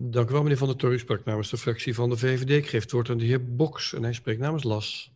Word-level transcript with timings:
Dank 0.00 0.28
u 0.28 0.32
wel, 0.32 0.42
meneer 0.42 0.58
Van 0.58 0.66
der 0.66 0.76
Toor. 0.76 0.92
U 0.92 0.98
sprak 0.98 1.24
namens 1.24 1.50
de 1.50 1.56
fractie 1.56 1.94
van 1.94 2.10
de 2.10 2.16
VVD. 2.16 2.50
Ik 2.50 2.66
geef 2.66 2.82
het 2.82 2.92
woord 2.92 3.10
aan 3.10 3.18
de 3.18 3.24
heer 3.24 3.54
Boks 3.54 3.94
en 3.94 4.02
hij 4.02 4.12
spreekt 4.12 4.40
namens 4.40 4.62
LAS. 4.62 5.12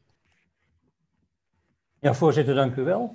Ja, 1.99 2.15
voorzitter, 2.15 2.55
dank 2.55 2.77
u 2.77 2.83
wel. 2.83 3.15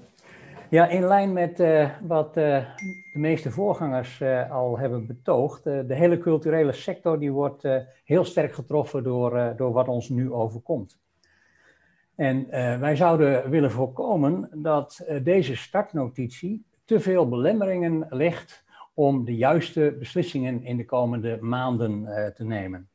Ja, 0.69 0.87
in 0.87 1.03
lijn 1.03 1.33
met 1.33 1.59
uh, 1.59 1.89
wat 2.01 2.27
uh, 2.27 2.65
de 3.13 3.19
meeste 3.19 3.51
voorgangers 3.51 4.19
uh, 4.19 4.51
al 4.51 4.77
hebben 4.77 5.05
betoogd, 5.07 5.63
de 5.63 5.85
hele 5.87 6.17
culturele 6.17 6.71
sector 6.71 7.19
die 7.19 7.31
wordt 7.31 7.67
heel 8.03 8.25
sterk 8.25 8.53
getroffen 8.53 9.03
door, 9.03 9.53
door 9.57 9.71
wat 9.71 9.87
ons 9.87 10.09
nu 10.09 10.31
overkomt. 10.31 10.99
En 12.15 12.49
wij 12.79 12.95
zouden 12.95 13.49
willen 13.49 13.71
voorkomen 13.71 14.49
dat 14.53 15.05
deze 15.23 15.55
startnotitie 15.55 16.65
te 16.85 16.99
veel 16.99 17.29
belemmeringen 17.29 18.07
legt 18.09 18.65
om 18.97 19.25
de 19.25 19.35
juiste 19.35 19.95
beslissingen 19.99 20.63
in 20.63 20.77
de 20.77 20.85
komende 20.85 21.37
maanden 21.41 22.03
te 22.35 22.43
nemen. 22.43 22.89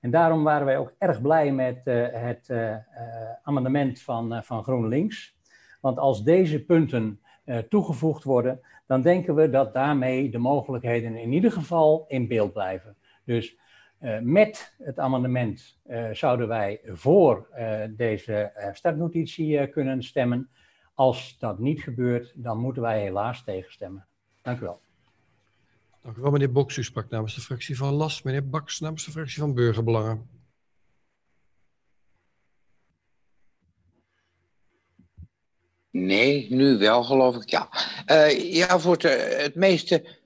En 0.00 0.10
daarom 0.10 0.44
waren 0.44 0.66
wij 0.66 0.78
ook 0.78 0.94
erg 0.98 1.22
blij 1.22 1.52
met 1.52 1.80
het 2.12 2.52
amendement 3.42 4.00
van, 4.00 4.42
van 4.44 4.62
GroenLinks. 4.62 5.36
Want 5.80 5.98
als 5.98 6.24
deze 6.24 6.64
punten 6.64 7.20
toegevoegd 7.68 8.24
worden, 8.24 8.60
dan 8.86 9.02
denken 9.02 9.34
we 9.34 9.50
dat 9.50 9.74
daarmee 9.74 10.30
de 10.30 10.38
mogelijkheden 10.38 11.16
in 11.16 11.32
ieder 11.32 11.52
geval 11.52 12.04
in 12.08 12.28
beeld 12.28 12.52
blijven. 12.52 12.96
Dus 13.24 13.58
met 14.22 14.74
het 14.78 14.98
amendement 14.98 15.80
zouden 16.12 16.48
wij 16.48 16.80
voor 16.84 17.48
deze 17.90 18.52
startnotitie 18.72 19.68
kunnen 19.68 20.02
stemmen. 20.02 20.48
Als 20.94 21.38
dat 21.38 21.58
niet 21.58 21.82
gebeurt, 21.82 22.32
dan 22.34 22.58
moeten 22.58 22.82
wij 22.82 23.00
helaas 23.00 23.44
tegenstemmen. 23.44 24.06
Dank 24.42 24.60
u 24.60 24.62
wel. 24.62 24.82
Dank 26.04 26.16
u 26.16 26.20
wel, 26.20 26.30
meneer 26.30 26.52
Boks. 26.52 26.76
U 26.76 26.82
sprak 26.82 27.10
namens 27.10 27.34
de 27.34 27.40
fractie 27.40 27.76
van 27.76 27.94
LAS. 27.94 28.22
Meneer 28.22 28.48
Baks 28.48 28.80
namens 28.80 29.04
de 29.04 29.10
fractie 29.10 29.40
van 29.40 29.54
Burgerbelangen. 29.54 30.28
Nee, 35.90 36.46
nu 36.50 36.78
wel 36.78 37.02
geloof 37.02 37.36
ik, 37.36 37.50
ja. 37.50 37.68
Uh, 38.06 38.54
ja, 38.54 38.78
voor 38.78 38.92
het, 38.92 39.02
het 39.42 39.54
meeste 39.54 40.18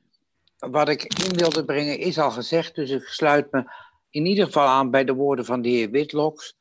wat 0.59 0.89
ik 0.89 1.03
in 1.03 1.37
wilde 1.37 1.65
brengen 1.65 1.99
is 1.99 2.19
al 2.19 2.31
gezegd. 2.31 2.75
Dus 2.75 2.91
ik 2.91 3.03
sluit 3.03 3.53
me 3.53 3.73
in 4.11 4.27
ieder 4.27 4.45
geval 4.45 4.67
aan 4.67 4.91
bij 4.91 5.05
de 5.05 5.15
woorden 5.15 5.45
van 5.45 5.63
de 5.63 5.69
heer 5.69 5.91
Witloks. 5.91 6.57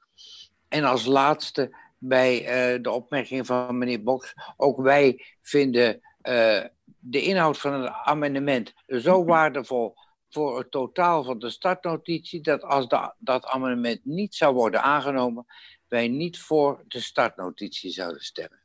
En 0.67 0.83
als 0.83 1.05
laatste 1.05 1.77
bij 1.97 2.41
uh, 2.41 2.83
de 2.83 2.91
opmerking 2.91 3.45
van 3.45 3.77
meneer 3.77 4.03
Boks. 4.03 4.33
Ook 4.57 4.81
wij 4.81 5.25
vinden 5.41 6.02
de 6.99 7.21
inhoud 7.21 7.57
van 7.57 7.73
het 7.73 7.93
amendement 8.03 8.73
zo 8.87 9.25
waardevol 9.25 9.95
voor 10.29 10.57
het 10.57 10.71
totaal 10.71 11.23
van 11.23 11.39
de 11.39 11.49
startnotitie. 11.49 12.41
Dat 12.41 12.63
als 12.63 12.87
de, 12.87 13.13
dat 13.17 13.45
amendement 13.45 14.05
niet 14.05 14.35
zou 14.35 14.53
worden 14.53 14.81
aangenomen, 14.81 15.45
wij 15.87 16.07
niet 16.07 16.39
voor 16.39 16.83
de 16.87 16.99
startnotitie 16.99 17.91
zouden 17.91 18.21
stemmen. 18.21 18.59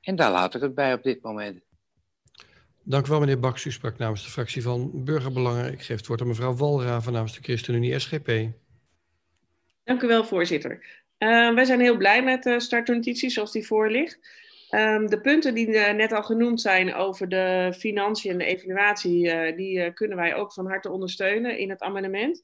En 0.00 0.16
daar 0.16 0.30
laat 0.30 0.54
ik 0.54 0.60
het 0.60 0.74
bij 0.74 0.92
op 0.92 1.02
dit 1.02 1.22
moment. 1.22 1.60
Dank 2.82 3.06
u 3.06 3.10
wel, 3.10 3.20
meneer 3.20 3.40
Baks. 3.40 3.64
U 3.64 3.72
sprak 3.72 3.98
namens 3.98 4.24
de 4.24 4.30
fractie 4.30 4.62
van 4.62 5.04
Burgerbelangen. 5.04 5.72
Ik 5.72 5.82
geef 5.82 5.96
het 5.96 6.06
woord 6.06 6.20
aan 6.20 6.26
mevrouw 6.26 6.54
Walraven 6.54 7.12
namens 7.12 7.34
de 7.34 7.42
ChristenUnie 7.42 7.98
SGP. 7.98 8.30
Dank 9.84 10.02
u 10.02 10.06
wel, 10.06 10.24
voorzitter. 10.24 11.02
Uh, 11.18 11.54
wij 11.54 11.64
zijn 11.64 11.80
heel 11.80 11.96
blij 11.96 12.22
met 12.22 12.42
de 12.42 12.60
startnotitie 12.60 13.30
zoals 13.30 13.52
die 13.52 13.66
voor 13.66 13.90
ligt. 13.90 14.18
Um, 14.70 15.06
de 15.06 15.20
punten 15.20 15.54
die 15.54 15.68
uh, 15.68 15.92
net 15.92 16.12
al 16.12 16.22
genoemd 16.22 16.60
zijn 16.60 16.94
over 16.94 17.28
de 17.28 17.74
financiën 17.78 18.30
en 18.30 18.38
de 18.38 18.44
evaluatie, 18.44 19.26
uh, 19.26 19.56
die 19.56 19.92
kunnen 19.92 20.16
wij 20.16 20.34
ook 20.34 20.52
van 20.52 20.66
harte 20.66 20.90
ondersteunen 20.90 21.58
in 21.58 21.70
het 21.70 21.80
amendement. 21.80 22.42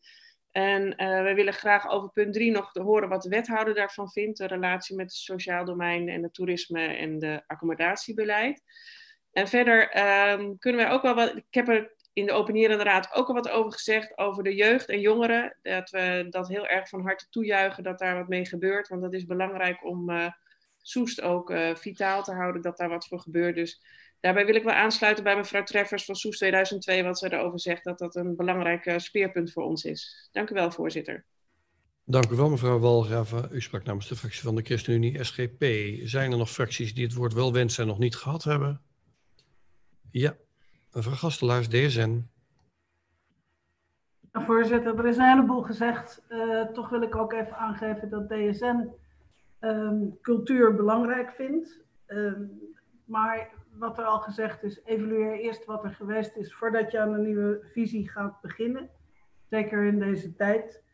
En 0.51 0.97
we 0.97 1.33
willen 1.35 1.53
graag 1.53 1.89
over 1.89 2.11
punt 2.11 2.33
3 2.35 2.51
nog 2.51 2.71
horen 2.73 3.09
wat 3.09 3.23
de 3.23 3.29
wethouder 3.29 3.75
daarvan 3.75 4.11
vindt. 4.11 4.39
De 4.39 4.47
relatie 4.47 4.97
met 4.97 5.07
het 5.07 5.15
sociaal 5.15 5.65
domein 5.65 6.09
en 6.09 6.23
het 6.23 6.35
toerisme 6.35 6.87
en 6.87 7.19
de 7.19 7.43
accommodatiebeleid. 7.47 8.63
En 9.33 9.49
verder 9.49 9.83
um, 10.31 10.59
kunnen 10.59 10.81
wij 10.81 10.91
ook 10.91 11.03
wel 11.03 11.15
wat. 11.15 11.37
Ik 11.37 11.45
heb 11.51 11.69
er 11.69 11.95
in 12.13 12.27
de 12.27 12.33
openierende 12.33 12.85
raad 12.85 13.15
ook 13.15 13.29
al 13.29 13.35
wat 13.35 13.51
over 13.51 13.73
gezegd. 13.73 14.19
Over 14.19 14.43
de 14.43 14.55
jeugd 14.55 14.89
en 14.89 15.01
jongeren. 15.01 15.59
Dat 15.63 15.91
we 15.91 16.27
dat 16.31 16.49
heel 16.49 16.67
erg 16.67 16.89
van 16.89 17.03
harte 17.03 17.27
toejuichen 17.31 17.83
dat 17.83 17.99
daar 17.99 18.17
wat 18.17 18.29
mee 18.29 18.47
gebeurt. 18.47 18.89
Want 18.89 19.03
dat 19.03 19.13
is 19.13 19.25
belangrijk 19.25 19.85
om 19.85 20.11
Soest 20.87 21.21
ook 21.21 21.51
uh, 21.51 21.75
vitaal 21.75 22.23
te 22.23 22.33
houden. 22.33 22.63
Dat 22.63 22.77
daar 22.77 22.89
wat 22.89 23.07
voor 23.07 23.21
gebeurt. 23.21 23.55
Dus 23.55 23.81
Daarbij 24.21 24.47
wil 24.47 24.55
ik 24.55 24.65
wel 24.65 24.75
aansluiten 24.75 25.25
bij 25.25 25.37
mevrouw 25.37 25.63
Treffers 25.63 26.05
van 26.05 26.15
Soes 26.15 26.37
2002, 26.37 27.03
wat 27.03 27.19
ze 27.19 27.33
erover 27.33 27.61
zegt, 27.61 27.85
dat 27.85 27.99
dat 27.99 28.15
een 28.15 28.37
belangrijk 28.37 28.87
uh, 28.87 28.99
speerpunt 28.99 29.53
voor 29.53 29.63
ons 29.63 29.85
is. 29.85 30.29
Dank 30.33 30.51
u 30.51 30.55
wel, 30.55 30.71
voorzitter. 30.71 31.25
Dank 32.05 32.31
u 32.31 32.37
wel, 32.37 32.51
mevrouw 32.51 32.79
Walgraven. 32.79 33.49
U 33.53 33.61
sprak 33.61 33.85
namens 33.85 34.09
de 34.09 34.17
fractie 34.17 34.43
van 34.43 34.55
de 34.55 34.63
ChristenUnie 34.63 35.25
SGP. 35.25 35.65
Zijn 36.03 36.33
er 36.33 36.39
nog 36.39 36.51
fracties 36.51 36.95
die 36.95 37.05
het 37.05 37.15
woord 37.15 37.33
wel 37.33 37.53
wensen 37.53 37.83
en 37.83 37.89
nog 37.89 37.99
niet 37.99 38.17
gehad 38.17 38.45
hebben? 38.45 38.81
Ja, 40.11 40.37
mevrouw 40.93 41.15
Gastelaars, 41.15 41.69
DSN. 41.69 42.29
Ja, 44.33 44.45
voorzitter, 44.45 44.99
er 44.99 45.07
is 45.07 45.17
een 45.17 45.29
heleboel 45.29 45.63
gezegd. 45.63 46.23
Uh, 46.29 46.63
toch 46.63 46.89
wil 46.89 47.03
ik 47.03 47.17
ook 47.17 47.33
even 47.33 47.57
aangeven 47.57 48.11
dat 48.11 48.29
DSN 48.29 48.89
um, 49.61 49.71
ehm, 49.71 50.09
cultuur 50.23 50.75
belangrijk 50.75 51.31
vindt. 51.31 51.85
Um, 52.07 52.75
maar 53.05 53.51
wat 53.79 53.99
er 53.99 54.05
al 54.05 54.19
gezegd 54.19 54.63
is, 54.63 54.81
evalueer 54.85 55.33
eerst 55.33 55.65
wat 55.65 55.85
er 55.85 55.91
geweest 55.91 56.37
is 56.37 56.55
voordat 56.55 56.91
je 56.91 57.01
aan 57.01 57.13
een 57.13 57.23
nieuwe 57.23 57.61
visie 57.73 58.09
gaat 58.09 58.41
beginnen. 58.41 58.89
Zeker 59.51 59.85
in 59.85 59.99
deze 59.99 60.35
tijd. 60.35 60.85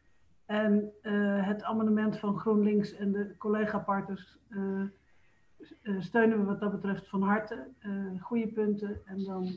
En 0.47 0.93
uh, 1.03 1.47
het 1.47 1.62
amendement 1.62 2.19
van 2.19 2.39
GroenLinks 2.39 2.95
en 2.95 3.12
de 3.12 3.37
collega-partners 3.39 4.39
uh, 4.50 4.83
uh, 5.83 6.00
steunen 6.00 6.39
we 6.39 6.44
wat 6.44 6.61
dat 6.61 6.71
betreft 6.71 7.09
van 7.09 7.23
harte. 7.23 7.69
goede 8.21 8.49
punten. 8.49 9.00
En 9.05 9.25
dan 9.25 9.55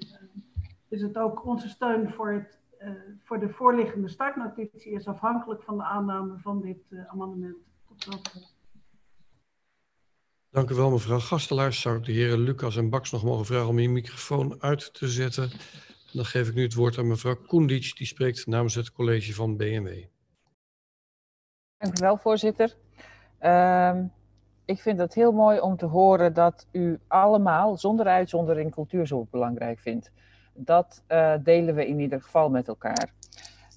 is 0.88 1.02
het 1.02 1.18
ook 1.18 1.46
onze 1.46 1.70
steun 1.70 2.12
voor, 2.12 2.32
het, 2.32 2.60
voor 3.24 3.40
de 3.40 3.50
voorliggende 3.50 4.08
startnotitie 4.08 4.92
is 4.92 5.08
afhankelijk 5.08 5.64
van 5.64 5.78
de 5.78 5.84
aanname 5.84 6.38
van 6.38 6.62
dit 6.62 6.84
amendement. 7.08 7.58
Tot 7.88 8.04
zover. 8.04 8.55
Dank 10.56 10.70
u 10.70 10.76
wel, 10.76 10.90
mevrouw 10.90 11.20
Gastelaars. 11.20 11.82
Zou 11.82 11.98
ik 11.98 12.06
de 12.06 12.12
heren 12.12 12.40
Lucas 12.40 12.78
en 12.78 12.90
Baks 12.90 13.12
nog 13.12 13.24
mogen 13.24 13.46
vragen 13.46 13.68
om 13.68 13.80
je 13.80 13.90
microfoon 13.90 14.56
uit 14.60 14.94
te 14.94 15.08
zetten? 15.08 15.50
Dan 16.14 16.26
geef 16.26 16.48
ik 16.48 16.54
nu 16.54 16.62
het 16.62 16.74
woord 16.74 16.98
aan 16.98 17.08
mevrouw 17.08 17.36
Koendic, 17.48 17.98
die 17.98 18.08
spreekt 18.08 18.48
namens 18.48 18.76
het 18.76 18.92
college 18.92 19.34
van 19.34 19.58
BMW. 19.58 20.04
Dank 21.78 21.98
u 21.98 22.02
wel, 22.02 22.18
voorzitter. 22.18 22.76
Uh, 23.42 24.00
ik 24.66 24.82
vind 24.82 25.00
het 25.00 25.14
heel 25.14 25.32
mooi 25.32 25.60
om 25.60 25.78
te 25.78 25.86
horen 25.86 26.34
dat 26.34 26.68
u 26.72 27.00
allemaal, 27.08 27.78
zonder 27.78 28.06
uitzondering, 28.06 28.72
cultuur 28.72 29.08
zo 29.08 29.28
belangrijk 29.32 29.80
vindt. 29.80 30.12
Dat 30.54 31.04
uh, 31.08 31.34
delen 31.44 31.76
we 31.76 31.88
in 31.88 32.00
ieder 32.00 32.22
geval 32.22 32.50
met 32.50 32.68
elkaar. 32.68 33.14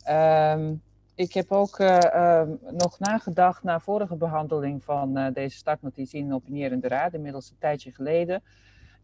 Uh, 0.09 0.71
ik 1.19 1.33
heb 1.35 1.53
ook 1.53 1.79
uh, 1.79 1.99
uh, 2.15 2.43
nog 2.71 2.99
nagedacht 2.99 3.63
na 3.63 3.81
vorige 3.81 4.17
behandeling 4.17 4.85
van 4.85 5.19
uh, 5.19 5.27
deze 5.33 5.57
startnotitie 5.57 6.21
in 6.21 6.29
de 6.29 6.35
opinierende 6.35 6.89
raad, 6.89 7.15
inmiddels 7.15 7.51
een 7.51 7.59
tijdje 7.59 7.93
geleden. 7.93 8.43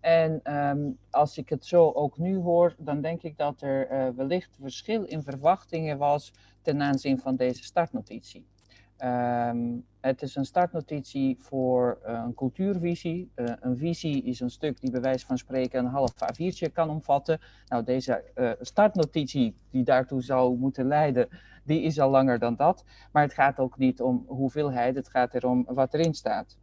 En 0.01 0.57
um, 0.57 0.99
als 1.11 1.39
ik 1.39 1.49
het 1.49 1.67
zo 1.67 1.91
ook 1.91 2.19
nu 2.19 2.37
hoor, 2.37 2.75
dan 2.79 3.01
denk 3.01 3.23
ik 3.23 3.37
dat 3.37 3.63
er 3.63 4.15
wellicht 4.17 4.57
verschil 4.61 5.05
in 5.05 5.23
verwachtingen 5.23 5.99
was 5.99 6.33
ten 6.63 6.83
aanzien 6.83 7.19
van 7.19 7.37
deze 7.37 7.63
startnotitie. 7.63 8.47
Um, 8.99 9.85
het 10.01 10.23
is 10.23 10.37
een 10.37 10.45
startnotitie 10.45 11.37
voor 11.41 11.99
uh, 12.07 12.23
een 12.25 12.35
cultuurvisie. 12.35 13.31
Uh, 13.37 13.53
een 13.61 13.77
visie 13.77 14.23
is 14.23 14.41
een 14.41 14.51
stuk 14.51 14.81
die 14.81 14.91
bij 14.91 15.01
wijze 15.01 15.27
van 15.27 15.39
spreken 15.39 15.79
een 15.79 15.91
half 15.91 16.13
A4'tje 16.13 16.73
kan 16.73 16.91
omvatten. 16.91 17.41
Nou, 17.67 17.85
deze 17.85 18.25
uh, 18.35 18.51
startnotitie 18.61 19.57
die 19.71 19.85
daartoe 19.85 20.23
zou 20.23 20.59
moeten 20.59 20.87
leiden, 20.87 21.29
die 21.65 21.83
is 21.83 22.01
al 22.01 22.11
langer 22.11 22.39
dan 22.39 22.57
dat. 22.57 22.85
Maar 23.13 23.23
het 23.23 23.35
gaat 23.35 23.59
ook 23.59 23.79
niet 23.79 24.01
om 24.01 24.25
hoeveelheid, 24.27 24.95
het 24.95 25.09
gaat 25.09 25.35
erom 25.35 25.65
wat 25.69 25.95
erin 25.95 26.15
staat. 26.15 26.59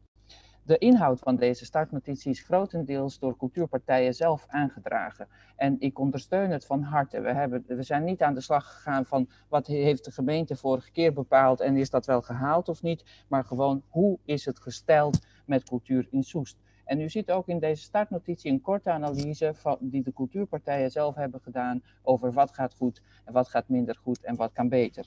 De 0.64 0.78
inhoud 0.78 1.20
van 1.20 1.36
deze 1.36 1.66
startnotitie 1.66 2.32
is 2.32 2.44
grotendeels 2.44 3.20
door 3.20 3.38
cultuurpartijen 3.38 4.14
zelf 4.14 4.46
aangedragen. 4.48 5.28
En 5.56 5.76
ik 5.80 6.00
ondersteun 6.00 6.52
het 6.52 6.66
van 6.66 6.82
harte. 6.82 7.22
We, 7.22 7.34
hebben, 7.34 7.64
we 7.68 7.84
zijn 7.84 8.04
niet 8.04 8.22
aan 8.22 8.34
de 8.34 8.42
slag 8.42 8.74
gegaan 8.74 9.06
van 9.06 9.30
wat 9.50 9.68
heeft 9.68 10.06
de 10.06 10.12
gemeente 10.12 10.56
vorige 10.56 10.92
keer 10.92 11.14
bepaald 11.14 11.60
en 11.60 11.78
is 11.78 11.90
dat 11.90 12.06
wel 12.06 12.22
gehaald 12.22 12.70
of 12.70 12.82
niet. 12.82 13.04
Maar 13.28 13.44
gewoon 13.44 13.84
hoe 13.90 14.20
is 14.26 14.46
het 14.46 14.60
gesteld 14.60 15.26
met 15.46 15.64
cultuur 15.64 16.08
in 16.12 16.24
Soest. 16.24 16.58
En 16.86 17.02
u 17.02 17.10
ziet 17.10 17.32
ook 17.32 17.48
in 17.48 17.60
deze 17.60 17.84
startnotitie 17.84 18.52
een 18.52 18.62
korte 18.62 18.92
analyse 18.92 19.52
van, 19.56 19.78
die 19.80 20.04
de 20.04 20.14
cultuurpartijen 20.14 20.92
zelf 20.92 21.16
hebben 21.16 21.40
gedaan 21.40 21.84
over 22.02 22.32
wat 22.32 22.54
gaat 22.54 22.74
goed 22.74 23.02
en 23.26 23.34
wat 23.34 23.50
gaat 23.50 23.70
minder 23.70 23.96
goed 24.04 24.24
en 24.24 24.36
wat 24.36 24.52
kan 24.54 24.70
beter. 24.70 25.06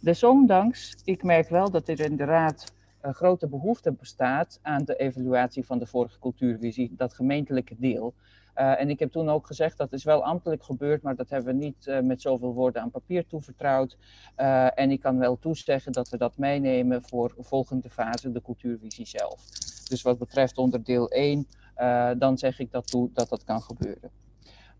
Desondanks, 0.00 0.96
ik 1.04 1.22
merk 1.22 1.48
wel 1.48 1.70
dat 1.70 1.88
er 1.88 2.00
in 2.00 2.16
de 2.16 2.24
raad 2.24 2.72
een 3.02 3.14
grote 3.14 3.48
behoefte 3.48 3.92
bestaat 3.92 4.58
aan 4.62 4.84
de 4.84 4.96
evaluatie 4.96 5.66
van 5.66 5.78
de 5.78 5.86
vorige 5.86 6.18
cultuurvisie, 6.18 6.94
dat 6.96 7.14
gemeentelijke 7.14 7.74
deel. 7.78 8.14
Uh, 8.54 8.80
en 8.80 8.90
ik 8.90 8.98
heb 8.98 9.10
toen 9.10 9.28
ook 9.28 9.46
gezegd 9.46 9.78
dat 9.78 9.92
is 9.92 10.04
wel 10.04 10.24
ambtelijk 10.24 10.62
gebeurd, 10.62 11.02
maar 11.02 11.16
dat 11.16 11.30
hebben 11.30 11.54
we 11.54 11.64
niet 11.64 11.86
uh, 11.86 12.00
met 12.00 12.20
zoveel 12.20 12.52
woorden 12.52 12.82
aan 12.82 12.90
papier 12.90 13.26
toevertrouwd. 13.26 13.96
En 14.74 14.90
ik 14.90 15.00
kan 15.00 15.18
wel 15.18 15.38
toezeggen 15.38 15.92
dat 15.92 16.08
we 16.08 16.16
dat 16.16 16.36
meenemen 16.36 17.02
voor 17.02 17.34
volgende 17.38 17.90
fase, 17.90 18.32
de 18.32 18.42
cultuurvisie 18.42 19.06
zelf. 19.06 19.48
Dus 19.88 20.02
wat 20.02 20.18
betreft 20.18 20.58
onderdeel 20.58 21.08
1, 21.08 21.46
dan 22.18 22.38
zeg 22.38 22.58
ik 22.58 22.70
dat 22.70 22.86
toe 22.86 23.10
dat 23.12 23.28
dat 23.28 23.44
kan 23.44 23.62
gebeuren. 23.62 24.21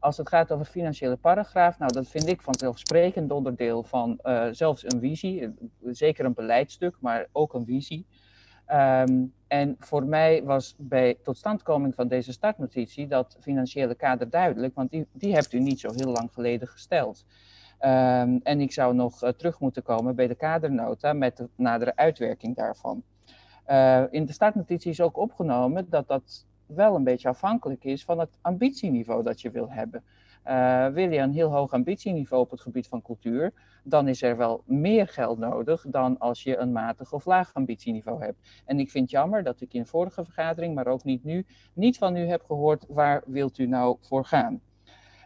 Als 0.02 0.16
het 0.16 0.28
gaat 0.28 0.52
over 0.52 0.64
financiële 0.64 1.16
paragraaf, 1.16 1.78
nou 1.78 1.92
dat 1.92 2.08
vind 2.08 2.28
ik 2.28 2.40
vanzelfsprekend 2.40 3.30
onderdeel 3.30 3.82
van 3.82 4.18
zelfs 4.50 4.84
een 4.84 5.00
visie, 5.00 5.54
zeker 5.82 6.24
een 6.24 6.34
beleidstuk, 6.34 6.96
maar 7.00 7.26
ook 7.32 7.54
een 7.54 7.64
visie. 7.64 8.06
Um, 8.72 9.34
en 9.48 9.76
voor 9.78 10.04
mij 10.04 10.44
was 10.44 10.74
bij 10.78 11.18
totstandkoming 11.22 11.94
van 11.94 12.08
deze 12.08 12.32
startnotitie 12.32 13.06
dat 13.06 13.36
financiële 13.40 13.94
kader 13.94 14.30
duidelijk, 14.30 14.74
want 14.74 14.90
die, 14.90 15.06
die 15.12 15.34
hebt 15.34 15.52
u 15.52 15.58
niet 15.60 15.80
zo 15.80 15.88
heel 15.92 16.12
lang 16.12 16.32
geleden 16.32 16.68
gesteld. 16.68 17.24
Um, 17.80 18.40
en 18.42 18.60
ik 18.60 18.72
zou 18.72 18.94
nog 18.94 19.22
uh, 19.22 19.30
terug 19.30 19.60
moeten 19.60 19.82
komen 19.82 20.14
bij 20.14 20.26
de 20.26 20.34
kadernota 20.34 21.12
met 21.12 21.36
de 21.36 21.48
nadere 21.56 21.96
uitwerking 21.96 22.56
daarvan. 22.56 23.02
In 24.10 24.26
de 24.26 24.32
startnotitie 24.32 24.90
is 24.90 25.00
ook 25.00 25.16
opgenomen 25.16 25.86
dat 25.90 26.08
dat 26.08 26.46
wel 26.66 26.94
een 26.94 27.04
beetje 27.04 27.28
afhankelijk 27.28 27.84
is 27.84 28.04
van 28.04 28.18
het 28.18 28.38
ambitieniveau 28.40 29.22
dat 29.22 29.40
je 29.40 29.50
wil 29.50 29.70
hebben. 29.70 30.04
Uh, 30.46 30.86
wil 30.86 31.10
je 31.10 31.18
een 31.18 31.32
heel 31.32 31.50
hoog 31.50 31.72
ambitieniveau 31.72 32.42
op 32.42 32.50
het 32.50 32.60
gebied 32.60 32.88
van 32.88 33.02
cultuur, 33.02 33.52
dan 33.84 34.08
is 34.08 34.22
er 34.22 34.36
wel 34.36 34.62
meer 34.66 35.08
geld 35.08 35.38
nodig 35.38 35.84
dan 35.88 36.18
als 36.18 36.42
je 36.42 36.56
een 36.56 36.72
matig 36.72 37.12
of 37.12 37.24
laag 37.24 37.54
ambitieniveau 37.54 38.22
hebt. 38.22 38.62
En 38.64 38.78
ik 38.78 38.90
vind 38.90 39.04
het 39.04 39.12
jammer 39.12 39.42
dat 39.42 39.60
ik 39.60 39.74
in 39.74 39.86
vorige 39.86 40.24
vergadering, 40.24 40.74
maar 40.74 40.86
ook 40.86 41.04
niet 41.04 41.24
nu, 41.24 41.46
niet 41.72 41.98
van 41.98 42.16
u 42.16 42.26
heb 42.26 42.42
gehoord 42.44 42.84
waar 42.88 43.22
wilt 43.26 43.58
u 43.58 43.66
nou 43.66 43.96
voor 44.00 44.24
gaan. 44.24 44.60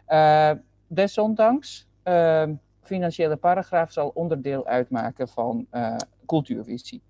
Uh, 0.07 0.51
desondanks, 0.87 1.87
uh, 2.03 2.43
financiële 2.81 3.35
paragraaf 3.35 3.91
zal 3.91 4.11
onderdeel 4.13 4.65
uitmaken 4.65 5.27
van 5.27 5.67
uh, 5.71 5.95
cultuurvisie. 6.25 7.01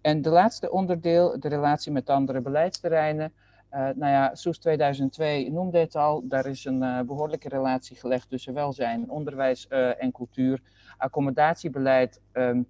En 0.00 0.22
de 0.22 0.30
laatste 0.30 0.70
onderdeel, 0.70 1.40
de 1.40 1.48
relatie 1.48 1.92
met 1.92 2.10
andere 2.10 2.40
beleidsterreinen. 2.40 3.32
Uh, 3.74 3.80
nou 3.80 4.12
ja, 4.12 4.34
Soes 4.34 4.58
2002 4.58 5.50
noemde 5.50 5.78
het 5.78 5.96
al. 5.96 6.28
Daar 6.28 6.46
is 6.46 6.64
een 6.64 6.82
uh, 6.82 7.00
behoorlijke 7.00 7.48
relatie 7.48 7.96
gelegd 7.96 8.28
tussen 8.28 8.54
welzijn, 8.54 9.10
onderwijs 9.10 9.66
uh, 9.70 10.02
en 10.02 10.12
cultuur. 10.12 10.60
Accommodatiebeleid, 10.96 12.20
um, 12.32 12.66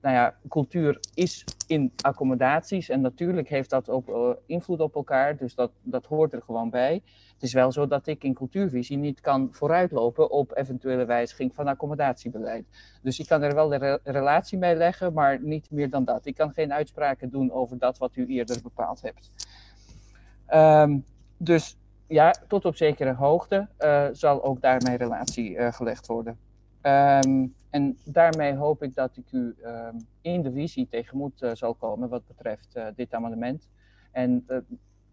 nou 0.00 0.14
ja, 0.14 0.36
cultuur 0.48 0.98
is 1.14 1.44
in 1.66 1.92
accommodaties 2.00 2.88
en 2.88 3.00
natuurlijk 3.00 3.48
heeft 3.48 3.70
dat 3.70 3.90
ook 3.90 4.38
invloed 4.46 4.80
op 4.80 4.94
elkaar, 4.94 5.36
dus 5.36 5.54
dat, 5.54 5.70
dat 5.82 6.06
hoort 6.06 6.32
er 6.32 6.42
gewoon 6.42 6.70
bij. 6.70 7.02
Het 7.32 7.42
is 7.42 7.52
wel 7.52 7.72
zo 7.72 7.86
dat 7.86 8.06
ik 8.06 8.24
in 8.24 8.34
cultuurvisie 8.34 8.96
niet 8.96 9.20
kan 9.20 9.48
vooruitlopen 9.50 10.30
op 10.30 10.56
eventuele 10.56 11.04
wijziging 11.04 11.54
van 11.54 11.68
accommodatiebeleid. 11.68 12.64
Dus 13.02 13.18
ik 13.18 13.26
kan 13.26 13.42
er 13.42 13.54
wel 13.54 13.68
de 13.68 13.76
re 13.76 14.00
relatie 14.02 14.58
mee 14.58 14.74
leggen, 14.74 15.12
maar 15.12 15.42
niet 15.42 15.70
meer 15.70 15.90
dan 15.90 16.04
dat. 16.04 16.26
Ik 16.26 16.34
kan 16.34 16.52
geen 16.52 16.72
uitspraken 16.72 17.30
doen 17.30 17.52
over 17.52 17.78
dat 17.78 17.98
wat 17.98 18.16
u 18.16 18.26
eerder 18.26 18.62
bepaald 18.62 19.02
hebt. 19.02 19.30
Um, 20.54 21.04
dus 21.36 21.76
ja, 22.06 22.34
tot 22.48 22.64
op 22.64 22.76
zekere 22.76 23.14
hoogte 23.14 23.68
uh, 23.78 24.08
zal 24.12 24.44
ook 24.44 24.60
daarmee 24.60 24.96
relatie 24.96 25.50
uh, 25.50 25.72
gelegd 25.72 26.06
worden. 26.06 26.38
Um, 26.82 27.54
en 27.70 27.98
daarmee 28.04 28.54
hoop 28.54 28.82
ik 28.82 28.94
dat 28.94 29.16
ik 29.16 29.32
u 29.32 29.56
um, 29.64 30.06
in 30.20 30.42
de 30.42 30.52
visie 30.52 30.88
tegemoet 30.88 31.42
uh, 31.42 31.50
zal 31.54 31.74
komen 31.74 32.08
wat 32.08 32.26
betreft 32.26 32.78
dit 32.94 33.14
amendement. 33.14 33.68
En 34.12 34.46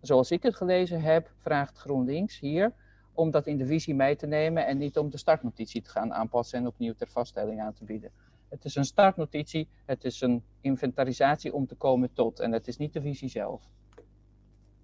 zoals 0.02 0.32
ik 0.32 0.44
het 0.44 0.56
gelezen 0.56 1.02
heb, 1.02 1.32
vraagt 1.38 1.78
GroenLinks 1.78 2.40
hier 2.40 2.74
om 3.14 3.32
dat 3.32 3.48
in 3.48 3.58
de 3.58 3.66
visie 3.66 3.96
mee 3.96 4.16
te 4.16 4.28
nemen 4.28 4.66
en 4.66 4.78
niet 4.78 4.98
om 4.98 5.10
de 5.10 5.18
startnotitie 5.18 5.82
te 5.82 5.90
gaan 5.90 6.14
aanpassen 6.14 6.60
en 6.60 6.68
opnieuw 6.68 6.94
ter 6.94 7.08
vaststelling 7.08 7.62
aan 7.62 7.74
te 7.74 7.84
bieden. 7.84 8.12
Het 8.50 8.66
is 8.66 8.76
een 8.76 8.86
startnotitie, 8.86 9.68
het 9.86 10.04
is 10.04 10.22
een 10.22 10.44
inventarisatie 10.62 11.54
om 11.54 11.68
te 11.68 11.76
komen 11.76 12.14
tot 12.14 12.40
en 12.40 12.52
het 12.52 12.68
is 12.68 12.78
niet 12.78 12.94
de 12.94 13.02
visie 13.02 13.30
zelf. 13.30 13.70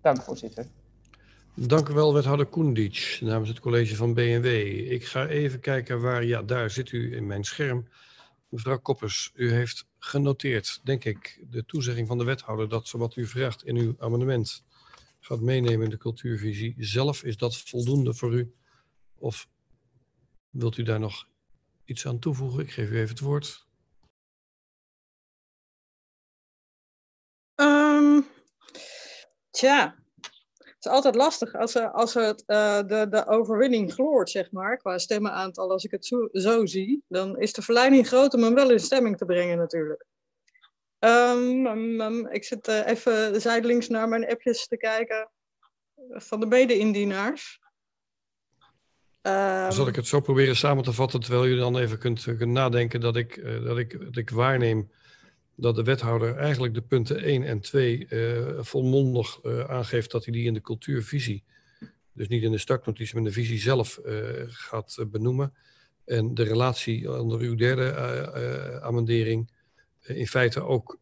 Dank, 0.08 0.24
voorzitter. 0.24 0.68
Dank 1.54 1.90
u 1.90 1.94
wel, 1.94 2.14
wethouder 2.14 2.46
Koendic, 2.46 3.18
namens 3.22 3.50
het 3.50 3.60
college 3.60 3.96
van 3.96 4.14
BNW. 4.14 4.46
Ik 4.92 5.06
ga 5.06 5.28
even 5.28 5.60
kijken 5.60 6.02
waar, 6.02 6.24
ja, 6.24 6.44
daar 6.44 6.70
zit 6.70 6.92
u 6.92 7.16
in 7.16 7.28
mijn 7.28 7.44
scherm. 7.44 7.88
Mevrouw 8.50 8.80
Koppers, 8.80 9.32
u 9.34 9.52
heeft 9.52 9.86
genoteerd, 10.00 10.80
denk 10.84 11.06
ik, 11.06 11.46
de 11.50 11.66
toezegging 11.66 12.08
van 12.08 12.18
de 12.18 12.24
wethouder 12.24 12.70
dat 12.70 12.88
ze 12.88 12.98
wat 12.98 13.16
u 13.16 13.26
vraagt 13.26 13.66
in 13.66 13.76
uw 13.76 13.96
amendement 14.00 14.64
gaat 15.20 15.40
meenemen 15.40 15.84
in 15.84 15.90
de 15.90 15.98
cultuurvisie. 15.98 16.76
Zelf 16.78 17.24
is 17.24 17.38
dat 17.38 17.58
voldoende 17.58 18.14
voor 18.14 18.34
u? 18.34 18.54
Of 19.16 19.48
wilt 20.50 20.78
u 20.78 20.84
daar 20.84 21.00
nog 21.00 21.28
iets 21.86 22.08
aan 22.08 22.20
toevoegen? 22.20 22.64
Ik 22.64 22.72
geef 22.72 22.90
u 22.90 22.96
even 22.98 23.10
het 23.10 23.20
woord. 23.20 23.66
Um, 27.56 28.26
Tja, 29.58 29.96
het 30.58 30.76
is 30.80 30.92
altijd 30.92 31.16
lastig 31.16 31.56
als, 31.56 31.76
als 31.76 32.14
het, 32.14 32.44
uh, 32.48 32.78
de, 32.78 33.08
de 33.10 33.28
overwinning 33.28 33.94
gloort, 33.94 34.30
zeg 34.30 34.52
maar, 34.52 34.78
qua 34.78 34.98
stemmenaantal. 34.98 35.72
Als 35.72 35.84
ik 35.84 35.92
het 35.92 36.06
zo, 36.06 36.30
zo 36.32 36.66
zie, 36.66 37.04
dan 37.08 37.40
is 37.40 37.54
de 37.54 37.62
verleiding 37.62 38.08
groot 38.08 38.34
om 38.34 38.44
hem 38.44 38.54
wel 38.54 38.72
in 38.72 38.80
stemming 38.80 39.18
te 39.18 39.26
brengen 39.26 39.58
natuurlijk. 39.58 40.06
Um, 41.00 42.28
ik 42.28 42.44
zit 42.44 42.68
uh, 42.68 42.88
even 42.88 43.42
zijdelings 43.42 43.88
naar 43.88 44.08
mijn 44.08 44.28
appjes 44.28 44.68
te 44.68 44.78
kijken 44.78 45.30
van 46.10 46.40
de 46.40 46.46
mede-indienaars. 46.46 47.60
Um, 49.22 49.72
Zal 49.72 49.88
ik 49.88 49.96
het 49.96 50.08
zo 50.08 50.20
proberen 50.20 50.56
samen 50.56 50.84
te 50.84 50.94
vatten, 50.94 51.20
terwijl 51.20 51.44
jullie 51.44 51.60
dan 51.60 51.78
even 51.78 52.00
kunt, 52.00 52.24
kunt 52.24 52.52
nadenken 52.52 53.00
dat 53.00 53.16
ik, 53.16 53.44
dat, 53.64 53.78
ik, 53.78 54.00
dat 54.00 54.18
ik 54.18 54.30
waarneem 54.30 54.92
dat 55.60 55.76
de 55.76 55.84
wethouder 55.84 56.36
eigenlijk 56.36 56.74
de 56.74 56.82
punten 56.82 57.22
1 57.24 57.44
en 57.44 57.60
2 57.60 58.08
uh, 58.10 58.60
volmondig 58.60 59.40
uh, 59.44 59.60
aangeeft 59.60 60.12
dat 60.12 60.26
hij 60.26 60.34
die 60.34 60.46
in 60.46 60.54
de 60.54 60.62
cultuurvisie, 60.62 61.44
dus 62.14 62.28
niet 62.28 62.44
in 62.44 62.52
de 62.52 62.58
startnotitie, 62.58 63.14
maar 63.16 63.24
in 63.24 63.30
de 63.30 63.36
visie 63.36 63.60
zelf 63.60 64.00
uh, 64.06 64.14
gaat 64.48 65.06
benoemen. 65.08 65.54
En 66.06 66.34
de 66.34 66.44
relatie 66.44 67.20
onder 67.20 67.40
uw 67.40 67.56
derde 67.56 68.82
amendering 68.82 69.52
in 70.02 70.28
feite 70.28 70.62
ook 70.62 71.00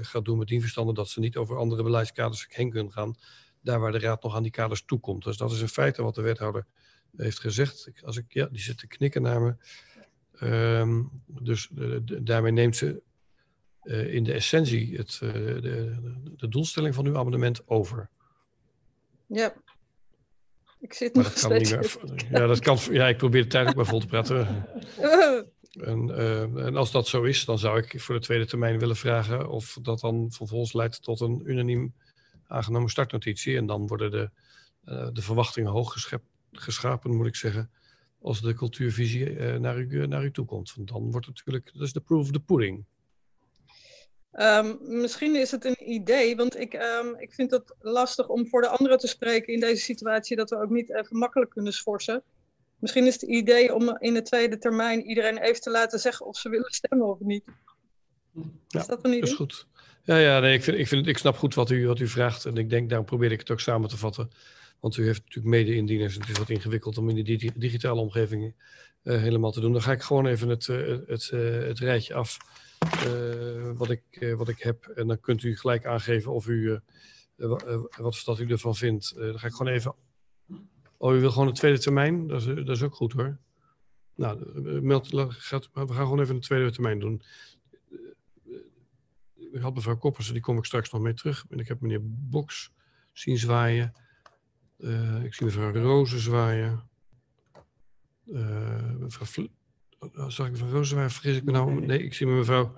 gaat 0.00 0.24
doen 0.24 0.38
met 0.38 0.48
die 0.48 0.60
verstanden 0.60 0.94
dat 0.94 1.08
ze 1.08 1.20
niet 1.20 1.36
over 1.36 1.56
andere 1.56 1.82
beleidskaders 1.82 2.46
heen 2.48 2.70
kunnen 2.70 2.92
gaan, 2.92 3.14
daar 3.60 3.80
waar 3.80 3.92
de 3.92 3.98
raad 3.98 4.22
nog 4.22 4.34
aan 4.36 4.42
die 4.42 4.52
kaders 4.52 4.84
toekomt. 4.84 5.24
Dus 5.24 5.36
dat 5.36 5.52
is 5.52 5.60
in 5.60 5.68
feite 5.68 6.02
wat 6.02 6.14
de 6.14 6.22
wethouder 6.22 6.66
heeft 7.16 7.40
gezegd. 7.40 7.90
Als 8.04 8.16
ik, 8.16 8.24
ja, 8.28 8.46
die 8.46 8.60
zit 8.60 8.78
te 8.78 8.86
knikken 8.86 9.22
naar 9.22 9.40
me. 9.40 9.54
Um, 10.78 11.10
dus 11.26 11.68
daarmee 12.22 12.52
neemt 12.52 12.76
ze 12.76 13.02
uh, 13.84 14.14
in 14.14 14.24
de 14.24 14.32
essentie 14.32 14.96
het, 14.96 15.20
uh, 15.22 15.32
de, 15.32 15.96
de, 16.36 16.48
doelstelling 16.48 16.94
van 16.94 17.06
uw 17.06 17.16
abonnement 17.16 17.68
over. 17.68 18.08
Ja. 19.26 19.54
Ik 20.80 20.92
zit 20.92 21.14
maar 21.14 21.24
nog 21.24 21.32
dat 21.32 21.42
kan 21.42 21.58
niet 21.58 21.70
meer. 21.70 21.96
Ja, 22.30 22.46
dat 22.46 22.58
kan, 22.58 22.78
ja, 22.90 23.08
ik 23.08 23.16
probeer 23.16 23.42
de 23.42 23.48
tijd 23.48 23.68
ook 23.68 23.74
maar 23.74 23.86
vol 23.86 24.00
te 24.00 24.06
praten. 24.06 24.46
en, 25.72 26.08
uh, 26.08 26.42
en, 26.42 26.76
als 26.76 26.90
dat 26.90 27.08
zo 27.08 27.22
is, 27.22 27.44
dan 27.44 27.58
zou 27.58 27.78
ik 27.78 28.00
voor 28.00 28.14
de 28.14 28.20
tweede 28.20 28.46
termijn 28.46 28.78
willen 28.78 28.96
vragen 28.96 29.48
of 29.48 29.78
dat 29.82 30.00
dan 30.00 30.32
vervolgens 30.32 30.72
leidt 30.72 31.02
tot 31.02 31.20
een 31.20 31.42
unaniem 31.44 31.94
aangenomen 32.46 32.90
startnotitie. 32.90 33.56
En 33.56 33.66
dan 33.66 33.86
worden 33.86 34.10
de, 34.10 34.30
de 35.12 35.22
verwachtingen 35.22 35.70
hoog 35.70 36.08
geschapen, 36.52 37.16
moet 37.16 37.26
ik 37.26 37.36
zeggen, 37.36 37.70
als 38.20 38.40
de 38.40 38.54
cultuurvisie 38.54 39.32
naar, 39.58 39.78
u, 39.78 40.06
naar 40.06 40.24
u 40.24 40.30
toe 40.30 40.44
komt. 40.44 40.74
Want 40.74 40.88
dan 40.88 41.10
wordt 41.10 41.26
het 41.26 41.36
natuurlijk, 41.36 41.70
dat 41.72 41.82
is 41.82 41.92
de 41.92 42.00
proof 42.00 42.20
of 42.22 42.30
the 42.30 42.40
pudding. 42.40 42.84
Um, 44.40 44.78
misschien 44.80 45.36
is 45.36 45.50
het 45.50 45.64
een 45.64 45.92
idee, 45.92 46.36
want 46.36 46.58
ik, 46.58 46.74
um, 46.74 47.16
ik 47.18 47.32
vind 47.32 47.50
het 47.50 47.74
lastig 47.80 48.28
om 48.28 48.48
voor 48.48 48.60
de 48.60 48.68
anderen 48.68 48.98
te 48.98 49.06
spreken 49.06 49.52
in 49.52 49.60
deze 49.60 49.82
situatie, 49.82 50.36
dat 50.36 50.50
we 50.50 50.62
ook 50.62 50.70
niet 50.70 50.94
even 50.94 51.18
makkelijk 51.18 51.50
kunnen 51.50 51.72
schorsen. 51.72 52.22
Misschien 52.78 53.06
is 53.06 53.12
het 53.12 53.22
idee 53.22 53.74
om 53.74 53.96
in 53.98 54.14
de 54.14 54.22
tweede 54.22 54.58
termijn 54.58 55.02
iedereen 55.02 55.38
even 55.38 55.60
te 55.60 55.70
laten 55.70 55.98
zeggen 55.98 56.26
of 56.26 56.36
ze 56.36 56.48
willen 56.48 56.70
stemmen 56.70 57.06
of 57.06 57.20
niet. 57.20 57.44
Ja, 58.68 58.80
is 58.80 58.86
dat 58.86 59.04
een 59.04 59.10
idee? 59.10 59.20
Dat 59.20 59.28
is 59.28 59.34
goed. 59.34 59.66
Ja, 60.04 60.16
ja 60.16 60.40
nee, 60.40 60.54
ik, 60.54 60.62
vind, 60.62 60.78
ik, 60.78 60.88
vind, 60.88 61.06
ik 61.06 61.18
snap 61.18 61.36
goed 61.36 61.54
wat 61.54 61.70
u, 61.70 61.86
wat 61.86 61.98
u 61.98 62.08
vraagt 62.08 62.44
en 62.44 62.56
ik 62.56 62.70
denk, 62.70 62.88
daarom 62.88 63.06
probeer 63.06 63.32
ik 63.32 63.40
het 63.40 63.50
ook 63.50 63.60
samen 63.60 63.88
te 63.88 63.96
vatten. 63.96 64.30
Want 64.80 64.96
u 64.96 65.04
heeft 65.04 65.22
natuurlijk 65.24 65.54
mede-indieners 65.54 66.14
en 66.14 66.20
het 66.20 66.30
is 66.30 66.38
wat 66.38 66.50
ingewikkeld 66.50 66.98
om 66.98 67.08
in 67.08 67.24
de 67.24 67.52
digitale 67.56 68.00
omgeving 68.00 68.54
uh, 69.04 69.20
helemaal 69.20 69.52
te 69.52 69.60
doen. 69.60 69.72
Dan 69.72 69.82
ga 69.82 69.92
ik 69.92 70.02
gewoon 70.02 70.26
even 70.26 70.48
het, 70.48 70.66
uh, 70.66 70.98
het, 71.06 71.30
uh, 71.34 71.66
het 71.66 71.78
rijtje 71.78 72.14
af 72.14 72.38
wat, 73.76 73.90
ik, 73.90 74.02
uh, 74.10 74.34
wat 74.34 74.48
ik 74.48 74.58
heb. 74.58 74.86
En 74.86 75.06
dan 75.06 75.20
kunt 75.20 75.42
u 75.42 75.56
gelijk 75.56 75.86
aangeven 75.86 76.32
of 76.32 76.46
u, 76.46 76.80
uh, 77.36 77.78
wat 77.96 78.22
dat 78.24 78.38
u 78.40 78.50
ervan 78.50 78.74
vindt. 78.74 79.14
dan 79.16 79.38
ga 79.38 79.46
ik 79.46 79.52
gewoon 79.52 79.72
even... 79.72 79.94
Oh, 80.96 81.14
u 81.14 81.20
wil 81.20 81.30
gewoon 81.30 81.48
een 81.48 81.54
tweede 81.54 81.78
termijn? 81.78 82.26
Dat 82.26 82.40
is, 82.40 82.46
dat 82.46 82.76
is 82.76 82.82
ook 82.82 82.94
goed 82.94 83.12
hoor. 83.12 83.38
Nou, 84.14 84.60
meld, 84.80 85.08
gaat, 85.28 85.68
we 85.72 85.86
gaan 85.86 85.96
gewoon 85.96 86.20
even 86.20 86.34
een 86.34 86.40
tweede 86.40 86.70
termijn 86.70 86.98
doen. 86.98 87.22
Ik 89.52 89.60
had 89.60 89.74
mevrouw 89.74 89.96
Koppers, 89.96 90.32
die 90.32 90.40
kom 90.40 90.58
ik 90.58 90.64
straks 90.64 90.90
nog 90.90 91.02
mee 91.02 91.14
terug. 91.14 91.44
En 91.48 91.58
ik 91.58 91.68
heb 91.68 91.80
meneer 91.80 92.00
Boks 92.02 92.72
zien 93.12 93.38
zwaaien. 93.38 93.94
Ik 95.22 95.34
zie 95.34 95.46
mevrouw 95.46 95.72
Rozen 95.72 96.20
zwaaien. 96.20 96.88
Uh, 98.26 98.94
mevrouw 98.98 99.26
Vl 100.10 100.28
Zag 100.30 100.46
ik 100.46 100.52
mevrouw 100.52 100.70
Rozen 100.70 100.86
zwaaien? 100.86 101.10
Vergis 101.10 101.36
ik 101.36 101.44
me 101.44 101.50
nou? 101.50 101.86
Nee, 101.86 102.02
ik 102.02 102.14
zie 102.14 102.26
mevrouw 102.26 102.76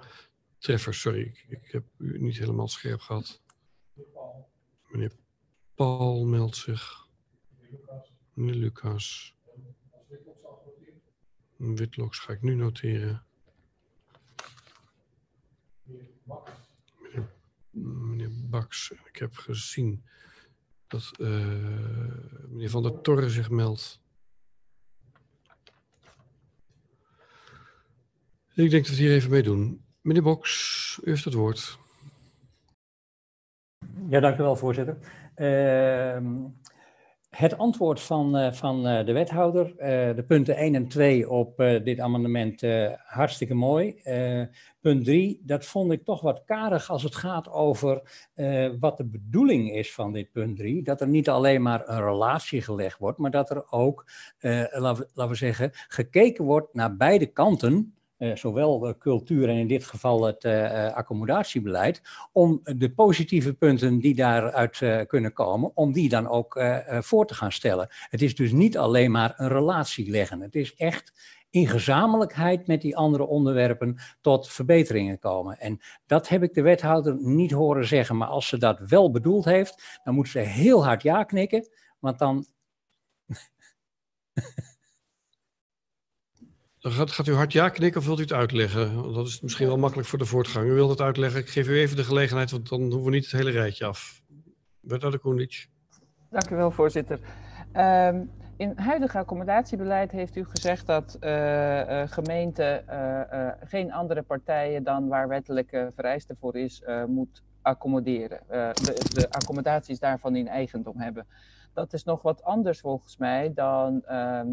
Treffers, 0.58 1.00
sorry. 1.00 1.20
Ik, 1.20 1.46
ik 1.48 1.72
heb 1.72 1.84
u 1.98 2.18
niet 2.18 2.38
helemaal 2.38 2.68
scherp 2.68 3.00
gehad. 3.00 3.42
Meneer 4.88 5.12
Paul 5.74 6.24
meldt 6.24 6.56
zich. 6.56 7.06
Meneer 8.32 8.54
Lucas. 8.54 9.36
Witloks 11.56 12.18
ga 12.18 12.32
ik 12.32 12.42
nu 12.42 12.54
noteren. 12.54 13.24
Meneer, 16.98 17.30
meneer 17.70 18.30
Baks, 18.32 18.90
ik 18.90 19.16
heb 19.16 19.36
gezien 19.36 20.04
dat 20.86 21.10
uh, 21.18 21.28
meneer 22.48 22.70
Van 22.70 22.82
der 22.82 23.00
Torre 23.00 23.30
zich 23.30 23.50
meldt. 23.50 24.02
Ik 28.56 28.70
denk 28.70 28.86
dat 28.86 28.96
we 28.96 29.02
hier 29.02 29.12
even 29.12 29.30
mee 29.30 29.42
doen. 29.42 29.84
Meneer 30.00 30.22
Boks, 30.22 31.00
u 31.04 31.10
heeft 31.10 31.24
het 31.24 31.34
woord. 31.34 31.78
Ja, 34.08 34.20
dank 34.20 34.38
u 34.38 34.42
wel, 34.42 34.56
voorzitter. 34.56 34.96
Uh, 35.36 36.16
het 37.30 37.58
antwoord 37.58 38.00
van, 38.00 38.36
uh, 38.36 38.52
van 38.52 38.86
uh, 38.86 39.04
de 39.04 39.12
wethouder, 39.12 39.68
uh, 39.70 39.76
de 40.16 40.24
punten 40.26 40.56
1 40.56 40.74
en 40.74 40.88
2 40.88 41.30
op 41.30 41.56
dit 41.84 42.00
amendement, 42.00 42.62
hartstikke 43.04 43.54
mooi. 43.54 44.00
punt 44.80 45.04
3, 45.04 45.42
dat 45.44 45.64
vond 45.64 45.92
ik 45.92 46.04
toch 46.04 46.20
wat 46.20 46.42
karig 46.44 46.90
als 46.90 47.02
het 47.02 47.14
gaat 47.14 47.50
over 47.50 48.02
wat 48.80 48.96
de 48.96 49.04
bedoeling 49.04 49.72
is 49.72 49.94
van 49.94 50.12
dit 50.12 50.32
punt 50.32 50.56
3. 50.56 50.82
Dat 50.82 51.00
er 51.00 51.08
niet 51.08 51.28
alleen 51.28 51.62
maar 51.62 51.88
een 51.88 52.04
relatie 52.04 52.62
gelegd 52.62 52.98
wordt, 52.98 53.18
maar 53.18 53.30
dat 53.30 53.50
er 53.50 53.70
ook, 53.70 54.04
laten, 54.70 55.08
we 55.28 55.34
zeggen, 55.34 55.70
gekeken 55.72 56.44
wordt 56.44 56.74
naar 56.74 56.96
beide 56.96 57.26
kanten 57.26 57.94
zowel 58.34 58.94
cultuur 58.98 59.48
en 59.48 59.56
in 59.56 59.68
dit 59.68 59.84
geval 59.84 60.24
het 60.24 60.44
uh, 60.44 60.92
accommodatiebeleid, 60.92 62.02
om 62.32 62.60
de 62.62 62.94
positieve 62.94 63.54
punten 63.54 63.98
die 63.98 64.14
daaruit 64.14 65.06
kunnen 65.06 65.32
komen, 65.32 65.70
om 65.74 65.92
die 65.92 66.08
dan 66.08 66.28
ook 66.28 66.60
voor 67.00 67.26
te 67.26 67.34
gaan 67.34 67.52
stellen. 67.52 67.88
Het 67.90 68.22
is 68.22 68.34
dus 68.34 68.52
niet 68.52 68.78
alleen 68.78 69.10
maar 69.10 69.34
een 69.36 69.48
relatie 69.48 70.10
leggen. 70.10 70.40
Het 70.40 70.54
is 70.54 70.74
echt 70.74 71.12
in 71.50 71.68
gezamenlijkheid 71.68 72.66
met 72.66 72.80
die 72.80 72.96
andere 72.96 73.26
onderwerpen 73.26 73.98
tot 74.20 74.48
verbeteringen 74.48 75.18
komen. 75.18 75.58
En 75.58 75.80
dat 76.06 76.28
heb 76.28 76.42
ik 76.42 76.54
de 76.54 76.62
wethouder 76.62 77.16
niet 77.20 77.50
horen 77.50 77.86
zeggen, 77.86 78.16
maar 78.16 78.28
als 78.28 78.48
ze 78.48 78.58
dat 78.58 78.80
wel 78.80 79.10
bedoeld 79.10 79.44
heeft, 79.44 80.00
dan 80.04 80.14
moet 80.14 80.28
ze 80.28 80.38
heel 80.38 80.84
hard 80.84 81.02
ja 81.02 81.24
knikken, 81.24 81.68
want 81.98 82.18
dan... 82.18 82.46
Gaat, 86.86 87.26
u 87.26 87.34
hard 87.34 87.52
ja 87.52 87.68
knikken 87.68 88.00
of 88.00 88.06
wilt 88.06 88.18
u 88.18 88.22
het 88.22 88.32
uitleggen? 88.32 89.12
Dat 89.12 89.26
is 89.26 89.40
misschien 89.40 89.66
wel 89.66 89.76
makkelijk 89.76 90.08
voor 90.08 90.18
de 90.18 90.24
voortgang. 90.24 90.66
U 90.66 90.72
wilt 90.72 90.90
het 90.90 91.00
uitleggen. 91.00 91.40
Ik 91.40 91.48
geef 91.48 91.68
u 91.68 91.78
even 91.78 91.96
de 91.96 92.04
gelegenheid, 92.04 92.50
want 92.50 92.68
dan 92.68 92.80
hoeven 92.80 93.04
we 93.04 93.10
niet 93.10 93.24
het 93.24 93.32
hele 93.32 93.50
rijtje 93.50 93.84
af. 93.84 94.22
Wethouder 94.80 95.20
Koenitsch. 95.20 95.66
Dank 96.30 96.50
u 96.50 96.56
wel, 96.56 96.70
voorzitter. 96.70 97.20
Um, 97.72 98.30
in 98.56 98.72
huidige 98.76 99.18
accommodatiebeleid 99.18 100.10
heeft 100.10 100.36
u 100.36 100.44
gezegd 100.44 100.86
dat 100.86 101.16
uh, 101.20 101.30
uh, 101.30 102.02
gemeenten 102.06 102.84
uh, 102.88 103.48
geen 103.64 103.92
andere 103.92 104.22
partijen 104.22 104.82
dan 104.82 105.08
waar 105.08 105.28
wettelijke 105.28 105.90
vereiste 105.94 106.36
voor 106.40 106.56
is, 106.56 106.82
moet 107.06 107.42
accommoderen. 107.62 108.40
De, 108.48 108.72
de, 109.14 109.30
accommodaties 109.30 109.98
daarvan 109.98 110.36
in 110.36 110.48
eigendom 110.48 111.00
hebben. 111.00 111.26
Dat 111.72 111.92
is 111.92 112.04
nog 112.04 112.22
wat 112.22 112.42
anders 112.42 112.80
volgens 112.80 113.16
mij 113.16 113.52
dan 113.54 114.02
ehm, 114.04 114.46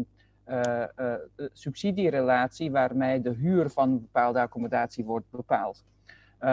uh, 0.48 0.84
uh, 1.00 1.14
subsidierelatie 1.52 2.70
waarmee 2.70 3.20
de 3.20 3.30
huur 3.30 3.70
van 3.70 4.00
bepaalde 4.00 4.40
accommodatie 4.40 5.04
wordt 5.04 5.30
bepaald. 5.30 5.84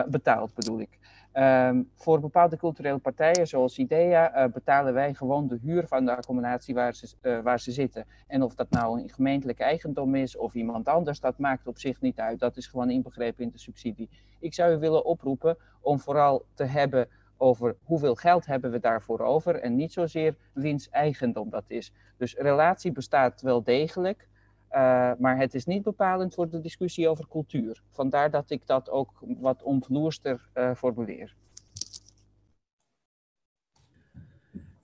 Betaald 0.07 0.53
bedoel 0.53 0.79
ik. 0.79 0.97
Um, 1.33 1.89
voor 1.95 2.19
bepaalde 2.19 2.57
culturele 2.57 2.97
partijen 2.97 3.47
zoals 3.47 3.77
IDEA 3.77 4.49
betalen 4.53 4.93
wij 4.93 5.13
gewoon 5.13 5.47
de 5.47 5.59
huur 5.61 5.87
van 5.87 6.05
de 6.05 6.15
accommodatie 6.15 6.73
waar 6.73 6.95
ze, 6.95 7.41
waar 7.43 7.59
ze 7.59 7.71
zitten. 7.71 8.05
En 8.27 8.43
of 8.43 8.55
dat 8.55 8.69
nou 8.69 9.01
een 9.01 9.09
gemeentelijke 9.09 9.63
eigendom 9.63 10.15
is 10.15 10.37
of 10.37 10.53
iemand 10.53 10.87
anders, 10.87 11.19
dat 11.19 11.37
maakt 11.37 11.67
op 11.67 11.77
zich 11.77 12.01
niet 12.01 12.19
uit. 12.19 12.39
Dat 12.39 12.57
is 12.57 12.67
gewoon 12.67 12.89
inbegrepen 12.89 13.43
in 13.43 13.49
de 13.51 13.59
subsidie. 13.59 14.09
Ik 14.39 14.53
zou 14.53 14.73
u 14.73 14.77
willen 14.77 15.05
oproepen 15.05 15.57
om 15.81 15.99
vooral 15.99 16.45
te 16.53 16.63
hebben 16.63 17.07
over 17.39 17.75
hoeveel 17.83 18.15
geld 18.15 18.45
hebben 18.45 18.71
we 18.71 18.79
daarvoor 18.79 19.19
over 19.19 19.55
en 19.55 19.75
niet 19.75 19.93
zozeer 19.93 20.35
wiens 20.53 20.89
eigendom 20.89 21.49
dat 21.49 21.63
is. 21.67 21.91
Dus 22.17 22.33
relatie 22.35 22.91
bestaat 22.91 23.41
wel 23.41 23.63
degelijk, 23.63 24.27
uh, 24.71 25.11
maar 25.19 25.37
het 25.37 25.53
is 25.53 25.65
niet 25.65 25.83
bepalend 25.83 26.33
voor 26.33 26.49
de 26.49 26.61
discussie 26.61 27.09
over 27.09 27.27
cultuur. 27.27 27.81
Vandaar 27.91 28.31
dat 28.31 28.49
ik 28.49 28.61
dat 28.65 28.89
ook 28.89 29.11
wat 29.39 29.63
omvloerster 29.63 30.49
uh, 30.55 30.75
formuleer. 30.75 31.35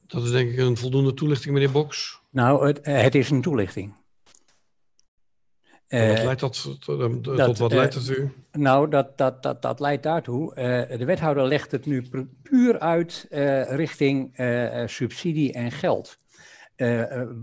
Dat 0.07 0.23
is 0.23 0.31
denk 0.31 0.51
ik 0.51 0.57
een 0.57 0.77
voldoende 0.77 1.13
toelichting, 1.13 1.53
meneer 1.53 1.71
Boks. 1.71 2.21
Nou, 2.29 2.67
het, 2.67 2.85
het 2.85 3.15
is 3.15 3.29
een 3.29 3.41
toelichting. 3.41 3.93
Wat 5.89 6.23
leidt 6.23 6.39
dat, 6.39 6.79
tot, 6.79 7.37
dat, 7.37 7.57
wat 7.57 7.73
leidt 7.73 7.93
het 7.93 8.07
u? 8.07 8.31
Nou, 8.51 8.89
dat, 8.89 9.17
dat, 9.17 9.43
dat, 9.43 9.61
dat 9.61 9.79
leidt 9.79 10.03
daartoe. 10.03 10.53
De 10.97 11.05
wethouder 11.05 11.47
legt 11.47 11.71
het 11.71 11.85
nu 11.85 12.09
puur 12.43 12.79
uit 12.79 13.27
richting 13.69 14.33
subsidie 14.85 15.53
en 15.53 15.71
geld. 15.71 16.17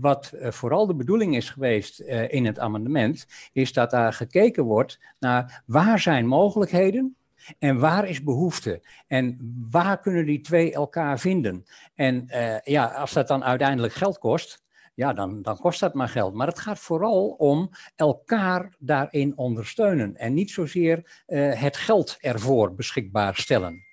wat 0.01 0.33
vooral 0.39 0.87
de 0.87 0.95
bedoeling 0.95 1.35
is 1.35 1.49
geweest 1.49 1.99
in 2.27 2.45
het 2.45 2.59
amendement, 2.59 3.27
is 3.53 3.73
dat 3.73 3.91
daar 3.91 4.13
gekeken 4.13 4.63
wordt 4.63 4.99
naar 5.19 5.63
waar 5.65 5.99
zijn 5.99 6.27
mogelijkheden 6.27 7.15
en 7.59 7.79
waar 7.79 8.09
is 8.09 8.23
behoefte? 8.23 8.81
En 9.07 9.37
waar 9.71 9.99
kunnen 9.99 10.25
die 10.25 10.41
twee 10.41 10.73
elkaar 10.73 11.19
vinden? 11.19 11.65
En 11.95 12.27
ja, 12.63 12.85
als 12.85 13.13
dat 13.13 13.27
dan 13.27 13.43
uiteindelijk 13.43 13.93
geld 13.93 14.17
kost, 14.17 14.62
ja, 14.93 15.13
dan, 15.13 15.41
dan 15.41 15.57
kost 15.57 15.79
dat 15.79 15.93
maar 15.93 16.09
geld. 16.09 16.33
Maar 16.33 16.47
het 16.47 16.59
gaat 16.59 16.79
vooral 16.79 17.27
om 17.27 17.69
elkaar 17.95 18.75
daarin 18.79 19.37
ondersteunen 19.37 20.15
en 20.15 20.33
niet 20.33 20.51
zozeer 20.51 21.23
uh, 21.27 21.53
het 21.53 21.77
geld 21.77 22.17
ervoor 22.19 22.75
beschikbaar 22.75 23.35
stellen. 23.35 23.85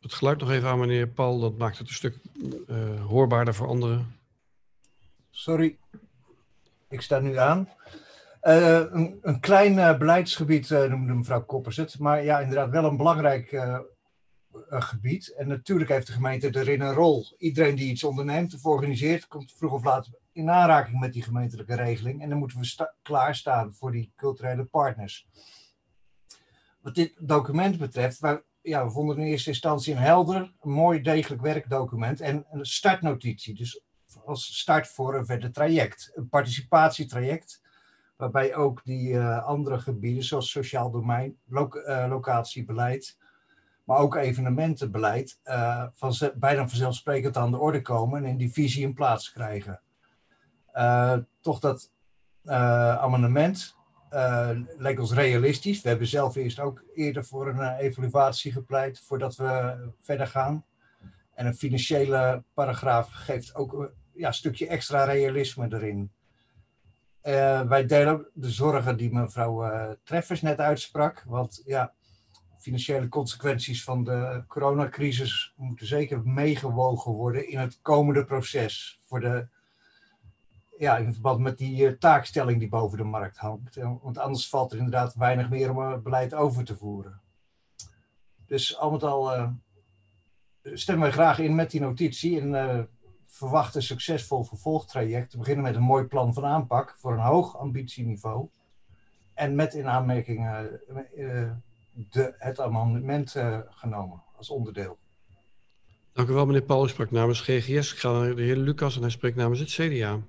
het 0.00 0.14
geluid 0.14 0.38
nog 0.38 0.50
even 0.50 0.68
aan, 0.68 0.78
meneer 0.78 1.08
Paul. 1.08 1.40
Dat 1.40 1.58
maakt 1.58 1.78
het 1.78 1.88
een 1.88 1.94
stuk 1.94 2.18
hoorbaarder 3.06 3.54
voor 3.54 3.66
anderen. 3.66 4.15
Sorry, 5.36 5.78
ik 6.88 7.00
sta 7.00 7.18
nu 7.18 7.36
aan. 7.36 7.68
Uh, 8.42 8.78
een, 8.78 9.18
een, 9.22 9.40
klein 9.40 9.72
uh, 9.72 9.98
beleidsgebied 9.98 10.70
noemde 10.70 11.14
mevrouw 11.14 11.44
Koppers 11.44 11.76
het. 11.76 11.98
Maar 11.98 12.24
ja, 12.24 12.40
inderdaad 12.40 12.70
wel 12.70 12.84
een 12.84 12.96
belangrijk 12.96 13.60
gebied. 14.68 15.28
En 15.28 15.48
natuurlijk 15.48 15.90
heeft 15.90 16.06
de 16.06 16.12
gemeente 16.12 16.56
erin 16.56 16.80
een 16.80 16.92
rol. 16.92 17.26
Iedereen 17.38 17.74
die 17.74 17.90
iets 17.90 18.04
onderneemt 18.04 18.54
of 18.54 18.64
organiseert, 18.64 19.26
komt 19.26 19.52
vroeg 19.52 19.72
of 19.72 19.84
laat 19.84 20.10
in 20.32 20.50
aanraking 20.50 21.00
met 21.00 21.12
die 21.12 21.22
gemeentelijke 21.22 21.74
regeling. 21.74 22.22
En 22.22 22.28
dan 22.28 22.38
moeten 22.38 22.60
we 22.60 22.92
klaarstaan 23.02 23.74
voor 23.74 23.92
die 23.92 24.12
culturele 24.16 24.64
partners. 24.64 25.28
Wat 26.80 26.94
dit 26.94 27.12
document 27.18 27.78
betreft, 27.78 28.18
waar, 28.18 28.42
ja, 28.60 28.84
we 28.84 28.90
vonden 28.90 29.18
in 29.18 29.26
eerste 29.26 29.50
instantie 29.50 29.92
een 29.92 30.00
helder, 30.00 30.52
mooi 30.60 31.00
degelijk 31.00 31.42
werkdocument 31.42 32.20
en 32.20 32.46
een 32.50 32.66
startnotitie. 32.66 33.54
Dus 33.54 33.84
als 34.26 34.58
start 34.58 34.88
voor 34.88 35.14
een 35.14 35.26
verder 35.26 35.52
traject. 35.52 36.12
Een 36.14 36.28
participatietraject, 36.28 37.62
waarbij 38.16 38.54
ook 38.54 38.84
die 38.84 39.12
uh, 39.12 39.44
andere 39.44 39.78
gebieden, 39.78 40.24
zoals 40.24 40.50
sociaal 40.50 40.90
domein, 40.90 41.38
uh, 41.50 42.06
locatiebeleid, 42.08 43.18
maar 43.84 43.98
ook 43.98 44.14
evenementenbeleid, 44.14 45.40
uh, 45.44 45.86
van 45.94 46.14
bijna 46.34 46.68
vanzelfsprekend 46.68 47.36
aan 47.36 47.50
de 47.50 47.58
orde 47.58 47.82
komen 47.82 48.24
en 48.24 48.30
in 48.30 48.36
die 48.36 48.52
visie 48.52 48.86
een 48.86 48.94
plaats 48.94 49.32
krijgen. 49.32 49.80
toch 51.40 51.60
dat 51.60 51.90
amendement 53.00 53.76
leek 54.78 55.00
ons 55.00 55.12
realistisch. 55.12 55.82
We 55.82 55.88
hebben 55.88 56.06
zelf 56.06 56.34
eerst 56.34 56.60
ook 56.60 56.84
eerder 56.94 57.24
voor 57.24 57.48
een 57.48 57.76
evaluatie 57.76 58.52
gepleit 58.52 59.00
voordat 59.00 59.36
we 59.36 59.76
verder 60.00 60.26
gaan. 60.26 60.64
En 61.34 61.46
een 61.46 61.54
financiële 61.54 62.44
paragraaf 62.54 63.08
geeft 63.10 63.54
ook 63.54 63.92
ja, 64.16 64.32
stukje 64.32 64.66
extra 64.66 65.04
realisme 65.04 65.66
erin. 65.70 66.10
Uh, 67.22 67.60
wij 67.60 67.86
delen 67.86 68.26
de 68.34 68.50
zorgen 68.50 68.96
die 68.96 69.12
mevrouw 69.12 69.64
uh, 69.64 69.90
Treffers 70.02 70.42
net 70.42 70.58
uitsprak. 70.58 71.22
Want 71.26 71.62
ja, 71.64 71.92
financiële 72.58 73.08
consequenties 73.08 73.84
van 73.84 74.04
de 74.04 74.44
coronacrisis 74.46 75.52
moeten 75.56 75.86
zeker 75.86 76.22
meegewogen 76.24 77.12
worden 77.12 77.48
in 77.48 77.58
het 77.58 77.78
komende 77.82 78.24
proces. 78.24 79.00
Voor 79.04 79.20
de, 79.20 79.46
ja, 80.78 80.96
in 80.96 81.12
verband 81.12 81.40
met 81.40 81.58
die 81.58 81.82
uh, 81.82 81.92
taakstelling 81.98 82.58
die 82.58 82.68
boven 82.68 82.98
de 82.98 83.04
markt 83.04 83.36
hangt. 83.36 83.76
Want 83.76 84.18
anders 84.18 84.48
valt 84.48 84.72
er 84.72 84.78
inderdaad 84.78 85.14
weinig 85.14 85.50
meer 85.50 85.76
om 85.76 86.02
beleid 86.02 86.34
over 86.34 86.64
te 86.64 86.76
voeren. 86.76 87.20
Dus 88.46 88.78
al 88.78 88.90
met 88.90 89.02
al 89.02 89.52
stemmen 90.62 91.04
wij 91.04 91.12
graag 91.12 91.38
in 91.38 91.54
met 91.54 91.70
die 91.70 91.80
notitie. 91.80 92.40
En 92.40 92.88
verwacht 93.36 93.74
een 93.74 93.82
succesvol 93.82 94.44
vervolgtraject. 94.44 95.30
Te 95.30 95.38
beginnen 95.38 95.64
met 95.64 95.74
een 95.74 95.82
mooi 95.82 96.04
plan 96.04 96.34
van 96.34 96.44
aanpak 96.44 96.94
voor 96.98 97.12
een 97.12 97.18
hoog 97.18 97.58
ambitieniveau. 97.58 98.48
En 99.34 99.54
met 99.54 99.74
in 99.74 99.88
aanmerking 99.88 100.38
uh, 100.38 101.50
de, 102.10 102.34
het 102.38 102.60
amendement 102.60 103.34
uh, 103.34 103.58
genomen 103.68 104.22
als 104.36 104.50
onderdeel. 104.50 104.98
Dank 106.12 106.28
u 106.28 106.32
wel, 106.32 106.46
meneer 106.46 106.62
Paul. 106.62 106.84
U 106.84 106.88
sprak 106.88 107.10
namens 107.10 107.40
GGS. 107.40 107.92
Ik 107.92 107.98
ga 107.98 108.12
naar 108.12 108.34
de 108.34 108.42
heer 108.42 108.56
Lucas 108.56 108.96
en 108.96 109.00
hij 109.00 109.10
spreekt 109.10 109.36
namens 109.36 109.60
het 109.60 109.68
CDA. 109.68 110.20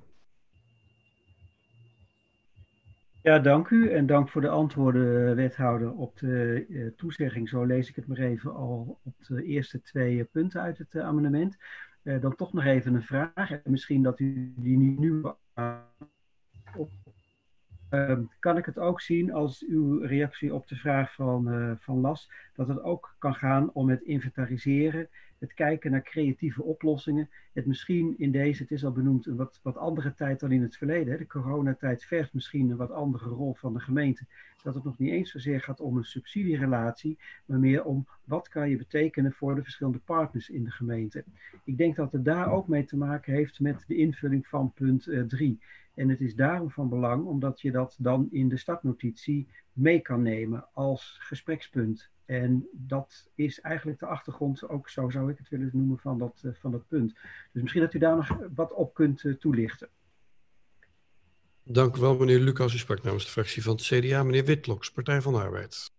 Ja, 3.22 3.40
dank 3.40 3.70
u 3.70 3.92
en 3.92 4.06
dank 4.06 4.30
voor 4.30 4.42
de 4.42 4.50
antwoorden, 4.50 5.36
wethouder, 5.36 5.92
op 5.92 6.18
de 6.18 6.66
uh, 6.70 6.90
toezegging. 6.98 7.50
Zo 7.50 7.64
lees 7.64 7.90
ik 7.90 7.96
het 7.96 8.08
maar 8.08 8.18
even 8.18 8.56
al 8.56 9.00
op 9.04 9.14
de 9.28 9.44
eerste 9.44 9.82
twee 9.82 10.24
punten 10.24 10.62
uit 10.62 10.78
het 10.78 10.94
uh, 10.94 11.04
amendement. 11.04 11.58
Uh, 12.08 12.22
dan 12.22 12.36
toch 12.36 12.54
nog 12.54 12.64
even 12.64 12.94
een 12.94 13.04
vraag. 13.04 13.52
En 13.52 13.62
misschien 13.64 14.04
dat 14.04 14.20
u 14.20 14.54
die 14.56 14.78
nu 14.78 15.22
uh, 17.90 18.20
kan 18.40 18.58
ik 18.58 18.66
het 18.66 18.80
ook 18.80 19.02
zien 19.02 19.34
als 19.34 19.66
uw 19.68 20.00
reactie 20.00 20.54
op 20.54 20.68
de 20.68 20.76
vraag 20.76 21.14
van, 21.14 21.54
uh, 21.54 21.72
van 21.78 22.00
Las, 22.00 22.32
dat 22.54 22.68
het 22.68 22.82
ook 22.82 23.16
kan 23.20 23.36
gaan 23.36 23.74
om 23.74 23.90
het 23.90 24.02
inventariseren, 24.02 25.10
het 25.40 25.54
kijken 25.54 25.92
naar 25.92 26.04
creatieve 26.04 26.64
oplossingen, 26.64 27.30
het 27.54 27.66
misschien 27.66 28.16
in 28.18 28.32
deze, 28.32 28.62
het 28.62 28.72
is 28.72 28.86
al 28.86 28.92
benoemd, 28.92 29.26
een 29.26 29.36
wat, 29.36 29.60
wat 29.64 29.78
andere 29.78 30.14
tijd 30.14 30.40
dan 30.40 30.52
in 30.52 30.62
het 30.62 30.78
verleden. 30.78 31.18
De 31.18 31.28
coronatijd 31.28 32.04
vergt 32.04 32.34
misschien 32.34 32.70
een 32.70 32.78
wat 32.78 32.92
andere 32.92 33.30
rol 33.30 33.54
van 33.54 33.74
de 33.74 33.80
gemeente 33.80 34.26
dat 34.64 34.76
het 34.76 34.84
nog 34.84 34.98
niet 34.98 35.12
eens 35.12 35.32
zozeer 35.32 35.62
gaat 35.62 35.80
om 35.80 35.98
een 35.98 36.04
subsidierelatie, 36.04 37.20
maar 37.46 37.60
meer 37.60 37.84
om 37.84 38.08
wat 38.24 38.48
kan 38.48 38.70
je 38.70 38.78
betekenen 38.78 39.32
voor 39.32 39.56
de 39.56 39.64
verschillende 39.64 40.00
partners 40.00 40.50
in 40.50 40.64
de 40.64 40.72
gemeente. 40.72 41.24
Ik 41.64 41.78
denk 41.78 41.96
dat 41.96 42.12
het 42.12 42.26
daar 42.26 42.52
ook 42.52 42.68
mee 42.68 42.86
te 42.86 42.98
maken 42.98 43.34
heeft 43.34 43.60
met 43.60 43.84
de 43.88 43.96
invulling 43.96 44.48
van 44.48 44.74
punt 44.74 45.04
3. 45.28 45.50
Uh, 45.52 45.58
en 45.94 46.10
het 46.10 46.22
is 46.22 46.36
daarom 46.36 46.72
van 46.72 46.90
belang 46.90 47.26
omdat 47.26 47.62
je 47.62 47.72
dat 47.72 47.96
dan 48.00 48.28
in 48.32 48.50
de 48.50 48.58
startnotitie 48.58 49.48
mee 49.74 50.00
kan 50.00 50.22
nemen 50.22 50.68
als 50.74 51.18
gesprekspunt. 51.20 52.10
En 52.28 52.68
dat 52.72 53.30
is 53.36 53.62
eigenlijk 53.62 54.00
de 54.00 54.06
achtergrond, 54.06 54.70
ook 54.70 54.90
zo 54.90 55.10
zou 55.10 55.32
ik 55.32 55.38
het 55.38 55.50
willen 55.50 55.70
noemen, 55.74 55.98
van 55.98 56.18
dat, 56.18 56.42
uh, 56.46 56.52
van 56.60 56.72
dat 56.72 56.88
punt. 56.88 57.14
Dus 57.52 57.62
misschien 57.62 57.82
dat 57.82 57.94
u 57.94 58.00
daar 58.00 58.16
nog 58.16 58.38
wat 58.56 58.74
op 58.74 58.94
kunt 58.94 59.24
uh, 59.24 59.36
toelichten. 59.36 59.90
Dank 61.64 61.96
u 61.96 62.00
wel, 62.00 62.18
meneer 62.18 62.40
Lucas. 62.40 62.74
U 62.74 62.78
sprak 62.78 63.04
namens 63.04 63.26
de 63.26 63.32
fractie 63.32 63.64
van 63.64 63.76
het 63.76 63.82
CDA. 63.82 64.24
Meneer 64.24 64.46
Witloks, 64.46 64.92
Partij 64.92 65.22
van 65.22 65.34
de 65.34 65.40
Arbeid. 65.40 65.92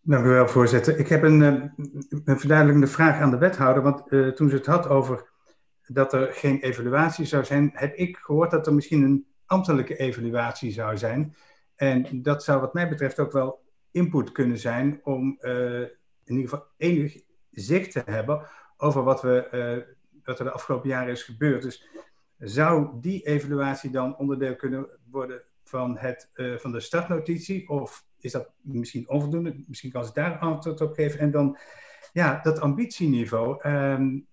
Dank 0.00 0.24
u 0.24 0.28
wel, 0.28 0.48
voorzitter. 0.48 0.98
Ik 0.98 1.08
heb 1.08 1.22
een, 1.22 1.42
eh, 1.42 1.84
een 2.24 2.38
verduidelijkende 2.38 2.90
vraag 2.90 3.20
aan 3.20 3.30
de 3.30 3.38
wethouder. 3.38 3.82
Want 3.82 4.02
uh, 4.12 4.28
toen 4.28 4.48
ze 4.48 4.56
het 4.56 4.66
had 4.66 4.88
over 4.88 5.28
dat 5.86 6.12
er 6.12 6.32
geen 6.32 6.60
evaluatie 6.60 7.24
zou 7.24 7.44
zijn, 7.44 7.70
heb 7.74 7.94
ik 7.94 8.16
gehoord 8.16 8.50
dat 8.50 8.66
er 8.66 8.74
misschien 8.74 9.02
een 9.02 9.26
ambtelijke 9.46 9.96
evaluatie 9.96 10.72
zou 10.72 10.96
zijn. 10.96 11.34
En 11.74 12.22
dat 12.22 12.44
zou 12.44 12.60
wat 12.60 12.74
mij 12.74 12.88
betreft 12.88 13.18
ook 13.18 13.32
wel 13.32 13.64
input 13.96 14.32
kunnen 14.32 14.58
zijn 14.58 15.00
om 15.02 15.38
uh, 15.40 15.80
in 16.24 16.36
ieder 16.36 16.48
geval 16.48 16.66
enig 16.76 17.22
zicht 17.50 17.92
te 17.92 18.02
hebben 18.04 18.46
over 18.76 19.02
wat, 19.02 19.22
we, 19.22 19.86
wat 20.24 20.38
er 20.38 20.44
de 20.44 20.50
afgelopen 20.50 20.88
jaren 20.88 21.12
is 21.12 21.22
gebeurd. 21.22 21.62
Dus 21.62 21.88
zou 22.38 23.00
die 23.00 23.22
evaluatie 23.26 23.90
dan 23.90 24.16
onderdeel 24.16 24.56
kunnen 24.56 24.88
worden 25.10 25.42
van, 25.64 25.98
het, 25.98 26.30
uh, 26.34 26.56
van 26.58 26.72
de 26.72 26.80
startnotitie? 26.80 27.68
Of 27.68 28.06
is 28.20 28.32
dat 28.32 28.50
misschien 28.60 29.08
onvoldoende? 29.08 29.64
Misschien 29.66 29.90
kan 29.90 30.04
ze 30.04 30.12
daar 30.12 30.38
antwoord 30.38 30.80
op 30.80 30.94
geven. 30.94 31.20
En 31.20 31.30
dan, 31.30 31.58
ja, 32.12 32.40
dat 32.42 32.60
ambitieniveau. 32.60 33.68
Um, 33.70 34.26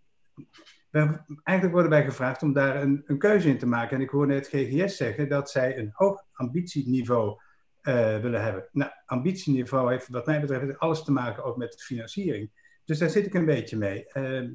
eigenlijk 1.44 1.72
worden 1.72 1.90
wij 1.90 2.04
gevraagd 2.04 2.44
om 2.44 2.54
daar 2.54 2.82
een, 2.82 3.04
een, 3.06 3.18
keuze 3.18 3.50
in 3.50 3.58
te 3.58 3.68
maken. 3.68 3.98
En 3.98 4.04
ik 4.04 4.10
hoorde 4.10 4.34
het 4.34 4.48
GGS 4.48 4.98
zeggen 4.98 5.30
dat 5.30 5.50
zij 5.50 5.78
een 5.78 5.90
hoog 5.94 6.24
ambitieniveau 6.34 7.42
uh, 7.84 8.20
willen 8.20 8.44
hebben. 8.44 8.68
Nou, 8.72 8.92
ambitieniveau 9.06 9.92
heeft 9.92 10.08
wat 10.08 10.26
mij 10.26 10.42
betreft 10.42 10.80
alles 10.80 11.04
te 11.04 11.12
maken 11.12 11.44
ook 11.44 11.58
met 11.58 11.84
financiering. 11.84 12.52
Dus 12.86 12.98
daar 12.98 13.10
zit 13.10 13.26
ik 13.26 13.34
een 13.34 13.46
beetje 13.46 13.78
mee. 13.78 14.06
Uh, 14.14 14.50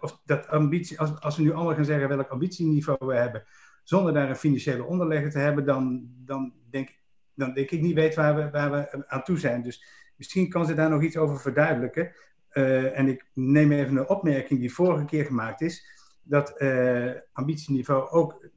of 0.00 0.20
dat 0.24 0.48
ambitie, 0.48 1.00
als, 1.00 1.20
als 1.20 1.36
we 1.36 1.42
nu 1.42 1.52
allemaal 1.52 1.74
gaan 1.74 1.84
zeggen 1.84 2.08
welk 2.08 2.28
ambitieniveau 2.28 3.06
we 3.06 3.14
hebben, 3.14 3.44
zonder 3.82 4.12
daar 4.12 4.28
een 4.28 4.36
financiële 4.36 4.84
onderlegger 4.84 5.30
te 5.30 5.38
hebben, 5.38 5.64
dan, 5.64 6.08
dan, 6.24 6.52
denk, 6.70 6.88
dan 7.34 7.54
denk 7.54 7.70
ik 7.70 7.80
niet 7.80 7.94
weet 7.94 8.14
waar 8.14 8.50
we, 8.52 9.04
aan 9.06 9.22
toe 9.22 9.38
zijn. 9.38 9.62
Dus 9.62 9.84
misschien 10.16 10.48
kan 10.48 10.66
ze 10.66 10.74
daar 10.74 10.90
nog 10.90 11.02
iets 11.02 11.16
over 11.16 11.40
verduidelijken. 11.40 12.12
Uh, 12.52 12.98
en 12.98 13.08
ik 13.08 13.26
neem 13.32 13.72
even 13.72 13.96
een 13.96 14.08
opmerking 14.08 14.60
die 14.60 14.72
vorige 14.72 15.04
keer 15.04 15.24
gemaakt 15.24 15.60
is, 15.60 15.86
dat 16.22 16.54
uh, 16.58 17.10
ambitieniveau 17.32 18.10
ook 18.10 18.48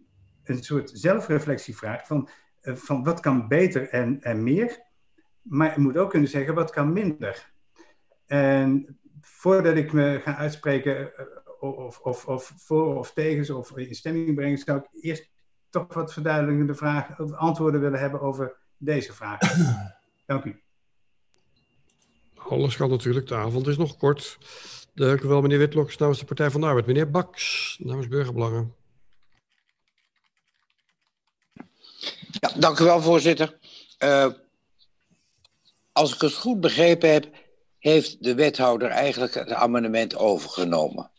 een 0.43 0.63
soort 0.63 0.91
zelfreflectie 0.93 1.77
vraagt 1.77 2.07
van, 2.07 2.29
van 2.75 3.03
wat 3.03 3.19
kan 3.19 3.47
beter 3.47 3.89
en, 3.89 4.21
en 4.21 4.43
meer. 4.43 4.79
Maar 5.41 5.73
je 5.73 5.79
moet 5.79 5.97
ook 5.97 6.09
kunnen 6.09 6.29
zeggen 6.29 6.55
wat 6.55 6.71
kan 6.71 6.93
minder. 6.93 7.51
En 8.25 8.99
voordat 9.21 9.75
ik 9.75 9.93
me 9.93 10.19
ga 10.23 10.35
uitspreken 10.35 11.17
eh, 11.17 11.25
of, 11.59 11.99
of, 11.99 12.25
of 12.25 12.53
voor 12.57 12.97
of 12.97 13.13
tegen 13.13 13.57
of 13.57 13.77
in 13.77 13.95
stemming 13.95 14.35
brengen, 14.35 14.57
zou 14.57 14.79
ik 14.79 15.03
eerst 15.03 15.29
toch 15.69 15.93
wat 15.93 16.13
verduidelijkende 16.13 16.75
vragen, 16.75 17.37
antwoorden 17.37 17.81
willen 17.81 17.99
hebben 17.99 18.21
over 18.21 18.55
deze 18.77 19.13
vraag. 19.13 19.39
Dank 20.25 20.43
u. 20.43 20.61
Alles 22.35 22.75
kan 22.75 22.89
natuurlijk, 22.89 23.27
de 23.27 23.35
avond 23.35 23.67
is 23.67 23.77
nog 23.77 23.97
kort. 23.97 24.37
Dank 24.93 25.21
u 25.21 25.27
wel, 25.27 25.41
meneer 25.41 25.57
Witloks 25.57 25.97
namens 25.97 26.19
de 26.19 26.25
Partij 26.25 26.51
van 26.51 26.61
de 26.61 26.67
Arbeid. 26.67 26.85
Meneer 26.85 27.11
Baks 27.11 27.77
namens 27.83 28.07
Burgerbelangen. 28.07 28.73
Ja, 32.39 32.51
dank 32.59 32.79
u 32.79 32.83
wel, 32.83 33.01
voorzitter. 33.01 33.57
Uh, 33.99 34.27
als 35.91 36.13
ik 36.13 36.21
het 36.21 36.33
goed 36.33 36.59
begrepen 36.59 37.11
heb, 37.11 37.29
heeft 37.79 38.23
de 38.23 38.35
wethouder 38.35 38.89
eigenlijk 38.89 39.33
het 39.33 39.51
amendement 39.51 40.15
overgenomen. 40.15 41.11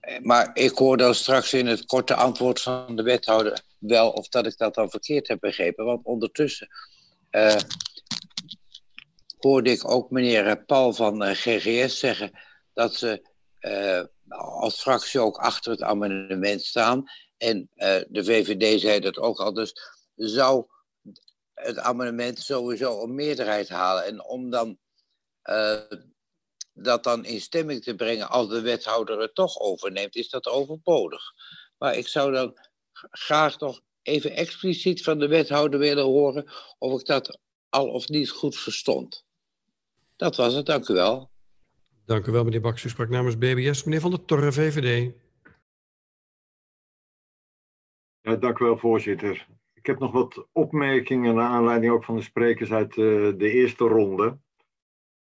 Eh, 0.00 0.20
maar 0.20 0.50
ik 0.54 0.78
hoorde 0.78 1.12
straks 1.12 1.52
in 1.52 1.66
het 1.66 1.86
korte 1.86 2.14
antwoord 2.14 2.60
van 2.60 2.96
de 2.96 3.02
wethouder 3.02 3.62
wel 3.78 4.10
of 4.10 4.28
dat 4.28 4.46
ik 4.46 4.56
dat 4.56 4.74
dan 4.74 4.90
verkeerd 4.90 5.28
heb 5.28 5.40
begrepen. 5.40 5.84
Want 5.84 6.04
ondertussen 6.04 6.68
uh, 7.30 7.56
hoorde 9.38 9.70
ik 9.70 9.90
ook 9.90 10.10
meneer 10.10 10.64
Paul 10.64 10.92
van 10.92 11.36
GGS 11.36 11.98
zeggen 11.98 12.30
dat 12.72 12.94
ze 12.94 13.28
als 14.38 14.80
fractie 14.80 15.20
ook 15.20 15.36
achter 15.36 15.70
het 15.70 15.82
amendement 15.82 16.62
staan. 16.62 17.04
En 17.40 17.68
de 18.08 18.24
VVD 18.24 18.80
zei 18.80 19.00
dat 19.00 19.18
ook 19.18 19.38
al. 19.38 19.52
Dus 19.52 19.72
zou 20.14 20.66
het 21.54 21.78
amendement 21.78 22.38
sowieso 22.38 23.02
een 23.02 23.14
meerderheid 23.14 23.68
halen. 23.68 24.04
En 24.04 24.24
om 24.24 24.50
dan 24.50 24.78
dat 26.72 27.04
dan 27.04 27.24
in 27.24 27.40
stemming 27.40 27.82
te 27.82 27.94
brengen 27.94 28.28
als 28.28 28.48
de 28.48 28.60
wethouder 28.60 29.20
het 29.20 29.34
toch 29.34 29.58
overneemt, 29.58 30.16
is 30.16 30.28
dat 30.28 30.46
overbodig. 30.46 31.22
Maar 31.78 31.96
ik 31.96 32.08
zou 32.08 32.32
dan 32.32 32.58
graag 33.10 33.58
nog 33.58 33.80
even 34.02 34.30
expliciet 34.30 35.02
van 35.02 35.18
de 35.18 35.28
wethouder 35.28 35.78
willen 35.78 36.04
horen 36.04 36.50
of 36.78 37.00
ik 37.00 37.06
dat 37.06 37.38
al 37.68 37.88
of 37.88 38.08
niet 38.08 38.30
goed 38.30 38.56
verstond. 38.56 39.24
Dat 40.16 40.36
was 40.36 40.54
het, 40.54 40.66
dank 40.66 40.88
u 40.88 40.94
wel. 40.94 41.30
Dank 42.06 42.26
u 42.26 42.32
wel, 42.32 42.44
meneer 42.44 42.60
Baks. 42.60 42.84
U 42.84 42.88
sprak 42.88 43.08
namens 43.08 43.38
BBS. 43.38 43.84
Meneer 43.84 44.00
Van 44.00 44.10
der 44.10 44.24
Torre, 44.24 44.52
VVD. 44.52 45.12
Ja, 48.22 48.36
dank 48.36 48.58
u 48.58 48.64
wel, 48.64 48.78
voorzitter. 48.78 49.48
Ik 49.72 49.86
heb 49.86 49.98
nog 49.98 50.12
wat 50.12 50.48
opmerkingen 50.52 51.34
naar 51.34 51.48
aanleiding 51.48 51.92
ook 51.92 52.04
van 52.04 52.16
de 52.16 52.22
sprekers 52.22 52.72
uit 52.72 52.94
de, 52.94 53.30
eh, 53.32 53.38
de 53.38 53.50
eerste 53.50 53.84
ronde. 53.84 54.38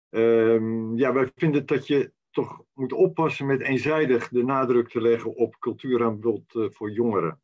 Um, 0.10 0.97
ja, 0.97 1.13
wij 1.13 1.32
vinden 1.36 1.65
dat 1.65 1.88
je 1.88 2.13
toch 2.29 2.63
moet 2.73 2.93
oppassen 2.93 3.45
met 3.45 3.62
eenzijdig 3.62 4.29
de 4.29 4.43
nadruk 4.43 4.89
te 4.89 5.01
leggen 5.01 5.36
op 5.36 5.60
cultuuraanbod 5.60 6.56
uh, 6.56 6.69
voor 6.69 6.91
jongeren. 6.91 7.41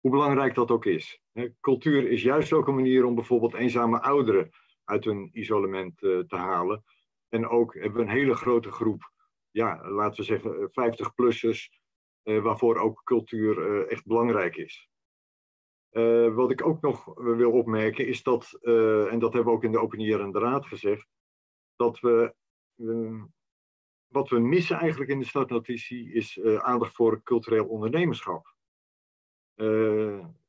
Hoe 0.00 0.10
belangrijk 0.10 0.54
dat 0.54 0.70
ook 0.70 0.84
is. 0.84 1.20
cultuur 1.60 2.10
is 2.10 2.22
juist 2.22 2.52
ook 2.52 2.68
een 2.68 2.74
manier 2.74 3.04
om 3.04 3.14
bijvoorbeeld 3.14 3.54
eenzame 3.54 4.00
ouderen 4.00 4.50
uit 4.84 5.04
hun 5.04 5.30
isolement 5.32 6.02
uh, 6.02 6.18
te 6.18 6.36
halen. 6.36 6.84
En 7.28 7.48
ook 7.48 7.74
hebben 7.74 7.94
we 7.94 8.02
een 8.02 8.16
hele 8.16 8.34
grote 8.34 8.70
groep, 8.70 9.12
ja, 9.50 9.90
laten 9.90 10.16
we 10.16 10.22
zeggen 10.22 10.70
50-plussers, 10.70 11.68
uh, 11.68 11.74
eh, 11.74 11.81
waarvoor 12.22 12.76
ook 12.76 13.00
cultuur 13.04 13.86
echt 13.86 14.06
belangrijk 14.06 14.56
is. 14.56 14.88
wat 16.34 16.50
ik 16.50 16.66
ook 16.66 16.80
nog 16.80 17.14
wil 17.14 17.52
opmerken 17.52 18.06
is 18.06 18.22
dat, 18.22 18.58
en 19.10 19.18
dat 19.18 19.32
hebben 19.32 19.44
we 19.44 19.58
ook 19.58 19.64
in 19.64 19.72
de 19.72 19.80
openierende 19.80 20.38
raad 20.38 20.66
gezegd, 20.66 21.06
dat 21.76 22.00
we. 22.00 22.34
Uh, 22.76 23.22
wat 24.06 24.28
we 24.28 24.38
missen 24.38 24.76
eigenlijk 24.76 25.10
in 25.10 25.18
de 25.18 25.24
startnotitie 25.24 26.12
is 26.12 26.42
aandacht 26.42 26.94
voor 26.94 27.22
cultureel 27.22 27.66
ondernemerschap. 27.66 28.54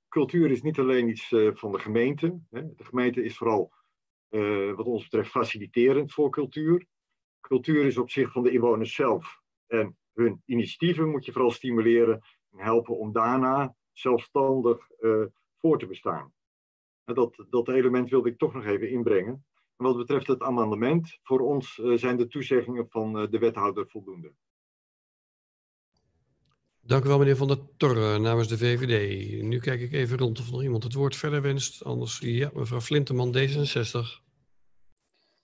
Cultuur 0.09 0.51
is 0.51 0.61
niet 0.61 0.79
alleen 0.79 1.09
iets 1.09 1.27
van 1.53 1.71
de 1.71 1.79
gemeente. 1.79 2.39
Hè. 2.49 2.75
De 2.75 2.83
gemeente 2.83 3.23
is 3.23 3.37
vooral, 3.37 3.73
wat 4.75 4.85
ons 4.85 5.03
betreft, 5.03 5.29
faciliterend 5.29 6.13
voor 6.13 6.29
cultuur. 6.29 6.85
Cultuur 7.39 7.85
is 7.85 7.97
op 7.97 8.09
zich 8.09 8.31
van 8.31 8.43
de 8.43 8.51
inwoners 8.51 8.95
zelf. 8.95 9.41
En 9.67 9.97
hun 10.13 10.41
initiatieven 10.45 11.09
moet 11.09 11.25
je 11.25 11.31
vooral 11.31 11.51
stimuleren 11.51 12.21
en 12.51 12.59
helpen 12.59 12.97
om 12.97 13.11
daarna 13.11 13.75
zelfstandig 13.91 14.87
voor 15.59 15.79
te 15.79 15.87
bestaan. 15.87 16.33
En 17.05 17.13
dat, 17.13 17.45
dat 17.49 17.67
element 17.67 18.09
wilde 18.09 18.29
ik 18.29 18.37
toch 18.37 18.53
nog 18.53 18.65
even 18.65 18.89
inbrengen. 18.89 19.45
Wat 19.75 19.97
betreft 19.97 20.27
het 20.27 20.41
amendement, 20.41 21.19
voor 21.23 21.39
ons 21.39 21.77
uh, 21.77 21.97
zijn 21.97 22.17
de 22.17 22.27
toezeggingen 22.27 22.85
van 22.89 23.21
uh, 23.21 23.29
de 23.29 23.39
wethouder 23.39 23.87
voldoende. 23.87 24.33
Dank 26.79 27.05
u 27.05 27.07
wel, 27.07 27.17
meneer 27.17 27.35
Van 27.35 27.47
der 27.47 27.59
Torre, 27.77 28.19
namens 28.19 28.47
de 28.47 28.57
VVD. 28.57 29.41
Nu 29.41 29.59
kijk 29.59 29.81
ik 29.81 29.91
even 29.91 30.17
rond 30.17 30.39
of 30.39 30.51
nog 30.51 30.63
iemand 30.63 30.83
het 30.83 30.93
woord 30.93 31.15
verder 31.15 31.41
wenst. 31.41 31.83
Anders, 31.83 32.19
ja, 32.19 32.51
mevrouw 32.53 32.81
Flinteman, 32.81 33.35
D66. 33.37 34.22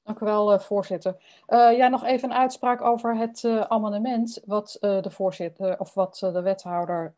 Dank 0.09 0.21
u 0.21 0.25
wel, 0.25 0.53
uh, 0.53 0.59
voorzitter. 0.59 1.15
ja, 1.47 1.87
nog 1.87 2.03
even 2.03 2.29
een 2.29 2.37
uitspraak 2.37 2.81
over 2.81 3.17
het 3.17 3.45
amendement, 3.67 4.41
wat 4.45 4.77
de 4.79 5.09
voorzitter 5.09 5.79
of 5.79 5.93
wat 5.93 6.17
de 6.19 6.41
wethouder 6.41 7.13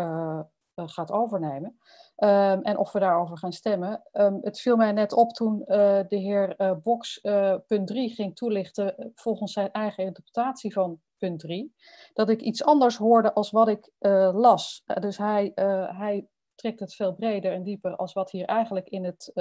gaat 0.76 1.12
overnemen. 1.12 1.80
Um, 2.18 2.62
en 2.62 2.78
of 2.78 2.92
we 2.92 3.00
daarover 3.00 3.38
gaan 3.38 3.54
stemmen. 3.54 4.04
Um, 4.14 4.40
het 4.42 4.60
viel 4.60 4.76
mij 4.76 4.92
net 4.92 5.14
op 5.14 5.34
toen 5.34 5.64
de 5.68 6.06
heer 6.10 6.56
Boks 6.84 7.20
punt 7.68 7.88
3 7.88 8.10
ging 8.10 8.36
toelichten 8.36 9.12
volgens 9.16 9.54
zijn 9.54 9.72
eigen 9.72 10.04
interpretatie 10.04 10.74
van 10.74 11.00
punt 11.18 11.40
3, 11.40 11.74
dat 12.14 12.30
ik 12.30 12.42
iets 12.42 12.64
anders 12.64 12.98
hoorde 12.98 13.34
als 13.34 13.52
wat 13.52 13.68
ik 13.68 13.92
las. 14.34 14.84
dus 15.00 15.18
hij, 15.18 15.52
hij 15.96 16.28
trekt 16.56 16.80
het 16.80 16.96
veel 16.96 17.14
breder 17.14 17.52
en 17.52 17.64
dieper 17.64 17.96
als 17.96 18.14
wat 18.14 18.32
hier 18.32 18.46
eigenlijk 18.46 18.90
in 18.90 19.04
het 19.04 19.32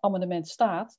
amendement 0.00 0.48
staat. 0.48 0.98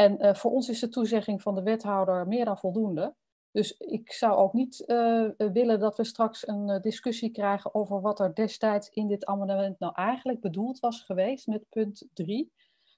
En 0.00 0.36
voor 0.36 0.50
ons 0.50 0.68
is 0.68 0.80
de 0.80 0.88
toezegging 0.88 1.42
van 1.42 1.54
de 1.54 1.62
wethouder 1.62 2.26
meer 2.26 2.44
dan 2.44 2.58
voldoende. 2.58 3.14
Dus 3.50 3.76
ik 3.76 4.12
zou 4.12 4.36
ook 4.36 4.52
niet 4.52 4.84
uh, 4.86 5.28
willen 5.36 5.80
dat 5.80 5.96
we 5.96 6.04
straks 6.04 6.48
een 6.48 6.68
uh, 6.68 6.80
discussie 6.80 7.30
krijgen 7.30 7.74
over 7.74 8.00
wat 8.00 8.20
er 8.20 8.34
destijds 8.34 8.88
in 8.88 9.06
dit 9.06 9.24
amendement 9.24 9.78
nou 9.78 9.94
eigenlijk 9.94 10.40
bedoeld 10.40 10.78
was 10.78 11.02
geweest 11.02 11.46
met 11.46 11.68
punt 11.68 12.08
3. 12.12 12.52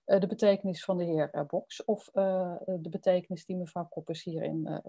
Uh, 0.07 0.21
de 0.21 0.27
betekenis 0.27 0.85
van 0.85 0.99
de 0.99 1.05
heer 1.05 1.47
Boks 1.47 1.85
of 1.85 2.05
de 2.05 2.89
betekenis 2.91 3.45
die 3.45 3.57
mevrouw 3.57 3.87
Koppers 3.89 4.25
hier 4.25 4.43
in 4.43 4.83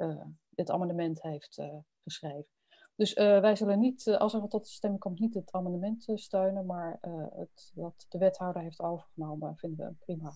dit 0.50 0.72
amendement 0.72 1.22
heeft 1.22 1.62
geschreven. 2.04 2.48
Dus 2.96 3.14
wij 3.14 3.56
zullen 3.56 3.80
niet, 3.80 4.08
als 4.08 4.34
er 4.34 4.48
tot 4.48 4.66
de 4.66 4.72
stemming 4.72 5.02
komt, 5.02 5.20
niet 5.20 5.34
het 5.34 5.52
amendement 5.52 6.12
steunen, 6.16 6.66
maar 6.66 6.98
het, 7.36 7.72
wat 7.76 8.06
de 8.10 8.18
wethouder 8.18 8.62
heeft 8.62 8.82
overgenomen 8.82 9.58
vinden 9.58 9.78
we 9.78 9.84
een 9.84 9.98
prima 9.98 10.34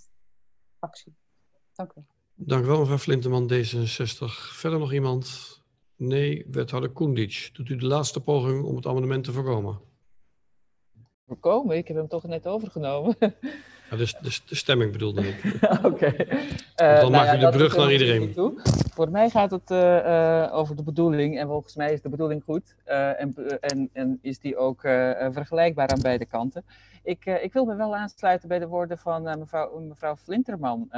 actie. 0.80 1.16
Dank 2.36 2.64
u. 2.64 2.66
Wel, 2.66 2.80
mevrouw 2.80 2.98
Flinteman, 2.98 3.52
D66. 3.54 4.26
Verder 4.54 4.80
nog 4.80 4.94
iemand? 4.94 5.58
Nee, 5.96 6.46
wethouder 6.52 6.90
Koendic. 6.90 7.50
Doet 7.54 7.70
u 7.70 7.76
de 7.76 7.86
laatste 7.86 8.20
poging 8.20 8.64
om 8.64 8.76
het 8.76 8.86
amendement 8.86 9.24
te 9.24 9.32
voorkomen? 9.32 9.80
Voorkomen? 11.28 11.78
Ik 11.78 11.88
heb 11.88 11.98
hem 11.98 12.08
toch 12.08 12.24
net 12.24 12.48
overgenomen. 12.48 13.16
Ja, 13.90 13.98
dus 13.98 14.16
de, 14.22 14.40
de 14.46 14.56
stemming 14.56 14.92
bedoelde 14.92 15.28
ik. 15.28 15.44
Oké. 15.62 15.88
Okay. 15.88 16.28
Uh, 16.30 17.02
dan 17.02 17.12
nou 17.12 17.12
maak 17.12 17.36
u 17.36 17.40
ja, 17.40 17.52
de 17.52 17.58
brug 17.58 17.78
naar 17.78 17.92
iedereen. 17.92 18.34
Voor 18.94 19.10
mij 19.10 19.30
gaat 19.30 19.52
het 19.52 19.72
uh, 19.72 19.78
uh, 19.78 20.50
over 20.52 20.76
de 20.76 20.84
bedoeling. 20.84 21.40
En 21.40 21.48
volgens 21.48 21.76
mij 21.76 21.94
is 21.94 22.02
de 22.02 22.10
bedoeling 22.10 22.44
goed. 22.44 22.76
En, 22.86 23.60
en, 23.60 23.90
en, 23.94 24.20
is 24.22 24.40
die 24.40 24.58
ook 24.58 24.82
vergelijkbaar 25.32 25.88
aan 25.88 26.02
beide 26.02 26.26
kanten. 26.26 26.66
Ik, 27.04 27.26
ik 27.26 27.54
wil 27.54 27.66
me 27.66 27.76
wel 27.76 27.96
aansluiten 27.96 28.48
bij 28.48 28.60
de 28.60 28.68
woorden 28.68 28.98
van 28.98 29.24
mevrouw, 29.24 29.80
mevrouw 29.80 30.16
Flinterman 30.16 30.90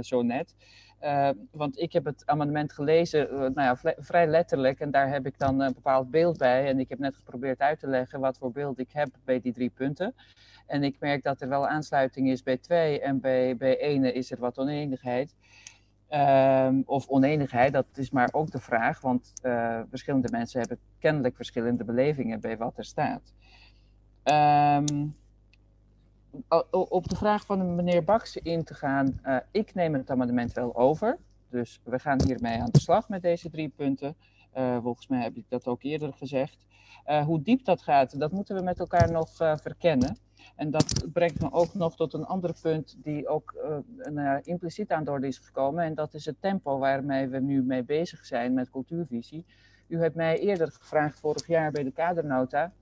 zo 0.00 0.22
net. 0.22 0.54
Uh, 1.02 1.28
want 1.50 1.78
ik 1.78 1.92
heb 1.92 2.04
het 2.04 2.26
amendement 2.26 2.72
gelezen, 2.72 3.28
uh, 3.32 3.38
nou 3.38 3.52
ja, 3.54 3.94
vrij 3.98 4.26
letterlijk, 4.26 4.80
en 4.80 4.90
daar 4.90 5.08
heb 5.08 5.26
ik 5.26 5.38
dan 5.38 5.60
een 5.60 5.72
bepaald 5.72 6.10
beeld 6.10 6.38
bij. 6.38 6.66
En 6.68 6.78
ik 6.80 6.88
heb 6.88 6.98
net 6.98 7.16
geprobeerd 7.16 7.60
uit 7.60 7.78
te 7.78 7.86
leggen 7.86 8.20
wat 8.20 8.38
voor 8.38 8.52
beeld 8.52 8.78
ik 8.78 8.92
heb 8.92 9.08
bij 9.24 9.40
die 9.40 9.52
drie 9.52 9.70
punten. 9.70 10.14
En 10.66 10.82
ik 10.82 10.96
merk 11.00 11.22
dat 11.22 11.40
er 11.40 11.48
wel 11.48 11.68
aansluiting 11.68 12.28
is 12.28 12.42
bij 12.42 12.56
twee 12.56 13.00
en 13.00 13.20
bij, 13.20 13.56
bij 13.56 13.78
ene 13.78 14.12
is 14.12 14.30
er 14.30 14.38
wat 14.38 14.58
oneenigheid. 14.58 15.34
Um, 16.10 16.82
of 16.86 17.08
oneenigheid, 17.08 17.72
dat 17.72 17.86
is 17.94 18.10
maar 18.10 18.28
ook 18.32 18.50
de 18.50 18.60
vraag, 18.60 19.00
want 19.00 19.32
uh, 19.42 19.80
verschillende 19.90 20.28
mensen 20.30 20.60
hebben 20.60 20.78
kennelijk 20.98 21.36
verschillende 21.36 21.84
belevingen 21.84 22.40
bij 22.40 22.56
wat 22.56 22.78
er 22.78 22.84
staat. 22.84 23.32
Um, 24.24 25.16
op 26.70 27.08
de 27.08 27.16
vraag 27.16 27.46
van 27.46 27.74
meneer 27.74 28.04
Baks 28.04 28.36
in 28.36 28.64
te 28.64 28.74
gaan, 28.74 29.20
uh, 29.24 29.36
ik 29.50 29.74
neem 29.74 29.94
het 29.94 30.10
amendement 30.10 30.52
wel 30.52 30.76
over. 30.76 31.18
Dus 31.50 31.80
we 31.84 31.98
gaan 31.98 32.22
hiermee 32.24 32.60
aan 32.60 32.70
de 32.70 32.80
slag 32.80 33.08
met 33.08 33.22
deze 33.22 33.50
drie 33.50 33.68
punten. 33.68 34.16
Uh, 34.56 34.78
volgens 34.82 35.06
mij 35.06 35.22
heb 35.22 35.36
ik 35.36 35.44
dat 35.48 35.66
ook 35.66 35.82
eerder 35.82 36.12
gezegd. 36.12 36.66
Uh, 37.06 37.24
hoe 37.24 37.42
diep 37.42 37.64
dat 37.64 37.82
gaat, 37.82 38.20
dat 38.20 38.32
moeten 38.32 38.56
we 38.56 38.62
met 38.62 38.78
elkaar 38.78 39.10
nog 39.10 39.30
verkennen. 39.36 40.18
En 40.56 40.70
dat 40.70 41.06
brengt 41.12 41.40
me 41.40 41.52
ook 41.52 41.74
nog 41.74 41.96
tot 41.96 42.14
een 42.14 42.24
ander 42.24 42.54
punt 42.62 42.96
die 43.02 43.28
ook 43.28 43.54
uh, 44.14 44.36
impliciet 44.42 44.92
aan 44.92 45.04
de 45.04 45.10
orde 45.10 45.26
is 45.26 45.38
gekomen. 45.38 45.84
En 45.84 45.94
dat 45.94 46.14
is 46.14 46.24
het 46.24 46.40
tempo 46.40 46.78
waarmee 46.78 47.28
we 47.28 47.38
nu 47.38 47.62
mee 47.62 47.84
bezig 47.84 48.24
zijn 48.24 48.54
met 48.54 48.70
cultuurvisie. 48.70 49.44
U 49.88 50.00
hebt 50.00 50.14
mij 50.14 50.38
eerder 50.38 50.72
gevraagd 50.72 51.20
vorig 51.20 51.46
jaar 51.46 51.70
bij 51.70 51.82
de 51.82 51.92
kadernota 51.92 52.72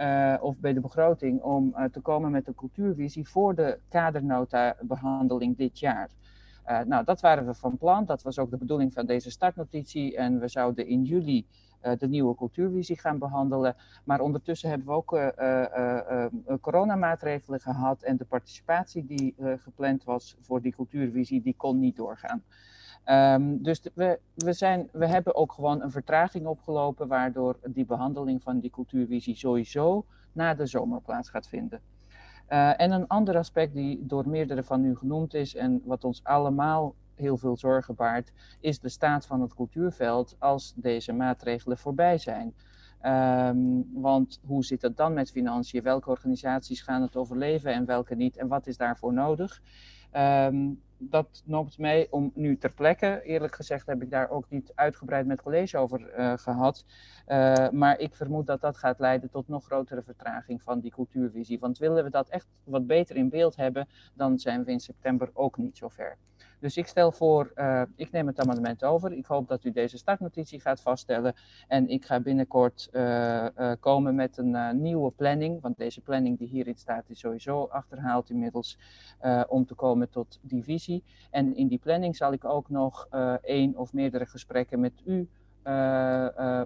uh, 0.00 0.36
of 0.40 0.58
bij 0.58 0.72
de 0.72 0.80
begroting 0.80 1.42
om 1.42 1.74
uh, 1.76 1.84
te 1.84 2.00
komen 2.00 2.30
met 2.30 2.46
een 2.46 2.54
cultuurvisie 2.54 3.28
voor 3.28 3.54
de 3.54 3.78
kadernota 3.88 4.76
behandeling 4.80 5.56
dit 5.56 5.78
jaar. 5.78 6.10
Uh, 6.68 6.80
nou, 6.80 7.04
dat 7.04 7.20
waren 7.20 7.46
we 7.46 7.54
van 7.54 7.78
plan. 7.78 8.04
Dat 8.04 8.22
was 8.22 8.38
ook 8.38 8.50
de 8.50 8.56
bedoeling 8.56 8.92
van 8.92 9.06
deze 9.06 9.30
startnotitie. 9.30 10.16
En 10.16 10.40
we 10.40 10.48
zouden 10.48 10.86
in 10.86 11.02
juli 11.02 11.46
de 11.98 12.08
nieuwe 12.08 12.34
cultuurvisie 12.34 12.98
gaan 12.98 13.18
behandelen. 13.18 13.76
Maar 14.04 14.20
ondertussen 14.20 14.68
hebben 14.68 14.86
we 14.86 14.92
ook 14.92 15.20
coronamaatregelen 16.60 17.60
gehad. 17.60 18.02
En 18.02 18.16
de 18.16 18.24
participatie 18.24 19.06
die 19.06 19.34
gepland 19.38 20.04
was 20.04 20.36
voor 20.40 20.60
die 20.60 20.72
cultuurvisie, 20.72 21.42
die 21.42 21.54
kon 21.56 21.78
niet 21.78 21.96
doorgaan. 21.96 22.42
Um, 23.10 23.62
dus 23.62 23.82
we, 23.94 24.18
we, 24.34 24.52
zijn, 24.52 24.88
we 24.92 25.06
hebben 25.06 25.34
ook 25.34 25.52
gewoon 25.52 25.82
een 25.82 25.90
vertraging 25.90 26.46
opgelopen, 26.46 27.08
waardoor 27.08 27.58
die 27.64 27.84
behandeling 27.84 28.42
van 28.42 28.60
die 28.60 28.70
cultuurvisie 28.70 29.36
sowieso 29.36 30.04
na 30.32 30.54
de 30.54 30.66
zomer 30.66 31.00
plaats 31.00 31.30
gaat 31.30 31.48
vinden. 31.48 31.80
Uh, 32.48 32.80
en 32.80 32.90
een 32.90 33.06
ander 33.06 33.36
aspect 33.36 33.74
die 33.74 34.06
door 34.06 34.28
meerdere 34.28 34.62
van 34.62 34.84
u 34.84 34.96
genoemd 34.96 35.34
is 35.34 35.54
en 35.54 35.82
wat 35.84 36.04
ons 36.04 36.24
allemaal 36.24 36.94
heel 37.14 37.36
veel 37.36 37.56
zorgen 37.56 37.94
baart, 37.94 38.32
is 38.60 38.80
de 38.80 38.88
staat 38.88 39.26
van 39.26 39.40
het 39.40 39.54
cultuurveld 39.54 40.36
als 40.38 40.72
deze 40.76 41.12
maatregelen 41.12 41.78
voorbij 41.78 42.18
zijn. 42.18 42.54
Um, 43.06 43.90
want 43.92 44.40
hoe 44.46 44.64
zit 44.64 44.82
het 44.82 44.96
dan 44.96 45.12
met 45.12 45.30
financiën? 45.30 45.82
Welke 45.82 46.10
organisaties 46.10 46.82
gaan 46.82 47.02
het 47.02 47.16
overleven 47.16 47.72
en 47.72 47.84
welke 47.84 48.14
niet? 48.14 48.36
En 48.36 48.48
wat 48.48 48.66
is 48.66 48.76
daarvoor 48.76 49.12
nodig? 49.12 49.62
Um, 50.16 50.80
dat 51.02 51.42
noopt 51.44 51.78
mij 51.78 52.06
om 52.10 52.30
nu 52.34 52.58
ter 52.58 52.72
plekke. 52.72 53.20
Eerlijk 53.24 53.54
gezegd 53.54 53.86
heb 53.86 54.02
ik 54.02 54.10
daar 54.10 54.30
ook 54.30 54.44
niet 54.48 54.72
uitgebreid 54.74 55.26
met 55.26 55.42
college 55.42 55.78
over 55.78 56.18
uh, 56.18 56.32
gehad. 56.36 56.84
Uh, 57.26 57.68
maar 57.70 57.98
ik 57.98 58.14
vermoed 58.14 58.46
dat 58.46 58.60
dat 58.60 58.76
gaat 58.76 58.98
leiden 58.98 59.30
tot 59.30 59.48
nog 59.48 59.64
grotere 59.64 60.02
vertraging 60.02 60.62
van 60.62 60.80
die 60.80 60.90
cultuurvisie. 60.90 61.58
Want 61.58 61.78
willen 61.78 62.04
we 62.04 62.10
dat 62.10 62.28
echt 62.28 62.46
wat 62.64 62.86
beter 62.86 63.16
in 63.16 63.28
beeld 63.28 63.56
hebben, 63.56 63.88
dan 64.14 64.38
zijn 64.38 64.64
we 64.64 64.70
in 64.70 64.80
september 64.80 65.30
ook 65.32 65.56
niet 65.56 65.76
zo 65.76 65.88
ver. 65.88 66.16
Dus 66.60 66.76
ik 66.76 66.86
stel 66.86 67.12
voor, 67.12 67.52
uh, 67.54 67.82
ik 67.96 68.10
neem 68.10 68.26
het 68.26 68.40
amendement 68.40 68.84
over. 68.84 69.12
Ik 69.12 69.26
hoop 69.26 69.48
dat 69.48 69.64
u 69.64 69.72
deze 69.72 69.98
startnotitie 69.98 70.60
gaat 70.60 70.80
vaststellen. 70.80 71.34
En 71.68 71.88
ik 71.88 72.04
ga 72.04 72.20
binnenkort 72.20 72.88
uh, 72.92 73.46
uh, 73.58 73.72
komen 73.80 74.14
met 74.14 74.36
een 74.38 74.82
nieuwe 74.82 75.10
planning. 75.10 75.60
Want 75.60 75.76
deze 75.76 76.00
planning 76.00 76.38
die 76.38 76.48
hierin 76.48 76.76
staat 76.76 77.10
is 77.10 77.18
sowieso 77.18 77.64
achterhaald 77.64 78.30
inmiddels. 78.30 78.78
om 79.48 79.66
te 79.66 79.74
komen 79.74 80.10
tot 80.10 80.38
die 80.42 80.62
visie. 80.62 81.02
En 81.30 81.56
in 81.56 81.68
die 81.68 81.78
planning 81.78 82.16
zal 82.16 82.32
ik 82.32 82.44
ook 82.44 82.68
nog 82.68 83.08
één 83.42 83.76
of 83.76 83.92
meerdere 83.92 84.26
gesprekken 84.26 84.80
met 84.80 84.92
u 85.04 85.28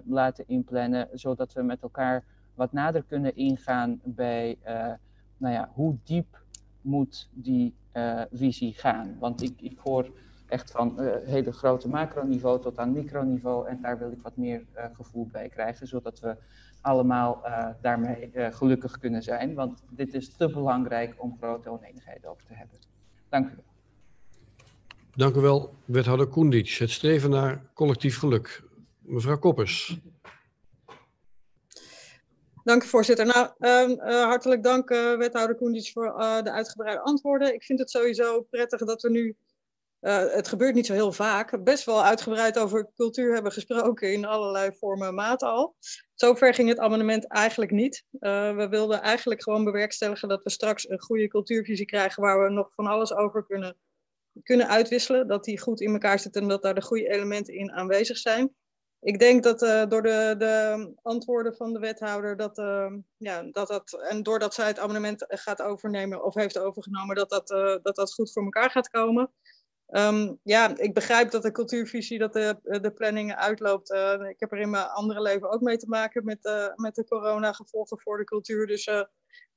laten 0.05 0.47
inplannen. 0.47 1.07
Zodat 1.13 1.53
we 1.53 1.61
met 1.61 1.81
elkaar 1.81 2.23
wat 2.55 2.71
nader 2.71 3.03
kunnen 3.03 3.35
ingaan 3.35 4.01
bij 4.03 4.57
nou 5.37 5.53
ja, 5.53 5.69
hoe 5.73 5.97
diep 6.03 6.44
moet 6.85 7.29
die 7.33 7.75
uh, 7.93 8.21
visie 8.31 8.73
gaan. 8.73 9.15
Want 9.19 9.41
ik, 9.41 9.61
ik 9.61 9.77
hoor 9.77 10.11
echt 10.47 10.71
van 10.71 10.95
uh, 10.99 11.15
hele 11.25 11.51
grote 11.51 11.89
macroniveau 11.89 12.61
tot 12.61 12.77
aan 12.77 12.91
microniveau 12.91 13.67
en 13.67 13.81
daar 13.81 13.97
wil 13.97 14.11
ik 14.11 14.21
wat 14.21 14.37
meer 14.37 14.65
uh, 14.75 14.85
gevoel 14.93 15.27
bij 15.31 15.49
krijgen, 15.49 15.87
zodat 15.87 16.19
we 16.19 16.35
allemaal 16.81 17.43
daarmee 17.81 18.31
gelukkig 18.33 18.97
kunnen 18.97 19.23
zijn. 19.23 19.53
Want 19.53 19.83
dit 19.89 20.13
is 20.13 20.35
te 20.35 20.49
belangrijk 20.49 21.15
om 21.17 21.37
grote 21.37 21.69
oneenigheid 21.69 22.25
over 22.25 22.45
te 22.45 22.53
hebben. 22.53 22.77
Dank 23.29 23.49
u 23.49 23.55
wel. 23.55 23.73
Dank 25.15 25.35
u 25.35 25.39
wel, 25.39 25.73
wethouder 25.85 26.27
Koendic. 26.27 26.69
Het 26.69 26.89
streven 26.89 27.29
naar 27.29 27.61
collectief 27.73 28.17
geluk. 28.17 28.63
Mevrouw 28.99 29.37
Koppers. 29.37 29.99
Dank 32.65 32.83
u, 32.83 32.87
voorzitter. 32.87 33.25
Nou, 33.25 33.49
uh, 33.59 33.95
uh, 33.97 34.23
hartelijk 34.23 34.63
dank, 34.63 34.89
uh, 34.89 35.17
wethouder 35.17 35.55
Koendits, 35.55 35.91
voor 35.91 36.05
de 36.43 36.51
uitgebreide 36.51 37.01
antwoorden. 37.01 37.53
Ik 37.53 37.63
vind 37.63 37.79
het 37.79 37.89
sowieso 37.89 38.41
prettig 38.41 38.79
dat 38.79 39.01
we 39.01 39.09
nu, 39.09 39.35
het 39.99 40.47
gebeurt 40.47 40.75
niet 40.75 40.85
zo 40.85 40.93
heel 40.93 41.11
vaak, 41.11 41.63
best 41.63 41.85
wel 41.85 42.03
uitgebreid 42.03 42.57
over 42.59 42.89
cultuur 42.95 43.33
hebben 43.33 43.51
gesproken 43.51 44.13
in 44.13 44.25
allerlei 44.25 44.71
vormen 44.79 45.07
en 45.07 45.13
maten 45.13 45.47
al. 45.47 45.75
Zover 46.13 46.53
ging 46.53 46.69
het 46.69 46.79
amendement 46.79 47.27
eigenlijk 47.27 47.71
niet. 47.71 48.05
we 48.19 48.67
wilden 48.69 49.01
eigenlijk 49.01 49.43
gewoon 49.43 49.63
bewerkstelligen 49.63 50.29
dat 50.29 50.43
we 50.43 50.49
straks 50.49 50.89
een 50.89 51.01
goede 51.01 51.27
cultuurvisie 51.27 51.85
krijgen 51.85 52.23
waar 52.23 52.43
we 52.43 52.49
nog 52.49 52.73
van 52.73 52.87
alles 52.87 53.13
over 53.13 53.45
kunnen, 53.45 53.77
kunnen 54.43 54.67
uitwisselen. 54.67 55.27
Dat 55.27 55.43
die 55.43 55.59
goed 55.59 55.81
in 55.81 55.91
elkaar 55.91 56.19
zit 56.19 56.35
en 56.35 56.47
dat 56.47 56.61
daar 56.61 56.75
de 56.75 56.81
goede 56.81 57.09
elementen 57.09 57.53
in 57.53 57.71
aanwezig 57.71 58.17
zijn 58.17 58.55
ik 59.05 59.19
denk 59.19 59.43
dat 59.43 59.61
uh, 59.61 59.85
door 59.87 60.01
de, 60.01 60.35
de, 60.37 60.93
antwoorden 61.01 61.55
van 61.55 61.73
de 61.73 61.79
wethouder, 61.79 62.37
dat, 62.37 62.57
uh, 62.57 62.93
ja, 63.17 63.43
dat 63.51 63.67
dat, 63.67 64.05
en 64.09 64.23
doordat 64.23 64.53
zij 64.53 64.67
het 64.67 64.79
amendement 64.79 65.25
gaat 65.27 65.61
overnemen 65.61 66.23
of 66.23 66.33
heeft 66.33 66.57
overgenomen, 66.57 67.15
dat 67.15 67.29
dat, 67.29 67.51
uh, 67.51 67.75
dat, 67.81 67.95
dat 67.95 68.13
goed 68.13 68.31
voor 68.31 68.43
elkaar 68.43 68.71
gaat 68.71 68.89
komen. 68.89 69.31
Um, 69.87 70.39
ja, 70.43 70.77
ik 70.77 70.93
begrijp 70.93 71.31
dat 71.31 71.41
de 71.41 71.51
cultuurvisie, 71.51 72.19
dat 72.19 72.33
de, 72.33 72.79
de 72.81 72.91
planning 72.91 73.35
uitloopt. 73.35 73.91
ik 74.29 74.39
heb 74.39 74.51
er 74.51 74.59
in 74.59 74.69
mijn 74.69 74.87
andere 74.87 75.21
leven 75.21 75.49
ook 75.49 75.61
mee 75.61 75.77
te 75.77 75.87
maken 75.89 76.25
met, 76.25 76.73
met 76.75 76.95
de 76.95 77.05
corona-gevolgen 77.05 77.99
voor 77.99 78.17
de 78.17 78.23
cultuur. 78.23 78.67
Dus 78.67 78.89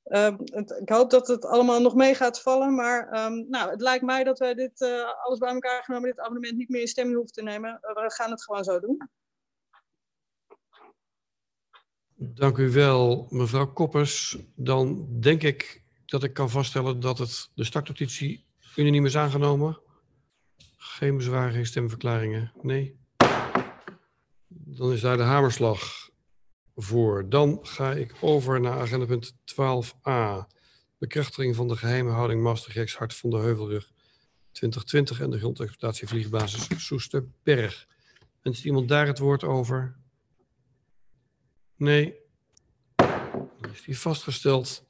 ehm, 0.03 0.37
ik 0.79 0.89
hoop 0.89 1.09
dat 1.09 1.27
het 1.27 1.45
allemaal 1.45 1.81
nog 1.81 1.95
mee 1.95 2.15
gaat 2.15 2.41
vallen. 2.41 2.75
Maar 2.75 3.09
nou, 3.47 3.69
het 3.69 3.81
lijkt 3.81 4.05
mij 4.05 4.23
dat 4.23 4.39
wij 4.39 4.53
dit 4.53 4.81
alles 5.23 5.39
bij 5.39 5.53
elkaar 5.53 5.83
genomen, 5.83 6.09
dit 6.09 6.19
amendement 6.19 6.57
niet 6.57 6.69
meer 6.69 6.81
in 6.81 6.87
stemming 6.87 7.17
hoeven 7.17 7.35
te 7.35 7.43
nemen. 7.43 7.79
we 7.81 8.11
gaan 8.13 8.31
het 8.31 8.43
gewoon 8.43 8.63
zo 8.63 8.79
doen. 8.79 9.09
Dank 12.21 12.57
u 12.57 12.69
wel, 12.71 13.27
mevrouw 13.29 13.73
Koppers. 13.73 14.37
Dan 14.55 15.07
denk 15.19 15.43
ik 15.43 15.83
dat 16.05 16.23
ik 16.23 16.33
kan 16.33 16.49
vaststellen 16.49 16.99
dat 16.99 17.17
het 17.17 17.49
de 17.53 17.63
startnotitie 17.63 18.45
unaniem 18.75 19.05
is 19.05 19.17
aangenomen. 19.17 19.79
Geen 20.77 21.17
bezwaren, 21.17 21.53
geen 21.53 21.65
stemverklaringen. 21.65 22.51
Nee. 22.61 22.99
Dan 24.47 24.91
is 24.91 25.01
daar 25.01 25.17
de 25.17 25.23
hamerslag 25.23 26.09
voor. 26.75 27.29
Dan 27.29 27.59
ga 27.61 27.91
ik 27.91 28.15
over 28.21 28.59
naar 28.59 28.79
agenda 28.79 29.05
punt 29.05 29.33
12a. 29.33 30.47
Bekrachtiging 30.97 31.55
van 31.55 31.67
de 31.67 31.75
geheime 31.75 32.11
houding 32.11 32.41
Mastergex 32.41 32.95
Hart 32.95 33.15
van 33.15 33.29
de 33.29 33.37
Heuvelrug 33.37 33.91
2020 34.51 35.21
en 35.21 35.29
de 35.29 35.37
grondexploitatie 35.37 36.07
vliegbasis 36.07 36.85
Soesterberg. 36.85 37.87
Wenst 38.41 38.65
iemand 38.65 38.87
daar 38.87 39.07
het 39.07 39.19
woord 39.19 39.43
over? 39.43 39.97
Nee. 41.79 42.15
Is 43.71 43.83
die 43.85 43.99
vastgesteld. 43.99 44.85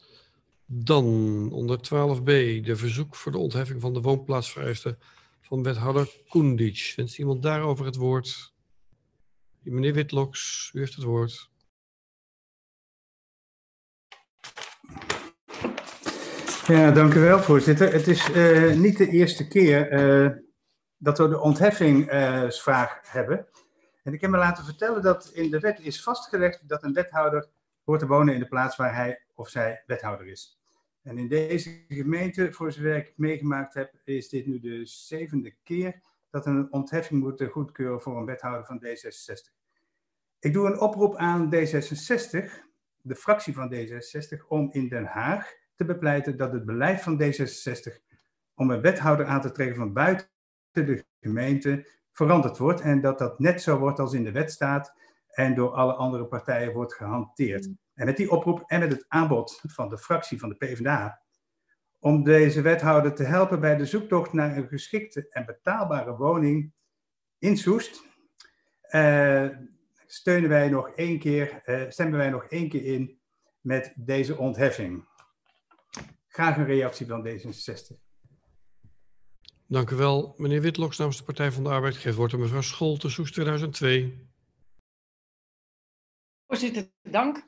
Dan 0.65 1.05
onder 1.51 1.77
12b 1.77 2.23
de 2.63 2.75
verzoek 2.75 3.15
voor 3.15 3.31
de 3.31 3.37
ontheffing 3.37 3.81
van 3.81 3.93
de 3.93 4.01
woonplaatsvereisten 4.01 4.99
van 5.41 5.63
wethouder 5.63 6.09
Koendic. 6.27 6.93
Wenst 6.95 7.19
iemand 7.19 7.43
daarover 7.43 7.85
het 7.85 7.95
woord? 7.95 8.53
Meneer 9.61 9.93
Witloks, 9.93 10.71
u 10.73 10.79
heeft 10.79 10.95
het 10.95 11.03
woord. 11.03 11.49
Ja, 16.67 16.91
dank 16.91 17.13
u 17.13 17.19
wel, 17.19 17.39
voorzitter. 17.39 17.93
Het 17.93 18.07
is 18.07 18.29
uh, 18.29 18.75
niet 18.75 18.97
de 18.97 19.09
eerste 19.09 19.47
keer 19.47 19.91
uh, 19.91 20.31
dat 20.97 21.17
we 21.17 21.27
de 21.27 21.39
ontheffingsvraag 21.39 22.99
hebben. 23.01 23.47
En 24.09 24.15
ik 24.15 24.21
heb 24.21 24.31
me 24.31 24.37
laten 24.37 24.65
vertellen 24.65 25.01
dat 25.01 25.31
in 25.33 25.49
de 25.49 25.59
wet 25.59 25.79
is 25.79 26.03
vastgelegd 26.03 26.67
dat 26.67 26.83
een 26.83 26.93
wethouder 26.93 27.49
hoort 27.83 27.99
te 27.99 28.07
wonen 28.07 28.33
in 28.33 28.39
de 28.39 28.47
plaats 28.47 28.75
waar 28.75 28.95
hij 28.95 29.21
of 29.35 29.49
zij 29.49 29.83
wethouder 29.85 30.27
is. 30.27 30.59
En 31.03 31.17
in 31.17 31.27
deze 31.27 31.83
gemeente, 31.87 32.53
voor 32.53 32.71
zover 32.71 32.95
ik 32.95 33.13
meegemaakt 33.15 33.73
heb, 33.73 33.93
is 34.03 34.29
dit 34.29 34.45
nu 34.45 34.59
de 34.59 34.85
zevende 34.85 35.55
keer 35.63 36.01
dat 36.29 36.45
een 36.45 36.71
ontheffing 36.71 37.21
moet 37.21 37.43
goedkeuren 37.51 38.01
voor 38.01 38.17
een 38.17 38.25
wethouder 38.25 38.65
van 38.65 38.83
D66. 38.85 39.53
Ik 40.39 40.53
doe 40.53 40.67
een 40.67 40.79
oproep 40.79 41.15
aan 41.15 41.55
D66, 41.55 42.51
de 43.01 43.15
fractie 43.15 43.53
van 43.53 43.73
D66, 43.73 44.47
om 44.47 44.69
in 44.71 44.87
Den 44.87 45.05
Haag 45.05 45.53
te 45.75 45.85
bepleiten 45.85 46.37
dat 46.37 46.53
het 46.53 46.65
beleid 46.65 47.01
van 47.01 47.21
D66 47.23 47.97
om 48.55 48.71
een 48.71 48.81
wethouder 48.81 49.25
aan 49.25 49.41
te 49.41 49.51
trekken 49.51 49.75
van 49.75 49.93
buiten 49.93 50.27
de 50.71 51.05
gemeente 51.19 51.97
veranderd 52.19 52.57
wordt 52.57 52.81
en 52.81 53.01
dat 53.01 53.17
dat 53.17 53.39
net 53.39 53.61
zo 53.61 53.77
wordt 53.77 53.99
als 53.99 54.13
in 54.13 54.23
de 54.23 54.31
wet 54.31 54.51
staat 54.51 54.93
en 55.29 55.55
door 55.55 55.71
alle 55.71 55.93
andere 55.93 56.25
partijen 56.25 56.73
wordt 56.73 56.93
gehanteerd. 56.93 57.67
Mm. 57.67 57.79
En 57.93 58.05
met 58.05 58.17
die 58.17 58.31
oproep 58.31 58.63
en 58.67 58.79
met 58.79 58.91
het 58.91 59.05
aanbod 59.07 59.61
van 59.67 59.89
de 59.89 59.97
fractie 59.97 60.39
van 60.39 60.49
de 60.49 60.55
PvdA 60.55 61.21
om 61.99 62.23
deze 62.23 62.61
wethouder 62.61 63.13
te 63.13 63.23
helpen 63.23 63.59
bij 63.59 63.75
de 63.75 63.85
zoektocht 63.85 64.33
naar 64.33 64.57
een 64.57 64.67
geschikte 64.67 65.29
en 65.29 65.45
betaalbare 65.45 66.15
woning 66.15 66.73
in 67.37 67.57
Soest, 67.57 68.03
uh, 68.89 69.49
steunen 70.05 70.49
wij 70.49 70.69
nog 70.69 70.89
één 70.89 71.19
keer, 71.19 71.61
uh, 71.65 71.89
stemmen 71.89 72.17
wij 72.17 72.29
nog 72.29 72.45
één 72.45 72.69
keer 72.69 72.85
in 72.85 73.19
met 73.61 73.93
deze 73.95 74.37
ontheffing. 74.37 75.07
Graag 76.27 76.57
een 76.57 76.65
reactie 76.65 77.07
van 77.07 77.27
D66. 77.27 78.08
Dank 79.69 79.89
u 79.89 79.95
wel. 79.95 80.33
Meneer 80.37 80.61
Witloks 80.61 80.97
namens 80.97 81.17
de 81.17 81.23
Partij 81.23 81.51
van 81.51 81.63
de 81.63 81.69
Arbeid 81.69 81.97
geeft 81.97 82.15
woord 82.15 82.33
aan 82.33 82.39
mevrouw 82.39 82.61
Scholte, 82.61 83.09
Soes 83.09 83.31
2002. 83.31 84.27
Voorzitter, 86.47 86.91
dank. 87.01 87.43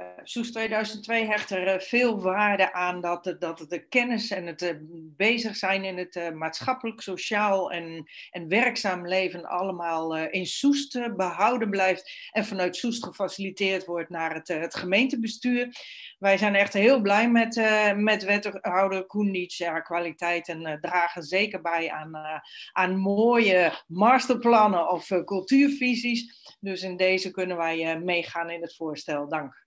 Uh, 0.00 0.06
Soes 0.22 0.52
2002 0.52 1.26
hecht 1.26 1.50
er 1.50 1.74
uh, 1.74 1.80
veel 1.80 2.20
waarde 2.20 2.72
aan 2.72 3.00
dat, 3.00 3.36
dat 3.38 3.64
de 3.68 3.86
kennis 3.88 4.30
en 4.30 4.46
het 4.46 4.78
bezig 5.16 5.56
zijn 5.56 5.84
in 5.84 5.98
het 5.98 6.34
maatschappelijk, 6.34 7.00
sociaal 7.00 7.70
en, 7.70 8.10
en 8.30 8.48
werkzaam 8.48 9.08
leven 9.08 9.44
allemaal 9.44 10.16
in 10.16 10.46
Soest 10.46 11.16
behouden 11.16 11.70
blijft 11.70 12.28
en 12.30 12.44
vanuit 12.44 12.76
Soest 12.76 13.04
gefaciliteerd 13.04 13.84
wordt 13.84 14.10
naar 14.10 14.34
het, 14.34 14.48
het 14.48 14.74
gemeentebestuur. 14.74 15.76
Wij 16.18 16.38
zijn 16.38 16.54
echt 16.54 16.72
heel 16.72 17.00
blij 17.00 17.30
met, 17.30 17.60
met 17.96 18.24
wethouder 18.24 19.06
Koenits. 19.06 19.58
Ja, 19.58 19.80
kwaliteiten 19.80 20.78
dragen 20.80 21.22
zeker 21.22 21.60
bij 21.60 21.90
aan, 21.90 22.42
aan 22.72 22.96
mooie 22.96 23.72
masterplannen 23.86 24.90
of 24.90 25.06
cultuurvisies. 25.24 26.56
Dus 26.60 26.82
in 26.82 26.96
deze 26.96 27.30
kunnen 27.30 27.56
wij 27.56 28.00
meegaan 28.00 28.50
in 28.50 28.62
het 28.62 28.76
voorstel. 28.76 29.28
Dank. 29.28 29.63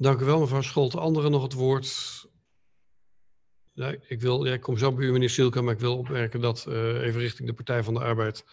Dank 0.00 0.20
u 0.20 0.24
wel, 0.24 0.40
mevrouw 0.40 0.60
Scholte. 0.60 0.98
Anderen 0.98 1.30
nog 1.30 1.42
het 1.42 1.52
woord? 1.52 2.26
Nee, 3.74 3.98
ik, 4.08 4.20
wil, 4.20 4.44
ja, 4.44 4.52
ik 4.52 4.60
kom 4.60 4.78
zo 4.78 4.92
bij 4.92 5.06
u, 5.06 5.12
meneer 5.12 5.30
Sielke, 5.30 5.62
maar 5.62 5.74
ik 5.74 5.80
wil 5.80 5.98
opmerken 5.98 6.40
dat, 6.40 6.66
uh, 6.68 7.02
even 7.02 7.20
richting 7.20 7.48
de 7.48 7.54
Partij 7.54 7.82
van 7.82 7.94
de 7.94 8.00
Arbeid, 8.00 8.44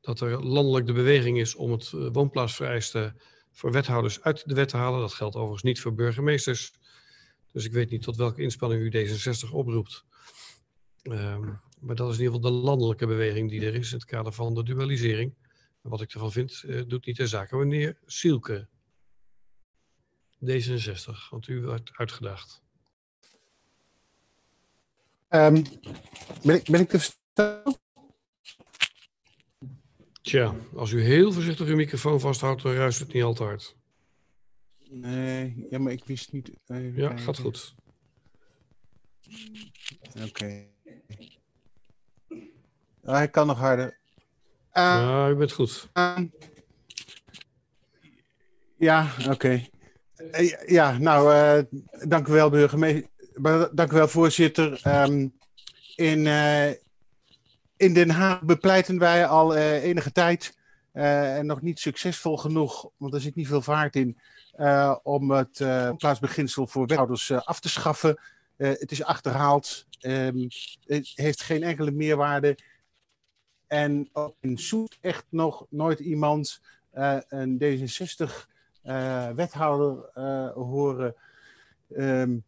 dat 0.00 0.20
er 0.20 0.44
landelijk 0.44 0.86
de 0.86 0.92
beweging 0.92 1.38
is 1.38 1.54
om 1.54 1.70
het 1.70 1.92
uh, 1.92 2.08
woonplaatsvereiste 2.12 3.14
voor 3.52 3.72
wethouders 3.72 4.22
uit 4.22 4.48
de 4.48 4.54
wet 4.54 4.68
te 4.68 4.76
halen. 4.76 5.00
Dat 5.00 5.12
geldt 5.12 5.34
overigens 5.34 5.62
niet 5.62 5.80
voor 5.80 5.94
burgemeesters. 5.94 6.72
Dus 7.52 7.64
ik 7.64 7.72
weet 7.72 7.90
niet 7.90 8.02
tot 8.02 8.16
welke 8.16 8.42
inspanning 8.42 8.82
u 8.82 9.08
D66 9.08 9.50
oproept. 9.52 10.04
Um, 11.02 11.60
maar 11.80 11.94
dat 11.94 12.10
is 12.10 12.18
in 12.18 12.22
ieder 12.24 12.36
geval 12.36 12.50
de 12.50 12.56
landelijke 12.66 13.06
beweging 13.06 13.50
die 13.50 13.66
er 13.66 13.74
is 13.74 13.92
in 13.92 13.98
het 13.98 14.06
kader 14.06 14.32
van 14.32 14.54
de 14.54 14.62
dualisering. 14.62 15.34
En 15.82 15.90
wat 15.90 16.00
ik 16.00 16.12
ervan 16.12 16.32
vind, 16.32 16.62
uh, 16.66 16.82
doet 16.86 17.06
niet 17.06 17.16
de 17.16 17.26
zaken. 17.26 17.58
Meneer 17.58 17.98
Sielke, 18.06 18.68
D66, 20.46 21.28
want 21.30 21.48
u 21.48 21.60
werd 21.60 21.90
uitgedaagd. 21.92 22.62
Um, 25.28 25.64
ben, 26.42 26.54
ik, 26.54 26.70
ben 26.70 26.80
ik 26.80 26.88
te 26.88 26.98
verstaan? 26.98 27.74
Tja, 30.22 30.54
als 30.74 30.90
u 30.90 31.02
heel 31.02 31.32
voorzichtig 31.32 31.66
uw 31.66 31.76
microfoon 31.76 32.20
vasthoudt, 32.20 32.62
dan 32.62 32.72
ruist 32.72 32.98
het 32.98 33.12
niet 33.12 33.22
al 33.22 33.34
te 33.34 33.42
hard. 33.42 33.76
Nee, 34.90 35.66
ja, 35.70 35.78
maar 35.78 35.92
ik 35.92 36.04
wist 36.04 36.32
niet. 36.32 36.50
Even 36.66 36.96
ja, 36.96 37.16
gaat 37.16 37.38
goed. 37.38 37.74
Oké. 40.14 40.24
Okay. 40.24 40.70
Ah, 43.04 43.14
hij 43.14 43.28
kan 43.28 43.46
nog 43.46 43.58
harder. 43.58 43.98
Uh, 44.72 44.82
ja, 44.82 45.28
u 45.28 45.34
bent 45.34 45.52
goed. 45.52 45.88
Uh, 45.94 46.18
ja, 48.76 49.14
oké. 49.18 49.30
Okay. 49.30 49.70
Uh, 50.20 50.68
ja, 50.68 50.98
nou, 50.98 51.34
uh, 51.34 51.80
dank 52.08 52.28
u 52.28 52.32
wel, 52.32 52.50
burgemeester. 52.50 53.08
Dank 53.72 53.92
u 53.92 53.94
wel, 53.94 54.08
voorzitter. 54.08 54.80
Um, 54.86 55.32
in, 55.96 56.18
uh, 56.18 56.68
in 57.76 57.94
Den 57.94 58.10
Haag 58.10 58.42
bepleiten 58.42 58.98
wij 58.98 59.26
al 59.26 59.56
enige 59.56 60.12
tijd, 60.12 60.58
en 60.92 61.46
nog 61.46 61.62
niet 61.62 61.80
succesvol 61.80 62.36
genoeg, 62.36 62.90
want 62.96 63.14
er 63.14 63.20
zit 63.20 63.34
niet 63.34 63.46
veel 63.46 63.62
vaart 63.62 63.96
in, 63.96 64.18
om 65.02 65.30
het 65.30 65.56
plaatsbeginsel 65.96 66.66
voor 66.66 66.86
wethouders 66.86 67.32
af 67.32 67.60
te 67.60 67.68
schaffen. 67.68 68.20
het 68.56 68.90
is 68.90 69.04
achterhaald, 69.04 69.86
um, 70.00 70.48
het 70.86 71.12
heeft 71.14 71.42
geen 71.42 71.62
enkele 71.62 71.90
meerwaarde. 71.90 72.58
En 73.66 74.08
ook 74.12 74.36
in 74.40 74.58
Soet 74.58 74.98
echt 75.00 75.24
nog 75.28 75.66
nooit 75.68 76.00
iemand 76.00 76.60
een 77.28 77.58
D66-wethouder 78.90 80.10
horen. 80.54 81.14
Um, 81.96 82.44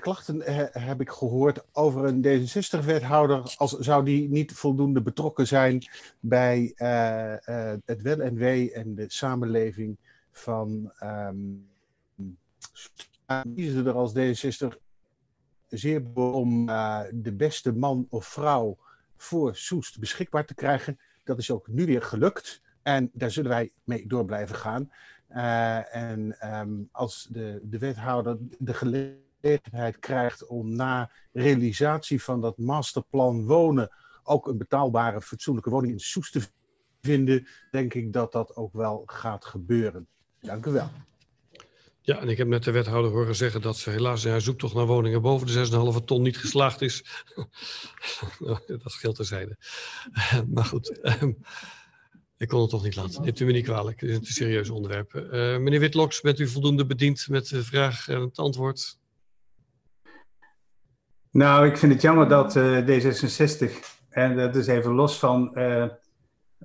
klachten 0.00 0.42
heb 0.72 1.00
ik 1.00 1.10
gehoord 1.10 1.64
over 1.72 2.04
een 2.04 2.24
D66-wethouder, 2.24 3.54
als 3.56 3.72
zou 3.72 4.04
die 4.04 4.28
niet 4.28 4.52
voldoende 4.52 5.02
betrokken 5.02 5.46
zijn 5.46 5.86
bij 6.20 6.72
uh, 6.76 7.74
het 7.84 8.02
wel 8.02 8.20
en 8.20 8.34
wee 8.34 8.72
en 8.72 8.94
de 8.94 9.04
samenleving 9.08 9.96
van. 10.30 10.92
Um, 11.02 11.68
kiezen 13.54 13.86
er 13.86 13.92
als 13.92 14.12
D66 14.14 14.78
zeer 15.68 16.02
om 16.14 16.66
de 17.12 17.34
beste 17.36 17.72
man 17.72 18.06
of 18.10 18.26
vrouw 18.26 18.78
voor 19.16 19.56
Soest 19.56 19.98
beschikbaar 19.98 20.44
te 20.44 20.54
krijgen. 20.54 20.98
Dat 21.24 21.38
is 21.38 21.50
ook 21.50 21.68
nu 21.68 21.86
weer 21.86 22.02
gelukt 22.02 22.62
en 22.82 23.10
daar 23.12 23.30
zullen 23.30 23.50
wij 23.50 23.72
mee 23.84 24.06
door 24.06 24.24
blijven 24.24 24.56
gaan. 24.56 24.90
En 25.92 26.36
um, 26.60 26.88
als 26.92 27.26
de, 27.30 27.60
de 27.62 27.78
wethouder 27.78 28.38
de 28.58 28.74
gelegenheid 28.74 29.24
gelegenheid 29.46 29.98
krijgt 29.98 30.46
om 30.46 30.76
na 30.76 31.10
realisatie 31.32 32.22
van 32.22 32.40
dat 32.40 32.58
masterplan 32.58 33.46
wonen 33.46 33.90
ook 34.22 34.46
een 34.46 34.58
betaalbare, 34.58 35.20
fatsoenlijke 35.20 35.70
woning 35.70 35.92
in 35.92 36.00
Soest 36.00 36.32
te 36.32 36.42
vinden, 37.00 37.46
denk 37.70 37.94
ik 37.94 38.12
dat 38.12 38.32
dat 38.32 38.56
ook 38.56 38.72
wel 38.72 39.02
gaat 39.06 39.44
gebeuren. 39.44 40.06
Dank 40.40 40.66
u 40.66 40.70
wel. 40.70 40.90
Ja, 42.00 42.18
en 42.20 42.28
ik 42.28 42.36
heb 42.36 42.48
net 42.48 42.64
de 42.64 42.70
wethouder 42.70 43.10
horen 43.10 43.34
zeggen 43.34 43.60
dat 43.60 43.76
ze 43.76 43.90
helaas 43.90 44.24
in 44.24 44.30
haar 44.30 44.40
zoektocht 44.40 44.74
naar 44.74 44.86
woningen 44.86 45.22
boven 45.22 45.46
de 45.46 45.98
6,5 46.00 46.04
ton 46.04 46.22
niet 46.22 46.38
geslaagd 46.38 46.80
is. 46.80 47.04
dat 48.66 48.92
scheelt 48.92 49.16
terzijde. 49.16 49.56
maar 50.54 50.64
goed, 50.64 51.00
ehm, 51.00 51.32
ik 52.38 52.48
kon 52.48 52.60
het 52.60 52.70
toch 52.70 52.82
niet 52.82 52.96
laten. 52.96 53.22
Neemt 53.22 53.40
u 53.40 53.44
me 53.44 53.52
niet 53.52 53.64
kwalijk, 53.64 54.00
het 54.00 54.10
is 54.10 54.16
een 54.16 54.24
serieus 54.24 54.70
onderwerp. 54.70 55.12
Uh, 55.14 55.22
meneer 55.56 55.80
Witloks, 55.80 56.20
bent 56.20 56.38
u 56.38 56.48
voldoende 56.48 56.86
bediend 56.86 57.28
met 57.28 57.48
de 57.48 57.64
vraag 57.64 58.08
en 58.08 58.20
het 58.20 58.38
antwoord? 58.38 58.98
Nou, 61.30 61.66
ik 61.66 61.76
vind 61.76 61.92
het 61.92 62.02
jammer 62.02 62.28
dat 62.28 62.56
uh, 62.56 62.78
D66, 62.78 63.72
en 64.08 64.36
dat 64.36 64.56
is 64.56 64.66
even 64.66 64.92
los 64.92 65.18
van, 65.18 65.50
uh, 65.54 65.86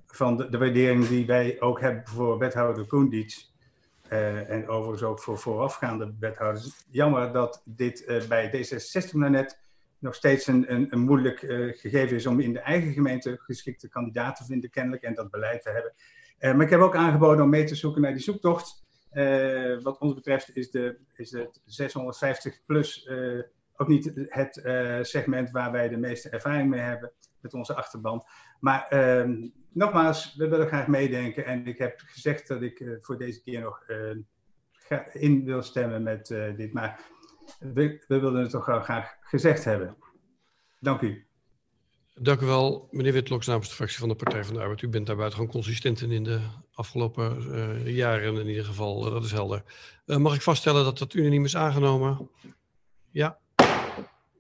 van 0.08 0.38
de, 0.38 0.50
de, 0.50 0.58
waardering 0.58 1.08
die 1.08 1.26
wij 1.26 1.62
ook 1.62 1.80
hebben 1.80 2.08
voor 2.08 2.38
wethouder 2.38 2.86
Koendits, 2.86 3.50
en 4.48 4.68
overigens 4.68 5.04
ook 5.04 5.20
voor 5.20 5.38
voorafgaande 5.38 6.14
wethouders. 6.20 6.86
Jammer 6.90 7.34
dat 7.34 7.62
dit 7.66 8.24
bij 8.28 8.48
D66 8.48 9.12
nou 9.12 9.32
net 9.32 9.60
nog 10.02 10.16
steeds 10.16 10.48
een, 10.48 10.74
een, 10.74 10.88
een 10.90 11.00
moeilijk 11.00 11.40
gegeven 11.78 12.16
is 12.16 12.26
om 12.26 12.40
in 12.40 12.54
de 12.54 12.60
eigen 12.60 12.94
gemeente 12.94 13.38
geschikte 13.38 13.90
kandidaat 13.90 14.36
te 14.36 14.46
vinden, 14.46 14.70
kennelijk, 14.70 15.04
en 15.04 15.14
dat 15.14 15.32
beleid 15.32 15.62
te 15.62 15.70
hebben. 15.70 15.94
maar 16.58 16.66
ik 16.66 16.72
heb 16.72 16.80
ook 16.80 16.96
aangeboden 16.96 17.44
om 17.44 17.50
mee 17.50 17.64
te 17.64 17.76
zoeken 17.76 18.02
naar 18.02 18.14
die 18.14 18.22
zoektocht. 18.22 18.84
wat 19.84 19.98
ons 20.00 20.14
betreft 20.14 20.56
is, 20.56 20.72
de, 20.72 20.98
is 21.16 21.32
het 21.32 21.62
650 21.66 22.66
plus 22.66 23.10
ook 23.76 23.88
niet 23.88 24.12
het 24.16 24.62
segment 25.08 25.52
waar 25.52 25.72
wij 25.72 25.90
de 25.90 25.98
meeste 25.98 26.30
ervaring 26.30 26.70
mee 26.70 26.80
hebben 26.80 27.12
met 27.42 27.54
onze 27.54 27.76
achterban. 27.76 28.24
Maar 28.60 28.88
uh, 28.94 29.50
nogmaals, 29.70 30.36
we 30.36 30.48
willen 30.48 30.68
graag 30.68 30.88
meedenken. 30.88 31.46
En 31.46 31.68
ik 31.68 31.78
heb 31.78 32.00
gezegd 32.06 32.48
dat 32.48 32.62
ik 32.62 32.98
voor 33.00 33.18
deze 33.18 33.42
keer 33.42 33.62
nog 33.62 33.86
in 35.14 35.46
wil 35.46 35.62
stemmen 35.62 36.04
met 36.04 36.28
dit. 36.56 36.74
Maar 36.74 37.00
we, 37.60 38.04
we 38.08 38.20
wilden 38.20 38.42
het 38.42 38.50
toch 38.50 38.66
wel 38.66 38.82
graag 38.82 39.20
gezegd 39.32 39.64
hebben. 39.64 39.96
Dank 40.80 41.02
u. 41.02 41.26
Dank 42.16 42.42
u 42.42 42.46
wel, 42.46 42.88
meneer 42.92 43.14
Witloks 43.14 43.48
namens 43.48 43.70
de 43.70 43.76
fractie 43.76 44.00
van 44.00 44.10
de 44.10 44.16
Partij 44.16 44.44
van 44.44 44.54
de 44.54 44.60
Arbeid. 44.60 44.82
U 44.82 44.88
bent 44.88 45.08
daar 45.08 45.16
buitengewoon 45.16 45.52
consistent 45.52 46.02
in 46.02 46.12
in 46.12 46.24
de 46.24 46.40
afgelopen 46.74 47.44
jaren 47.92 48.36
in 48.36 48.48
ieder 48.48 48.66
geval. 48.66 49.02
dat 49.02 49.24
is 49.24 49.32
helder. 49.32 49.64
mag 50.06 50.36
ik 50.36 50.42
vaststellen 50.42 50.84
dat 50.84 50.98
dat 50.98 51.14
unaniem 51.14 51.46
is 51.46 51.56
aangenomen? 51.56 52.30
Ja, 53.12 53.40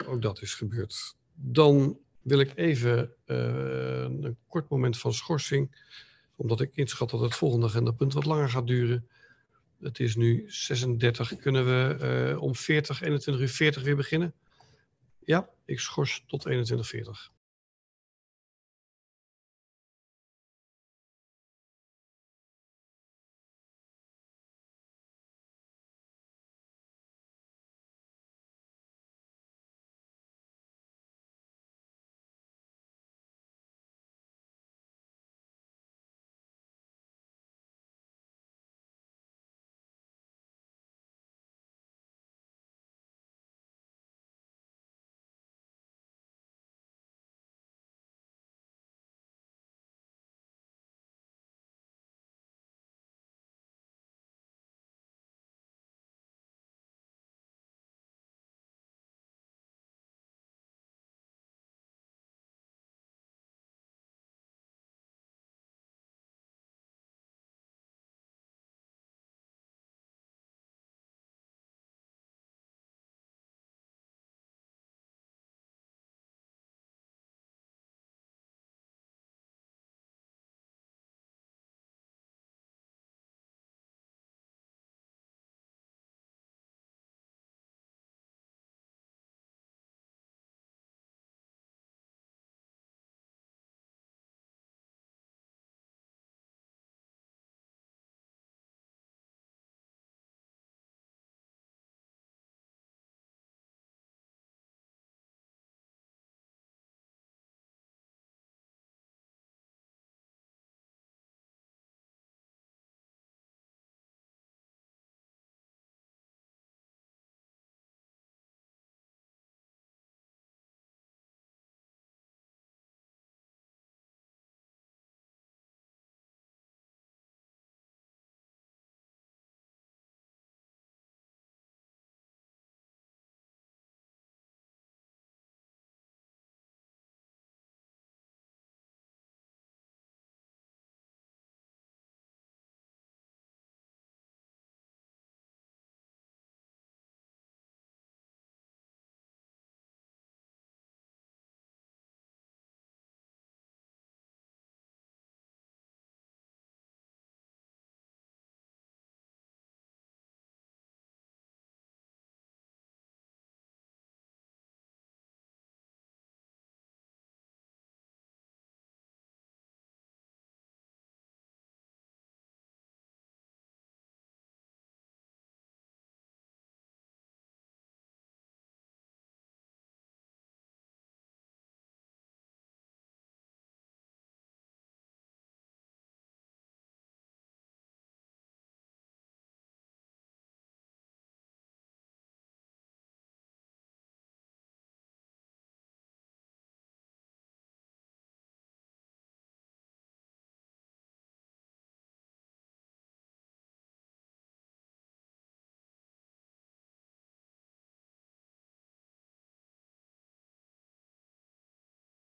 ook 0.07 0.21
dat 0.21 0.41
is 0.41 0.53
gebeurd. 0.53 1.15
Dan 1.33 1.99
wil 2.21 2.39
ik 2.39 2.51
even 2.55 3.13
een 3.25 4.37
kort 4.47 4.69
moment 4.69 4.97
van 4.97 5.13
schorsing, 5.13 5.89
omdat 6.35 6.61
ik 6.61 6.75
inschat 6.75 7.09
dat 7.09 7.19
het 7.19 7.35
volgende 7.35 7.65
agendapunt 7.65 8.13
wat 8.13 8.25
langer 8.25 8.49
gaat 8.49 8.67
duren. 8.67 9.07
Het 9.79 9.99
is 9.99 10.15
nu 10.15 10.43
36. 10.47 11.35
Kunnen 11.35 11.65
we 11.65 12.35
om 12.39 12.55
40, 12.55 13.01
21 13.01 13.43
uur 13.43 13.49
40 13.49 13.83
weer 13.83 13.95
beginnen? 13.95 14.33
Ja, 15.25 15.49
ik 15.65 15.79
schors 15.79 16.23
tot 16.27 16.47
21.40. 16.49 17.40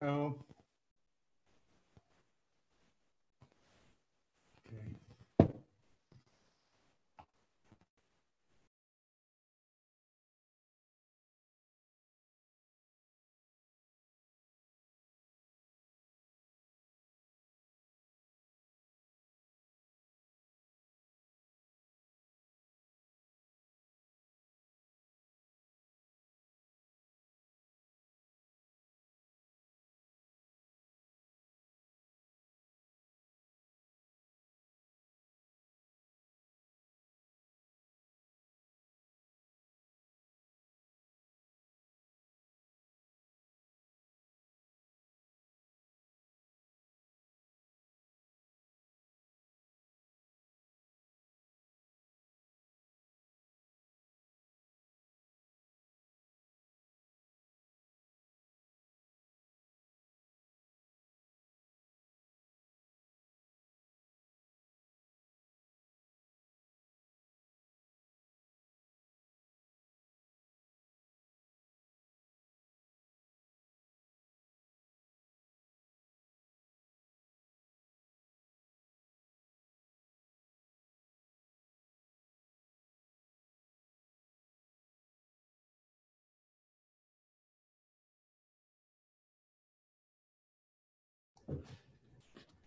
Oh. 0.04 0.53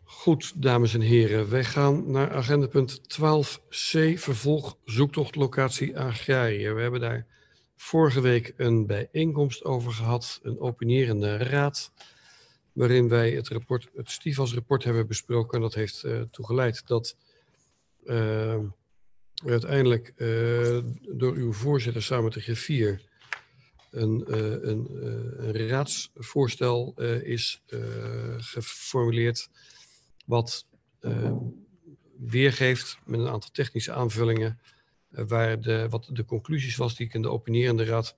Goed, 0.03 0.61
dames 0.61 0.93
en 0.93 1.01
heren. 1.01 1.49
Wij 1.49 1.63
gaan 1.63 2.11
naar 2.11 2.32
agendapunt 2.34 3.01
12c, 3.01 4.13
vervolg 4.15 4.78
zoektocht 4.86 5.36
locatie 5.36 5.99
Agrarië. 5.99 6.69
We 6.69 6.82
hebben 6.82 6.99
daar 6.99 7.25
vorige 7.75 8.21
week 8.21 8.53
een 8.57 8.86
bijeenkomst 8.86 9.63
over 9.63 9.91
gehad, 9.91 10.39
een 10.43 10.59
opinierende 10.59 11.38
raad, 11.38 11.91
waarin 12.73 13.09
wij 13.09 13.32
het, 13.32 13.47
rapport, 13.47 13.89
het 13.95 14.11
Stivas 14.11 14.53
rapport 14.53 14.84
hebben 14.84 15.07
besproken. 15.07 15.53
En 15.53 15.61
dat 15.61 15.73
heeft 15.73 16.03
uh, 16.03 16.21
toegeleid 16.32 16.88
dat 16.88 17.15
uh, 18.03 18.59
uiteindelijk 19.45 20.13
uh, 20.17 20.80
door 21.01 21.34
uw 21.34 21.53
voorzitter 21.53 22.03
samen 22.03 22.23
met 22.23 22.34
de 22.34 22.41
griffier 22.41 23.01
een, 24.02 24.24
een, 24.70 24.88
een 25.38 25.68
raadsvoorstel 25.68 26.93
is 27.24 27.62
geformuleerd 28.38 29.50
wat 30.26 30.68
weergeeft 32.18 32.98
met 33.06 33.20
een 33.20 33.28
aantal 33.28 33.50
technische 33.52 33.93
aanvullingen, 33.93 34.60
waar 35.10 35.62
de, 35.62 35.88
wat 35.89 36.10
de 36.12 36.26
conclusies 36.26 36.76
was 36.76 36.95
die 36.95 37.08
ik 37.08 37.14
in 37.14 37.22
de 37.22 37.30
opinierende 37.30 37.84
raad 37.86 38.16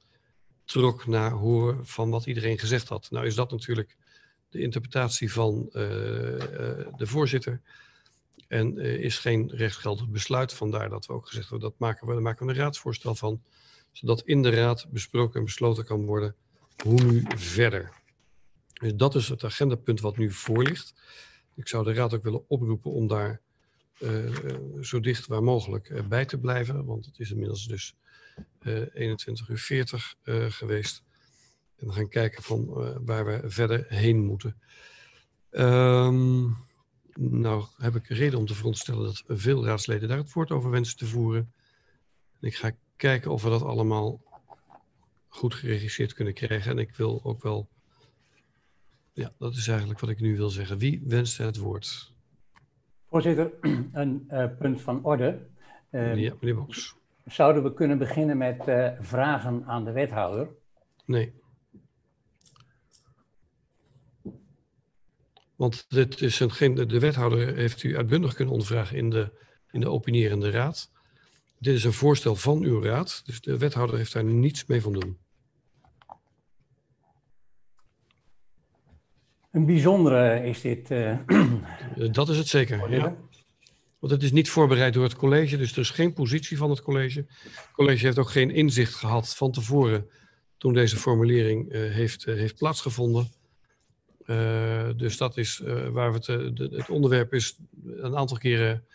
trok 0.66 1.08
naar 1.08 1.32
horen 1.32 1.86
van 1.86 2.10
wat 2.10 2.26
iedereen 2.26 2.60
gezegd 2.60 2.88
had. 2.88 3.08
Nou 3.12 3.26
is 3.26 3.36
dat 3.36 3.52
natuurlijk 3.52 3.98
de 4.50 4.62
interpretatie 4.62 5.32
van 5.32 5.70
de 5.72 7.08
voorzitter 7.08 7.62
en 8.48 8.78
is 8.78 9.18
geen 9.18 9.52
rechtsgeldig 9.54 10.08
besluit. 10.08 10.54
Vandaar 10.54 10.90
dat 10.90 11.06
we 11.06 11.14
ook 11.14 11.28
gezegd 11.28 11.50
hebben, 11.50 11.70
dat 11.70 11.80
maken 11.80 12.08
we, 12.08 12.14
daar 12.14 12.22
maken 12.22 12.46
we 12.46 12.52
een 12.52 12.58
raadsvoorstel 12.58 13.16
van, 13.16 13.42
zodat 14.00 14.22
in 14.22 14.42
de 14.42 14.50
raad 14.50 14.88
besproken 14.90 15.40
en 15.40 15.46
besloten 15.46 15.86
kan 15.86 16.06
worden 16.06 16.36
hoe 16.84 17.02
nu 17.04 17.24
verder. 17.36 17.92
Dus 18.74 18.96
dat 18.96 19.16
is 19.16 19.30
het 19.30 19.44
agendapunt 19.44 20.02
wat 20.02 20.18
nu 20.18 20.32
voor 20.32 20.64
ligt. 20.64 20.94
Ik 21.56 21.68
zou 21.68 21.84
de 21.84 21.94
raad 21.94 22.14
ook 22.14 22.24
willen 22.24 22.50
oproepen 22.50 22.92
om 22.92 23.08
daar 23.08 23.42
uh, 24.00 24.82
zo 24.82 25.00
dicht 25.00 25.28
waar 25.28 25.44
mogelijk 25.44 25.90
uh, 25.90 26.04
bij 26.04 26.26
te 26.26 26.38
blijven. 26.38 26.86
Want 26.86 27.06
het 27.06 27.20
is 27.20 27.32
inmiddels 27.32 27.66
dus 27.68 27.96
21 28.64 29.50
uur 29.50 29.58
40 29.58 30.16
geweest. 30.50 31.04
En 31.76 31.88
we 31.88 31.94
gaan 31.94 32.10
kijken 32.10 32.44
van 32.44 32.66
waar 33.06 33.26
we 33.26 33.50
verder 33.50 33.86
heen 33.88 34.26
moeten. 34.26 34.62
Um, 35.52 36.56
nou 37.14 37.66
heb 37.78 37.96
ik 37.96 38.08
reden 38.08 38.40
om 38.40 38.46
te 38.46 38.56
veronderstellen 38.56 39.04
dat 39.04 39.24
veel 39.28 39.66
raadsleden 39.66 40.10
daar 40.10 40.18
het 40.18 40.34
woord 40.34 40.52
over 40.52 40.70
wensen 40.70 40.98
te 40.98 41.06
voeren. 41.06 41.54
En 42.40 42.48
ik 42.48 42.56
ga 42.56 42.76
kijken 43.00 43.32
of 43.32 43.44
we 43.44 43.50
dat 43.50 43.64
allemaal 43.64 44.22
goed 45.28 45.54
geregisseerd 45.54 46.14
kunnen 46.14 46.34
krijgen. 46.34 46.72
En 46.72 46.78
ik 46.78 46.96
wil 46.96 47.20
ook 47.24 47.44
wel 47.44 47.70
ja, 49.14 49.32
dat 49.38 49.56
is 49.56 49.68
eigenlijk 49.68 50.00
wat 50.00 50.10
ik 50.10 50.20
nu 50.20 50.36
wil 50.36 50.50
zeggen. 50.50 50.78
Wie 50.78 51.04
wenst 51.08 51.38
het 51.38 51.58
woord? 51.58 52.14
Voorzitter, 53.10 53.52
een 53.92 54.28
uh, 54.32 54.46
punt 54.60 54.82
van 54.82 55.04
orde. 55.04 55.48
Uh, 55.92 56.16
ja, 56.16 56.36
meneer 56.40 56.56
Boks. 56.56 56.96
Zouden 57.26 57.64
we 57.64 57.74
kunnen 57.74 57.98
beginnen 57.98 58.38
met 58.38 58.68
uh, 58.68 58.92
vragen 59.00 59.66
aan 59.66 59.86
de 59.86 59.92
wethouder? 59.92 60.50
Nee. 61.06 61.34
Want 65.56 65.90
dit 65.90 66.22
is 66.22 66.40
een, 66.40 66.74
de 66.88 67.00
wethouder 67.00 67.56
heeft 67.56 67.84
u 67.84 67.98
uitbundig 67.98 68.34
kunnen 68.34 68.54
ondervragen 68.54 68.98
in 68.98 69.10
de, 69.10 69.32
in 69.72 69.80
de 69.80 69.90
opinierende 69.90 70.50
raad. 70.50 70.92
Dit 71.60 71.76
is 71.76 71.84
een 71.84 71.94
voorstel 71.94 72.36
van 72.36 72.64
uw 72.64 72.82
raad, 72.82 73.22
dus 73.26 73.42
de 73.42 73.58
wethouder 73.58 73.98
heeft 73.98 74.14
daar 74.14 74.24
niets 74.24 74.66
mee 74.66 74.82
van 74.82 74.94
doen. 74.94 75.18
Een 79.52 79.66
bijzondere 79.66 80.44
is 80.46 80.62
dit. 80.62 80.92
Uh... 80.92 81.18
Dat 82.12 82.30
is 82.30 82.38
het 82.38 82.48
zeker. 82.48 82.92
Ja. 82.92 83.18
Want 84.00 84.14
het 84.14 84.24
is 84.24 84.32
niet 84.32 84.50
voorbereid 84.50 84.94
door 84.94 85.04
het 85.04 85.16
college, 85.16 85.58
dus 85.58 85.72
er 85.72 85.78
is 85.78 85.90
geen 85.90 86.14
positie 86.14 86.58
van 86.58 86.70
het 86.70 86.82
college. 86.82 87.26
Het 87.40 87.70
college 87.72 88.06
heeft 88.06 88.20
ook 88.20 88.30
geen 88.30 88.52
inzicht 88.52 88.94
gehad 88.94 89.36
van 89.36 89.52
tevoren 89.52 90.10
toen 90.58 90.74
deze 90.74 90.98
formulering 90.98 91.74
uh, 91.74 91.92
heeft, 91.94 92.26
uh, 92.28 92.36
heeft 92.36 92.56
plaatsgevonden. 92.56 93.32
dus 94.98 95.18
dat 95.18 95.38
is 95.38 95.62
waar 95.92 96.12
we 96.12 96.18
het, 96.18 96.58
de, 96.58 96.70
het 96.72 96.90
onderwerp 96.90 97.34
is 97.34 97.58
een 97.86 98.18
aantal 98.18 98.38
keren, 98.38 98.86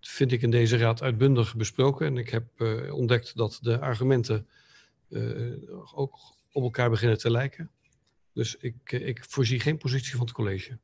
vind 0.00 0.32
ik 0.32 0.42
in 0.42 0.50
deze 0.50 0.76
raad 0.76 1.02
uitbundig 1.02 1.56
besproken. 1.56 2.06
En 2.06 2.16
ik 2.16 2.30
heb 2.30 2.44
ontdekt 2.90 3.36
dat 3.36 3.58
de 3.62 3.80
argumenten 3.80 4.48
ook 5.94 6.18
op 6.52 6.62
elkaar 6.62 6.90
beginnen 6.90 7.18
te 7.18 7.30
lijken. 7.30 7.70
Dus 8.32 8.56
ik, 8.56 8.92
ik 8.92 9.24
voorzie 9.24 9.60
geen 9.60 9.78
positie 9.78 10.16
van 10.16 10.26
het 10.26 10.32
college. 10.32 10.78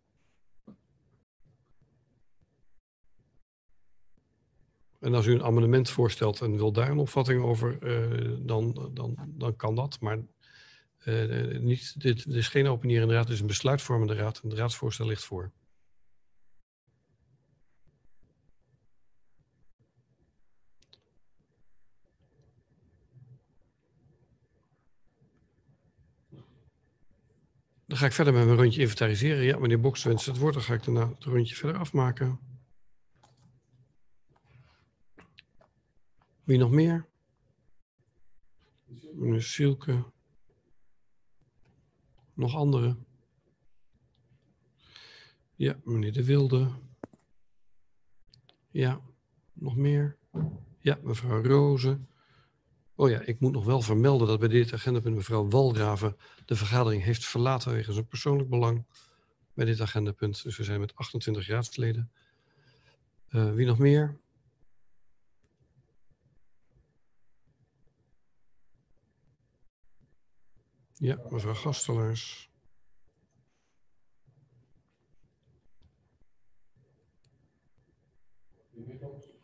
En 5.01 5.15
als 5.15 5.27
u 5.27 5.33
een 5.33 5.43
amendement 5.43 5.91
voorstelt 5.91 6.41
en 6.41 6.57
wil 6.57 6.73
daar 6.73 6.91
een 6.91 6.99
opvatting 6.99 7.43
over, 7.43 7.79
uh, 7.83 8.37
dan, 8.41 8.91
dan, 8.95 9.17
dan 9.27 9.57
kan 9.57 9.75
dat. 9.75 10.01
Maar 10.01 10.19
uh, 11.05 11.59
niet, 11.59 12.01
dit, 12.01 12.27
is 12.27 12.49
geen 12.49 12.67
opinierende 12.67 13.15
raad, 13.15 13.25
het 13.25 13.33
is 13.33 13.41
een 13.41 13.47
besluitvormende 13.47 14.15
raad 14.15 14.41
en 14.43 14.49
het 14.49 14.59
raadsvoorstel 14.59 15.07
ligt 15.07 15.25
voor. 15.25 15.51
Dan 27.87 27.99
ga 27.99 28.07
ik 28.07 28.13
verder 28.13 28.33
met 28.35 28.45
mijn 28.45 28.59
rondje 28.59 28.81
inventariseren. 28.81 29.45
Ja, 29.45 29.59
meneer 29.59 29.81
Boks 29.81 30.05
wenst 30.05 30.27
het 30.27 30.39
woord. 30.39 30.55
Dan 30.55 30.63
ga 30.63 30.75
ik 30.75 30.85
daarna 30.85 31.09
het 31.09 31.25
rondje 31.25 31.55
verder 31.55 31.79
afmaken. 31.79 32.39
Wie 36.45 36.59
nog 36.59 36.71
meer? 36.71 37.07
Meneer 39.13 39.43
Sielke. 39.43 40.05
Nog 42.35 42.55
anderen? 42.55 43.07
Ja, 45.55 45.81
meneer 45.85 46.13
De 46.13 46.25
Wilde. 46.25 46.71
Ja, 48.71 49.01
nog 49.53 49.77
meer? 49.77 50.17
Ja, 50.79 50.99
mevrouw 51.03 51.43
Rozen. 51.43 52.09
Oh 52.99 53.11
ja, 53.11 53.21
ik 53.21 53.41
moet 53.41 53.53
nog 53.53 53.65
wel 53.65 53.81
vermelden 53.81 54.27
dat 54.27 54.39
bij 54.39 54.49
dit 54.49 54.73
agendapunt 54.73 55.15
mevrouw 55.15 55.49
Walgraven 55.49 56.17
de 56.45 56.57
vergadering 56.57 57.03
heeft 57.03 57.25
verlaten 57.25 57.73
wegens 57.73 57.97
een 57.97 58.07
persoonlijk 58.07 58.49
belang 58.49 58.85
bij 59.55 59.65
dit 59.65 59.81
agendapunt. 59.81 60.43
Dus 60.43 60.57
we 60.57 60.65
zijn 60.65 60.81
met 60.81 60.95
28 60.95 61.47
raadsleden. 61.47 62.11
Uh, 63.29 63.55
wie 63.55 63.67
nog 63.67 63.79
meer? 63.79 64.21
Ja, 70.93 71.19
mevrouw 71.31 71.55
Gastelaars. 71.55 72.51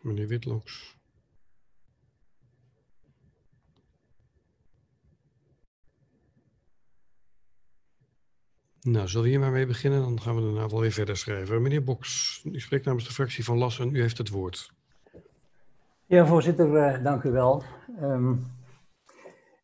Meneer 0.00 0.28
Witloks. 0.28 1.01
Nou, 8.82 9.08
zullen 9.08 9.24
we 9.24 9.30
hier 9.30 9.40
maar 9.40 9.50
mee 9.50 9.66
beginnen? 9.66 10.00
Dan 10.00 10.20
gaan 10.20 10.36
we 10.36 10.42
daarna 10.42 10.68
wel 10.68 10.80
weer 10.80 10.92
verder 10.92 11.16
schrijven. 11.16 11.62
Meneer 11.62 11.84
Boks, 11.84 12.42
u 12.44 12.60
spreekt 12.60 12.84
namens 12.84 13.06
de 13.06 13.12
fractie 13.12 13.44
van 13.44 13.58
Las 13.58 13.78
en 13.78 13.94
u 13.94 14.00
heeft 14.00 14.18
het 14.18 14.28
woord. 14.28 14.72
Ja, 16.06 16.26
voorzitter, 16.26 16.68
uh, 16.68 17.04
dank 17.04 17.22
u 17.22 17.30
wel. 17.30 17.62
Um, 18.00 18.46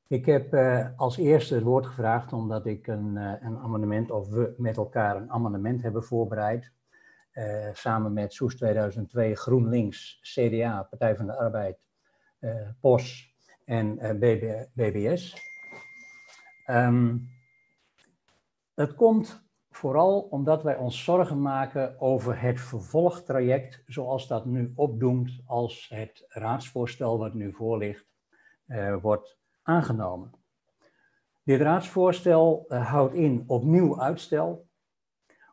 ik 0.09 0.27
heb 0.27 0.55
uh, 0.55 0.87
als 0.97 1.17
eerste 1.17 1.55
het 1.55 1.63
woord 1.63 1.87
gevraagd 1.87 2.33
omdat 2.33 2.67
ik 2.67 2.87
een, 2.87 3.15
uh, 3.15 3.33
een 3.41 3.59
amendement, 3.59 4.11
of 4.11 4.29
we 4.29 4.55
met 4.57 4.77
elkaar 4.77 5.17
een 5.17 5.31
amendement 5.31 5.83
hebben 5.83 6.05
voorbereid. 6.05 6.73
samen 7.73 8.13
met 8.13 8.33
Soes 8.33 8.57
2002, 8.57 9.35
GroenLinks, 9.35 10.19
CDA, 10.23 10.83
Partij 10.83 11.17
van 11.17 11.27
de 11.27 11.37
Arbeid, 11.37 11.79
POS 12.81 13.35
en 13.65 13.97
BB, 13.97 14.65
BBS. 14.75 15.37
Het 18.79 18.95
komt 18.95 19.47
vooral 19.71 20.21
omdat 20.21 20.63
wij 20.63 20.77
ons 20.77 21.05
zorgen 21.05 21.43
maken 21.43 22.01
over 22.01 22.41
het 22.41 22.61
vervolgtraject 22.61 23.83
zoals 23.87 24.27
dat 24.27 24.45
nu 24.45 24.73
opdoemt 24.75 25.41
als 25.47 25.89
het 25.89 26.25
raadsvoorstel 26.29 27.19
wat 27.19 27.35
nu 27.35 27.53
voor 27.53 27.79
ligt 27.79 28.07
uh, 28.67 28.97
wordt 29.01 29.39
aangenomen. 29.63 30.33
Dit 31.43 31.61
raadsvoorstel 31.61 32.65
uh, 32.69 32.91
houdt 32.91 33.15
in 33.15 33.45
opnieuw 33.47 34.01
uitstel, 34.01 34.69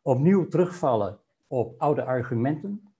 opnieuw 0.01 0.47
terugvallen 0.47 1.19
op 1.47 1.81
oude 1.81 2.03
argumenten, 2.03 2.95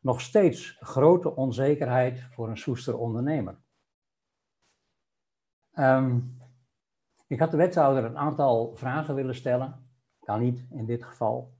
nog 0.00 0.20
steeds 0.20 0.76
grote 0.80 1.34
onzekerheid 1.34 2.26
voor 2.30 2.48
een 2.48 2.58
soester 2.58 2.98
ondernemer. 2.98 3.58
Um, 5.78 6.35
ik 7.26 7.38
had 7.38 7.50
de 7.50 7.56
wethouder 7.56 8.04
een 8.04 8.18
aantal 8.18 8.72
vragen 8.76 9.14
willen 9.14 9.34
stellen. 9.34 9.84
Kan 10.20 10.40
niet 10.40 10.64
in 10.70 10.86
dit 10.86 11.04
geval. 11.04 11.54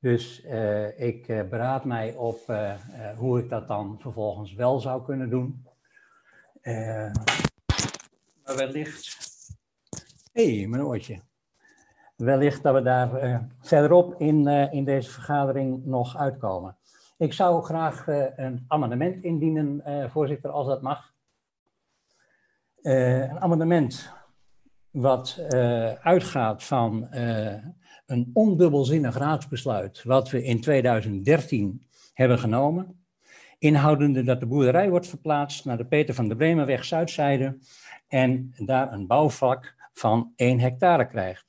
Dus 0.00 0.44
uh, 0.44 1.00
ik 1.00 1.28
uh, 1.28 1.42
beraad 1.42 1.84
mij 1.84 2.14
op 2.14 2.40
uh, 2.50 2.74
hoe 3.16 3.38
ik 3.38 3.48
dat 3.48 3.68
dan 3.68 3.96
vervolgens 4.00 4.54
wel 4.54 4.80
zou 4.80 5.04
kunnen 5.04 5.30
doen. 5.30 5.66
maar 8.44 8.56
wellicht. 8.56 9.16
Hé, 10.32 10.58
hey, 10.58 10.66
mijn 10.66 10.82
oortje. 10.82 11.20
Wellicht 12.16 12.62
dat 12.62 12.74
we 12.74 12.82
daar 12.82 13.40
verderop 13.60 14.20
in, 14.20 14.46
in 14.48 14.84
deze 14.84 15.10
vergadering 15.10 15.84
nog 15.84 16.16
uitkomen. 16.16 16.76
Ik 17.18 17.32
zou 17.32 17.64
graag 17.64 18.06
een 18.36 18.64
amendement 18.68 19.24
indienen, 19.24 19.82
voorzitter, 20.10 20.50
als 20.50 20.66
dat 20.66 20.82
mag. 20.82 21.14
een 22.82 23.40
amendement 23.40 24.15
wat 24.96 25.38
uh, 25.50 25.92
uitgaat 25.92 26.64
van 26.64 27.08
uh, 27.14 27.54
een 28.06 28.30
ondubbelzinnig 28.32 29.16
raadsbesluit, 29.16 30.02
wat 30.02 30.30
we 30.30 30.44
in 30.44 30.60
2013 30.60 31.86
hebben 32.14 32.38
genomen, 32.38 33.06
inhoudende 33.58 34.22
dat 34.22 34.40
de 34.40 34.46
boerderij 34.46 34.90
wordt 34.90 35.06
verplaatst 35.06 35.64
naar 35.64 35.76
de 35.76 35.86
Peter 35.86 36.14
van 36.14 36.28
der 36.28 36.36
Bremenweg 36.36 36.84
Zuidzijde 36.84 37.58
en 38.08 38.54
daar 38.56 38.92
een 38.92 39.06
bouwvlak 39.06 39.74
van 39.92 40.32
1 40.36 40.60
hectare 40.60 41.06
krijgt. 41.06 41.46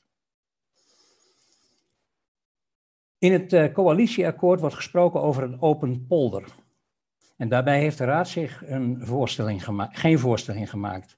In 3.18 3.32
het 3.32 3.54
uh, 3.54 3.74
coalitieakkoord 3.74 4.60
wordt 4.60 4.76
gesproken 4.76 5.22
over 5.22 5.43
een 5.43 5.62
open 5.62 6.06
polder. 6.08 6.43
En 7.38 7.50
daarbij 7.50 7.80
heeft 7.80 7.98
de 7.98 8.06
Raad 8.06 8.28
zich 8.28 8.64
een 8.66 9.06
voorstelling 9.06 9.64
geen 9.91 10.20
voorstelling 10.20 10.70
gemaakt. 10.70 11.18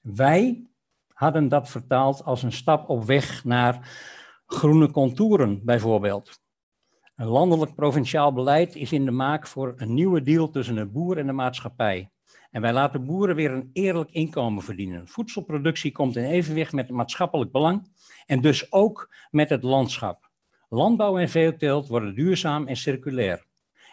Wij 0.00 0.66
hadden 1.14 1.48
dat 1.48 1.68
vertaald 1.68 2.24
als 2.24 2.42
een 2.42 2.52
stap 2.52 2.88
op 2.88 3.04
weg 3.04 3.44
naar 3.44 3.90
groene 4.46 4.90
contouren, 4.90 5.64
bijvoorbeeld. 5.64 6.40
Een 7.16 7.26
landelijk 7.26 7.74
provinciaal 7.74 8.32
beleid 8.32 8.74
is 8.74 8.92
in 8.92 9.04
de 9.04 9.10
maak 9.10 9.46
voor 9.46 9.72
een 9.76 9.94
nieuwe 9.94 10.22
deal 10.22 10.50
tussen 10.50 10.74
de 10.74 10.86
boer 10.86 11.18
en 11.18 11.26
de 11.26 11.32
maatschappij. 11.32 12.10
En 12.50 12.60
wij 12.60 12.72
laten 12.72 13.04
boeren 13.04 13.36
weer 13.36 13.50
een 13.50 13.70
eerlijk 13.72 14.10
inkomen 14.10 14.62
verdienen. 14.62 15.08
Voedselproductie 15.08 15.92
komt 15.92 16.16
in 16.16 16.24
evenwicht 16.24 16.72
met 16.72 16.86
het 16.86 16.96
maatschappelijk 16.96 17.52
belang 17.52 17.92
en 18.26 18.40
dus 18.40 18.72
ook 18.72 19.14
met 19.30 19.48
het 19.48 19.62
landschap. 19.62 20.30
Landbouw 20.68 21.18
en 21.18 21.28
veeteelt 21.28 21.88
worden 21.88 22.14
duurzaam 22.14 22.66
en 22.66 22.76
circulair. 22.76 23.46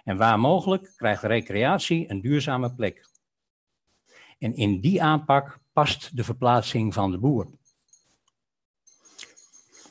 En 0.03 0.17
waar 0.17 0.39
mogelijk 0.39 0.93
krijgt 0.95 1.23
recreatie 1.23 2.09
een 2.09 2.21
duurzame 2.21 2.73
plek. 2.73 3.09
En 4.37 4.55
in 4.55 4.79
die 4.79 5.03
aanpak 5.03 5.59
past 5.79 6.17
de 6.17 6.23
verplaatsing 6.23 6.93
van 6.93 7.11
de 7.11 7.17
boer. 7.17 7.47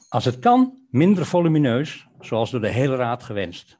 Als 0.09 0.25
het 0.25 0.39
kan, 0.39 0.87
minder 0.91 1.27
volumineus, 1.27 2.07
zoals 2.21 2.51
door 2.51 2.61
de 2.61 2.69
hele 2.69 2.97
raad 2.97 3.23
gewenst. 3.23 3.79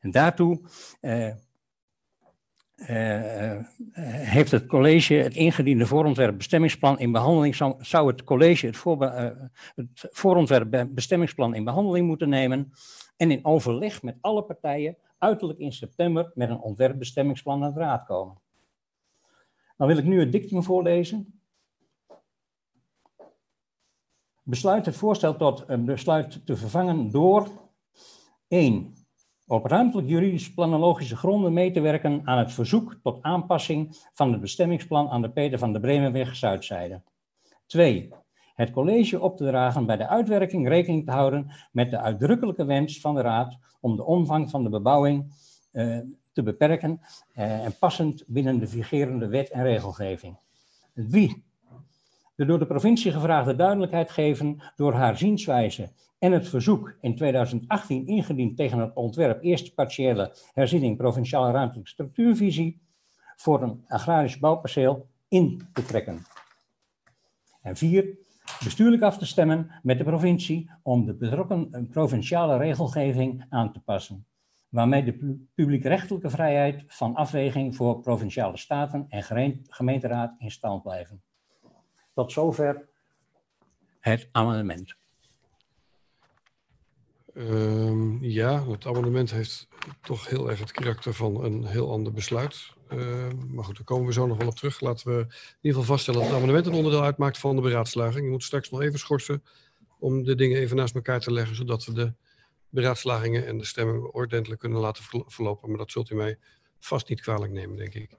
En 0.00 0.10
daartoe 0.10 0.60
uh, 1.00 1.26
uh, 1.26 1.34
heeft 4.34 4.50
het 4.50 4.66
college 4.66 5.14
het 5.14 5.34
ingediende 5.34 5.86
voorontwerp 5.86 6.36
bestemmingsplan 6.36 6.98
in 6.98 7.12
behandeling, 7.12 7.56
zou, 7.80 8.06
het 8.06 8.24
college 8.24 8.66
het, 8.66 8.76
voor, 8.76 9.02
het 9.74 10.08
voorontwerp 10.10 10.88
bestemmingsplan 10.90 11.54
in 11.54 11.64
behandeling 11.64 12.06
moeten 12.06 12.28
nemen 12.28 12.72
en 13.16 13.30
in 13.30 13.44
overleg 13.44 14.02
met 14.02 14.16
alle 14.20 14.42
partijen 14.42 14.96
uiterlijk 15.18 15.58
in 15.58 15.72
september 15.72 16.30
met 16.34 16.50
een 16.50 16.60
ontwerpbestemmingsplan 16.60 17.58
naar 17.58 17.72
de 17.72 17.80
raad 17.80 18.06
komen. 18.06 18.42
Dan 19.76 19.86
wil 19.86 19.98
ik 19.98 20.04
nu 20.04 20.20
het 20.20 20.32
dictum 20.32 20.62
voorlezen. 20.62 21.42
Besluit 24.46 24.86
het 24.86 24.96
voorstel 24.96 25.36
tot 25.36 25.64
een 25.66 25.84
besluit 25.84 26.46
te 26.46 26.56
vervangen 26.56 27.10
door 27.10 27.48
1. 28.48 28.94
Op 29.46 29.64
ruimtelijk 29.64 30.08
juridisch 30.08 30.54
planologische 30.54 31.16
gronden 31.16 31.52
mee 31.52 31.70
te 31.70 31.80
werken 31.80 32.20
aan 32.24 32.38
het 32.38 32.52
verzoek 32.52 32.98
tot 33.02 33.22
aanpassing 33.22 33.96
van 34.12 34.32
het 34.32 34.40
bestemmingsplan 34.40 35.08
aan 35.08 35.22
de 35.22 35.30
Peter 35.30 35.58
van 35.58 35.72
de 35.72 35.80
Bremenweg 35.80 36.36
Zuidzijde. 36.36 37.02
2. 37.66 38.10
Het 38.54 38.70
college 38.70 39.20
op 39.20 39.36
te 39.36 39.44
dragen 39.44 39.86
bij 39.86 39.96
de 39.96 40.08
uitwerking 40.08 40.68
rekening 40.68 41.04
te 41.04 41.12
houden 41.12 41.50
met 41.72 41.90
de 41.90 41.98
uitdrukkelijke 41.98 42.64
wens 42.64 43.00
van 43.00 43.14
de 43.14 43.20
Raad 43.20 43.58
om 43.80 43.96
de 43.96 44.04
omvang 44.04 44.50
van 44.50 44.62
de 44.62 44.70
bebouwing 44.70 45.32
uh, 45.72 45.98
te 46.32 46.42
beperken 46.42 47.00
uh, 47.36 47.64
en 47.64 47.78
passend 47.78 48.24
binnen 48.26 48.58
de 48.58 48.66
vigerende 48.66 49.26
wet 49.26 49.50
en 49.50 49.62
regelgeving. 49.62 50.36
3. 50.94 51.44
De 52.34 52.44
door 52.44 52.58
de 52.58 52.66
provincie 52.66 53.12
gevraagde 53.12 53.56
duidelijkheid 53.56 54.10
geven 54.10 54.62
door 54.76 54.92
haar 54.92 55.16
zienswijze 55.16 55.92
en 56.18 56.32
het 56.32 56.48
verzoek 56.48 56.96
in 57.00 57.16
2018 57.16 58.06
ingediend 58.06 58.56
tegen 58.56 58.78
het 58.78 58.94
ontwerp 58.94 59.42
eerste 59.42 59.74
partiële 59.74 60.36
herziening 60.52 60.96
provinciale 60.96 61.52
ruimtelijke 61.52 61.90
structuurvisie 61.90 62.82
voor 63.36 63.62
een 63.62 63.84
agrarisch 63.88 64.38
bouwperceel 64.38 65.08
in 65.28 65.68
te 65.72 65.82
trekken. 65.82 66.22
En 67.62 67.76
vier, 67.76 68.18
bestuurlijk 68.64 69.02
af 69.02 69.18
te 69.18 69.26
stemmen 69.26 69.70
met 69.82 69.98
de 69.98 70.04
provincie 70.04 70.70
om 70.82 71.06
de 71.06 71.14
betrokken 71.14 71.88
provinciale 71.90 72.56
regelgeving 72.56 73.44
aan 73.48 73.72
te 73.72 73.80
passen 73.80 74.26
waarmee 74.74 75.04
de 75.04 75.46
publiekrechtelijke 75.54 76.30
vrijheid 76.30 76.84
van 76.86 77.14
afweging 77.14 77.76
voor 77.76 78.00
provinciale 78.00 78.56
staten 78.56 79.06
en 79.08 79.22
gemeenteraad 79.68 80.34
in 80.38 80.50
stand 80.50 80.82
blijven. 80.82 81.22
Tot 82.14 82.32
zover 82.32 82.88
het 84.00 84.28
amendement. 84.32 84.94
Um, 87.34 88.24
ja, 88.24 88.68
het 88.68 88.86
amendement 88.86 89.30
heeft 89.30 89.68
toch 90.02 90.28
heel 90.28 90.50
erg 90.50 90.58
het 90.58 90.72
karakter 90.72 91.14
van 91.14 91.44
een 91.44 91.64
heel 91.64 91.90
ander 91.90 92.12
besluit. 92.12 92.72
Uh, 92.92 93.28
maar 93.48 93.64
goed, 93.64 93.76
daar 93.76 93.84
komen 93.84 94.06
we 94.06 94.12
zo 94.12 94.26
nog 94.26 94.36
wel 94.36 94.46
op 94.46 94.54
terug. 94.54 94.80
Laten 94.80 95.06
we 95.06 95.18
in 95.20 95.26
ieder 95.60 95.80
geval 95.80 95.82
vaststellen 95.82 96.20
dat 96.20 96.28
het 96.28 96.38
amendement 96.38 96.66
een 96.66 96.74
onderdeel 96.74 97.02
uitmaakt 97.02 97.38
van 97.38 97.56
de 97.56 97.62
beraadslaging. 97.62 98.24
Je 98.24 98.30
moet 98.30 98.42
straks 98.42 98.70
nog 98.70 98.80
even 98.80 98.98
schorsen 98.98 99.42
om 99.98 100.22
de 100.22 100.34
dingen 100.34 100.58
even 100.58 100.76
naast 100.76 100.94
elkaar 100.94 101.20
te 101.20 101.32
leggen, 101.32 101.56
zodat 101.56 101.84
we 101.84 101.92
de 101.92 102.12
beraadslagingen 102.68 103.46
en 103.46 103.58
de 103.58 103.64
stemming 103.64 104.02
ordentelijk 104.02 104.60
kunnen 104.60 104.80
laten 104.80 105.04
verlopen. 105.26 105.68
Maar 105.68 105.78
dat 105.78 105.90
zult 105.90 106.10
u 106.10 106.14
mij 106.14 106.38
vast 106.78 107.08
niet 107.08 107.20
kwalijk 107.20 107.52
nemen, 107.52 107.76
denk 107.76 107.94
ik. 107.94 108.10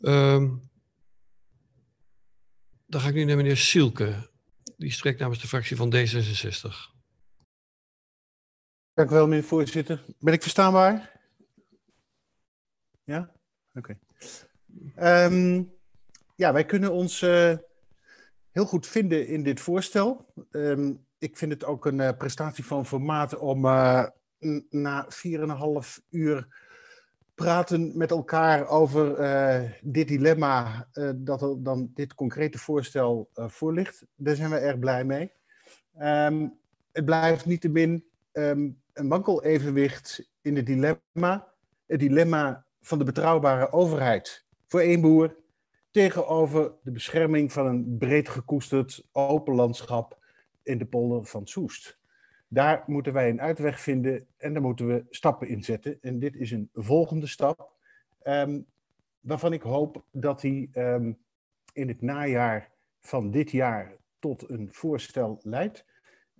Um, 0.00 0.70
Dan 2.86 3.00
ga 3.00 3.08
ik 3.08 3.14
nu 3.14 3.24
naar 3.24 3.36
meneer 3.36 3.56
Sielke. 3.56 4.30
Die 4.76 4.92
spreekt 4.92 5.20
namens 5.20 5.40
de 5.40 5.48
fractie 5.48 5.76
van 5.76 5.94
D66. 5.94 6.94
Dank 8.94 9.10
u 9.10 9.14
wel, 9.14 9.26
meneer 9.26 9.44
voorzitter. 9.44 10.04
Ben 10.18 10.32
ik 10.32 10.42
verstaanbaar? 10.42 11.20
Ja? 13.04 13.32
Oké. 13.74 13.98
Ehm, 14.94 15.62
ja, 16.36 16.52
wij 16.52 16.64
kunnen 16.64 16.92
ons 16.92 17.22
uh, 17.22 17.56
heel 18.50 18.66
goed 18.66 18.86
vinden 18.86 19.26
in 19.26 19.42
dit 19.42 19.60
voorstel. 19.60 20.32
Um, 20.50 21.06
ik 21.18 21.36
vind 21.36 21.52
het 21.52 21.64
ook 21.64 21.86
een 21.86 21.98
uh, 21.98 22.10
prestatie 22.18 22.64
van 22.64 22.86
formaat 22.86 23.36
om 23.36 23.64
uh, 23.64 24.06
na 24.70 25.08
4,5 25.10 26.04
uur 26.10 26.65
praten 27.36 27.96
met 27.96 28.10
elkaar 28.10 28.68
over 28.68 29.20
uh, 29.20 29.70
dit 29.82 30.08
dilemma 30.08 30.88
uh, 30.92 31.10
dat 31.16 31.42
er 31.42 31.62
dan 31.62 31.90
dit 31.94 32.14
concrete 32.14 32.58
voorstel 32.58 33.30
uh, 33.34 33.48
voor 33.48 33.72
ligt. 33.72 34.06
Daar 34.14 34.34
zijn 34.34 34.50
we 34.50 34.56
erg 34.56 34.78
blij 34.78 35.04
mee. 35.04 35.32
Um, 36.00 36.58
het 36.92 37.04
blijft 37.04 37.46
niettemin 37.46 38.04
um, 38.32 38.82
een 38.92 39.08
wankel 39.08 39.42
evenwicht 39.42 40.30
in 40.40 40.56
het 40.56 40.66
dilemma. 40.66 41.52
Het 41.86 42.00
dilemma 42.00 42.64
van 42.80 42.98
de 42.98 43.04
betrouwbare 43.04 43.72
overheid 43.72 44.46
voor 44.66 44.80
één 44.80 45.00
boer 45.00 45.36
tegenover 45.90 46.72
de 46.82 46.90
bescherming 46.90 47.52
van 47.52 47.66
een 47.66 47.96
breed 47.98 48.28
gekoesterd 48.28 49.08
open 49.12 49.54
landschap 49.54 50.18
in 50.62 50.78
de 50.78 50.86
polder 50.86 51.26
van 51.26 51.46
Soest. 51.46 51.98
Daar 52.48 52.82
moeten 52.86 53.12
wij 53.12 53.28
een 53.28 53.40
uitweg 53.40 53.80
vinden 53.80 54.26
en 54.36 54.52
daar 54.52 54.62
moeten 54.62 54.86
we 54.86 55.04
stappen 55.10 55.48
in 55.48 55.64
zetten. 55.64 55.98
En 56.00 56.18
dit 56.18 56.36
is 56.36 56.50
een 56.50 56.70
volgende 56.72 57.26
stap, 57.26 57.70
um, 58.24 58.66
waarvan 59.20 59.52
ik 59.52 59.62
hoop 59.62 60.04
dat 60.10 60.40
die 60.40 60.70
um, 60.74 61.18
in 61.72 61.88
het 61.88 62.02
najaar 62.02 62.70
van 63.00 63.30
dit 63.30 63.50
jaar 63.50 63.96
tot 64.18 64.50
een 64.50 64.68
voorstel 64.72 65.40
leidt. 65.42 65.84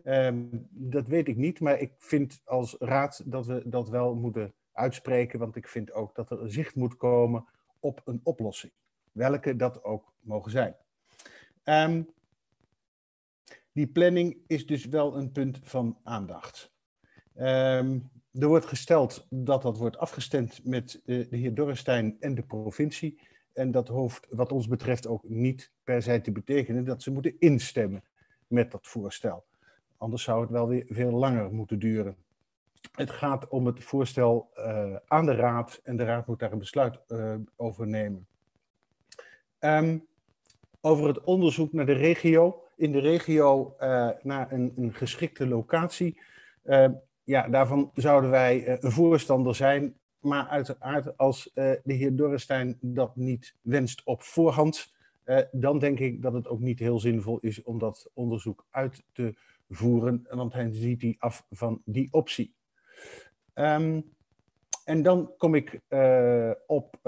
Um, 0.04 0.68
dat 0.70 1.06
weet 1.06 1.28
ik 1.28 1.36
niet, 1.36 1.60
maar 1.60 1.80
ik 1.80 1.92
vind 1.98 2.40
als 2.44 2.76
raad 2.78 3.22
dat 3.24 3.46
we 3.46 3.62
dat 3.64 3.88
wel 3.88 4.14
moeten 4.14 4.54
uitspreken, 4.72 5.38
want 5.38 5.56
ik 5.56 5.68
vind 5.68 5.92
ook 5.92 6.14
dat 6.14 6.30
er 6.30 6.52
zicht 6.52 6.74
moet 6.74 6.96
komen 6.96 7.44
op 7.80 8.00
een 8.04 8.20
oplossing, 8.22 8.72
welke 9.12 9.56
dat 9.56 9.84
ook 9.84 10.12
mogen 10.20 10.50
zijn. 10.50 10.76
Um, 11.64 12.08
die 13.76 13.86
planning 13.86 14.36
is 14.46 14.66
dus 14.66 14.84
wel 14.84 15.16
een 15.16 15.32
punt 15.32 15.58
van 15.62 15.98
aandacht. 16.02 16.72
Um, 17.34 18.10
er 18.32 18.48
wordt 18.48 18.66
gesteld 18.66 19.26
dat 19.30 19.62
dat 19.62 19.76
wordt 19.76 19.98
afgestemd 19.98 20.64
met 20.64 21.00
de, 21.04 21.26
de 21.28 21.36
heer 21.36 21.54
Dorrestein 21.54 22.16
en 22.20 22.34
de 22.34 22.42
provincie. 22.42 23.20
En 23.52 23.70
dat 23.70 23.88
hoeft 23.88 24.26
wat 24.30 24.52
ons 24.52 24.68
betreft 24.68 25.06
ook 25.06 25.28
niet 25.28 25.72
per 25.84 26.02
se 26.02 26.20
te 26.20 26.32
betekenen 26.32 26.84
dat 26.84 27.02
ze 27.02 27.10
moeten 27.10 27.36
instemmen 27.38 28.04
met 28.46 28.70
dat 28.70 28.86
voorstel. 28.86 29.44
Anders 29.96 30.22
zou 30.22 30.40
het 30.40 30.50
wel 30.50 30.68
weer 30.68 30.84
veel 30.88 31.12
langer 31.12 31.52
moeten 31.52 31.78
duren. 31.78 32.16
Het 32.92 33.10
gaat 33.10 33.48
om 33.48 33.66
het 33.66 33.84
voorstel 33.84 34.50
uh, 34.56 34.96
aan 35.06 35.26
de 35.26 35.34
raad 35.34 35.80
en 35.82 35.96
de 35.96 36.04
raad 36.04 36.26
moet 36.26 36.38
daar 36.38 36.52
een 36.52 36.58
besluit 36.58 37.00
uh, 37.08 37.34
over 37.56 37.86
nemen. 37.86 38.26
Um, 39.60 40.06
over 40.80 41.06
het 41.06 41.20
onderzoek 41.20 41.72
naar 41.72 41.86
de 41.86 41.92
regio 41.92 42.60
in 42.76 42.92
de 42.92 42.98
regio 42.98 43.74
uh, 43.80 44.10
naar 44.22 44.52
een, 44.52 44.72
een, 44.76 44.94
geschikte 44.94 45.46
locatie. 45.46 46.20
Uh, 46.64 46.88
ja, 47.24 47.48
daarvan 47.48 47.90
zouden 47.94 48.30
wij 48.30 48.66
uh, 48.66 48.76
een 48.80 48.92
voorstander 48.92 49.54
zijn. 49.54 49.94
Maar 50.20 50.46
uiteraard, 50.46 51.16
als 51.16 51.50
de 51.54 51.80
heer 51.84 52.16
Dorrestein 52.16 52.78
dat 52.80 53.16
niet 53.16 53.54
wenst 53.62 54.02
op 54.04 54.22
voorhand, 54.22 54.94
dan 55.50 55.78
denk 55.78 55.98
ik 55.98 56.22
dat 56.22 56.32
het 56.32 56.48
ook 56.48 56.60
niet 56.60 56.78
heel 56.78 57.00
zinvol 57.00 57.38
is 57.38 57.62
om 57.62 57.78
dat 57.78 58.10
onderzoek 58.14 58.66
uit 58.70 59.04
te 59.12 59.34
voeren, 59.68 60.26
want 60.30 60.52
hij 60.52 60.72
ziet 60.72 61.00
die 61.00 61.16
af 61.18 61.46
van 61.50 61.82
die 61.84 62.08
optie. 62.10 62.54
Um, 63.54 64.14
en 64.84 65.02
dan 65.02 65.32
kom 65.36 65.54
ik 65.54 65.80
op 66.66 66.98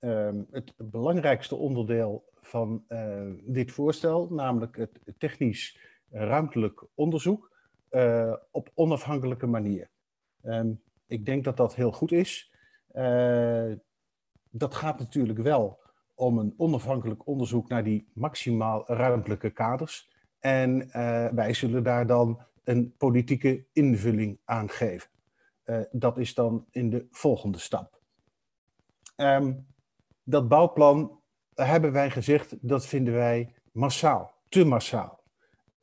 um, 0.00 0.46
het 0.50 0.72
belangrijkste 0.76 1.54
onderdeel 1.54 2.29
van 2.42 2.84
uh, 2.88 3.32
dit 3.42 3.72
voorstel, 3.72 4.28
namelijk 4.30 4.76
het 4.76 5.00
technisch 5.18 5.78
ruimtelijk 6.10 6.86
onderzoek 6.94 7.50
uh, 7.90 8.34
op 8.50 8.70
onafhankelijke 8.74 9.46
manier. 9.46 9.90
Um, 10.42 10.82
ik 11.06 11.26
denk 11.26 11.44
dat 11.44 11.56
dat 11.56 11.74
heel 11.74 11.92
goed 11.92 12.12
is. 12.12 12.54
Uh, 12.92 13.72
dat 14.50 14.74
gaat 14.74 14.98
natuurlijk 14.98 15.38
wel 15.38 15.80
om 16.14 16.38
een 16.38 16.54
onafhankelijk 16.56 17.26
onderzoek 17.26 17.68
naar 17.68 17.84
die 17.84 18.10
maximaal 18.14 18.84
ruimtelijke 18.86 19.50
kaders. 19.50 20.10
En 20.38 20.88
wij 21.34 21.54
zullen 21.54 21.82
daar 21.82 22.06
dan 22.06 22.42
een 22.64 22.94
politieke 22.96 23.64
invulling 23.72 24.38
aan 24.44 24.68
geven. 24.68 25.10
dat 25.90 26.18
is 26.18 26.34
dan 26.34 26.66
in 26.70 26.90
de 26.90 27.06
volgende 27.10 27.58
stap. 27.58 28.00
Um, 29.16 29.66
dat 30.24 30.48
bouwplan 30.48 31.19
hebben 31.66 31.92
wij 31.92 32.10
gezegd, 32.10 32.56
dat 32.60 32.86
vinden 32.86 33.14
wij 33.14 33.54
massaal, 33.72 34.34
te 34.48 34.64
massaal. 34.64 35.22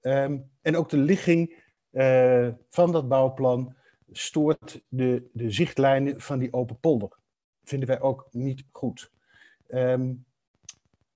Um, 0.02 0.52
en 0.62 0.76
ook 0.76 0.90
de 0.90 0.98
ligging 0.98 1.64
uh, 1.92 2.50
van 2.70 2.92
dat 2.92 3.08
bouwplan 3.08 3.76
stoort 4.12 4.82
de, 4.88 5.30
de 5.34 5.52
zichtlijnen 5.52 6.22
van 6.22 6.40
die 6.40 6.54
open 6.54 6.80
polder. 6.80 7.18
Vinden 7.64 7.88
wij 7.88 8.02
ook 8.02 8.28
niet 8.32 8.64
goed. 8.72 9.12
Um, 9.68 10.26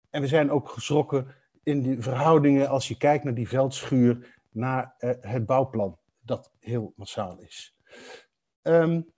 en 0.10 0.22
we 0.22 0.28
zijn 0.28 0.52
ook 0.52 0.70
geschrokken 0.70 1.36
in 1.64 1.82
die 1.82 2.02
verhoudingen 2.02 2.70
als 2.70 2.88
je 2.88 2.98
kijkt 2.98 3.24
naar 3.24 3.34
die 3.34 3.50
veldschuur, 3.50 4.40
naar 4.50 4.96
uh, 5.00 5.12
het 5.20 5.46
bouwplan, 5.46 5.98
dat 6.20 6.52
heel 6.60 6.94
massaal 6.96 7.40
is. 7.40 7.76
Um, 8.62 9.12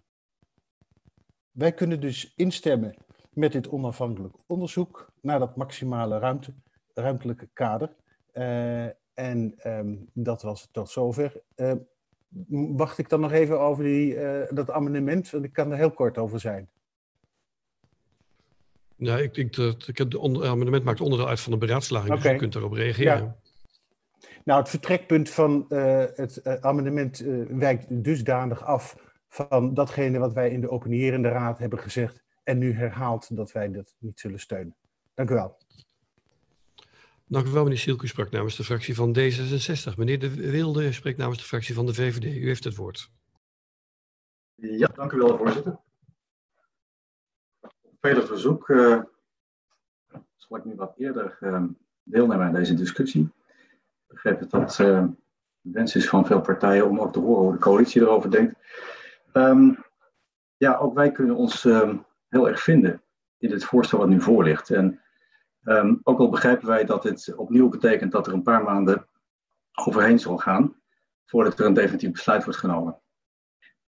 wij 1.51 1.73
kunnen 1.73 1.99
dus 1.99 2.33
instemmen 2.35 2.95
met 3.29 3.51
dit 3.51 3.69
onafhankelijk 3.69 4.35
onderzoek 4.45 5.12
naar 5.23 5.39
dat 5.39 5.55
maximale 5.55 6.19
ruimte, 6.19 6.53
ruimtelijke 6.93 7.49
kader. 7.53 7.95
Uh, 8.33 8.85
en 9.13 9.55
um, 9.63 10.09
dat 10.13 10.41
was 10.41 10.61
het 10.61 10.73
tot 10.73 10.89
zover. 10.89 11.41
Uh, 11.55 11.73
wacht 12.75 12.97
ik 12.97 13.09
dan 13.09 13.19
nog 13.19 13.31
even 13.31 13.59
over 13.59 13.83
die, 13.83 14.15
uh, 14.15 14.41
dat 14.49 14.71
amendement, 14.71 15.29
want 15.29 15.43
ik 15.43 15.53
kan 15.53 15.71
er 15.71 15.77
heel 15.77 15.91
kort 15.91 16.17
over 16.17 16.39
zijn. 16.39 16.69
Ja, 18.95 19.17
ik 19.17 19.55
dat 19.55 19.87
ik 19.87 19.97
heb 19.97 20.11
de 20.11 20.19
amendement 20.21 20.83
maakt 20.83 21.01
onderdeel 21.01 21.27
uit 21.27 21.39
van 21.39 21.51
de 21.51 21.57
beraadslaging, 21.57 22.13
okay. 22.13 22.23
dus 22.23 22.33
u 22.33 22.37
kunt 22.37 22.53
daarop 22.53 22.73
reageren. 22.73 23.17
Ja. 23.17 23.35
Nou, 24.43 24.59
het 24.59 24.69
vertrekpunt 24.69 25.29
van 25.29 25.65
het 26.15 26.61
amendement 26.61 27.17
wijkt 27.47 28.03
dusdanig 28.03 28.63
af 28.63 28.95
van 29.27 29.73
datgene 29.73 30.19
wat 30.19 30.33
wij 30.33 30.49
in 30.49 30.61
de 30.61 30.69
opinierende 30.69 31.29
raad 31.29 31.59
hebben 31.59 31.79
gezegd 31.79 32.23
en 32.43 32.57
nu 32.57 32.73
herhaalt 32.73 33.35
dat 33.35 33.51
wij 33.51 33.71
dat 33.71 33.95
niet 33.99 34.19
zullen 34.19 34.39
steunen. 34.39 34.75
Dank 35.13 35.29
u 35.29 35.33
wel. 35.33 35.57
Dank 37.27 37.47
u 37.47 37.49
wel, 37.49 37.63
meneer 37.63 37.77
Sielke 37.77 38.07
sprak 38.07 38.31
namens 38.31 38.55
de 38.55 38.63
fractie 38.63 38.95
van 38.95 39.17
D66. 39.17 39.97
Meneer 39.97 40.19
De 40.19 40.51
Wilde 40.51 40.91
spreekt 40.91 41.17
namens 41.17 41.39
de 41.39 41.45
fractie 41.45 41.75
van 41.75 41.85
de 41.85 41.93
VVD. 41.93 42.23
U 42.23 42.47
heeft 42.47 42.63
het 42.63 42.75
woord. 42.75 43.11
Ja, 44.55 44.87
dank 44.87 45.11
u 45.11 45.17
wel, 45.17 45.37
voorzitter. 45.37 45.79
Op 47.61 47.95
vele 47.99 48.25
verzoek 48.25 48.69
uh, 48.69 49.01
zal 50.35 50.57
ik 50.57 50.65
nu 50.65 50.75
wat 50.75 50.93
eerder 50.97 51.37
uh, 51.41 51.63
deelnemen 52.03 52.45
aan 52.45 52.53
deze 52.53 52.73
discussie. 52.73 53.21
Ik 53.21 54.07
begrijp 54.07 54.49
dat 54.49 54.79
uh, 54.79 55.05
de 55.61 55.71
wens 55.71 55.95
is 55.95 56.09
van 56.09 56.25
veel 56.25 56.41
partijen 56.41 56.89
om 56.89 56.99
ook 56.99 57.13
te 57.13 57.19
horen 57.19 57.43
hoe 57.43 57.51
de 57.51 57.59
coalitie 57.59 58.01
erover 58.01 58.31
denkt. 58.31 58.55
Um, 59.33 59.83
ja, 60.57 60.77
ook 60.77 60.93
wij 60.93 61.11
kunnen 61.11 61.35
ons 61.35 61.63
um, 61.63 62.05
heel 62.29 62.49
erg 62.49 62.61
vinden 62.61 63.01
in 63.37 63.51
het 63.51 63.63
voorstel 63.63 63.97
wat 63.97 64.09
nu 64.09 64.21
voor 64.21 64.43
ligt. 64.43 64.69
En 64.69 65.01
um, 65.63 65.99
ook 66.03 66.19
al 66.19 66.29
begrijpen 66.29 66.67
wij 66.67 66.85
dat 66.85 67.03
dit 67.03 67.33
opnieuw 67.35 67.69
betekent 67.69 68.11
dat 68.11 68.27
er 68.27 68.33
een 68.33 68.43
paar 68.43 68.63
maanden 68.63 69.07
overheen 69.73 70.19
zal 70.19 70.37
gaan 70.37 70.75
voordat 71.25 71.59
er 71.59 71.65
een 71.65 71.73
definitief 71.73 72.11
besluit 72.11 72.43
wordt 72.43 72.59
genomen. 72.59 73.01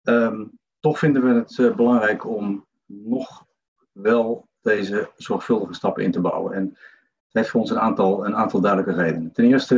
Um, 0.03 0.59
toch 0.79 0.99
vinden 0.99 1.23
we 1.23 1.33
het 1.33 1.57
uh, 1.57 1.75
belangrijk 1.75 2.25
om 2.25 2.65
nog 2.85 3.45
wel 3.91 4.47
deze 4.61 5.11
zorgvuldige 5.15 5.73
stappen 5.73 6.03
in 6.03 6.11
te 6.11 6.21
bouwen. 6.21 6.53
En 6.53 6.63
het 6.63 7.33
heeft 7.33 7.49
voor 7.49 7.61
ons 7.61 7.69
een 7.69 7.79
aantal, 7.79 8.25
een 8.25 8.35
aantal 8.35 8.61
duidelijke 8.61 9.01
redenen. 9.01 9.31
Ten 9.31 9.45
eerste, 9.45 9.75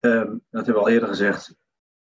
um, 0.00 0.44
dat 0.50 0.64
hebben 0.66 0.74
we 0.74 0.88
al 0.88 0.94
eerder 0.94 1.08
gezegd, 1.08 1.54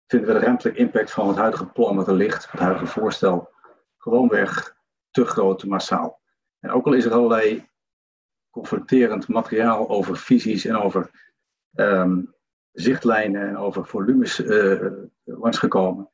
vinden 0.06 0.28
we 0.28 0.38
de 0.38 0.44
ruimtelijke 0.44 0.80
impact 0.80 1.10
van 1.10 1.28
het 1.28 1.36
huidige 1.36 1.66
plan 1.66 1.96
wat 1.96 2.08
er 2.08 2.14
ligt, 2.14 2.50
het 2.50 2.60
huidige 2.60 2.86
voorstel, 2.86 3.50
gewoonweg 3.96 4.76
te 5.10 5.24
groot, 5.24 5.58
te 5.58 5.68
massaal. 5.68 6.20
En 6.58 6.70
ook 6.70 6.86
al 6.86 6.92
is 6.92 7.04
er 7.04 7.12
allerlei 7.12 7.68
confronterend 8.52 9.28
materiaal 9.28 9.88
over 9.88 10.16
visies 10.16 10.64
en 10.64 10.76
over 10.76 11.10
um, 11.74 12.34
zichtlijnen 12.72 13.48
en 13.48 13.56
over 13.56 13.86
volumes 13.86 14.40
uh, 14.40 14.92
langsgekomen, 15.24 16.10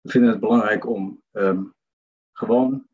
we 0.00 0.10
vinden 0.10 0.30
het 0.30 0.40
belangrijk 0.40 0.86
om 0.86 1.22
um, 1.32 1.74
gewoon 2.32 2.86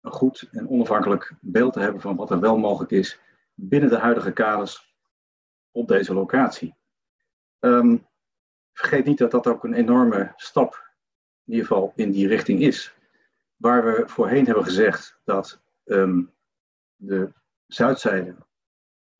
een 0.00 0.12
goed 0.12 0.48
en 0.52 0.68
onafhankelijk 0.68 1.34
beeld 1.40 1.72
te 1.72 1.80
hebben 1.80 2.00
van 2.00 2.16
wat 2.16 2.30
er 2.30 2.40
wel 2.40 2.58
mogelijk 2.58 2.90
is 2.90 3.20
binnen 3.54 3.88
de 3.88 3.98
huidige 3.98 4.32
kaders 4.32 4.94
op 5.70 5.88
deze 5.88 6.14
locatie. 6.14 6.74
Ehm, 7.58 7.96
vergeet 8.72 9.04
niet 9.04 9.18
dat 9.18 9.30
dat 9.30 9.46
ook 9.46 9.64
een 9.64 9.74
enorme 9.74 10.32
stap, 10.36 10.92
in 11.44 11.52
ieder 11.52 11.66
geval 11.66 11.92
in 11.96 12.10
die 12.10 12.28
richting 12.28 12.60
is. 12.60 12.94
Waar 13.56 13.84
we 13.84 14.02
voorheen 14.06 14.44
hebben 14.44 14.64
gezegd 14.64 15.20
dat 15.24 15.60
ehm, 15.84 16.22
de 16.96 17.32
zuidzijde 17.68 18.36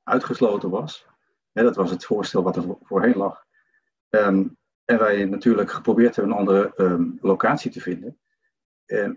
uitgesloten 0.03 0.71
was. 0.71 1.07
Hè, 1.53 1.63
dat 1.63 1.77
was 1.77 1.91
het 1.91 2.05
voorstel 2.05 2.43
wat 2.43 2.57
er 2.57 2.77
voorheen 2.83 3.17
lag. 3.17 3.45
Ehm, 4.09 4.49
en 4.85 4.99
wij 4.99 5.25
natuurlijk 5.25 5.71
geprobeerd 5.71 6.17
hebben 6.17 6.33
een 6.33 6.39
andere 6.39 6.73
um, 6.77 7.19
locatie 7.21 7.71
te 7.71 7.81
vinden. 7.81 8.19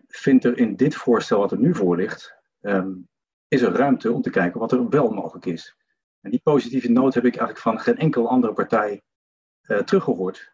vindt 0.08 0.44
er 0.44 0.58
in 0.58 0.76
dit 0.76 0.96
voorstel 0.96 1.40
wat 1.40 1.52
er 1.52 1.58
nu 1.58 1.76
voor 1.76 1.96
ligt, 1.96 2.36
is 3.48 3.62
er 3.62 3.72
ruimte 3.72 4.12
om 4.12 4.22
te 4.22 4.30
kijken 4.30 4.60
wat 4.60 4.72
er 4.72 4.90
wel 4.90 5.10
mogelijk 5.10 5.46
is. 5.46 5.76
En 6.22 6.32
die 6.32 6.42
positieve 6.44 6.92
noot 6.92 7.14
heb 7.14 7.26
ik 7.26 7.36
eigenlijk 7.36 7.60
van 7.60 7.80
geen 7.80 7.98
enkel 7.98 8.30
andere 8.30 8.54
partij 8.54 9.02
uh, 9.62 9.78
teruggehoord. 9.78 10.54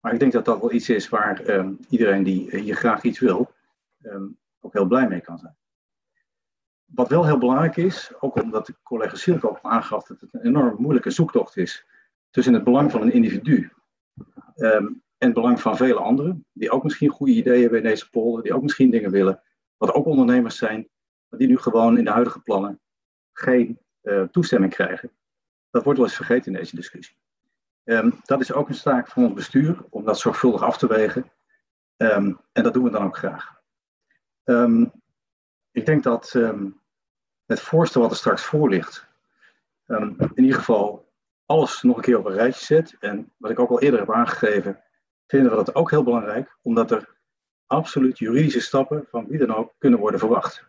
Maar 0.00 0.12
ik 0.12 0.18
denk 0.18 0.32
dat 0.32 0.44
dat 0.44 0.60
wel 0.60 0.72
iets 0.72 0.88
is 0.88 1.08
waar 1.08 1.42
iedereen 1.88 2.22
die 2.22 2.56
hier 2.56 2.76
graag 2.76 3.02
iets 3.02 3.18
wil, 3.18 3.52
ook 4.60 4.72
heel 4.72 4.86
blij 4.86 5.08
mee 5.08 5.20
kan 5.20 5.38
zijn. 5.38 5.57
Wat 6.94 7.08
wel 7.08 7.26
heel 7.26 7.38
belangrijk 7.38 7.76
is, 7.76 8.12
ook 8.20 8.42
omdat 8.42 8.66
de 8.66 8.74
collega 8.82 9.16
Silke 9.16 9.48
ook 9.48 9.58
aangaf 9.62 10.06
dat 10.06 10.20
het 10.20 10.34
een 10.34 10.46
enorm 10.46 10.76
moeilijke 10.78 11.10
zoektocht 11.10 11.56
is 11.56 11.86
tussen 12.30 12.54
het 12.54 12.64
belang 12.64 12.90
van 12.90 13.02
een 13.02 13.12
individu 13.12 13.72
um, 14.56 15.02
en 15.18 15.26
het 15.26 15.34
belang 15.34 15.60
van 15.60 15.76
vele 15.76 15.98
anderen, 15.98 16.46
die 16.52 16.70
ook 16.70 16.82
misschien 16.82 17.08
goede 17.08 17.32
ideeën 17.32 17.60
hebben 17.60 17.78
in 17.78 17.84
deze 17.84 18.10
polder, 18.10 18.42
die 18.42 18.54
ook 18.54 18.62
misschien 18.62 18.90
dingen 18.90 19.10
willen, 19.10 19.42
wat 19.76 19.92
ook 19.92 20.06
ondernemers 20.06 20.56
zijn, 20.56 20.88
maar 21.28 21.38
die 21.38 21.48
nu 21.48 21.58
gewoon 21.58 21.98
in 21.98 22.04
de 22.04 22.10
huidige 22.10 22.40
plannen 22.40 22.80
geen 23.32 23.78
uh, 24.02 24.22
toestemming 24.22 24.72
krijgen. 24.72 25.10
Dat 25.70 25.84
wordt 25.84 25.98
wel 25.98 26.08
eens 26.08 26.16
vergeten 26.16 26.52
in 26.52 26.58
deze 26.58 26.76
discussie. 26.76 27.16
Um, 27.84 28.20
dat 28.24 28.40
is 28.40 28.52
ook 28.52 28.68
een 28.68 28.80
taak 28.80 29.08
van 29.08 29.24
ons 29.24 29.34
bestuur 29.34 29.84
om 29.90 30.04
dat 30.04 30.18
zorgvuldig 30.18 30.62
af 30.62 30.78
te 30.78 30.86
wegen. 30.86 31.32
Um, 31.96 32.40
en 32.52 32.62
dat 32.62 32.74
doen 32.74 32.84
we 32.84 32.90
dan 32.90 33.04
ook 33.04 33.16
graag. 33.16 33.56
Ik 35.78 35.86
denk 35.86 36.02
dat 36.02 36.32
het 37.46 37.60
voorstel 37.60 38.00
wat 38.00 38.10
er 38.10 38.16
straks 38.16 38.44
voor 38.44 38.68
ligt, 38.68 39.08
in 39.86 40.32
ieder 40.34 40.58
geval 40.58 41.12
alles 41.46 41.82
nog 41.82 41.96
een 41.96 42.02
keer 42.02 42.18
op 42.18 42.26
een 42.26 42.32
rijtje 42.32 42.64
zet. 42.64 42.96
En 43.00 43.32
wat 43.36 43.50
ik 43.50 43.58
ook 43.58 43.70
al 43.70 43.80
eerder 43.80 44.00
heb 44.00 44.12
aangegeven, 44.12 44.82
vinden 45.26 45.50
we 45.50 45.56
dat 45.56 45.74
ook 45.74 45.90
heel 45.90 46.02
belangrijk, 46.02 46.56
omdat 46.62 46.90
er 46.90 47.16
absoluut 47.66 48.18
juridische 48.18 48.60
stappen 48.60 49.06
van 49.10 49.26
wie 49.26 49.38
dan 49.38 49.54
ook 49.54 49.74
kunnen 49.78 49.98
worden 49.98 50.20
verwacht. 50.20 50.64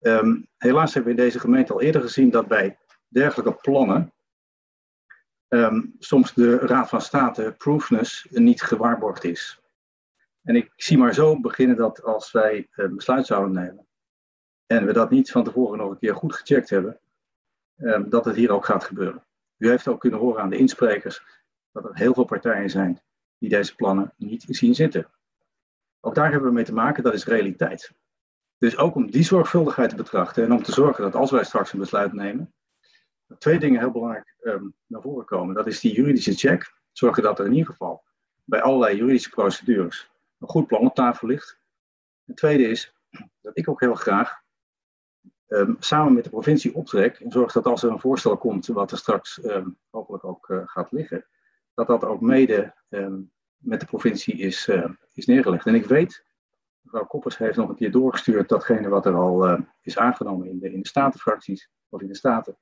Um, 0.00 0.48
helaas 0.56 0.94
hebben 0.94 1.14
we 1.14 1.18
in 1.18 1.24
deze 1.24 1.40
gemeente 1.40 1.72
al 1.72 1.80
eerder 1.80 2.00
gezien 2.00 2.30
dat 2.30 2.48
bij 2.48 2.78
dergelijke 3.08 3.54
plannen 3.54 4.12
soms 5.98 6.34
de 6.34 6.58
Raad 6.58 6.88
van 6.88 7.00
State 7.00 7.54
proofness 7.58 8.26
niet 8.30 8.62
gewaarborgd 8.62 9.24
is. 9.24 9.60
En 10.42 10.56
ik 10.56 10.72
zie 10.76 10.98
maar 10.98 11.14
zo 11.14 11.40
beginnen 11.40 11.76
dat 11.76 12.02
als 12.02 12.32
wij 12.32 12.68
een 12.70 12.96
besluit 12.96 13.26
zouden 13.26 13.52
nemen 13.52 13.88
en 14.70 14.86
we 14.86 14.92
dat 14.92 15.10
niet 15.10 15.30
van 15.30 15.44
tevoren 15.44 15.78
nog 15.78 15.90
een 15.90 15.98
keer 15.98 16.14
goed 16.14 16.34
gecheckt 16.34 16.70
hebben, 16.70 17.00
um, 17.76 18.10
dat 18.10 18.24
het 18.24 18.36
hier 18.36 18.50
ook 18.50 18.64
gaat 18.64 18.84
gebeuren. 18.84 19.24
U 19.56 19.68
heeft 19.68 19.88
ook 19.88 20.00
kunnen 20.00 20.18
horen 20.18 20.42
aan 20.42 20.50
de 20.50 20.56
insprekers 20.56 21.22
dat 21.72 21.84
er 21.84 21.96
heel 21.96 22.14
veel 22.14 22.24
partijen 22.24 22.70
zijn 22.70 23.00
die 23.38 23.48
deze 23.48 23.74
plannen 23.74 24.12
niet 24.16 24.44
zien 24.48 24.74
zitten. 24.74 25.10
Ook 26.00 26.14
daar 26.14 26.30
hebben 26.30 26.48
we 26.48 26.54
mee 26.54 26.64
te 26.64 26.74
maken, 26.74 27.02
dat 27.02 27.14
is 27.14 27.24
realiteit. 27.24 27.92
Dus 28.58 28.76
ook 28.76 28.94
om 28.94 29.10
die 29.10 29.22
zorgvuldigheid 29.22 29.90
te 29.90 29.96
betrachten 29.96 30.44
en 30.44 30.52
om 30.52 30.62
te 30.62 30.72
zorgen 30.72 31.02
dat 31.02 31.14
als 31.14 31.30
wij 31.30 31.44
straks 31.44 31.72
een 31.72 31.78
besluit 31.78 32.12
nemen, 32.12 32.54
twee 33.38 33.58
dingen 33.58 33.80
heel 33.80 33.90
belangrijk 33.90 34.34
um, 34.42 34.74
naar 34.86 35.02
voren 35.02 35.24
komen. 35.24 35.54
Dat 35.54 35.66
is 35.66 35.80
die 35.80 35.94
juridische 35.94 36.34
check. 36.34 36.74
Zorgen 36.92 37.22
dat 37.22 37.38
er 37.38 37.46
in 37.46 37.52
ieder 37.52 37.70
geval 37.70 38.04
bij 38.44 38.62
allerlei 38.62 38.96
juridische 38.96 39.30
procedures 39.30 40.10
een 40.38 40.48
goed 40.48 40.66
plan 40.66 40.86
op 40.86 40.94
tafel 40.94 41.28
ligt. 41.28 41.58
Het 42.24 42.36
tweede 42.36 42.68
is 42.68 42.94
dat 43.40 43.58
ik 43.58 43.68
ook 43.68 43.80
heel 43.80 43.94
graag 43.94 44.39
um, 45.50 45.76
samen 45.78 46.12
met 46.12 46.24
de 46.24 46.30
provincie 46.30 46.74
optrek 46.74 47.20
en 47.20 47.30
zorg 47.30 47.52
dat 47.52 47.66
als 47.66 47.82
er 47.82 47.90
een 47.90 48.00
voorstel 48.00 48.36
komt 48.36 48.66
wat 48.66 48.90
er 48.90 48.98
straks 48.98 49.44
um, 49.44 49.78
hopelijk 49.90 50.24
ook 50.24 50.48
uh, 50.48 50.62
gaat 50.64 50.92
liggen, 50.92 51.26
dat 51.74 51.86
dat 51.86 52.04
ook 52.04 52.20
mede 52.20 52.74
met 53.56 53.80
de 53.80 53.86
provincie 53.86 54.38
is, 54.38 54.68
uh, 54.68 54.90
is 55.14 55.26
neergelegd. 55.26 55.66
En 55.66 55.74
ik 55.74 55.84
weet 55.84 56.24
Mevrouw 56.80 57.06
Koppers 57.06 57.38
heeft 57.38 57.56
nog 57.56 57.68
een 57.68 57.74
keer 57.74 57.90
doorgestuurd 57.90 58.48
datgene 58.48 58.88
wat 58.88 59.06
er 59.06 59.14
al 59.14 59.66
is 59.80 59.98
aangenomen 59.98 60.48
in 60.48 60.58
de, 60.58 60.72
in 60.72 60.80
de 60.80 60.88
statenfracties 60.88 61.70
of 61.88 62.00
in 62.00 62.06
de 62.06 62.14
staten. 62.14 62.58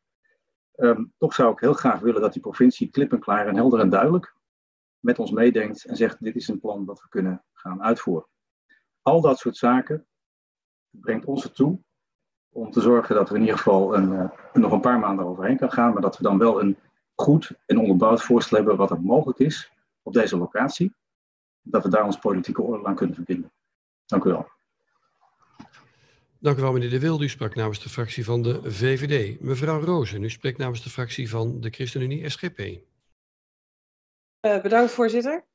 Toch 1.19 1.35
zou 1.35 1.53
ik 1.53 1.61
heel 1.61 1.73
graag 1.73 2.01
willen 2.01 2.21
dat 2.21 2.33
die 2.33 2.43
provincie 2.43 2.91
klip 2.91 3.13
en 3.13 3.21
klaar 3.21 3.47
en 3.47 3.57
helder 3.57 3.81
en 3.81 3.91
duidelijk 3.91 4.35
met 4.99 5.19
ons 5.19 5.31
meedenkt 5.31 5.85
en 5.85 5.97
zegt 5.97 6.25
dit 6.25 6.37
is 6.37 6.49
een 6.49 6.61
plan 6.61 6.85
dat 6.85 7.01
we 7.01 7.09
kunnen 7.09 7.45
gaan 7.53 7.83
uitvoeren. 7.83 8.29
Al 9.03 9.21
dat 9.21 9.39
soort 9.39 9.57
zaken 9.57 10.07
brengt 10.91 11.25
ons 11.25 11.45
ertoe 11.45 11.81
om 12.53 12.71
te 12.71 12.81
zorgen 12.81 13.15
dat 13.15 13.29
we 13.29 13.35
in 13.35 13.41
ieder 13.41 13.57
geval 13.57 13.95
een, 13.95 14.13
uh, 14.13 14.31
nog 14.53 14.73
een 14.73 14.81
paar 14.81 14.99
maanden 14.99 15.27
overheen 15.27 15.57
kan 15.57 15.73
gaan, 15.73 15.93
maar 15.93 16.03
dat 16.03 16.17
we 16.17 16.23
dan 16.23 16.39
wel 16.39 16.61
een 16.61 16.77
goed 17.15 17.51
en 17.67 17.79
onderbouwd 17.79 18.23
voorstel 18.23 18.57
hebben 18.57 18.77
wat 18.77 18.91
er 18.91 19.01
mogelijk 19.01 19.39
is 19.39 19.73
op 20.03 20.13
deze 20.13 20.37
locatie. 20.37 20.95
Dat 21.63 21.83
we 21.83 21.89
daar 21.89 22.05
ons 22.05 22.19
politieke 22.19 22.63
oordeel 22.63 22.87
aan 22.87 22.95
kunnen 22.95 23.15
verbinden. 23.15 23.53
Dank 24.07 24.25
u 24.25 24.31
wel. 24.31 24.49
Dank 26.41 26.59
u 26.59 26.61
wel, 26.61 26.73
meneer 26.73 26.91
De 26.91 27.01
Wilde. 27.01 27.25
U 27.25 27.29
sprak 27.29 27.55
namens 27.55 27.83
de 27.83 27.89
fractie 27.89 28.25
van 28.25 28.43
de 28.43 28.61
VVD. 28.63 29.41
Mevrouw 29.41 29.81
Rozen, 29.81 30.23
u 30.23 30.31
spreekt 30.31 30.59
namens 30.59 30.83
de 30.83 30.91
fractie 30.91 31.31
van 31.31 31.61
de 31.61 31.71
ChristenUnie 31.71 32.29
SGP. 32.29 32.59
Uh, 32.59 32.79
eh, 34.41 34.63
bedankt, 34.63 34.93
voorzitter. 34.93 35.48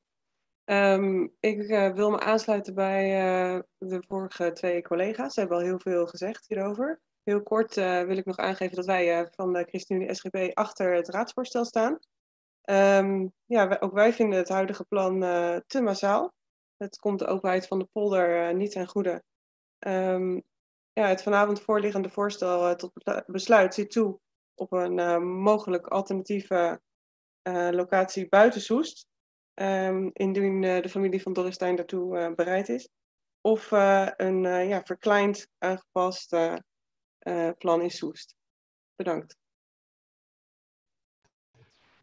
Um, 0.64 1.34
ik 1.40 1.62
uh, 1.62 1.92
wil 1.92 2.10
me 2.10 2.20
aansluiten 2.20 2.74
bij 2.74 3.24
uh, 3.54 3.60
de 3.78 4.04
vorige 4.08 4.52
twee 4.52 4.82
collega's. 4.82 5.34
Ze 5.34 5.40
hebben 5.40 5.58
al 5.58 5.64
heel 5.64 5.80
veel 5.80 6.06
gezegd 6.06 6.44
hierover. 6.48 7.00
Heel 7.22 7.42
kort 7.42 7.74
wil 7.74 8.16
ik 8.16 8.24
nog 8.24 8.36
aangeven 8.36 8.76
dat 8.76 8.86
wij 8.86 9.28
van 9.30 9.52
de 9.52 9.64
ChristenUnie 9.64 10.14
SGP 10.14 10.50
achter 10.54 10.94
het 10.94 11.08
raadsvoorstel 11.08 11.64
staan. 11.64 11.98
Um, 12.70 13.32
ja, 13.44 13.76
ook 13.80 13.92
wij 13.92 14.12
vinden 14.12 14.38
het 14.38 14.48
huidige 14.48 14.84
plan 14.84 15.20
te 15.66 15.80
massaal. 15.80 16.32
Het 16.76 16.98
komt 16.98 17.18
de 17.18 17.26
openheid 17.26 17.66
van 17.66 17.78
de 17.78 17.88
polder 17.92 18.54
niet 18.54 18.70
ten 18.70 18.88
goede. 18.88 19.22
Um, 19.78 20.42
ja, 20.92 21.06
het 21.06 21.22
vanavond 21.22 21.60
voorliggende 21.60 22.10
voorstel 22.10 22.76
tot 22.76 22.92
besluit 23.26 23.74
ziet 23.74 23.90
toe 23.90 24.20
op 24.54 24.72
een 24.72 25.26
mogelijk 25.42 25.86
alternatieve 25.86 26.80
locatie 27.70 28.28
buiten 28.28 28.60
Soest. 28.60 29.06
Um, 29.54 30.10
indien 30.12 30.60
de 30.60 30.88
familie 30.88 31.22
van 31.22 31.32
Dorrestein 31.32 31.76
daartoe 31.76 32.32
bereid 32.36 32.68
is. 32.68 32.88
Of 33.40 33.70
een 34.16 34.42
ja, 34.42 34.82
verkleind 34.84 35.48
aangepast 35.58 36.36
plan 37.58 37.82
in 37.82 37.90
Soest. 37.90 38.34
Bedankt. 38.96 39.36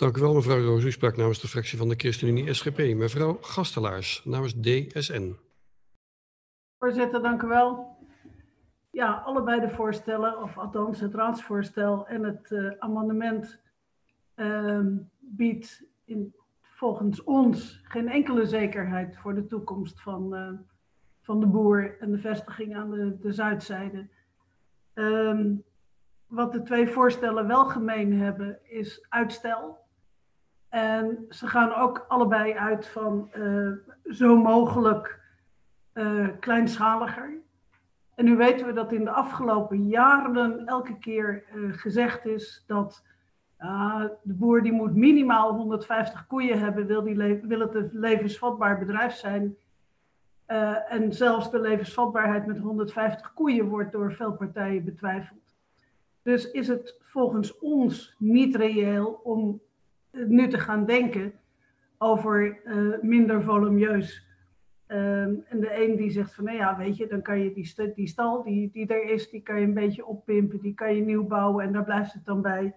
Dank 0.02 0.18
u 0.18 0.22
wel, 0.22 0.34
mevrouw 0.34 0.64
Roos. 0.64 0.84
U 0.84 0.92
sprak 0.92 1.18
namens 1.18 1.40
de 1.40 1.48
fractie 1.48 1.78
van 1.78 1.90
de 1.90 1.96
ChristenUnie 1.96 2.54
SGP. 2.54 2.78
Mevrouw 2.78 3.38
Gastelaars, 3.42 4.22
namens 4.26 4.54
DSN. 4.54 5.36
Voorzitter, 6.78 7.22
dank 7.22 7.42
u 7.42 7.48
wel. 7.48 7.98
Ja, 8.92 9.22
allebei 9.26 9.60
de 9.60 9.70
voorstellen, 9.70 10.42
of 10.42 10.58
althans 10.58 11.00
het 11.00 11.14
raadsvoorstel 11.14 12.08
en 12.08 12.24
het 12.24 12.52
uh, 12.52 12.72
amendement, 12.80 13.60
uh, 14.36 14.86
biedt 15.20 15.84
in, 16.06 16.36
volgens 16.82 17.24
ons 17.24 17.82
geen 17.84 18.10
enkele 18.10 18.46
zekerheid 18.46 19.18
voor 19.18 19.34
de 19.34 19.48
toekomst 19.48 20.02
van, 20.02 20.36
uh, 20.36 20.50
van 21.22 21.40
de 21.40 21.46
boer 21.46 22.00
en 22.00 22.12
de 22.12 22.18
vestiging 22.18 22.76
aan 22.76 22.92
de, 22.92 23.18
de 23.20 23.32
zuidzijde. 23.32 24.08
Um, 24.94 25.64
wat 26.28 26.52
de 26.52 26.62
twee 26.62 26.88
voorstellen 26.88 27.48
wel 27.48 27.66
gemeen 27.66 28.20
hebben, 28.20 28.60
is 28.64 29.06
uitstel. 29.10 29.80
En 30.70 31.26
ze 31.30 31.48
gaan 31.48 31.74
ook 31.74 32.06
allebei 32.08 32.54
uit 32.54 32.88
van 32.88 33.32
uh, 33.36 33.72
zo 34.04 34.38
mogelijk 34.38 35.20
uh, 35.94 36.28
kleinschaliger. 36.40 37.34
En 38.16 38.26
nu 38.26 38.36
weten 38.36 38.66
we 38.66 38.74
dat 38.74 38.92
in 38.92 39.04
de 39.04 39.12
afgelopen 39.12 39.88
jaren 39.88 40.66
elke 40.66 40.98
keer 41.00 41.44
gezegd 41.72 42.26
is 42.26 42.64
dat 42.68 43.04
de 44.24 44.34
boer 44.34 44.62
die 44.62 44.72
moet 44.72 44.96
minimaal 44.96 45.54
150 45.54 46.28
koeien 46.28 46.60
hebben, 46.60 46.86
wil, 46.86 47.04
die 47.04 47.16
wil 47.42 47.60
het 47.60 47.76
een 47.76 47.90
levensvatbaar 47.94 48.80
bedrijf 48.80 49.14
zijn. 49.14 49.56
en 50.90 51.14
zelfs 51.14 51.52
de 51.52 51.60
levensvatbaarheid 51.60 52.46
met 52.46 52.58
150 52.58 53.34
koeien 53.34 53.68
wordt 53.68 53.92
door 53.92 54.14
veel 54.14 54.34
partijen 54.34 54.84
betwijfeld. 54.84 55.56
Dus 56.22 56.52
is 56.52 56.68
het 56.68 56.96
volgens 57.00 57.60
ons 57.60 58.16
niet 58.18 58.56
reëel 58.56 59.20
om 59.24 59.62
nu 60.12 60.48
te 60.48 60.60
gaan 60.60 60.86
denken 60.86 61.34
over 61.98 62.60
uh, 62.66 63.02
minder 63.02 63.44
volumeus. 63.44 64.30
Um, 64.88 65.44
en 65.50 65.60
de 65.60 65.84
een 65.84 65.96
die 65.96 66.12
zegt 66.12 66.36
van, 66.36 66.44
nou 66.44 66.58
ja, 66.58 66.78
weet 66.78 66.98
je, 66.98 67.08
dan 67.08 67.22
kan 67.22 67.40
je 67.40 67.54
die, 67.54 67.94
die 67.96 68.08
stal 68.08 68.44
die, 68.44 68.70
die 68.72 68.88
er 68.88 69.04
is, 69.04 69.30
die 69.30 69.42
kan 69.42 69.60
je 69.60 69.66
een 69.66 69.74
beetje 69.74 70.06
oppimpen, 70.06 70.60
die 70.60 70.74
kan 70.74 70.96
je 70.96 71.02
nieuw 71.02 71.28
bouwen 71.28 71.66
en 71.66 71.74
daar 71.74 71.84
blijft 71.84 72.14
het 72.14 72.26
dan 72.26 72.42
bij. 72.42 72.76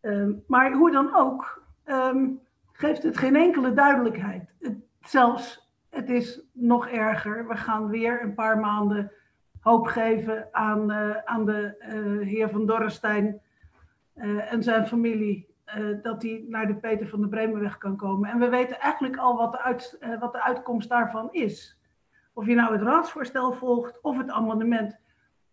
Ehm, 0.00 0.32
maar 0.46 0.72
hoe 0.72 0.90
dan 0.90 1.14
ook, 1.14 1.62
ehm, 1.84 2.28
geeft 2.72 3.02
het 3.02 3.18
geen 3.18 3.36
enkele 3.36 3.72
duidelijkheid. 3.72 4.54
Het, 4.60 4.76
zelfs, 5.00 5.70
het 5.90 6.10
is 6.10 6.42
nog 6.52 6.88
erger. 6.88 7.48
We 7.48 7.56
gaan 7.56 7.88
weer 7.88 8.22
een 8.22 8.34
paar 8.34 8.58
maanden 8.58 9.12
hoop 9.60 9.86
geven 9.86 10.48
aan, 10.52 10.90
uh, 10.90 11.16
aan 11.24 11.46
de 11.46 11.74
uh, 11.80 12.26
heer 12.26 12.50
van 12.50 12.66
Dorrestein 12.66 13.40
uh, 14.14 14.52
en 14.52 14.62
zijn 14.62 14.86
familie. 14.86 15.48
dat 16.02 16.22
hij 16.22 16.44
naar 16.48 16.66
de 16.66 16.74
Peter 16.74 17.08
van 17.08 17.20
de 17.20 17.28
Bremenweg 17.28 17.78
kan 17.78 17.96
komen. 17.96 18.30
En 18.30 18.38
we 18.38 18.48
weten 18.48 18.78
eigenlijk 18.78 19.16
al 19.16 19.36
wat 19.36 19.52
de, 19.52 20.16
wat 20.20 20.32
de 20.32 20.42
uitkomst 20.42 20.88
daarvan 20.88 21.28
is. 21.32 21.78
Of 22.32 22.46
je 22.46 22.54
nou 22.54 22.72
het 22.72 22.82
raadsvoorstel 22.82 23.52
volgt 23.52 23.98
of 24.02 24.16
het 24.16 24.30
amendement. 24.30 24.99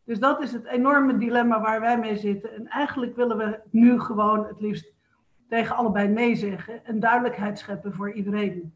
Dus 0.08 0.20
dat 0.20 0.42
is 0.42 0.52
het 0.52 0.66
enorme 0.66 1.18
dilemma 1.18 1.62
waar 1.62 1.80
wij 1.80 2.00
mee 2.00 2.18
zitten. 2.18 2.54
En 2.54 2.68
eigenlijk 2.68 3.16
willen 3.16 3.38
we 3.38 3.60
nu 3.70 4.00
gewoon 4.00 4.46
het 4.46 4.60
liefst 4.60 4.94
tegen 5.50 5.76
allebei 5.76 6.08
nee 6.08 6.36
zeggen 6.36 6.86
en 6.86 7.00
duidelijkheid 7.00 7.60
scheppen 7.60 7.94
voor 7.94 8.12
iedereen. 8.12 8.74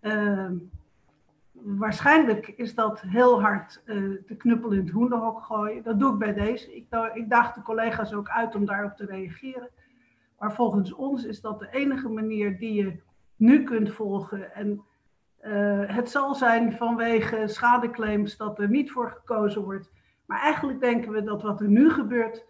Uh, 0.00 0.50
waarschijnlijk 1.52 2.48
is 2.48 2.74
dat 2.74 3.00
heel 3.00 3.40
hard 3.40 3.82
uh, 3.84 4.18
de 4.26 4.36
knuppel 4.36 4.70
in 4.70 4.78
het 4.78 4.90
hoenderhok 4.90 5.42
gooien. 5.42 5.82
Dat 5.82 6.00
doe 6.00 6.12
ik 6.12 6.18
bij 6.18 6.34
deze. 6.34 6.76
Ik, 6.76 6.86
ik 7.14 7.30
daag 7.30 7.54
de 7.54 7.62
collega's 7.62 8.12
ook 8.12 8.28
uit 8.28 8.54
om 8.54 8.64
daarop 8.64 8.96
te 8.96 9.06
reageren. 9.06 9.68
Maar 10.38 10.54
volgens 10.54 10.92
ons 10.92 11.24
is 11.24 11.40
dat 11.40 11.58
de 11.58 11.70
enige 11.70 12.08
manier 12.08 12.58
die 12.58 12.74
je 12.84 13.00
nu 13.36 13.64
kunt 13.64 13.92
volgen. 13.92 14.54
En 14.54 14.82
uh, 15.42 15.82
het 15.86 16.10
zal 16.10 16.34
zijn 16.34 16.72
vanwege 16.72 17.42
schadeclaims 17.46 18.36
dat 18.36 18.58
er 18.58 18.68
niet 18.68 18.90
voor 18.90 19.10
gekozen 19.10 19.62
wordt. 19.62 19.96
Maar 20.28 20.40
eigenlijk 20.40 20.80
denken 20.80 21.12
we 21.12 21.22
dat 21.22 21.42
wat 21.42 21.60
er 21.60 21.68
nu 21.68 21.90
gebeurt 21.90 22.44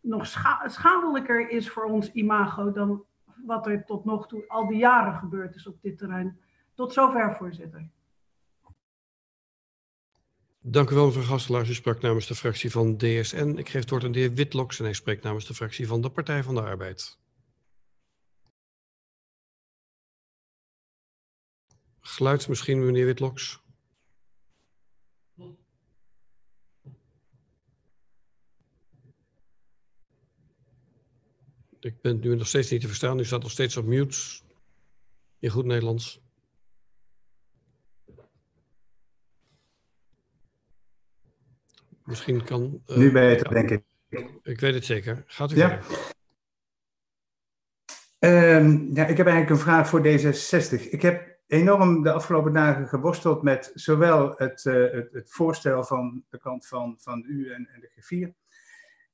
nog 0.00 0.26
scha 0.26 0.68
schadelijker 0.68 1.50
is 1.50 1.70
voor 1.70 1.84
ons 1.84 2.12
imago 2.12 2.72
dan 2.72 3.04
wat 3.44 3.66
er 3.66 3.84
tot 3.84 4.04
nog 4.04 4.26
toe 4.28 4.48
al 4.48 4.66
die 4.66 4.78
jaren 4.78 5.18
gebeurd 5.18 5.54
is 5.54 5.66
op 5.66 5.82
dit 5.82 5.98
terrein. 5.98 6.40
Tot 6.74 6.92
zover, 6.92 7.36
voorzitter. 7.36 7.88
Dank 10.60 10.90
u 10.90 10.94
wel, 10.94 11.06
mevrouw 11.06 11.22
Gastelaars. 11.22 11.68
U 11.68 11.74
sprak 11.74 12.00
namens 12.00 12.26
de 12.26 12.34
fractie 12.34 12.70
van 12.70 12.96
DSN. 12.96 13.54
Ik 13.56 13.68
geef 13.68 13.80
het 13.80 13.90
woord 13.90 14.04
aan 14.04 14.12
de 14.12 14.18
heer 14.18 14.32
Witloks 14.32 14.78
en 14.78 14.84
hij 14.84 14.94
spreekt 14.94 15.22
namens 15.22 15.46
de 15.46 15.54
fractie 15.54 15.86
van 15.86 16.00
de 16.00 16.10
Partij 16.10 16.42
van 16.42 16.54
de 16.54 16.62
Arbeid. 16.62 17.18
Geluid 22.00 22.48
misschien, 22.48 22.84
meneer 22.84 23.06
Witloks. 23.06 23.65
Ik 31.86 32.00
ben 32.00 32.20
nu 32.20 32.36
nog 32.36 32.46
steeds 32.46 32.70
niet 32.70 32.80
te 32.80 32.86
verstaan. 32.86 33.18
U 33.18 33.24
staat 33.24 33.42
nog 33.42 33.50
steeds 33.50 33.76
op 33.76 33.84
mute. 33.84 34.16
In 35.38 35.50
goed 35.50 35.64
Nederlands. 35.64 36.20
Misschien 42.04 42.44
kan... 42.44 42.82
Uh, 42.86 42.96
nu 42.96 43.12
beter, 43.12 43.46
ja, 43.46 43.62
denk 43.62 43.70
ik. 43.70 43.84
Ik 44.42 44.60
weet 44.60 44.74
het 44.74 44.84
zeker. 44.84 45.24
Gaat 45.26 45.52
u 45.52 45.56
ja. 45.56 45.80
Um, 48.18 48.90
ja, 48.94 49.06
ik 49.06 49.16
heb 49.16 49.26
eigenlijk 49.26 49.50
een 49.50 49.66
vraag 49.66 49.88
voor 49.88 50.00
D66. 50.00 50.90
Ik 50.90 51.02
heb 51.02 51.38
enorm 51.46 52.02
de 52.02 52.12
afgelopen 52.12 52.52
dagen 52.52 52.88
geworsteld 52.88 53.42
met 53.42 53.70
zowel 53.74 54.34
het, 54.36 54.64
uh, 54.64 54.92
het, 54.92 55.12
het, 55.12 55.30
voorstel 55.30 55.84
van 55.84 56.24
de 56.30 56.38
kant 56.38 56.66
van, 56.66 56.96
van 56.98 57.24
u 57.26 57.52
en, 57.52 57.68
en 57.72 57.80
de 57.80 57.90
G4. 57.90 58.45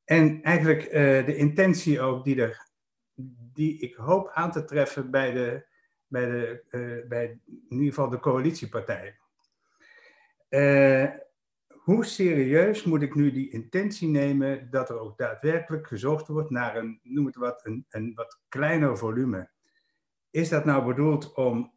En 0.05 0.43
eigenlijk 0.43 0.85
uh, 0.85 0.93
de 1.27 1.37
intentie 1.37 2.01
ook 2.01 2.25
die, 2.25 2.43
er, 2.43 2.69
die 3.53 3.79
ik 3.79 3.95
hoop 3.95 4.31
aan 4.33 4.51
te 4.51 4.65
treffen 4.65 5.11
bij, 5.11 5.33
de, 5.33 5.67
bij, 6.07 6.27
de, 6.27 6.63
uh, 6.71 7.09
bij 7.09 7.41
in 7.47 7.63
ieder 7.69 7.89
geval 7.89 8.09
de 8.09 8.21
coalitiepartijen. 8.21 9.17
Uh, 10.51 11.11
hoe 11.69 12.05
serieus 12.05 12.85
moet 12.85 13.03
ik 13.03 13.15
nu 13.15 13.33
die 13.33 13.51
intentie 13.51 14.09
nemen 14.09 14.71
dat 14.71 14.89
er 14.89 14.99
ook 14.99 15.19
daadwerkelijk 15.19 15.87
gezocht 15.87 16.29
wordt 16.29 16.51
naar 16.51 16.77
een, 16.77 17.01
noem 17.03 17.27
het 17.27 17.37
wat, 17.37 17.67
een, 17.67 17.87
een 17.89 18.13
wat 18.15 18.41
kleiner 18.49 18.99
volume? 18.99 19.51
Is 20.31 20.49
dat 20.49 20.65
nou 20.65 20.85
bedoeld 20.85 21.35
om 21.35 21.73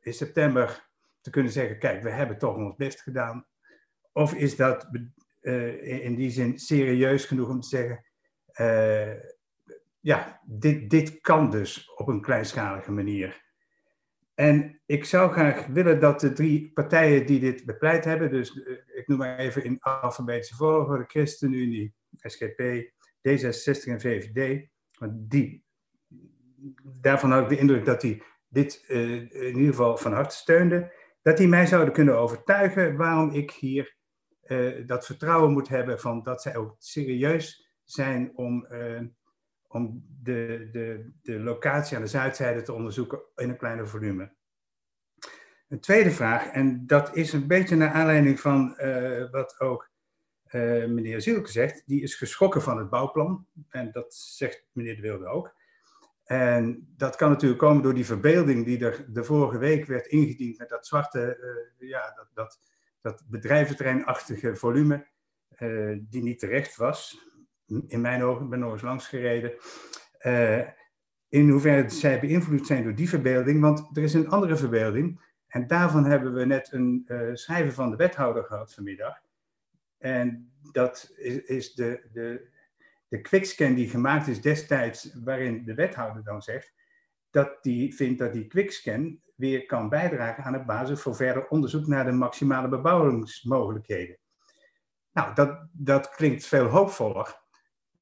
in 0.00 0.12
september 0.14 0.88
te 1.20 1.30
kunnen 1.30 1.52
zeggen, 1.52 1.78
kijk, 1.78 2.02
we 2.02 2.10
hebben 2.10 2.38
toch 2.38 2.56
ons 2.56 2.76
best 2.76 3.00
gedaan? 3.00 3.46
Of 4.12 4.34
is 4.34 4.56
dat 4.56 4.88
uh, 5.46 6.04
in 6.04 6.14
die 6.14 6.30
zin 6.30 6.58
serieus 6.58 7.24
genoeg 7.24 7.48
om 7.48 7.60
te 7.60 7.68
zeggen, 7.68 8.04
uh, 8.60 9.14
ja, 10.00 10.40
dit, 10.46 10.90
dit 10.90 11.20
kan 11.20 11.50
dus 11.50 11.92
op 11.94 12.08
een 12.08 12.20
kleinschalige 12.20 12.92
manier. 12.92 13.44
En 14.34 14.80
ik 14.86 15.04
zou 15.04 15.32
graag 15.32 15.66
willen 15.66 16.00
dat 16.00 16.20
de 16.20 16.32
drie 16.32 16.72
partijen 16.72 17.26
die 17.26 17.40
dit 17.40 17.64
bepleit 17.64 18.04
hebben, 18.04 18.30
dus 18.30 18.54
uh, 18.54 18.78
ik 18.94 19.06
noem 19.06 19.18
maar 19.18 19.38
even 19.38 19.64
in 19.64 19.80
alfabetische 19.80 20.54
volgorde, 20.56 21.04
ChristenUnie, 21.06 21.94
SGP, 22.20 22.90
D66 23.28 23.84
en 23.84 24.00
VVD, 24.00 24.68
want 24.98 25.30
die, 25.30 25.64
daarvan 27.00 27.32
had 27.32 27.42
ik 27.42 27.48
de 27.48 27.58
indruk 27.58 27.84
dat 27.84 28.00
die 28.00 28.22
dit 28.48 28.84
in 28.88 29.56
ieder 29.56 29.66
geval 29.66 29.96
van 29.96 30.12
harte 30.12 30.36
steunden, 30.36 30.90
dat 31.22 31.36
die 31.36 31.48
mij 31.48 31.66
zouden 31.66 31.94
kunnen 31.94 32.18
overtuigen 32.18 32.96
waarom 32.96 33.30
ik 33.30 33.50
hier 33.50 33.95
uh, 34.48 34.86
dat 34.86 35.06
vertrouwen 35.06 35.52
moet 35.52 35.68
hebben 35.68 36.00
van 36.00 36.22
dat 36.22 36.42
zij 36.42 36.56
ook 36.56 36.76
serieus 36.78 37.70
zijn 37.84 38.32
om, 38.34 38.66
uh, 38.70 39.00
om 39.68 40.04
de, 40.22 40.68
de, 40.72 41.10
de 41.22 41.40
locatie 41.40 41.96
aan 41.96 42.02
de 42.02 42.08
zuidzijde 42.08 42.62
te 42.62 42.72
onderzoeken 42.72 43.20
in 43.36 43.48
een 43.48 43.56
kleiner 43.56 43.88
volume. 43.88 44.34
Een 45.68 45.80
tweede 45.80 46.10
vraag, 46.10 46.46
en 46.46 46.86
dat 46.86 47.16
is 47.16 47.32
een 47.32 47.46
beetje 47.46 47.76
naar 47.76 47.90
aanleiding 47.90 48.40
van 48.40 48.74
uh, 48.78 49.30
wat 49.30 49.60
ook 49.60 49.94
meneer 50.86 51.20
Zielke 51.20 51.50
zegt, 51.50 51.82
die 51.86 52.02
is 52.02 52.14
geschrokken 52.14 52.62
van 52.62 52.78
het 52.78 52.90
bouwplan. 52.90 53.46
En 53.68 53.92
dat 53.92 54.14
zegt 54.14 54.66
meneer 54.72 54.96
De 54.96 55.02
Wilde 55.02 55.26
ook. 55.26 55.54
En 56.24 56.88
dat 56.96 57.16
kan 57.16 57.30
natuurlijk 57.30 57.60
komen 57.60 57.82
door 57.82 57.94
die 57.94 58.06
verbeelding 58.06 58.64
die 58.64 58.84
er 58.84 59.06
de 59.12 59.24
vorige 59.24 59.58
week 59.58 59.86
werd 59.86 60.06
ingediend 60.06 60.58
met 60.58 60.68
dat 60.68 60.86
zwarte, 60.86 61.38
ja, 61.78 62.12
dat, 62.16 62.28
dat, 62.34 62.60
dat 63.06 63.22
bedrijventerreinachtige 63.26 64.56
volume, 64.56 65.06
uh, 65.58 65.98
die 66.00 66.22
niet 66.22 66.38
terecht 66.38 66.76
was, 66.76 67.18
in 67.86 68.00
mijn 68.00 68.22
ogen, 68.22 68.48
ben 68.48 68.58
nog 68.58 68.72
eens 68.72 68.82
langs 68.82 69.08
gereden, 69.08 69.52
uh, 70.26 70.68
in 71.28 71.48
hoeverre 71.48 71.90
zij 71.90 72.20
beïnvloed 72.20 72.66
zijn 72.66 72.82
door 72.82 72.94
die 72.94 73.08
verbeelding, 73.08 73.60
want 73.60 73.96
er 73.96 74.02
is 74.02 74.14
een 74.14 74.28
andere 74.28 74.56
verbeelding, 74.56 75.20
en 75.46 75.66
daarvan 75.66 76.04
hebben 76.04 76.34
we 76.34 76.44
net 76.44 76.72
een 76.72 77.04
uh, 77.08 77.68
van 77.68 77.90
de 77.90 77.96
wethouder 77.96 78.44
gehad 78.44 78.74
vanmiddag. 78.74 79.18
En 79.98 80.52
dat 80.72 81.12
is, 81.16 81.42
is 81.42 81.74
de, 81.74 82.08
de, 82.12 82.48
de 83.08 83.20
quickscan 83.20 83.74
die 83.74 83.88
gemaakt 83.88 84.26
is 84.26 84.40
destijds, 84.40 85.14
waarin 85.24 85.64
de 85.64 85.74
wethouder 85.74 86.24
dan 86.24 86.42
zegt, 86.42 86.72
dat 87.36 87.58
die 87.62 87.94
vindt 87.94 88.18
dat 88.18 88.32
die 88.32 88.46
quickscan 88.46 89.20
weer 89.34 89.66
kan 89.66 89.88
bijdragen 89.88 90.44
aan 90.44 90.52
de 90.52 90.64
basis 90.64 91.00
voor 91.00 91.16
verder 91.16 91.48
onderzoek 91.48 91.86
naar 91.86 92.04
de 92.04 92.12
maximale 92.12 92.68
bebouwingsmogelijkheden. 92.68 94.18
Nou, 95.12 95.34
dat, 95.34 95.68
dat 95.72 96.10
klinkt 96.10 96.46
veel 96.46 96.66
hoopvoller 96.66 97.40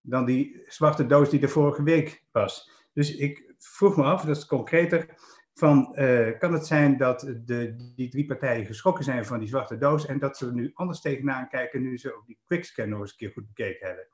dan 0.00 0.24
die 0.24 0.62
zwarte 0.66 1.06
doos 1.06 1.30
die 1.30 1.40
er 1.40 1.48
vorige 1.48 1.82
week 1.82 2.24
was. 2.32 2.70
Dus 2.92 3.16
ik 3.16 3.54
vroeg 3.58 3.96
me 3.96 4.02
af, 4.02 4.24
dat 4.24 4.36
is 4.36 4.46
concreter, 4.46 5.14
van 5.54 5.92
uh, 5.94 6.38
kan 6.38 6.52
het 6.52 6.66
zijn 6.66 6.96
dat 6.96 7.20
de, 7.44 7.92
die 7.94 8.08
drie 8.08 8.26
partijen 8.26 8.66
geschrokken 8.66 9.04
zijn 9.04 9.24
van 9.24 9.38
die 9.38 9.48
zwarte 9.48 9.78
doos 9.78 10.06
en 10.06 10.18
dat 10.18 10.36
ze 10.36 10.46
er 10.46 10.52
nu 10.52 10.70
anders 10.74 11.00
tegenaan 11.00 11.48
kijken 11.48 11.82
nu 11.82 11.98
ze 11.98 12.16
ook 12.16 12.26
die 12.26 12.38
quickscan 12.44 12.88
nog 12.88 13.00
eens 13.00 13.10
een 13.10 13.16
keer 13.16 13.32
goed 13.32 13.46
bekeken 13.46 13.86
hebben? 13.86 14.06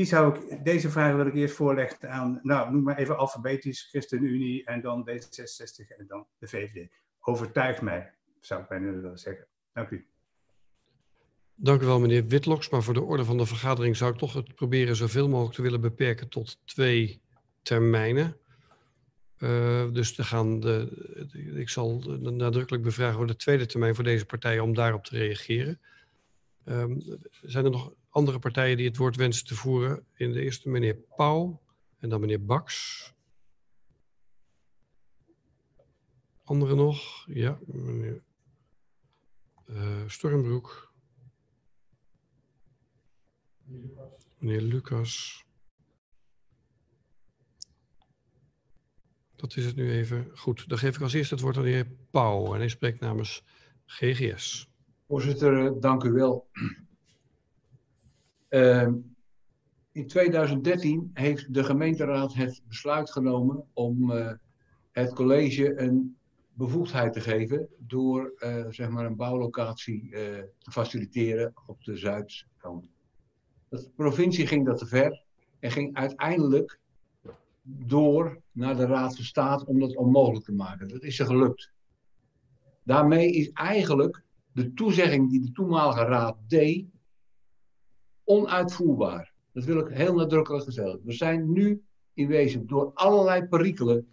Die 0.00 0.08
zou 0.08 0.34
ik, 0.34 0.64
deze 0.64 0.90
vraag 0.90 1.14
wil 1.14 1.26
ik 1.26 1.34
eerst 1.34 1.54
voorleggen 1.54 2.10
aan, 2.10 2.40
nou, 2.42 2.72
noem 2.72 2.82
maar 2.82 2.98
even 2.98 3.18
alfabetisch, 3.18 3.88
ChristenUnie 3.90 4.64
en 4.64 4.80
dan 4.80 5.08
D66 5.10 5.96
en 5.96 6.06
dan 6.06 6.26
de 6.38 6.48
VVD. 6.48 6.88
Overtuig 7.20 7.80
mij, 7.82 8.12
zou 8.40 8.62
ik 8.62 8.68
bijna 8.68 8.92
willen 8.92 9.18
zeggen. 9.18 9.46
Dank 9.72 9.90
u. 9.90 10.06
Dank 11.54 11.82
u 11.82 11.86
wel, 11.86 12.00
meneer 12.00 12.26
Witloks. 12.26 12.68
Maar 12.68 12.82
voor 12.82 12.94
de 12.94 13.02
orde 13.02 13.24
van 13.24 13.36
de 13.36 13.46
vergadering 13.46 13.96
zou 13.96 14.12
ik 14.12 14.18
toch 14.18 14.32
het 14.32 14.54
proberen 14.54 14.96
zoveel 14.96 15.28
mogelijk 15.28 15.54
te 15.54 15.62
willen 15.62 15.80
beperken 15.80 16.28
tot 16.28 16.58
twee 16.64 17.20
termijnen. 17.62 18.36
Uh, 19.38 19.92
dus 19.92 20.14
te 20.14 20.24
gaan 20.24 20.60
de, 20.60 20.88
ik 21.54 21.68
zal 21.68 21.98
nadrukkelijk 22.20 22.82
bevragen 22.82 23.16
voor 23.16 23.26
de 23.26 23.36
tweede 23.36 23.66
termijn 23.66 23.94
voor 23.94 24.04
deze 24.04 24.26
partijen 24.26 24.62
om 24.62 24.74
daarop 24.74 25.04
te 25.04 25.16
reageren. 25.16 25.80
Um, 26.64 27.02
zijn 27.42 27.64
er 27.64 27.70
nog 27.70 27.92
andere 28.10 28.38
partijen 28.38 28.76
die 28.76 28.86
het 28.86 28.96
woord 28.96 29.16
wensen 29.16 29.46
te 29.46 29.54
voeren. 29.54 30.06
In 30.14 30.32
de 30.32 30.42
eerste 30.42 30.68
meneer 30.68 30.96
Pauw 31.16 31.62
en 31.98 32.08
dan 32.08 32.20
meneer 32.20 32.44
Baks. 32.44 33.12
Anderen 36.44 36.76
nog? 36.76 37.26
Ja, 37.26 37.58
meneer 37.66 38.22
uh, 39.66 40.02
Stormbroek. 40.06 40.92
Meneer 44.38 44.60
Lucas. 44.60 45.44
Dat 49.36 49.56
is 49.56 49.64
het 49.64 49.76
nu 49.76 49.92
even. 49.92 50.30
Goed, 50.34 50.68
dan 50.68 50.78
geef 50.78 50.96
ik 50.96 51.02
als 51.02 51.12
eerste 51.12 51.34
het 51.34 51.42
woord 51.42 51.56
aan 51.56 51.62
de 51.62 51.68
heer 51.68 51.90
Pauw. 52.10 52.54
En 52.54 52.58
hij 52.58 52.68
spreekt 52.68 53.00
namens 53.00 53.44
GGS. 53.86 54.68
Voorzitter, 55.06 55.66
eh, 55.66 55.80
dank 55.80 56.04
u 56.04 56.12
wel. 56.12 56.50
Ehm, 58.50 58.94
in 59.92 60.06
2013 60.06 61.10
heeft 61.14 61.54
de 61.54 61.64
gemeenteraad 61.64 62.34
het 62.34 62.62
besluit 62.68 63.10
genomen 63.10 63.64
om 63.72 64.10
eh, 64.10 64.32
het 64.90 65.12
college 65.12 65.80
een 65.80 66.16
bevoegdheid 66.52 67.12
te 67.12 67.20
geven 67.20 67.68
door 67.78 68.32
eh, 68.36 68.64
zeg 68.68 68.88
maar 68.88 69.06
een 69.06 69.16
bouwlocatie 69.16 70.08
te 70.58 70.70
faciliteren 70.70 71.52
op 71.66 71.84
de 71.84 71.96
zuidkant. 71.96 72.88
De 73.68 73.88
provincie 73.96 74.46
ging 74.46 74.66
dat 74.66 74.78
te 74.78 74.86
ver 74.86 75.22
en 75.58 75.70
ging 75.70 75.96
uiteindelijk 75.96 76.80
door 77.62 78.40
naar 78.52 78.76
de 78.76 78.86
Raad 78.86 79.16
van 79.16 79.24
State 79.24 79.66
om 79.66 79.80
dat 79.80 79.96
onmogelijk 79.96 80.44
te 80.44 80.52
maken. 80.52 80.88
Dat 80.88 81.02
is 81.02 81.18
er 81.18 81.26
gelukt. 81.26 81.72
Daarmee 82.82 83.32
is 83.32 83.50
eigenlijk 83.50 84.22
de 84.52 84.72
toezegging 84.72 85.30
die 85.30 85.40
de 85.40 85.52
toenmalige 85.52 86.04
Raad 86.04 86.36
deed 86.46 86.86
onuitvoerbaar. 88.30 89.32
Dat 89.52 89.64
wil 89.64 89.78
ik 89.78 89.88
heel 89.88 90.14
nadrukkelijk 90.14 90.64
gezegd. 90.64 90.98
We 91.04 91.12
zijn 91.12 91.52
nu 91.52 91.82
in 92.14 92.26
wezen 92.26 92.66
door 92.66 92.90
allerlei 92.94 93.42
perikelen 93.42 94.06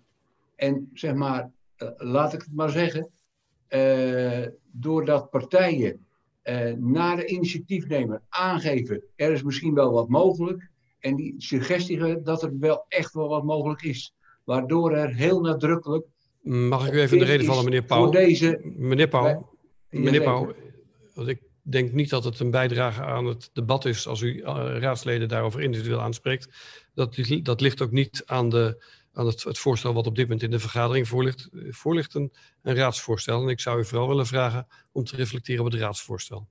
en 0.56 0.90
zeg 0.94 1.14
maar, 1.14 1.52
uh, 1.78 1.90
laat 1.98 2.34
ik 2.34 2.42
het 2.42 2.54
maar 2.54 2.70
zeggen, 2.70 3.10
uh, 3.70 4.46
doordat 4.72 5.30
partijen 5.30 6.06
uh, 6.44 6.74
naar 6.74 7.16
de 7.16 7.26
initiatiefnemer 7.26 8.22
aangeven, 8.30 9.04
er 9.16 9.32
is 9.32 9.44
misschien 9.44 9.74
wel 9.74 9.92
wat 9.92 10.10
mogelijk, 10.10 10.70
en 11.00 11.16
die 11.16 11.36
suggestigen 11.38 12.24
dat 12.24 12.44
er 12.44 12.60
wel 12.60 12.86
echt 12.88 13.14
wel 13.14 13.28
wat 13.28 13.44
mogelijk 13.44 13.82
is. 13.82 14.14
Waardoor 14.44 14.92
er 14.92 15.16
heel 15.16 15.42
nadrukkelijk. 15.42 16.06
Mag 16.42 16.88
ik 16.88 16.94
u 16.94 17.00
even 17.00 17.18
de 17.18 17.26
reden 17.26 17.46
vallen, 17.46 17.64
meneer 17.64 17.84
Pauw? 17.84 18.10
Deze, 18.10 18.60
meneer 18.64 19.08
Pauw, 19.08 19.50
meneer 19.90 20.24
Pauw, 20.24 20.54
want 21.14 21.28
ik 21.28 21.42
denk 21.72 21.92
niet 21.92 22.10
dat 22.10 22.24
het 22.24 22.40
een 22.40 22.52
bijdrage 22.52 23.04
aan 23.04 23.26
het 23.26 23.50
debat 23.54 23.86
is 23.86 24.08
als 24.08 24.22
u 24.22 24.34
uh, 24.34 24.44
raadsleden 24.80 25.28
daarover 25.28 25.62
individueel 25.62 26.02
aanspreekt. 26.02 26.50
Dat, 26.94 27.18
dat 27.44 27.62
ligt 27.62 27.82
ook 27.82 27.92
niet 27.92 28.24
aan, 28.26 28.50
de, 28.50 28.86
aan 29.12 29.26
het, 29.26 29.44
het, 29.44 29.58
voorstel 29.58 29.94
wat 29.94 30.08
op 30.08 30.16
dit 30.16 30.24
moment 30.24 30.44
in 30.44 30.52
de 30.52 30.60
vergadering 30.60 31.08
voorligt. 31.08 31.50
Voorligt 31.70 32.14
een, 32.14 32.34
raadsvoorstel. 32.62 33.42
En 33.42 33.50
ik 33.50 33.60
zou 33.60 33.80
u 33.80 33.86
vooral 33.86 34.08
willen 34.08 34.26
vragen 34.26 34.68
om 34.92 35.04
te 35.04 35.16
reflecteren 35.16 35.66
op 35.66 35.72
het 35.72 35.80
raadsvoorstel. 35.80 36.48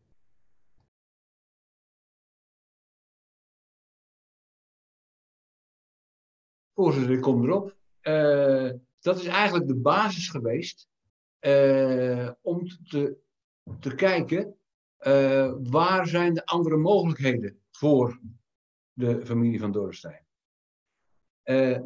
Voorzitter, 6.75 7.14
ik 7.14 7.21
kom 7.21 7.45
erop. 7.45 7.77
Uh, 8.03 8.71
dat 9.01 9.19
is 9.21 9.27
eigenlijk 9.27 9.67
de 9.67 9.77
basis 9.77 10.29
geweest 10.29 10.89
om 12.43 12.69
te, 12.89 13.17
te 13.81 13.95
kijken 13.95 14.57
uh, 15.01 15.53
waar 15.63 16.07
zijn 16.07 16.35
de 16.35 16.47
andere 16.47 16.77
mogelijkheden 16.77 17.61
voor 17.71 18.21
de 18.93 19.27
familie 19.27 19.61
van 19.61 19.73
Dorrestein. 19.73 20.25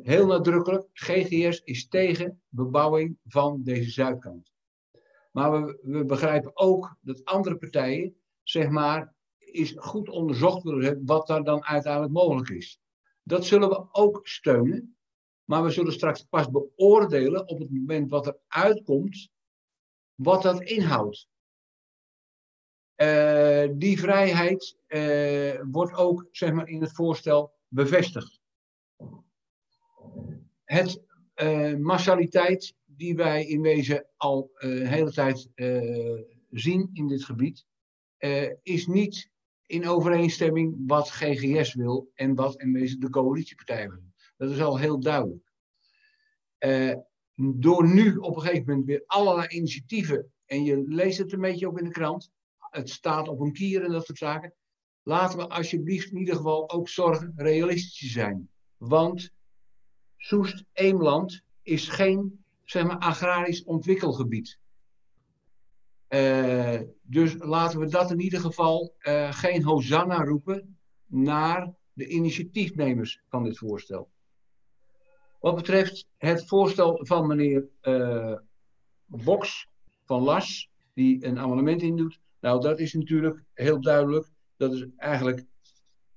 heel 0.03 0.27
nadrukkelijk, 0.27 0.89
GGS 0.93 1.61
is 1.65 1.89
tegen 1.89 2.43
bebouwing 2.49 3.19
van 3.25 3.63
deze 3.63 3.91
zuidkant. 3.91 4.53
Maar 5.33 5.53
we, 5.53 5.79
we 5.83 6.05
begrijpen 6.05 6.51
ook 6.55 6.97
dat 7.01 7.25
andere 7.25 7.57
partijen, 7.57 8.17
zeg 8.43 8.69
maar, 8.69 9.15
is 9.39 9.75
goed 9.77 10.09
onderzocht 10.09 10.63
hebben 10.63 11.07
wat 11.07 11.27
daar 11.27 11.45
dan 11.45 11.65
uiteindelijk 11.65 12.13
mogelijk 12.13 12.49
is. 12.49 12.81
Dat 13.23 13.45
zullen 13.45 13.69
we 13.69 13.89
ook 13.93 14.21
steunen. 14.23 14.95
Maar 15.45 15.63
we 15.63 15.71
zullen 15.71 15.93
straks 15.93 16.23
pas 16.23 16.51
beoordelen 16.51 17.49
op 17.49 17.59
het 17.59 17.71
moment 17.71 18.11
wat 18.11 18.27
er 18.27 18.39
uitkomt, 18.47 19.31
wat 20.15 20.43
dat 20.43 20.63
inhoudt. 20.63 21.29
Uh, 23.03 23.69
die 23.73 23.99
vrijheid 23.99 24.77
uh, 24.89 25.63
wordt 25.71 25.95
ook 25.95 26.29
zeg 26.31 26.53
maar, 26.53 26.69
in 26.69 26.81
het 26.81 26.93
voorstel 26.93 27.55
bevestigd. 27.69 28.41
Het 30.65 31.03
uh, 31.37 31.77
massaliteit 31.77 32.75
die 32.85 33.17
wij 33.17 33.47
in 33.47 33.61
wezen 33.61 34.07
al 34.17 34.51
een 34.55 34.87
hele 34.87 35.13
tijd 35.13 35.49
zien 36.51 36.91
in 36.93 37.09
dit 37.09 37.25
gebied, 37.25 37.67
is 38.63 38.87
niet 38.87 39.31
in 39.67 39.89
overeenstemming 39.89 40.75
wat 40.87 41.11
GGS 41.11 41.75
wil 41.75 42.11
en 42.15 42.35
wat 42.35 42.61
in 42.61 42.73
wezen 42.73 43.01
de 43.01 43.11
coalitiepartijen 43.11 43.91
willen. 43.91 44.15
Dat 44.37 44.51
is 44.51 44.61
al 44.61 44.79
heel 44.79 45.01
duidelijk. 45.01 45.53
Door 47.35 47.89
nu 47.89 48.17
op 48.17 48.37
een 48.37 48.43
gegeven 48.43 48.65
moment 48.67 48.87
weer 48.87 49.03
allerlei 49.07 49.49
initiatieven, 49.49 50.33
en 50.45 50.65
je 50.65 50.83
leest 50.87 51.19
het 51.19 51.33
een 51.33 51.41
beetje 51.41 51.69
ook 51.69 51.79
in 51.79 51.85
de 51.85 51.91
krant, 51.91 52.31
het 52.71 52.91
staat 52.91 53.29
op 53.29 53.41
een 53.41 53.53
kier 53.53 53.85
en 53.85 53.91
dat 53.91 54.07
soort 54.07 54.19
zaken. 54.19 54.55
Laten 55.03 55.39
we 55.39 55.49
alsjeblieft 55.49 56.11
in 56.11 56.19
ieder 56.19 56.37
geval 56.37 56.71
ook 56.71 56.89
zorgen 56.89 57.33
realistisch 57.37 58.13
zijn. 58.13 58.51
Want 58.77 59.31
Soest-Eemland 60.17 61.43
is 61.63 61.89
geen 61.89 62.45
zeg 62.65 62.85
maar, 62.87 62.99
agrarisch 62.99 63.65
ontwikkelgebied. 63.65 64.59
Uh, 66.09 66.81
dus 67.03 67.35
laten 67.39 67.81
we 67.81 67.87
dat 67.87 68.11
in 68.11 68.21
ieder 68.21 68.41
geval 68.41 68.95
uh, 69.01 69.33
geen 69.33 69.65
hosanna 69.65 70.25
roepen 70.25 70.79
naar 71.07 71.75
de 71.93 72.09
initiatiefnemers 72.09 73.23
van 73.29 73.45
dit 73.45 73.59
voorstel. 73.59 74.11
Wat 75.41 75.55
betreft 75.55 76.07
het 76.17 76.47
voorstel 76.47 77.07
van 77.07 77.27
meneer 77.27 77.69
uh, 77.83 78.37
Box 79.07 79.69
van 80.05 80.23
Las, 80.23 80.71
die 80.95 81.27
een 81.27 81.39
amendement 81.39 81.83
indoet. 81.83 82.21
Nou, 82.41 82.61
dat 82.61 82.79
is 82.79 82.93
natuurlijk 82.93 83.45
heel 83.55 83.81
duidelijk. 83.81 84.31
Dat 84.57 84.73
is 84.73 84.87
eigenlijk 84.97 85.45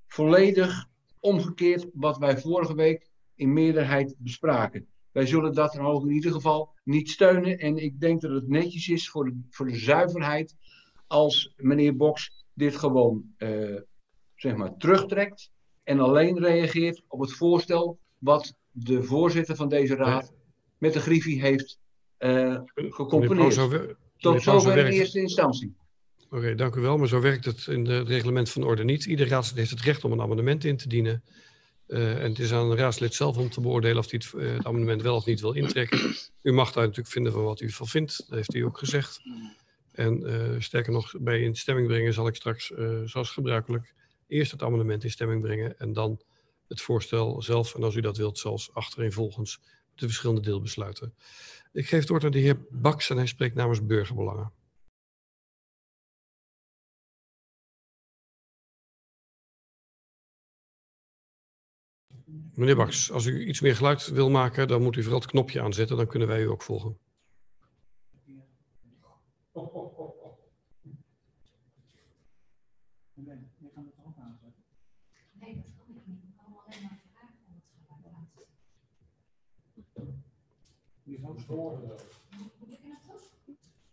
volledig 0.07 0.87
omgekeerd 1.19 1.87
wat 1.93 2.17
wij 2.17 2.37
vorige 2.37 2.75
week 2.75 3.09
in 3.35 3.53
meerderheid 3.53 4.15
bespraken. 4.17 4.87
Wij 5.11 5.25
zullen 5.25 5.53
dat 5.53 5.73
dan 5.73 5.85
ook 5.85 6.03
in 6.03 6.11
ieder 6.11 6.31
geval 6.31 6.73
niet 6.83 7.09
steunen. 7.09 7.57
En 7.57 7.77
ik 7.77 7.99
denk 7.99 8.21
dat 8.21 8.31
het 8.31 8.47
netjes 8.47 8.87
is 8.87 9.09
voor 9.09 9.25
de, 9.25 9.41
voor 9.49 9.67
de 9.67 9.77
zuiverheid 9.77 10.55
als 11.07 11.53
meneer 11.55 11.95
Box 11.95 12.45
dit 12.53 12.75
gewoon 12.75 13.23
uh, 13.37 13.79
zeg 14.35 14.55
maar 14.55 14.77
terugtrekt 14.77 15.51
en 15.83 15.99
alleen 15.99 16.39
reageert 16.39 17.03
op 17.07 17.19
het 17.19 17.33
voorstel 17.33 17.99
wat 18.17 18.55
de 18.71 19.03
voorzitter 19.03 19.55
van 19.55 19.69
deze 19.69 19.95
raad 19.95 20.33
met 20.77 20.93
de 20.93 20.99
griffie 20.99 21.41
heeft 21.41 21.79
uh, 22.19 22.59
gecomponeerd. 22.73 23.95
Tot 24.17 24.41
zover 24.41 24.77
in 24.77 24.85
eerste 24.85 25.19
instantie. 25.19 25.75
Oké, 26.33 26.41
okay, 26.41 26.55
dank 26.55 26.75
u 26.75 26.81
wel. 26.81 26.97
Maar 26.97 27.07
zo 27.07 27.19
werkt 27.19 27.45
het 27.45 27.67
in 27.67 27.85
het 27.85 28.07
reglement 28.07 28.49
van 28.49 28.63
orde 28.63 28.83
niet. 28.83 29.05
Ieder 29.05 29.27
raadslid 29.27 29.57
heeft 29.57 29.69
het 29.69 29.81
recht 29.81 30.03
om 30.03 30.11
een 30.11 30.21
amendement 30.21 30.63
in 30.63 30.77
te 30.77 30.87
dienen. 30.87 31.23
Uh, 31.87 32.23
en 32.23 32.29
het 32.29 32.39
is 32.39 32.51
aan 32.53 32.69
de 32.69 32.75
raadslid 32.75 33.13
zelf 33.13 33.37
om 33.37 33.49
te 33.49 33.61
beoordelen 33.61 33.97
of 33.97 34.09
hij 34.09 34.21
het, 34.23 34.41
uh, 34.41 34.53
het, 34.53 34.65
amendement 34.65 35.01
wel 35.01 35.15
of 35.15 35.25
niet 35.25 35.41
wil 35.41 35.53
intrekken. 35.53 36.15
U 36.41 36.51
mag 36.51 36.71
daar 36.71 36.83
natuurlijk 36.83 37.13
vinden 37.13 37.31
van 37.31 37.43
wat 37.43 37.61
u 37.61 37.69
van 37.69 37.87
vindt. 37.87 38.17
Dat 38.17 38.35
heeft 38.35 38.53
u 38.53 38.61
ook 38.61 38.77
gezegd. 38.77 39.21
En 39.91 40.29
uh, 40.29 40.59
sterker 40.59 40.91
nog, 40.91 41.13
bij 41.19 41.41
in 41.41 41.55
stemming 41.55 41.87
brengen 41.87 42.13
zal 42.13 42.27
ik 42.27 42.35
straks, 42.35 42.71
zoals 43.05 43.31
gebruikelijk, 43.31 43.93
eerst 44.27 44.51
het 44.51 44.63
amendement 44.63 45.03
in 45.03 45.11
stemming 45.11 45.41
brengen 45.41 45.79
en 45.79 45.93
dan 45.93 46.21
het 46.67 46.81
voorstel 46.81 47.41
zelf. 47.41 47.75
En 47.75 47.83
als 47.83 47.95
u 47.95 48.01
dat 48.01 48.17
wilt, 48.17 48.39
zelfs 48.39 48.73
achtereenvolgens 48.73 49.59
de 49.95 50.05
verschillende 50.05 50.41
deelbesluiten. 50.41 51.13
Ik 51.73 51.87
geef 51.87 51.99
het 51.99 52.09
woord 52.09 52.23
aan 52.23 52.31
de 52.31 52.39
heer 52.39 52.65
Baks 52.69 53.09
en 53.09 53.17
hij 53.17 53.27
spreekt 53.27 53.55
namens 53.55 53.85
Burgerbelangen. 53.85 54.51
Meneer 62.55 62.75
Baks, 62.75 63.11
als 63.11 63.25
u 63.25 63.47
iets 63.47 63.61
meer 63.61 63.75
geluid 63.75 64.07
wil 64.07 64.29
maken, 64.29 64.67
dan 64.67 64.81
moet 64.81 64.95
u 64.95 65.01
vooral 65.01 65.19
het 65.19 65.29
knopje 65.29 65.61
aanzetten. 65.61 65.97
Dan 65.97 66.07
kunnen 66.07 66.27
wij 66.27 66.41
u 66.41 66.49
ook 66.49 66.61
volgen. 66.61 66.97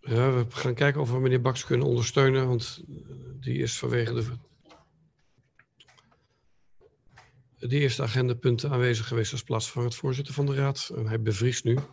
Ja, 0.01 0.33
we 0.33 0.47
gaan 0.49 0.75
kijken 0.75 1.01
of 1.01 1.11
we 1.11 1.19
meneer 1.19 1.41
Baks 1.41 1.65
kunnen 1.65 1.87
ondersteunen, 1.87 2.47
want 2.47 2.83
die 3.41 3.59
is 3.59 3.79
vanwege 3.79 4.15
de, 4.15 4.27
de 7.69 7.79
eerste 7.79 8.03
agendapunten 8.03 8.71
aanwezig 8.71 9.09
geweest 9.09 9.33
als 9.33 9.43
plaatsvervangend 9.43 9.95
voorzitter 9.95 10.35
van 10.35 10.47
de 10.47 10.55
raad. 10.55 10.91
En 10.97 11.07
hij 11.07 11.23
bevriest 11.23 11.65
nu. 11.65 11.75
Hij 11.75 11.85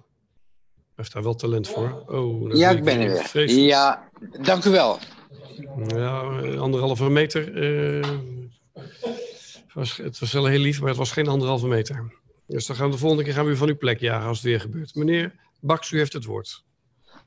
heeft 0.96 1.14
daar 1.14 1.24
wel 1.24 1.36
talent 1.36 1.68
voor. 1.68 2.04
Oh, 2.08 2.56
ja, 2.56 2.70
ik 2.70 2.84
ben 2.84 3.00
er 3.00 3.12
weer. 3.12 3.24
Vreselijk. 3.24 3.68
Ja, 3.68 4.10
dank 4.42 4.66
u 4.66 4.70
wel. 4.70 5.00
Ja, 5.88 6.20
anderhalve 6.58 7.10
meter. 7.10 7.64
Uh, 7.64 8.10
het, 8.74 9.74
was, 9.74 9.98
het 9.98 10.20
was 10.20 10.32
wel 10.32 10.46
heel 10.46 10.60
lief, 10.60 10.80
maar 10.80 10.90
het 10.90 10.98
was 10.98 11.12
geen 11.12 11.28
anderhalve 11.28 11.68
meter. 11.68 12.14
Dus 12.48 12.66
dan 12.66 12.76
gaan 12.76 12.86
we 12.86 12.92
de 12.92 12.98
volgende 12.98 13.24
keer 13.24 13.34
gaan 13.34 13.46
we 13.46 13.52
u 13.52 13.56
van 13.56 13.68
uw 13.68 13.78
plek 13.78 14.00
jagen 14.00 14.28
als 14.28 14.38
het 14.38 14.46
weer 14.46 14.60
gebeurt. 14.60 14.96
Meneer 14.96 15.36
Baks, 15.60 15.92
u 15.92 15.98
heeft 15.98 16.14
het 16.14 16.26
woord. 16.26 16.64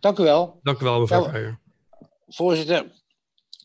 Dank 0.01 0.19
u 0.19 0.23
wel. 0.23 0.61
Dank 0.63 0.81
u 0.81 0.85
wel, 0.85 1.01
mevrouw 1.01 1.31
Nou. 1.31 1.55
Voorzitter, 2.29 2.85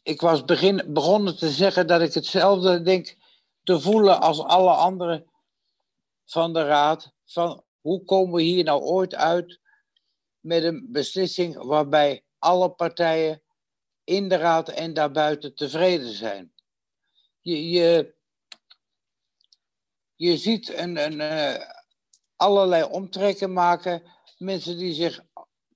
ik 0.03 0.21
was 0.21 0.45
begin, 0.45 0.83
begonnen 0.87 1.37
te 1.37 1.49
zeggen 1.49 1.87
dat 1.87 2.01
ik 2.01 2.13
hetzelfde 2.13 2.81
denk 2.81 3.15
te 3.65 3.79
voelen 3.79 4.21
als 4.21 4.43
alle 4.43 4.73
anderen 4.73 5.31
van 6.25 6.53
de 6.53 6.63
Raad. 6.63 7.13
Van 7.25 7.63
hoe 7.81 8.03
komen 8.03 8.33
we 8.35 8.41
hier 8.41 8.63
nou 8.63 8.81
ooit 8.81 9.15
uit 9.15 9.59
met 10.39 10.63
een 10.63 10.87
beslissing 10.91 11.63
waarbij 11.63 12.23
alle 12.39 12.69
partijen 12.69 13.41
in 14.03 14.29
de 14.29 14.35
Raad 14.35 14.69
en 14.69 14.93
daarbuiten 14.93 15.55
tevreden 15.55 16.13
zijn? 16.13 16.53
Je, 17.39 17.69
je, 17.69 18.15
je 20.15 20.37
ziet 20.37 20.73
een, 20.73 20.97
een, 20.97 21.21
eh, 21.21 21.69
allerlei 22.35 22.83
omtrekken 22.83 23.53
maken. 23.53 24.03
Mensen 24.37 24.77
die 24.77 24.93
zich, 24.93 25.25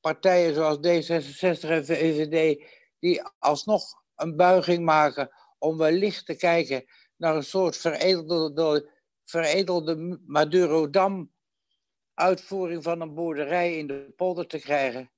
partijen 0.01 0.53
zoals 0.53 0.77
D66 0.77 1.69
en 1.69 1.85
VVD, 1.85 2.63
die 2.99 3.21
alsnog 3.39 3.83
een 4.15 4.35
buiging 4.35 4.85
maken 4.85 5.31
om 5.57 5.77
wellicht 5.77 6.25
te 6.25 6.35
kijken 6.35 6.85
naar 7.19 7.35
een 7.35 7.43
soort 7.43 7.77
veredelde, 7.77 8.91
veredelde 9.25 10.19
Madurodam 10.25 11.33
uitvoering 12.13 12.83
van 12.83 13.01
een 13.01 13.13
boerderij 13.13 13.77
in 13.77 13.87
de 13.87 14.13
polder 14.15 14.47
te 14.47 14.59
krijgen. 14.59 15.11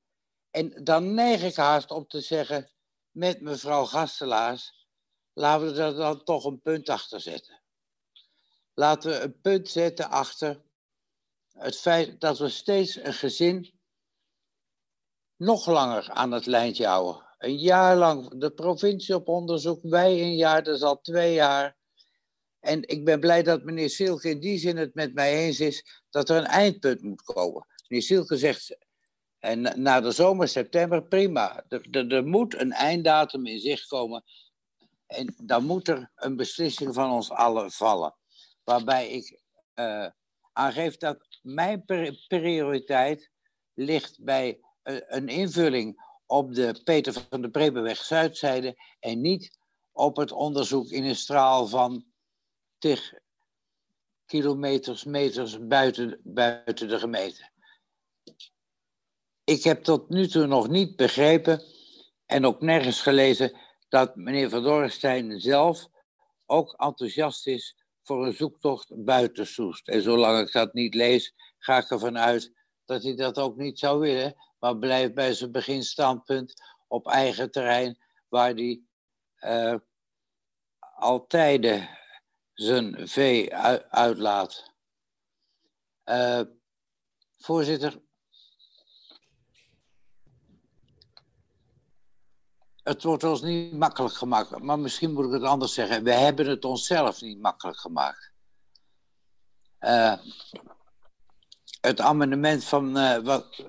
En 0.51 0.83
dan 0.83 1.13
neig 1.13 1.43
ik 1.43 1.55
haast 1.55 1.91
om 1.91 2.07
te 2.07 2.21
zeggen 2.21 2.71
met 3.11 3.41
mevrouw 3.41 3.85
Gastelaars, 3.85 4.87
laten 5.33 5.73
we 5.73 5.81
er 5.81 5.93
dan 5.93 6.23
toch 6.23 6.45
een 6.45 6.61
punt 6.61 6.89
achter 6.89 7.21
zetten. 7.21 7.61
Laten 8.73 9.09
we 9.09 9.19
een 9.19 9.41
punt 9.41 9.69
zetten 9.69 10.09
achter 10.09 10.61
het 11.51 11.77
feit 11.77 12.19
dat 12.19 12.37
we 12.37 12.49
steeds 12.49 12.95
een 12.95 13.13
gezin 13.13 13.79
nog 15.35 15.65
langer 15.65 16.09
aan 16.09 16.31
het 16.31 16.45
lijntje 16.45 16.85
houden. 16.85 17.29
Een 17.37 17.57
jaar 17.57 17.95
lang 17.95 18.39
de 18.39 18.51
provincie 18.51 19.15
op 19.15 19.27
onderzoek, 19.27 19.81
wij 19.81 20.21
een 20.21 20.35
jaar, 20.35 20.63
dat 20.63 20.75
is 20.75 20.81
al 20.81 21.01
twee 21.01 21.33
jaar. 21.33 21.79
En 22.61 22.87
ik 22.87 23.05
ben 23.05 23.19
blij 23.19 23.43
dat 23.43 23.63
meneer 23.63 23.89
Silke 23.89 24.29
in 24.29 24.39
die 24.39 24.57
zin 24.57 24.77
het 24.77 24.93
met 24.93 25.13
mij 25.13 25.33
eens 25.33 25.59
is 25.59 26.03
dat 26.09 26.29
er 26.29 26.37
een 26.37 26.45
eindpunt 26.45 27.01
moet 27.01 27.21
komen. 27.21 27.67
Meneer 27.87 28.05
Silke 28.05 28.37
zegt, 28.37 28.77
en 29.39 29.81
na- 29.81 30.01
de 30.01 30.11
zomer, 30.11 30.47
september, 30.47 31.03
prima. 31.03 31.65
Er, 31.67 32.25
moet 32.25 32.59
een 32.59 32.71
einddatum 32.71 33.45
in 33.45 33.59
zicht 33.59 33.87
komen. 33.87 34.23
En 35.07 35.35
dan 35.43 35.65
moet 35.65 35.87
er 35.87 36.11
een 36.15 36.35
beslissing 36.35 36.93
van 36.93 37.11
ons 37.11 37.29
allen 37.29 37.71
vallen. 37.71 38.15
Waarbij 38.63 39.09
ik 39.09 39.41
eh, 39.73 40.07
aangeef 40.53 40.97
dat 40.97 41.27
mijn 41.41 41.85
pri- 41.85 42.17
prioriteit 42.27 43.31
ligt 43.73 44.23
bij 44.23 44.59
eh, 44.81 44.95
een 45.07 45.27
invulling 45.27 46.03
op 46.25 46.53
de 46.53 46.81
Peter 46.83 47.13
van 47.29 47.41
de 47.41 47.49
Bremenweg 47.49 47.97
Zuidzijde 47.97 48.75
en 48.99 49.21
niet 49.21 49.57
op 49.91 50.15
het 50.15 50.31
onderzoek 50.31 50.89
in 50.89 51.03
een 51.03 51.15
straal 51.15 51.67
van 51.67 52.05
tig 52.81 53.13
kilometers, 54.25 55.03
meters 55.03 55.67
buiten, 55.67 56.19
buiten 56.23 56.87
de 56.87 56.99
gemeente. 56.99 57.49
Ik 59.43 59.63
heb 59.63 59.83
tot 59.83 60.09
nu 60.09 60.27
toe 60.27 60.45
nog 60.45 60.67
niet 60.67 60.95
begrepen 60.95 61.63
en 62.25 62.45
ook 62.45 62.61
nergens 62.61 63.01
gelezen 63.01 63.57
dat 63.89 64.15
meneer 64.15 64.49
Van 64.49 64.63
Dorrestein 64.63 65.39
zelf 65.39 65.87
ook 66.45 66.73
enthousiast 66.73 67.47
is 67.47 67.75
voor 68.03 68.25
een 68.25 68.33
zoektocht 68.33 69.03
buiten 69.03 69.47
Soest. 69.47 69.87
En 69.87 70.01
zolang 70.01 70.47
ik 70.47 70.51
dat 70.53 70.73
niet 70.73 70.93
lees, 70.93 71.33
ga 71.57 71.77
ik 71.77 71.89
ervan 71.89 72.17
uit 72.17 72.53
dat 72.85 73.03
hij 73.03 73.15
dat 73.15 73.37
ook 73.37 73.57
niet 73.57 73.79
zou 73.79 73.99
willen, 73.99 74.35
maar 74.59 74.77
blijft 74.77 75.13
bij 75.13 75.33
zijn 75.33 75.51
beginstandpunt 75.51 76.53
op 76.87 77.07
eigen 77.07 77.51
terrein, 77.51 77.97
waar 78.29 78.53
hij 78.53 78.81
eh 79.35 79.75
altijd 81.01 81.89
zijn 82.61 83.07
vee 83.07 83.55
ui- 83.55 83.85
uitlaat. 83.89 84.71
Eh, 86.03 86.41
voorzitter, 87.37 88.01
het 92.83 93.03
wordt 93.03 93.23
ons 93.23 93.41
niet 93.41 93.73
makkelijk 93.73 94.13
gemaakt, 94.13 94.59
maar 94.59 94.79
misschien 94.79 95.13
moet 95.13 95.25
ik 95.25 95.31
het 95.31 95.43
anders 95.43 95.73
zeggen. 95.73 96.03
We 96.03 96.13
hebben 96.13 96.47
het 96.47 96.65
onszelf 96.65 97.21
niet 97.21 97.39
makkelijk 97.39 97.77
gemaakt. 97.77 98.31
Eh, 99.77 100.17
het 101.81 101.99
amendement 101.99 102.63
van 102.63 102.97
eh, 102.97 103.17
wat, 103.17 103.65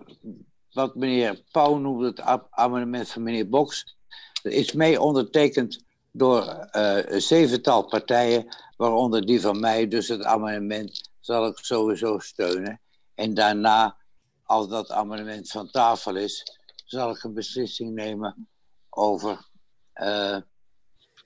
wat 0.70 0.94
meneer 0.94 1.42
Pauw 1.50 1.76
noemde, 1.76 2.06
het 2.06 2.20
amendement 2.50 3.08
van 3.08 3.22
meneer 3.22 3.48
Boks, 3.48 3.96
is 4.42 4.72
mee 4.72 5.00
ondertekend 5.00 5.84
door 6.12 6.42
eh, 6.46 7.12
een 7.12 7.22
zevental 7.22 7.84
partijen, 7.84 8.56
waaronder 8.76 9.26
die 9.26 9.40
van 9.40 9.60
mij. 9.60 9.88
Dus 9.88 10.08
het 10.08 10.22
amendement 10.22 11.10
zal 11.20 11.46
ik 11.46 11.58
sowieso 11.58 12.18
steunen. 12.18 12.80
En 13.14 13.34
daarna, 13.34 13.96
als 14.42 14.68
dat 14.68 14.90
amendement 14.90 15.50
van 15.50 15.70
tafel 15.70 16.16
is, 16.16 16.58
zal 16.84 17.10
ik 17.10 17.22
een 17.22 17.34
beslissing 17.34 17.94
nemen 17.94 18.48
over 18.90 19.48
eh, 19.92 20.36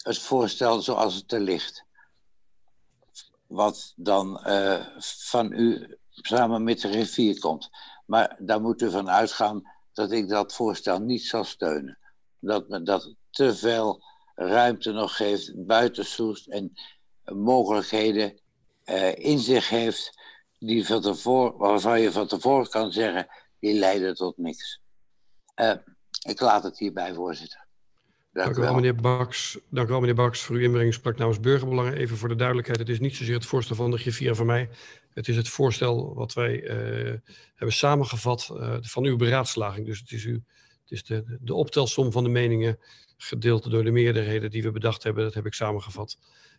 het 0.03 0.19
voorstel 0.19 0.83
zoals 0.83 1.15
het 1.15 1.33
er 1.33 1.41
ligt. 1.41 1.85
Wat 3.47 3.93
dan 3.97 4.41
eh, 4.45 4.87
van 5.19 5.53
u 5.53 5.97
samen 6.11 6.65
met 6.65 6.81
de 6.81 6.89
rivier 6.89 7.39
komt. 7.39 7.71
Maar 8.07 8.37
daar 8.39 8.61
moet 8.61 8.83
u 8.83 8.91
van 8.91 9.11
uitgaan 9.11 9.73
dat 9.93 10.13
ik 10.13 10.29
dat 10.29 10.55
voorstel 10.55 10.99
niet 10.99 11.23
zal 11.23 11.45
steunen. 11.45 11.99
Dat 12.39 12.69
me 12.69 12.83
dat 12.83 13.15
te 13.31 13.55
veel 13.55 14.03
ruimte 14.37 14.93
nog 14.93 15.17
geeft 15.17 15.67
buiten 15.67 16.05
Soest 16.05 16.47
en 16.47 16.73
mogelijkheden 17.25 18.39
eh, 18.85 19.19
in 19.19 19.39
zich 19.39 19.69
heeft 19.69 20.19
die 20.59 20.87
van 20.87 21.01
tevoren, 21.01 21.57
waarvan 21.59 22.01
je 22.01 22.13
van 22.13 22.27
tevoren 22.27 22.69
kan 22.69 22.93
zeggen, 22.93 23.27
die 23.61 23.79
leiden 23.79 24.15
tot 24.15 24.37
niks. 24.37 24.81
Eh, 25.55 25.73
ik 26.29 26.41
laat 26.41 26.63
het 26.63 26.79
hierbij, 26.79 27.15
voorzitter. 27.15 27.65
Dank 28.33 28.57
u 28.57 28.61
wel, 28.61 28.75
meneer 28.75 28.95
Baks. 28.95 29.59
Dank 29.69 29.89
u 29.89 29.91
wel, 29.91 30.01
meneer 30.01 30.15
Baks, 30.15 30.41
voor 30.41 30.57
uw 30.57 30.63
inbreng. 30.63 30.95
Sprak 30.95 31.19
namens 31.19 31.41
Burgerbelangen. 31.41 31.95
Even 31.95 32.17
voor 32.17 32.29
de 32.29 32.35
duidelijkheid, 32.35 32.79
het 32.79 32.89
is 32.89 33.01
niet 33.01 33.17
zozeer 33.17 33.35
het 33.35 33.47
voorstel 33.47 33.77
van 33.77 33.91
de 33.91 33.99
griffier 33.99 34.35
van 34.35 34.47
mij. 34.47 34.69
Het 35.15 35.29
is 35.29 35.37
het 35.37 35.49
voorstel 35.49 36.15
wat 36.15 36.33
wij 36.33 36.65
eh, 36.65 37.15
hebben 37.55 37.77
samengevat 37.77 38.51
van 38.81 39.05
uw 39.05 39.17
beraadslaging. 39.17 39.87
Dus 39.87 40.01
het 40.01 40.13
is, 40.13 40.25
uw, 40.25 40.41
het 40.83 40.91
is 40.91 41.05
de, 41.05 41.39
de 41.41 41.55
optelsom 41.55 42.13
van 42.13 42.25
de 42.25 42.31
meningen, 42.31 42.79
gedeeld 43.17 43.71
door 43.71 43.85
de 43.85 43.91
meerderheden 43.91 44.51
die 44.51 44.63
we 44.63 44.71
bedacht 44.71 45.03
hebben. 45.03 45.25
Dat 45.25 45.35
heb 45.35 45.47
ik 45.47 45.55
samengevat 45.55 46.19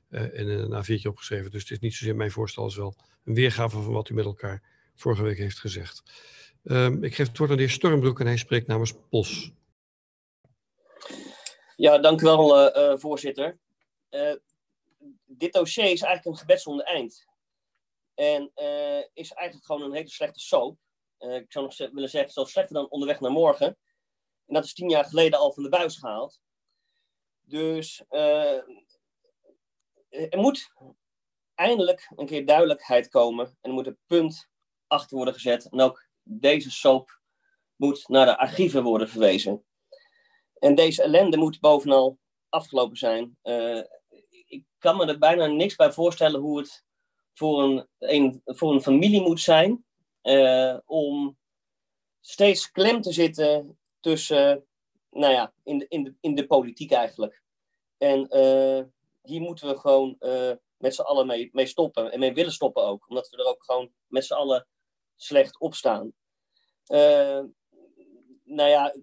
eh, 0.10 0.22
en 0.22 0.48
in 0.48 0.60
een 0.60 0.84
A4'tje 0.84 1.08
opgeschreven. 1.08 1.52
Dus 1.52 1.62
het 1.62 1.72
is 1.72 1.80
niet 1.80 1.94
zozeer 1.94 2.16
mijn 2.16 2.32
voorstel, 2.32 2.64
als 2.64 2.76
wel 2.76 2.96
een 3.24 3.34
weergave 3.34 3.82
van 3.82 3.94
wat 3.94 4.10
u 4.10 4.14
met 4.14 4.26
elkaar 4.26 4.64
vorige 4.96 5.24
week 5.24 5.38
heeft 5.38 5.60
gezegd. 5.60 6.04
Ehm, 6.64 7.04
ik 7.04 7.16
geef 7.16 7.28
het 7.28 7.38
woord 7.38 7.50
aan 7.50 7.56
de 7.56 7.62
heer 7.62 7.72
Stormbroek 7.72 8.20
en 8.20 8.26
hij 8.26 8.38
spreekt 8.38 8.68
namens 8.68 8.94
POS. 9.10 9.52
Ja, 11.76 11.98
dank 11.98 12.22
u 12.22 12.24
wel, 12.24 12.58
eh, 12.58 12.92
eh, 12.92 13.00
voorzitter. 13.00 13.58
Eh, 14.10 14.34
dit 15.26 15.54
dossier 15.54 15.84
is 15.84 16.02
eigenlijk 16.02 16.26
een 16.26 16.38
gebed 16.38 16.62
zonder 16.62 16.86
eind. 16.86 17.26
En 18.14 18.52
eh, 18.54 19.04
is 19.14 19.32
eigenlijk 19.32 19.66
gewoon 19.66 19.82
een 19.82 19.94
hele 19.94 20.10
slechte 20.10 20.40
soap. 20.40 20.78
Eh, 21.18 21.36
ik 21.36 21.52
zou 21.52 21.66
nog 21.66 21.78
willen 21.78 22.10
zeggen, 22.10 22.32
zelfs 22.32 22.52
slechter 22.52 22.76
dan 22.76 22.90
onderweg 22.90 23.20
naar 23.20 23.32
morgen. 23.32 23.68
En 24.46 24.54
dat 24.54 24.64
is 24.64 24.74
tien 24.74 24.90
jaar 24.90 25.06
geleden 25.06 25.40
al 25.40 25.54
van 25.54 25.64
de 25.64 25.70
buis 25.70 25.98
gehaald. 25.98 26.40
Dus 27.48 28.04
eh, 28.10 28.58
er 30.10 30.38
moet 30.38 30.74
eindelijk 31.56 32.12
een 32.16 32.26
keer 32.26 32.46
duidelijkheid 32.46 33.10
komen. 33.10 33.46
En 33.46 33.70
er 33.70 33.72
moet 33.72 33.88
een 33.88 34.00
punt 34.06 34.50
achter 34.88 35.16
worden 35.16 35.34
gezet. 35.34 35.70
En 35.70 35.82
ook 35.82 36.08
deze 36.24 36.72
soap 36.72 37.22
moet 37.76 38.08
naar 38.08 38.26
de 38.26 38.38
archieven 38.38 38.84
worden 38.84 39.10
verwezen. 39.10 39.66
En 40.60 40.76
deze 40.76 41.04
ellende 41.04 41.38
moet 41.38 41.60
bovenal 41.60 42.20
afgelopen 42.50 42.98
zijn. 42.98 43.38
Eh, 43.42 43.82
ik 44.48 44.64
kan 44.78 44.98
me 44.98 45.06
er 45.06 45.18
bijna 45.18 45.46
niks 45.46 45.76
bij 45.76 45.92
voorstellen 45.92 46.40
hoe 46.40 46.58
het 46.58 46.84
voor 47.34 47.64
een, 47.64 47.88
een, 47.98 48.42
voor 48.46 48.74
een 48.74 48.82
familie 48.82 49.22
moet 49.22 49.40
zijn 49.40 49.86
eh, 50.22 50.78
om 50.86 51.38
steeds 52.22 52.72
klem 52.72 53.02
te 53.02 53.12
zitten 53.12 53.80
tussen, 54.00 54.67
nou 55.18 55.34
ja, 55.34 55.54
in 55.64 55.78
de, 55.78 55.86
in 55.88 56.04
de, 56.04 56.16
in 56.20 56.36
de 56.36 56.48
politiek 56.48 56.92
eigenlijk. 56.92 57.42
En 57.98 58.28
eh, 58.28 58.84
hier 59.22 59.42
moeten 59.42 59.68
we 59.68 59.78
gewoon 59.78 60.16
eh, 60.20 60.52
met 60.78 60.96
z'n 60.96 61.02
allen 61.02 61.50
mee, 61.52 61.66
stoppen 61.66 62.12
en 62.12 62.20
mee 62.20 62.34
willen 62.34 62.52
stoppen 62.52 62.84
ook, 62.84 63.10
omdat 63.10 63.30
we 63.30 63.38
er 63.38 63.46
ook 63.46 63.64
gewoon 63.64 63.92
met 64.08 64.26
z'n 64.26 64.34
allen 64.34 64.68
slecht 65.16 65.60
op 65.60 65.76
staan. 65.76 66.14
Eh, 66.86 67.44
nou 68.44 68.70
ja, 68.70 68.94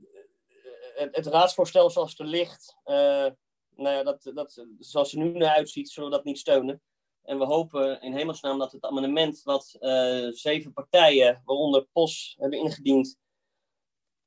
het, 0.95 1.17
het 1.17 1.27
raadsvoorstel 1.27 1.91
zoals 1.91 2.11
het 2.11 2.21
er 2.21 2.27
ligt, 2.27 2.77
nou 2.85 3.37
ja, 3.77 4.03
dat, 4.03 4.31
dat, 4.35 4.67
zoals 4.79 5.13
het 5.13 5.21
er 5.21 5.27
nu 5.27 5.39
naar 5.39 5.55
uitziet, 5.55 5.91
zullen 5.91 6.11
we 6.11 6.17
dat 6.17 6.25
niet 6.25 6.39
steunen. 6.39 6.83
En 7.23 7.39
we 7.39 7.45
hopen 7.45 8.01
in 8.01 8.13
hemelsnaam 8.13 8.59
dat 8.59 8.73
het 8.73 8.85
amendement 8.85 9.43
wat 9.43 9.77
zeven 10.31 10.73
partijen, 10.73 11.43
waaronder 11.45 11.87
POS, 11.93 12.35
hebben 12.39 12.59
ingediend, 12.59 13.19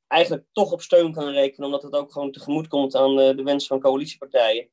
eigenlijk 0.08 0.46
toch 0.52 0.72
op 0.72 0.82
steun 0.82 1.12
kan 1.12 1.30
rekenen, 1.30 1.66
omdat 1.66 1.84
het 1.84 1.94
ook 1.94 2.12
gewoon 2.12 2.32
tegemoet 2.32 2.68
komt 2.68 2.96
aan 2.96 3.16
de 3.16 3.44
wens 3.44 3.68
van 3.68 3.80
coalitiepartijen. 3.80 4.70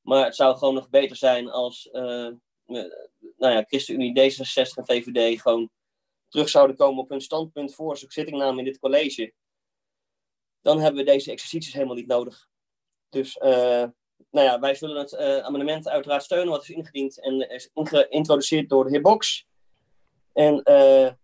Maar 0.00 0.24
het 0.24 0.36
zou 0.36 0.56
gewoon 0.56 0.74
nog 0.74 0.88
beter 0.88 1.16
zijn 1.16 1.50
als 1.50 1.88
uh, 1.92 2.28
nou 2.66 3.54
ja, 3.54 3.64
ChristenUnie, 3.66 4.32
D66 4.32 4.74
en 4.74 4.86
VVD 4.86 5.40
gewoon 5.40 5.70
terug 6.28 6.48
zouden 6.48 6.76
komen 6.76 7.02
op 7.02 7.08
hun 7.08 7.20
standpunt 7.20 7.74
voor 7.74 7.96
zittingname 7.96 8.58
in 8.58 8.64
dit 8.64 8.78
college. 8.78 9.32
Dan 10.60 10.80
hebben 10.80 11.04
we 11.04 11.10
deze 11.10 11.30
exercities 11.30 11.72
helemaal 11.72 11.94
niet 11.94 12.06
nodig. 12.06 12.48
Dus 13.08 13.36
nou 14.30 14.46
ja, 14.46 14.60
wij 14.60 14.74
zullen 14.74 14.96
het 14.96 15.12
uh, 15.12 15.38
amendement 15.38 15.88
uiteraard 15.88 16.22
steunen, 16.22 16.48
wat 16.48 16.62
is 16.62 16.70
ingediend 16.70 17.20
en 17.20 17.50
is 17.50 17.70
geïntroduceerd 17.74 18.68
door 18.68 18.84
de 18.84 18.90
heer 18.90 19.00
Box. 19.00 19.46
En 20.32 20.54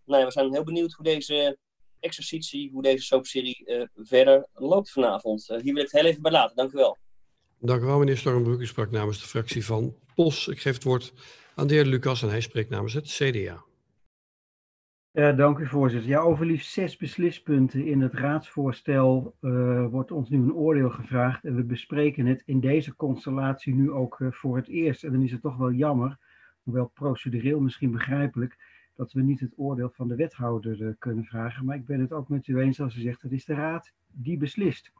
nou 0.04 0.20
ja, 0.20 0.24
we 0.24 0.30
zijn 0.30 0.52
heel 0.52 0.64
benieuwd 0.64 0.92
hoe 0.92 1.04
deze 1.04 1.58
exercitie, 2.04 2.70
hoe 2.72 2.82
deze 2.82 3.04
soapserie 3.04 3.62
uh, 3.66 3.82
verder 3.94 4.46
loopt 4.52 4.90
vanavond. 4.90 5.46
hier 5.46 5.74
wil 5.74 5.84
ik 5.84 5.90
het 5.90 6.00
heel 6.00 6.10
even 6.10 6.22
bij 6.22 6.32
laten. 6.32 6.56
Dank 6.56 6.72
u 6.72 6.76
wel. 6.76 6.96
Dank 7.58 7.82
u 7.82 7.84
wel, 7.84 7.98
meneer 7.98 8.16
Stormbroek. 8.16 8.60
U 8.60 8.66
sprak 8.66 8.90
namens 8.90 9.20
de 9.20 9.26
fractie 9.26 9.64
van 9.64 9.94
POS. 10.14 10.48
Ik 10.48 10.60
geef 10.60 10.74
het 10.74 10.84
woord 10.84 11.12
aan 11.54 11.66
de 11.66 11.74
heer 11.74 11.84
Lucas 11.84 12.22
en 12.22 12.28
hij 12.28 12.40
spreekt 12.40 12.70
namens 12.70 12.92
het 12.92 13.06
CDA. 13.06 13.64
Ja, 15.10 15.32
dank 15.32 15.58
u 15.58 15.66
voorzitter. 15.66 16.10
Ja, 16.10 16.20
over 16.20 16.46
liefst 16.46 16.72
zes 16.72 16.96
beslispunten 16.96 17.86
in 17.86 18.00
het 18.00 18.14
raadsvoorstel 18.14 19.36
uh, 19.40 19.86
wordt 19.86 20.10
ons 20.10 20.28
nu 20.28 20.38
een 20.38 20.54
oordeel 20.54 20.90
gevraagd. 20.90 21.44
En 21.44 21.56
we 21.56 21.64
bespreken 21.64 22.26
het 22.26 22.42
in 22.44 22.60
deze 22.60 22.96
constellatie 22.96 23.74
nu 23.74 23.90
ook 23.90 24.18
uh, 24.18 24.32
voor 24.32 24.56
het 24.56 24.68
eerst. 24.68 25.04
En 25.04 25.12
dan 25.12 25.22
is 25.22 25.32
het 25.32 25.42
toch 25.42 25.56
wel 25.56 25.72
jammer, 25.72 26.18
hoewel 26.62 26.86
procedureel 26.86 27.60
misschien 27.60 27.90
begrijpelijk, 27.90 28.56
dat 28.94 29.12
we 29.12 29.22
niet 29.22 29.40
het 29.40 29.52
oordeel 29.56 29.90
van 29.90 30.08
de 30.08 30.14
wethouder 30.14 30.80
uh, 30.80 30.92
kunnen 30.98 31.24
vragen. 31.24 31.64
Maar 31.64 31.76
ik 31.76 31.86
ben 31.86 32.00
het 32.00 32.12
ook 32.12 32.28
met 32.28 32.46
u 32.46 32.58
eens 32.58 32.80
als 32.80 32.96
u 32.96 33.00
zegt, 33.00 33.22
het 33.22 33.32
is 33.32 33.44
de 33.44 33.54
raad 33.54 33.92
die 34.12 34.36
beslist. 34.36 34.92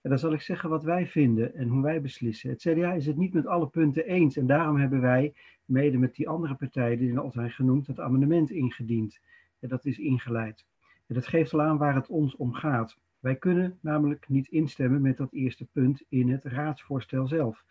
En 0.00 0.10
dan 0.10 0.18
zal 0.18 0.32
ik 0.32 0.40
zeggen 0.40 0.70
wat 0.70 0.84
wij 0.84 1.06
vinden 1.06 1.54
en 1.54 1.68
hoe 1.68 1.82
wij 1.82 2.00
beslissen. 2.00 2.50
Het 2.50 2.60
CDA 2.60 2.92
is 2.92 3.06
het 3.06 3.16
niet 3.16 3.32
met 3.32 3.46
alle 3.46 3.68
punten 3.68 4.06
eens. 4.06 4.36
En 4.36 4.46
daarom 4.46 4.76
hebben 4.76 5.00
wij, 5.00 5.34
mede 5.64 5.98
met 5.98 6.14
die 6.14 6.28
andere 6.28 6.54
partijen 6.54 6.98
die 6.98 7.18
al 7.18 7.30
zijn 7.30 7.50
genoemd, 7.50 7.86
het 7.86 8.00
amendement 8.00 8.50
ingediend. 8.50 9.20
En 9.60 9.68
dat 9.68 9.84
is 9.84 9.98
ingeleid. 9.98 10.66
En 11.06 11.14
dat 11.14 11.26
geeft 11.26 11.52
al 11.52 11.62
aan 11.62 11.78
waar 11.78 11.94
het 11.94 12.08
ons 12.08 12.36
om 12.36 12.52
gaat. 12.52 12.98
Wij 13.20 13.36
kunnen 13.36 13.78
namelijk 13.80 14.28
niet 14.28 14.48
instemmen 14.48 15.00
met 15.00 15.16
dat 15.16 15.32
eerste 15.32 15.66
punt 15.72 16.02
in 16.08 16.28
het 16.28 16.44
raadsvoorstel 16.44 17.26
zelf. 17.26 17.64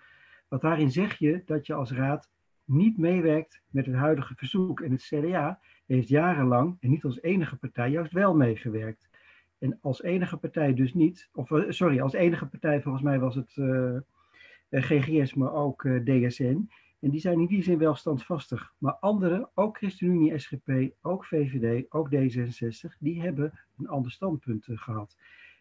Want 0.47 0.61
daarin 0.61 0.91
zeg 0.91 1.17
je 1.17 1.41
dat 1.45 1.65
je 1.65 1.73
als 1.73 1.91
raad 1.91 2.29
niet 2.67 2.97
meewerkt 2.97 3.61
met 3.69 3.85
het 3.85 3.95
huidige 3.95 4.35
verzoek. 4.35 4.81
En 4.81 4.91
het 4.91 5.01
CDA 5.01 5.59
heeft 5.85 6.07
jarenlang, 6.07 6.77
en 6.79 6.89
niet 6.89 7.03
als 7.03 7.21
enige 7.21 7.55
partij, 7.55 7.89
juist 7.89 8.11
wel 8.11 8.35
meegewerkt. 8.35 9.09
En 9.59 9.77
als 9.81 10.01
enige 10.01 10.37
partij 10.37 10.73
dus 10.73 10.93
niet, 10.93 11.29
of 11.33 11.51
eh, 11.51 11.63
sorry, 11.69 11.99
als 11.99 12.13
enige 12.13 12.45
partij 12.45 12.81
volgens 12.81 13.03
mij 13.03 13.19
was 13.19 13.35
het 13.35 13.55
uh, 13.55 13.95
eh, 13.95 14.01
GGS, 14.83 15.33
maar 15.33 15.53
ook 15.53 15.87
DSN. 16.03 16.69
En 16.99 17.09
die 17.09 17.19
zijn 17.19 17.39
in 17.39 17.45
die 17.45 17.63
zin 17.63 17.77
wel 17.77 17.95
standvastig. 17.95 18.73
Maar 18.77 18.93
anderen, 18.93 19.49
ook 19.53 19.77
ChristenUnie, 19.77 20.39
SGP, 20.39 20.71
ook 21.01 21.25
VVD, 21.25 21.85
ook 21.89 22.09
D66, 22.15 22.97
die 22.99 23.21
hebben 23.21 23.59
een 23.77 23.87
ander 23.87 24.11
standpunt 24.11 24.67
gehad. 24.69 25.17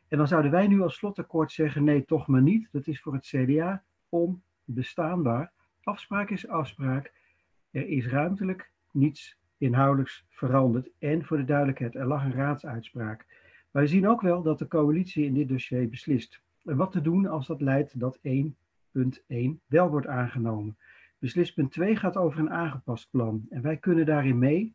En 0.08 0.18
dan 0.18 0.28
zouden 0.28 0.50
wij 0.50 0.66
nu 0.66 0.82
als 0.82 0.94
slotakkoord 0.94 1.52
zeggen, 1.52 1.84
nee, 1.84 2.04
toch 2.04 2.26
maar 2.26 2.42
niet. 2.42 2.68
Dat 2.72 2.86
is 2.86 3.00
voor 3.00 3.12
het 3.12 3.26
CDA 3.26 3.82
onbestaanbaar. 4.08 5.52
Afspraak 5.86 6.30
is 6.30 6.48
afspraak. 6.48 7.12
Er 7.70 7.88
is 7.88 8.06
ruimtelijk 8.06 8.70
niets 8.90 9.38
inhoudelijks 9.58 10.24
veranderd. 10.28 10.90
En 10.98 11.24
voor 11.24 11.36
de 11.36 11.44
duidelijkheid, 11.44 11.94
er 11.94 12.06
lag 12.06 12.24
een 12.24 12.32
raadsuitspraak. 12.32 13.26
Wij 13.70 13.86
zien 13.86 14.08
ook 14.08 14.20
wel 14.20 14.42
dat 14.42 14.58
de 14.58 14.68
coalitie 14.68 15.24
in 15.24 15.34
dit 15.34 15.48
dossier 15.48 15.88
beslist. 15.88 16.42
En 16.64 16.76
wat 16.76 16.92
te 16.92 17.00
doen 17.00 17.26
als 17.26 17.46
dat 17.46 17.60
leidt 17.60 18.00
dat 18.00 18.18
1.1 18.18 18.32
wel 19.66 19.90
wordt 19.90 20.06
aangenomen. 20.06 20.78
Beslispunt 21.18 21.72
2 21.72 21.96
gaat 21.96 22.16
over 22.16 22.40
een 22.40 22.50
aangepast 22.50 23.10
plan. 23.10 23.46
En 23.50 23.62
wij 23.62 23.76
kunnen 23.76 24.06
daarin 24.06 24.38
mee, 24.38 24.74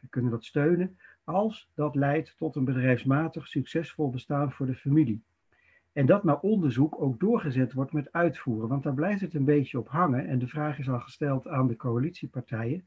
we 0.00 0.08
kunnen 0.08 0.30
dat 0.30 0.44
steunen, 0.44 0.98
als 1.24 1.70
dat 1.74 1.94
leidt 1.94 2.36
tot 2.36 2.56
een 2.56 2.64
bedrijfsmatig 2.64 3.48
succesvol 3.48 4.10
bestaan 4.10 4.52
voor 4.52 4.66
de 4.66 4.74
familie. 4.74 5.22
En 5.92 6.06
dat 6.06 6.24
na 6.24 6.34
onderzoek 6.34 7.00
ook 7.00 7.20
doorgezet 7.20 7.72
wordt 7.72 7.92
met 7.92 8.12
uitvoeren, 8.12 8.68
want 8.68 8.82
daar 8.82 8.94
blijft 8.94 9.20
het 9.20 9.34
een 9.34 9.44
beetje 9.44 9.78
op 9.78 9.88
hangen. 9.88 10.26
En 10.26 10.38
de 10.38 10.48
vraag 10.48 10.78
is 10.78 10.88
al 10.88 11.00
gesteld 11.00 11.48
aan 11.48 11.66
de 11.66 11.76
coalitiepartijen. 11.76 12.86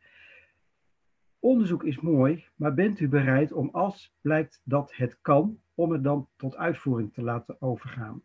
Onderzoek 1.39 1.83
is 1.83 1.99
mooi, 1.99 2.45
maar 2.55 2.73
bent 2.73 2.99
u 2.99 3.07
bereid 3.07 3.51
om 3.51 3.69
als 3.71 4.15
blijkt 4.21 4.61
dat 4.63 4.95
het 4.95 5.17
kan, 5.21 5.59
om 5.73 5.91
het 5.91 6.03
dan 6.03 6.27
tot 6.35 6.55
uitvoering 6.55 7.13
te 7.13 7.21
laten 7.21 7.61
overgaan? 7.61 8.21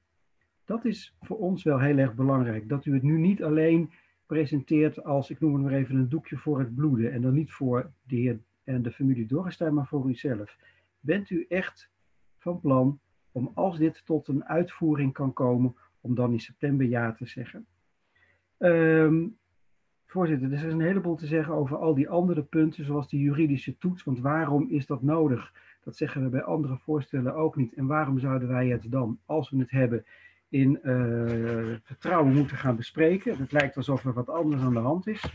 Dat 0.65 0.85
is 0.85 1.17
voor 1.21 1.39
ons 1.39 1.63
wel 1.63 1.81
heel 1.81 1.99
erg 1.99 2.15
belangrijk. 2.15 2.69
Dat 2.69 2.85
u 2.85 2.95
het 2.95 3.03
nu 3.03 3.19
niet 3.19 3.43
alleen 3.43 3.91
presenteert 4.27 5.05
als, 5.05 5.31
ik 5.31 5.41
noem 5.41 5.55
het 5.55 5.63
maar 5.63 5.73
even, 5.73 5.97
een 5.97 6.09
doekje 6.09 6.37
voor 6.37 6.59
het 6.59 6.75
bloeden. 6.75 7.13
En 7.13 7.23
dan 7.23 7.35
niet 7.35 7.53
voor 7.53 7.93
de 8.03 8.17
heer 8.17 8.41
en 8.65 8.83
de 8.83 8.93
familie 8.93 9.27
Dorrestein, 9.27 9.75
maar 9.75 9.87
voor 9.87 10.09
uzelf. 10.09 10.59
Bent 11.01 11.31
u 11.31 11.45
echt 11.49 11.91
van 12.39 12.61
plan 12.61 13.01
om 13.39 13.51
als 13.55 13.79
dit 13.79 14.03
tot 14.05 14.29
een 14.29 14.45
uitvoering 14.45 15.13
kan 15.13 15.33
komen, 15.33 15.77
om 16.01 16.15
dan 16.15 16.33
in 16.33 16.41
september 16.41 16.87
ja 16.87 17.13
te 17.13 17.27
zeggen? 17.27 17.67
Um, 18.59 19.37
voorzitter, 20.07 20.53
er 20.53 20.67
is 20.67 20.73
een 20.73 20.81
heleboel 20.81 21.17
te 21.17 21.27
zeggen 21.27 21.55
over 21.55 21.77
al 21.77 21.95
die 21.95 22.09
andere 22.09 22.43
punten, 22.43 22.85
zoals 22.85 23.09
die 23.09 23.21
juridische 23.21 23.79
toets. 23.79 24.05
Want 24.05 24.21
waarom 24.21 24.71
is 24.71 24.87
dat 24.87 25.03
nodig? 25.03 25.53
Dat 25.85 25.97
zeggen 25.97 26.23
we 26.23 26.29
bij 26.29 26.43
andere 26.43 26.79
voorstellen 26.79 27.35
ook 27.35 27.57
niet. 27.57 27.75
En 27.75 27.87
waarom 27.87 28.19
zouden 28.19 28.49
wij 28.49 28.69
het 28.69 28.91
dan, 28.91 29.19
als 29.27 29.51
we 29.51 29.59
het 29.59 29.71
hebben, 29.71 30.05
in 30.49 30.79
uh, 30.83 31.77
vertrouwen 31.83 32.35
moeten 32.35 32.57
gaan 32.57 32.77
bespreken. 32.77 33.39
Het 33.39 33.53
lijkt 33.53 33.77
alsof 33.77 34.05
er 34.05 34.13
wat 34.13 34.31
anders 34.31 34.63
aan 34.63 34.73
de 34.73 34.79
hand 34.79 35.07
is. 35.07 35.31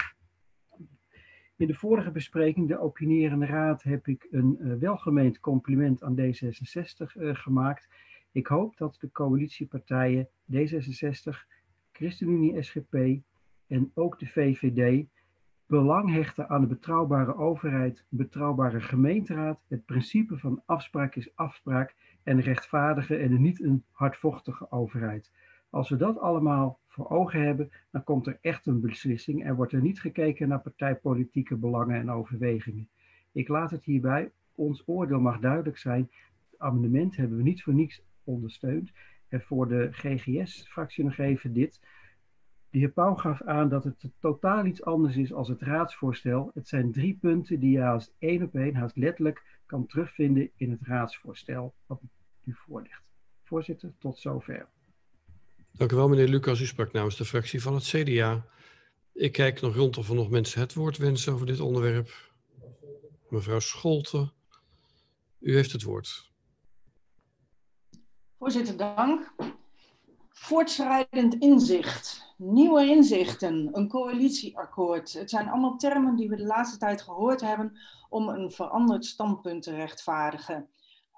In 1.55 1.67
de 1.67 1.73
vorige 1.73 2.11
bespreking, 2.11 2.67
de 2.67 2.79
opinierende 2.79 3.45
raad, 3.45 3.83
heb 3.83 4.07
ik 4.07 4.27
een 4.31 4.57
uh, 4.59 4.73
welgemeend 4.79 5.39
compliment 5.39 6.03
aan 6.03 6.15
D66 6.19 7.15
uh, 7.15 7.35
gemaakt. 7.35 7.89
Ik 8.31 8.47
hoop 8.47 8.77
dat 8.77 8.97
de 8.99 9.11
coalitiepartijen 9.11 10.29
D66, 10.51 11.47
ChristenUnie, 11.91 12.61
SGP 12.61 12.95
en 13.67 13.91
ook 13.93 14.19
de 14.19 14.27
VVD 14.27 15.05
belang 15.65 16.11
hechten 16.11 16.49
aan 16.49 16.61
de 16.61 16.67
betrouwbare 16.67 17.35
overheid, 17.35 18.05
betrouwbare 18.09 18.81
gemeenteraad. 18.81 19.63
Het 19.67 19.85
principe 19.85 20.37
van 20.37 20.61
afspraak 20.65 21.15
is 21.15 21.35
afspraak 21.35 21.95
en 22.23 22.39
rechtvaardige 22.39 23.15
en 23.15 23.41
niet 23.41 23.63
een 23.63 23.83
hardvochtige 23.91 24.71
overheid. 24.71 25.31
Als 25.69 25.89
we 25.89 25.95
dat 25.95 26.19
allemaal 26.19 26.79
voor 26.93 27.09
ogen 27.09 27.41
hebben, 27.41 27.71
dan 27.91 28.03
komt 28.03 28.27
er 28.27 28.37
echt 28.41 28.65
een 28.65 28.81
beslissing 28.81 29.43
en 29.43 29.55
wordt 29.55 29.73
er 29.73 29.81
niet 29.81 30.01
gekeken 30.01 30.47
naar 30.47 30.61
partijpolitieke 30.61 31.55
belangen 31.55 31.99
en 31.99 32.11
overwegingen. 32.11 32.89
Ik 33.31 33.47
laat 33.47 33.71
het 33.71 33.83
hierbij. 33.83 34.31
Ons 34.55 34.83
oordeel 34.85 35.19
mag 35.19 35.39
duidelijk 35.39 35.77
zijn. 35.77 36.11
Het 36.49 36.59
amendement 36.59 37.15
hebben 37.15 37.37
we 37.37 37.43
niet 37.43 37.63
voor 37.63 37.73
niets 37.73 38.03
ondersteund. 38.23 38.91
En 39.27 39.41
voor 39.41 39.67
de 39.67 39.87
GGS-fractie 39.91 41.03
nog 41.03 41.17
even 41.17 41.53
dit. 41.53 41.79
De 42.69 42.77
heer 42.77 42.91
Pauw 42.91 43.15
gaf 43.15 43.41
aan 43.41 43.69
dat 43.69 43.83
het 43.83 44.11
totaal 44.19 44.65
iets 44.65 44.83
anders 44.83 45.17
is 45.17 45.33
als 45.33 45.47
het 45.47 45.61
raadsvoorstel. 45.61 46.51
Het 46.53 46.67
zijn 46.67 46.91
drie 46.91 47.17
punten 47.21 47.59
die 47.59 47.71
je 47.71 47.81
haast 47.81 48.15
één 48.19 48.43
op 48.43 48.55
één, 48.55 48.75
haast 48.75 48.95
letterlijk, 48.95 49.59
kan 49.65 49.85
terugvinden 49.85 50.49
in 50.55 50.71
het 50.71 50.81
raadsvoorstel 50.81 51.73
wat 51.85 52.01
u 52.43 52.53
voorligt. 52.53 53.03
Voorzitter, 53.43 53.93
tot 53.97 54.17
zover. 54.17 54.67
Dank 55.77 55.91
u 55.91 55.95
wel, 55.95 56.07
meneer 56.07 56.27
Lucas. 56.27 56.59
U 56.59 56.65
sprak 56.65 56.91
namens 56.91 57.17
de 57.17 57.25
fractie 57.25 57.61
van 57.61 57.73
het 57.73 57.83
CDA. 57.83 58.45
Ik 59.13 59.31
kijk 59.31 59.61
nog 59.61 59.75
rond 59.75 59.97
of 59.97 60.09
er 60.09 60.15
nog 60.15 60.29
mensen 60.29 60.59
het 60.59 60.73
woord 60.73 60.97
wensen 60.97 61.33
over 61.33 61.45
dit 61.45 61.59
onderwerp. 61.59 62.31
Mevrouw 63.29 63.59
Scholten, 63.59 64.31
u 65.39 65.55
heeft 65.55 65.71
het 65.71 65.83
woord. 65.83 66.31
Voorzitter, 68.37 68.77
dank. 68.77 69.33
Voortschrijdend 70.29 71.35
inzicht, 71.35 72.33
nieuwe 72.37 72.85
inzichten, 72.85 73.69
een 73.71 73.87
coalitieakkoord. 73.87 75.13
Het 75.13 75.29
zijn 75.29 75.47
allemaal 75.47 75.77
termen 75.77 76.15
die 76.15 76.29
we 76.29 76.35
de 76.35 76.45
laatste 76.45 76.77
tijd 76.77 77.01
gehoord 77.01 77.41
hebben 77.41 77.77
om 78.09 78.29
een 78.29 78.51
veranderd 78.51 79.05
standpunt 79.05 79.63
te 79.63 79.75
rechtvaardigen. 79.75 80.69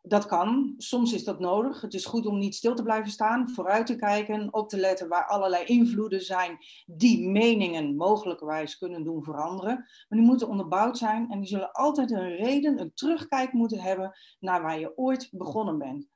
Dat 0.08 0.26
kan, 0.26 0.74
soms 0.78 1.14
is 1.14 1.24
dat 1.24 1.40
nodig. 1.40 1.82
Het 1.82 1.94
is 1.94 2.06
goed 2.06 2.26
om 2.26 2.38
niet 2.38 2.56
stil 2.56 2.76
te 2.76 2.84
blijven 2.84 3.12
staan, 3.12 3.50
vooruit 3.50 3.86
te 3.86 3.96
kijken, 3.96 4.54
op 4.54 4.70
te 4.70 4.78
letten 4.78 5.08
waar 5.08 5.28
allerlei 5.28 5.66
invloeden 5.66 6.22
zijn 6.22 6.58
die 6.86 7.28
meningen 7.28 7.96
mogelijkerwijs 7.96 8.78
kunnen 8.78 9.04
doen 9.04 9.24
veranderen. 9.24 9.76
Maar 9.76 10.20
die 10.20 10.28
moeten 10.28 10.48
onderbouwd 10.48 10.98
zijn 10.98 11.32
en 11.32 11.40
die 11.40 11.50
zullen 11.50 11.72
altijd 11.72 12.12
een 12.12 12.36
reden, 12.36 12.80
een 12.80 12.94
terugkijk 12.94 13.54
moeten 13.54 13.80
hebben 13.80 14.18
naar 14.40 14.62
waar 14.62 14.80
je 14.80 14.98
ooit 14.98 15.30
begonnen 15.32 15.78
bent. 15.78 16.08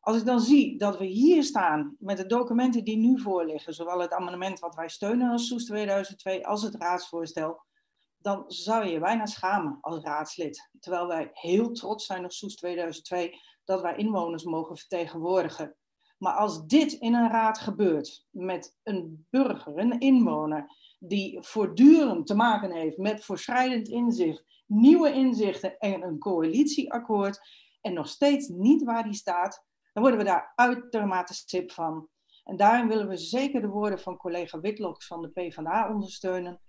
Als 0.00 0.16
ik 0.16 0.24
dan 0.24 0.40
zie 0.40 0.78
dat 0.78 0.98
we 0.98 1.04
hier 1.04 1.44
staan 1.44 1.96
met 1.98 2.16
de 2.16 2.26
documenten 2.26 2.84
die 2.84 2.96
nu 2.96 3.20
voorliggen, 3.20 3.74
zowel 3.74 4.00
het 4.00 4.12
amendement 4.12 4.58
wat 4.58 4.74
wij 4.74 4.88
steunen 4.88 5.30
als 5.30 5.46
Soes 5.46 5.64
2002 5.64 6.46
als 6.46 6.62
het 6.62 6.74
raadsvoorstel, 6.74 7.60
dan 8.28 8.44
zou 8.46 8.84
je 8.84 8.92
je 8.92 8.98
bijna 8.98 9.26
schamen 9.26 9.78
als 9.80 10.02
raadslid. 10.02 10.70
Terwijl 10.80 11.06
wij 11.06 11.30
heel 11.32 11.72
trots 11.72 12.06
zijn 12.06 12.24
op 12.24 12.32
Soes 12.32 12.54
2002 12.54 13.40
dat 13.64 13.80
wij 13.80 13.96
inwoners 13.96 14.44
mogen 14.44 14.76
vertegenwoordigen. 14.76 15.76
Maar 16.18 16.32
als 16.32 16.66
dit 16.66 16.92
in 16.92 17.14
een 17.14 17.30
raad 17.30 17.58
gebeurt 17.58 18.26
met 18.30 18.76
een 18.82 19.26
burger, 19.30 19.78
een 19.78 20.00
inwoner, 20.00 20.70
die 20.98 21.42
voortdurend 21.42 22.26
te 22.26 22.34
maken 22.34 22.72
heeft 22.72 22.96
met 22.96 23.24
voorschrijdend 23.24 23.88
inzicht, 23.88 24.44
nieuwe 24.66 25.12
inzichten 25.12 25.78
en 25.78 26.02
een 26.02 26.18
coalitieakkoord, 26.18 27.40
en 27.80 27.92
nog 27.92 28.08
steeds 28.08 28.48
niet 28.48 28.82
waar 28.84 29.04
die 29.04 29.14
staat, 29.14 29.64
dan 29.92 30.02
worden 30.02 30.20
we 30.20 30.26
daar 30.26 30.52
uitermate 30.54 31.34
sip 31.34 31.72
van. 31.72 32.08
En 32.44 32.56
daarin 32.56 32.88
willen 32.88 33.08
we 33.08 33.16
zeker 33.16 33.60
de 33.60 33.68
woorden 33.68 34.00
van 34.00 34.16
collega 34.16 34.60
Witloks 34.60 35.06
van 35.06 35.22
de 35.22 35.30
PvdA 35.30 35.90
ondersteunen. 35.90 36.60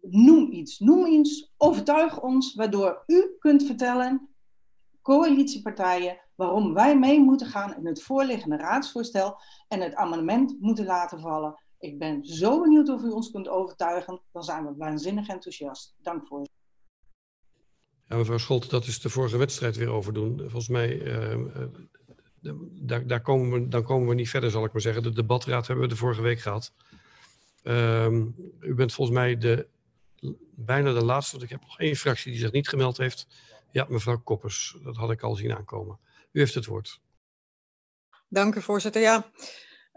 Noem 0.00 0.52
iets, 0.52 0.78
noem 0.78 1.06
iets, 1.06 1.52
overtuig 1.56 2.20
ons, 2.20 2.54
waardoor 2.54 3.02
u 3.06 3.36
kunt 3.38 3.62
vertellen, 3.62 4.28
coalitiepartijen, 5.02 6.20
waarom 6.34 6.74
wij 6.74 6.98
mee 6.98 7.20
moeten 7.20 7.46
gaan 7.46 7.76
in 7.76 7.86
het 7.86 8.02
voorliggende 8.02 8.56
raadsvoorstel 8.56 9.38
en 9.68 9.80
het 9.80 9.94
amendement 9.94 10.56
moeten 10.60 10.84
laten 10.84 11.20
vallen. 11.20 11.60
Ik 11.78 11.98
ben 11.98 12.24
zo 12.24 12.60
benieuwd 12.60 12.88
of 12.88 13.02
u 13.02 13.10
ons 13.10 13.30
kunt 13.30 13.48
overtuigen. 13.48 14.22
Dan 14.32 14.42
zijn 14.42 14.66
we 14.66 14.74
waanzinnig 14.76 15.28
enthousiast. 15.28 15.94
Dank 15.98 16.26
voor. 16.26 16.46
Ja, 18.08 18.16
mevrouw 18.16 18.38
Scholt, 18.38 18.70
dat 18.70 18.86
is 18.86 19.00
de 19.00 19.08
vorige 19.08 19.36
wedstrijd 19.36 19.76
weer 19.76 19.90
overdoen. 19.90 20.38
Volgens 20.38 20.68
mij, 20.68 21.00
uh, 21.00 21.64
daar, 22.70 23.06
daar 23.06 23.20
komen 23.20 23.50
we, 23.50 23.68
dan 23.68 23.82
komen 23.82 24.08
we 24.08 24.14
niet 24.14 24.28
verder, 24.28 24.50
zal 24.50 24.64
ik 24.64 24.72
maar 24.72 24.82
zeggen. 24.82 25.02
De 25.02 25.12
debatraad 25.12 25.66
hebben 25.66 25.84
we 25.84 25.90
de 25.90 25.98
vorige 25.98 26.22
week 26.22 26.40
gehad. 26.40 26.72
Uh, 27.62 28.06
u 28.60 28.74
bent 28.74 28.92
volgens 28.92 29.16
mij 29.16 29.38
de, 29.38 29.68
bijna 30.54 30.92
de 30.92 31.04
laatste, 31.04 31.32
want 31.32 31.44
ik 31.44 31.50
heb 31.50 31.60
nog 31.60 31.78
één 31.78 31.96
fractie 31.96 32.32
die 32.32 32.40
zich 32.40 32.52
niet 32.52 32.68
gemeld 32.68 32.96
heeft. 32.96 33.26
Ja, 33.70 33.86
mevrouw 33.88 34.18
Koppers, 34.18 34.76
dat 34.82 34.96
had 34.96 35.10
ik 35.10 35.22
al 35.22 35.34
zien 35.34 35.54
aankomen. 35.54 35.98
U 36.32 36.38
heeft 36.38 36.54
het 36.54 36.66
woord. 36.66 37.00
Dank 38.28 38.54
u, 38.54 38.62
voorzitter. 38.62 39.02
Ja, 39.02 39.30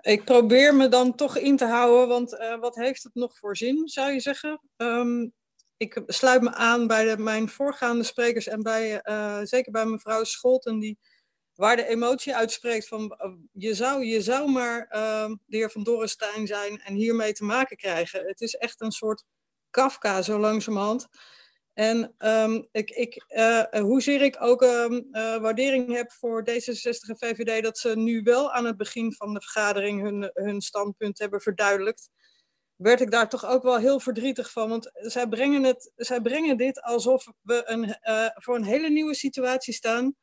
ik 0.01 0.23
probeer 0.23 0.75
me 0.75 0.87
dan 0.87 1.15
toch 1.15 1.37
in 1.37 1.57
te 1.57 1.65
houden, 1.65 2.07
want 2.07 2.33
uh, 2.33 2.59
wat 2.59 2.75
heeft 2.75 3.03
het 3.03 3.15
nog 3.15 3.37
voor 3.37 3.57
zin, 3.57 3.87
zou 3.87 4.11
je 4.11 4.19
zeggen? 4.19 4.61
Um, 4.77 5.33
ik 5.77 6.01
sluit 6.05 6.41
me 6.41 6.53
aan 6.53 6.87
bij 6.87 7.17
mijn 7.17 7.49
voorgaande 7.49 8.03
sprekers 8.03 8.47
en 8.47 8.63
bij, 8.63 9.01
uh, 9.03 9.39
zeker 9.43 9.71
bij 9.71 9.85
mevrouw 9.85 10.23
Scholten, 10.23 10.79
die, 10.79 10.99
waar 11.55 11.75
de 11.75 11.87
emotie 11.87 12.35
uitspreekt 12.35 12.87
van 12.87 13.17
uh, 13.21 13.33
je, 13.51 13.73
zou, 13.73 14.05
je 14.05 14.21
zou 14.21 14.51
maar 14.51 14.87
de 15.45 15.57
heer 15.57 15.71
Van 15.71 15.83
Dorrestein 15.83 16.47
zijn 16.47 16.81
en 16.81 16.93
hiermee 16.93 17.33
te 17.33 17.43
maken 17.43 17.77
krijgen. 17.77 18.25
Het 18.25 18.41
is 18.41 18.55
echt 18.55 18.81
een 18.81 18.91
soort 18.91 19.23
Kafka 19.69 20.21
zo 20.21 20.39
langzamerhand. 20.39 21.07
En 21.73 22.15
um, 22.17 22.67
ik, 22.71 22.89
ik, 22.89 23.25
uh, 23.29 23.63
hoezeer 23.81 24.21
ik 24.21 24.37
ook 24.39 24.61
um, 24.61 25.07
uh, 25.11 25.37
waardering 25.37 25.93
heb 25.95 26.11
voor 26.11 26.41
D66 26.49 27.07
en 27.07 27.17
VVD 27.17 27.63
dat 27.63 27.77
ze 27.77 27.97
nu 27.97 28.21
wel 28.23 28.51
aan 28.51 28.65
het 28.65 28.77
begin 28.77 29.13
van 29.13 29.33
de 29.33 29.41
vergadering 29.41 30.01
hun, 30.01 30.31
hun 30.33 30.61
standpunt 30.61 31.19
hebben 31.19 31.41
verduidelijkt, 31.41 32.09
werd 32.75 33.01
ik 33.01 33.11
daar 33.11 33.29
toch 33.29 33.45
ook 33.45 33.63
wel 33.63 33.77
heel 33.77 33.99
verdrietig 33.99 34.51
van. 34.51 34.69
Want 34.69 34.91
zij 34.93 35.27
brengen, 35.27 35.63
het, 35.63 35.91
zij 35.95 36.21
brengen 36.21 36.57
dit 36.57 36.81
alsof 36.81 37.27
we 37.41 37.61
een, 37.65 37.97
voor 38.41 38.55
een 38.55 38.63
hele 38.63 38.89
nieuwe 38.89 39.15
situatie 39.15 39.73
staan. 39.73 40.15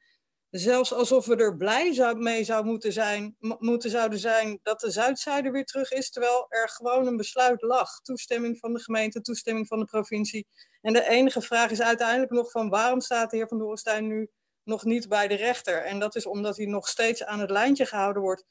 Zelfs 0.51 0.93
alsof 0.93 1.27
we 1.27 1.37
er 1.37 1.57
blij 1.57 1.95
zou, 1.95 2.19
mee 2.19 2.45
zou 2.45 2.65
moeten, 2.65 2.93
zijn, 2.93 3.37
moeten 3.59 3.91
zouden 3.91 4.19
zijn 4.19 4.59
dat 4.63 4.81
de 4.81 4.91
Zuidzijde 4.91 5.51
weer 5.51 5.65
terug 5.65 5.93
is, 5.93 6.11
terwijl 6.11 6.47
er 6.49 6.69
gewoon 6.69 7.07
een 7.07 7.17
besluit 7.17 7.63
lag. 7.63 8.01
Toestemming 8.01 8.59
van 8.59 8.73
de 8.73 8.81
gemeente, 8.81 9.21
toestemming 9.21 9.67
van 9.67 9.79
de 9.79 9.85
provincie. 9.85 10.47
En 10.81 10.93
de 10.93 11.09
enige 11.09 11.41
vraag 11.41 11.71
is 11.71 11.83
uiteindelijk 11.83 12.31
nog 12.31 12.51
van 12.51 12.69
waarom 12.69 13.01
staat 13.01 13.31
de 13.31 13.37
heer 13.37 13.49
Van 13.49 13.59
Dorenstein 13.59 14.07
nu 14.07 14.31
nog 14.63 14.85
niet 14.85 15.09
bij 15.09 15.29
de 15.29 15.35
rechter? 15.35 15.85
En 15.85 15.99
dat 15.99 16.17
is 16.17 16.27
omdat 16.27 16.57
hij 16.57 16.67
nog 16.67 16.89
steeds 16.89 17.25
aan 17.25 17.41
het 17.41 17.51
lijntje 17.51 17.87
gehouden 17.87 18.23
wordt. 18.23 18.45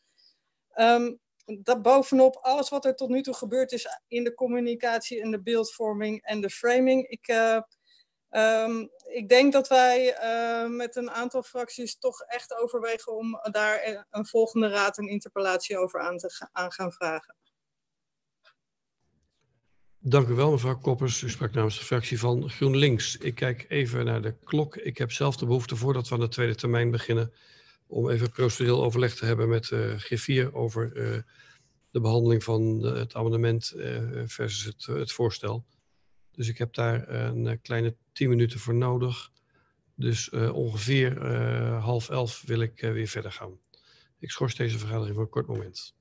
Um, 0.76 1.20
dat 1.46 1.82
bovenop 1.82 2.38
alles 2.42 2.70
wat 2.70 2.86
er 2.86 2.96
tot 2.96 3.10
nu 3.10 3.22
toe 3.22 3.34
gebeurd 3.34 3.72
is 3.72 3.88
in 4.08 4.24
de 4.24 4.34
communicatie 4.34 5.22
en 5.22 5.32
de 5.32 5.42
beeldvorming 5.42 6.22
en 6.24 6.42
de 6.42 6.50
framing. 6.50 7.08
Ik, 7.08 7.28
uh, 7.28 7.62
um, 8.36 8.90
ik 9.07 9.30
denk 9.30 9.53
dat 9.53 9.68
wij 9.68 10.18
uh, 10.24 10.70
met 10.70 10.95
een 10.95 11.12
aantal 11.12 11.44
fracties 11.44 11.98
toch 11.98 12.22
echt 12.22 12.57
overwegen 12.57 13.18
om 13.18 13.40
daar 13.52 14.06
een 14.12 14.26
volgende 14.26 14.68
raad 14.68 14.98
een 14.98 15.07
interpellatie 15.07 15.78
over 15.78 15.99
aan 15.99 16.18
te 16.18 16.48
aan 16.52 16.72
gaan 16.72 16.91
vragen. 16.91 17.36
Dank 19.99 20.28
u 20.28 20.34
wel, 20.34 20.52
mevrouw 20.52 20.78
Koppers. 20.78 21.22
U 21.22 21.30
sprak 21.30 21.53
namens 21.53 21.80
de 21.80 21.86
fractie 21.86 22.20
van 22.20 22.49
GroenLinks. 22.49 23.18
Ik 23.18 23.36
kijk 23.36 23.66
even 23.70 24.06
naar 24.06 24.22
de 24.22 24.36
klok. 24.44 24.76
Ik 24.76 24.98
heb 24.98 25.12
zelf 25.12 25.38
de 25.38 25.45
behoefte, 25.45 25.76
voordat 25.76 26.07
we 26.07 26.16
aan 26.16 26.22
de 26.22 26.28
tweede 26.28 26.56
termijn 26.56 26.91
beginnen, 26.91 27.34
om 27.88 28.10
even 28.10 28.32
procedureel 28.32 28.84
overleg 28.84 29.16
te 29.16 29.26
hebben 29.26 29.49
met 29.49 29.70
uh, 29.70 30.03
G4 30.03 30.53
over 30.53 30.94
de 31.91 32.02
behandeling 32.02 32.44
van 32.44 32.84
het 32.84 33.14
amendement 33.14 33.74
versus 34.26 34.64
het, 34.64 34.86
het, 34.86 35.12
voorstel. 35.12 35.66
Dus 36.32 36.48
ik 36.48 36.57
heb 36.57 36.74
daar 36.74 37.10
een 37.10 37.62
kleine 37.62 37.95
tien 38.16 38.30
minuten 38.30 38.60
voor 38.60 38.76
nodig. 38.76 39.32
Dus 39.96 40.30
ongeveer 40.30 41.26
half 41.80 42.10
elf 42.10 42.44
wil 42.46 42.60
ik 42.60 42.80
weer 42.80 43.08
verder 43.08 43.32
gaan. 43.32 43.60
Ik 44.20 44.32
schors 44.32 44.56
deze 44.56 44.78
vergadering 44.78 45.16
voor 45.16 45.24
een 45.24 45.30
kort 45.30 45.48
moment. 45.48 45.95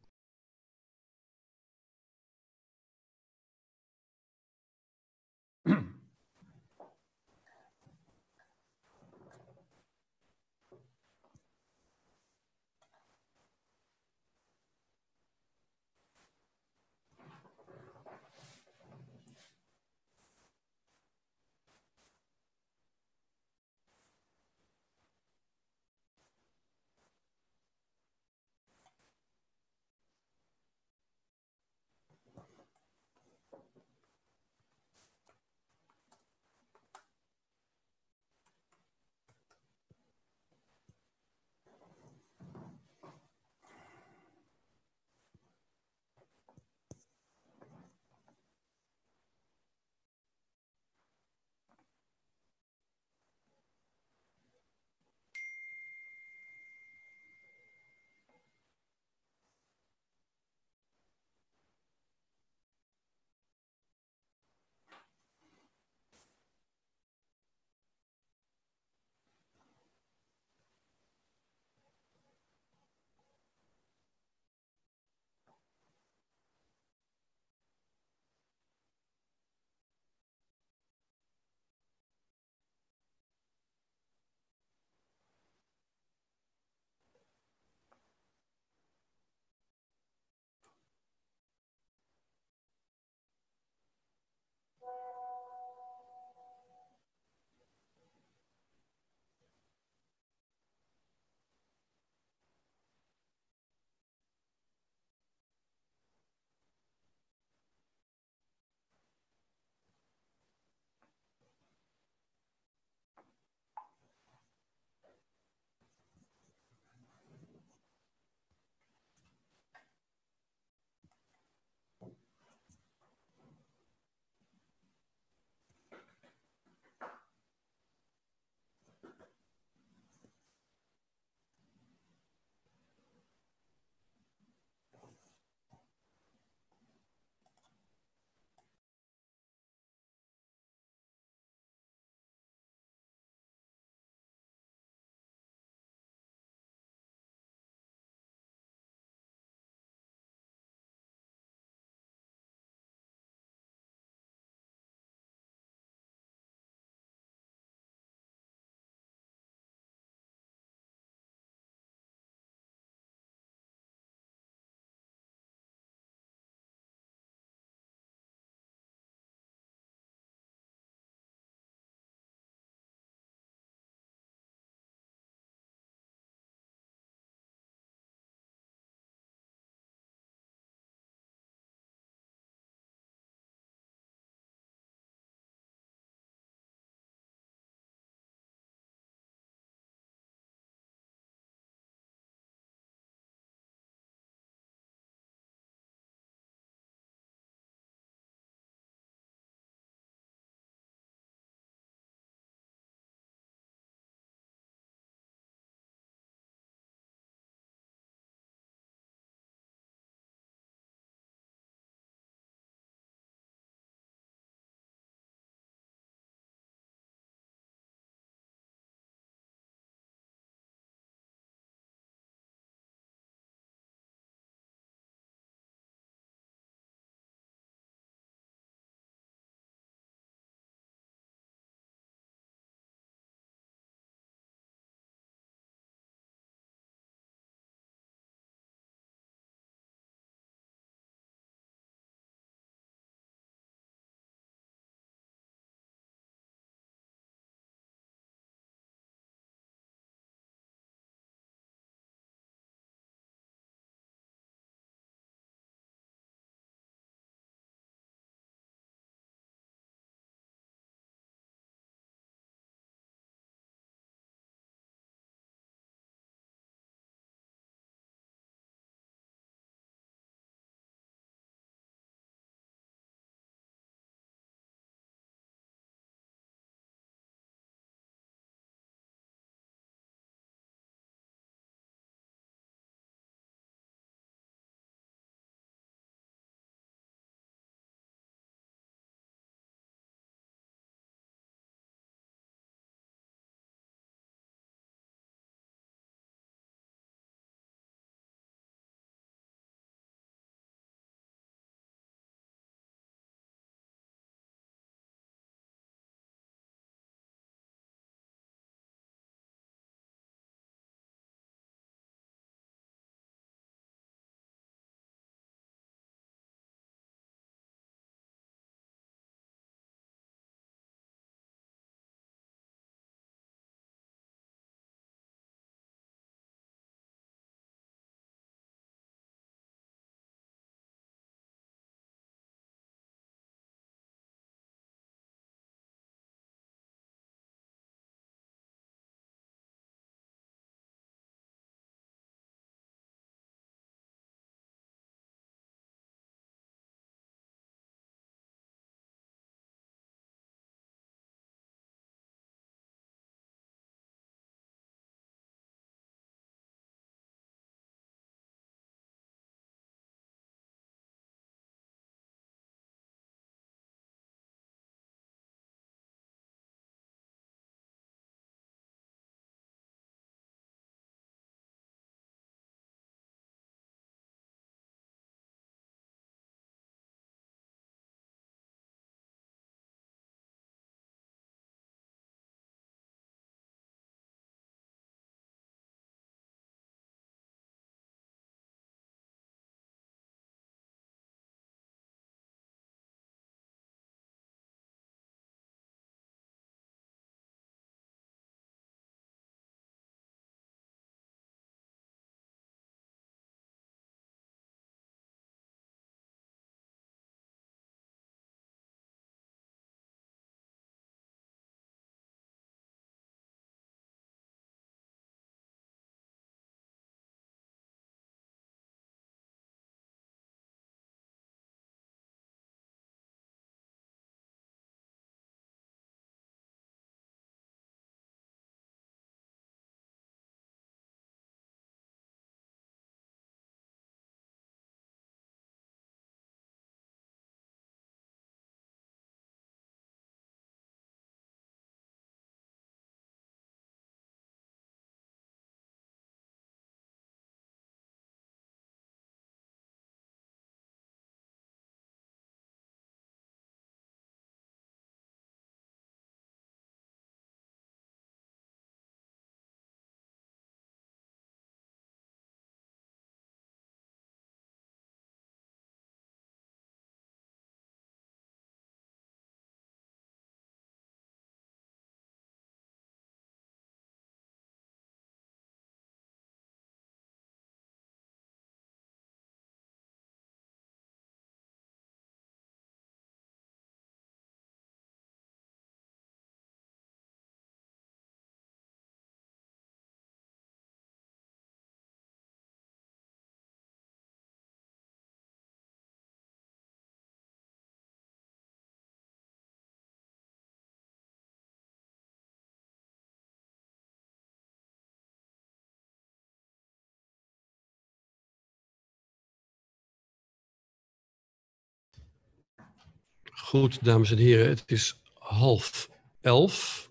Goed, 513.55 514.05
dames 514.05 514.31
en 514.31 514.39
heren, 514.39 514.68
het 514.68 514.82
is 514.86 515.20
half 515.32 516.10
elf. 516.40 517.10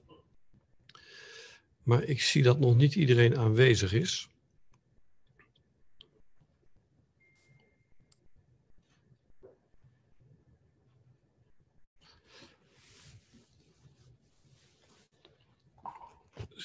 Maar 1.83 2.03
ik 2.03 2.21
zie 2.21 2.43
dat 2.43 2.59
nog 2.59 2.75
niet 2.75 2.95
iedereen 2.95 3.37
aanwezig 3.37 3.93
is. 3.93 4.27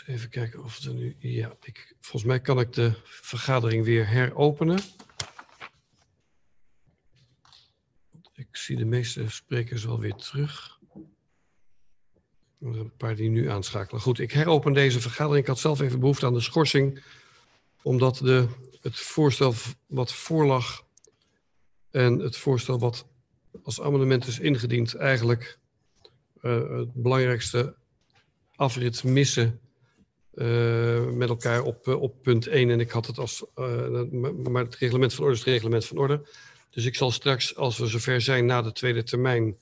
Even 0.06 0.28
kijken 0.28 0.64
of 0.64 0.78
er 0.78 0.94
nu. 0.94 1.16
Ja, 1.18 1.56
ik, 1.62 1.94
volgens 2.00 2.24
mij 2.24 2.40
kan 2.40 2.60
ik 2.60 2.72
de 2.72 2.92
vergadering 3.04 3.84
weer 3.84 4.08
heropenen. 4.08 4.78
Ik 8.38 8.56
zie 8.56 8.76
de 8.76 8.84
meeste 8.84 9.28
sprekers 9.28 9.84
wel 9.84 10.00
weer 10.00 10.14
terug. 10.14 10.78
Er 12.60 12.72
zijn 12.72 12.74
een 12.74 12.96
paar 12.96 13.16
die 13.16 13.30
nu 13.30 13.50
aanschakelen. 13.50 14.00
Goed, 14.00 14.18
ik 14.18 14.32
heropen 14.32 14.72
deze 14.72 15.00
vergadering. 15.00 15.40
Ik 15.40 15.46
had 15.46 15.58
zelf 15.58 15.80
even 15.80 16.00
behoefte 16.00 16.26
aan 16.26 16.34
de 16.34 16.40
schorsing, 16.40 17.02
omdat 17.82 18.16
de, 18.16 18.48
het 18.80 18.98
voorstel 18.98 19.54
wat 19.86 20.12
voorlag 20.12 20.86
en 21.90 22.18
het 22.18 22.36
voorstel 22.36 22.78
wat 22.78 23.06
als 23.62 23.80
amendement 23.80 24.26
is 24.26 24.38
ingediend 24.38 24.94
eigenlijk 24.94 25.58
uh, 26.42 26.78
het 26.78 26.92
belangrijkste 26.94 27.76
afrit 28.54 29.04
missen 29.04 29.60
uh, 30.34 31.06
met 31.06 31.28
elkaar 31.28 31.62
op, 31.62 31.86
uh, 31.86 32.00
op 32.00 32.22
punt 32.22 32.46
1. 32.46 32.70
En 32.70 32.80
ik 32.80 32.90
had 32.90 33.06
het 33.06 33.18
als, 33.18 33.44
maar 33.54 34.64
het 34.64 34.76
reglement 34.76 35.14
van 35.14 35.24
orde 35.24 35.36
is 35.36 35.44
het 35.44 35.48
reglement 35.48 35.84
van 35.84 35.98
orde. 35.98 36.26
Dus 36.70 36.84
ik 36.84 36.94
zal 36.94 37.10
straks, 37.10 37.56
als 37.56 37.78
we 37.78 37.86
zover 37.86 38.20
zijn 38.20 38.46
na 38.46 38.62
de 38.62 38.72
tweede 38.72 39.02
termijn, 39.02 39.58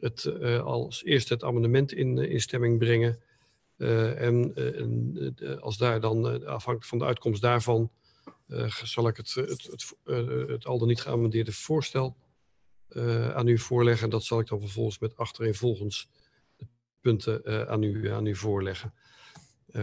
het 0.00 0.24
uh, 0.24 0.62
als 0.62 1.04
eerste 1.04 1.32
het 1.32 1.44
amendement 1.44 1.92
in, 1.92 2.18
in 2.18 2.40
stemming 2.40 2.78
brengen. 2.78 3.22
Uh, 3.76 4.20
en, 4.20 4.52
uh, 4.56 5.58
als 5.58 5.76
daar 5.76 6.00
dan, 6.00 6.46
afhankelijk 6.46 6.84
van 6.84 6.98
de 6.98 7.04
uitkomst 7.04 7.42
daarvan, 7.42 7.90
zal 8.84 9.08
ik 9.08 9.16
het, 9.16 9.34
het, 9.34 9.68
het, 9.70 9.94
het, 10.48 10.66
al 10.66 10.78
dan 10.78 10.88
niet 10.88 11.00
geamendeerde 11.00 11.52
voorstel 11.52 12.16
aan 13.34 13.46
u 13.46 13.58
voorleggen. 13.58 14.04
En 14.04 14.10
dat 14.10 14.24
zal 14.24 14.40
ik 14.40 14.46
dan 14.46 14.60
vervolgens 14.60 14.98
met 14.98 15.16
achtereenvolgens 15.16 16.08
de 16.56 16.66
punten 17.00 17.68
aan, 17.68 17.82
u, 17.82 18.08
aan 18.10 18.26
u 18.26 18.36
voorleggen. 18.36 18.94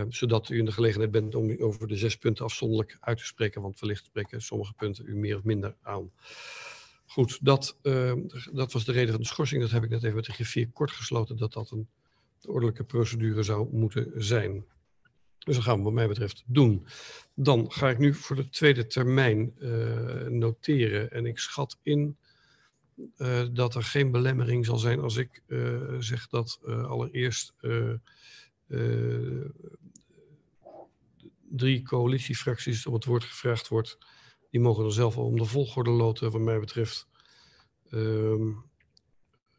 Zodat 0.09 0.49
u 0.49 0.57
in 0.57 0.65
de 0.65 0.72
gelegenheid 0.72 1.11
bent 1.11 1.35
om 1.35 1.49
u 1.49 1.64
over 1.64 1.88
de 1.88 1.97
zes 1.97 2.18
punten 2.18 2.45
afzonderlijk 2.45 2.97
uit 2.99 3.18
te 3.18 3.26
spreken, 3.26 3.61
want 3.61 3.80
wellicht 3.80 4.05
spreken 4.05 4.41
sommige 4.41 4.73
punten 4.73 5.05
u 5.07 5.15
meer 5.15 5.38
of 5.38 5.43
minder 5.43 5.76
aan. 5.81 6.11
Goed, 7.05 7.39
dat, 7.41 7.77
uh, 7.84 8.14
dat 8.53 8.72
was 8.72 8.85
de 8.85 8.91
reden 8.91 9.11
van 9.11 9.22
de 9.22 9.27
schorsing. 9.27 9.61
Dat 9.61 9.72
heb 9.72 9.84
ik 9.84 9.89
net 9.89 10.03
even 10.03 10.15
met 10.15 10.26
de 10.26 10.31
griffier 10.31 10.69
kort 10.69 10.91
gesloten, 10.91 11.38
dat 11.38 11.53
dat 11.53 11.72
een 11.72 11.88
ordelijke 12.45 12.84
procedure 12.84 13.43
zou 13.43 13.68
moeten 13.72 14.11
zijn. 14.15 14.65
Dus 15.39 15.55
dat 15.55 15.64
gaan 15.64 15.77
we 15.77 15.84
wat 15.84 15.93
mij 15.93 16.07
betreft 16.07 16.43
doen. 16.45 16.88
Dan 17.34 17.72
ga 17.72 17.89
ik 17.89 17.97
nu 17.97 18.14
voor 18.14 18.35
de 18.35 18.49
tweede 18.49 18.88
termijn 18.88 19.53
uh, 19.59 20.27
noteren. 20.27 21.11
En 21.11 21.26
ik 21.26 21.39
schat 21.39 21.80
in 21.84 22.18
uh, 23.18 23.45
dat 23.51 23.76
er 23.76 23.84
geen 23.84 24.11
belemmering 24.11 24.65
zal 24.65 24.77
zijn 24.77 24.99
als 24.99 25.15
ik 25.15 25.41
zeg 25.99 26.27
dat 26.27 26.59
allereerst 26.64 27.53
drie 31.49 31.84
coalitiefracties 31.84 32.85
op 32.85 32.94
het 32.94 33.06
woord 33.06 33.23
gevraagd 33.23 33.68
wordt 33.68 33.98
die 34.49 34.60
mogen 34.60 34.85
er 34.85 34.94
zelf 34.94 35.18
om 35.18 35.38
de 35.38 35.45
volgorde 35.45 35.89
loten, 35.89 36.31
wat 36.31 36.41
mij 36.41 36.60
betreft. 36.60 37.07
Um, 37.91 38.65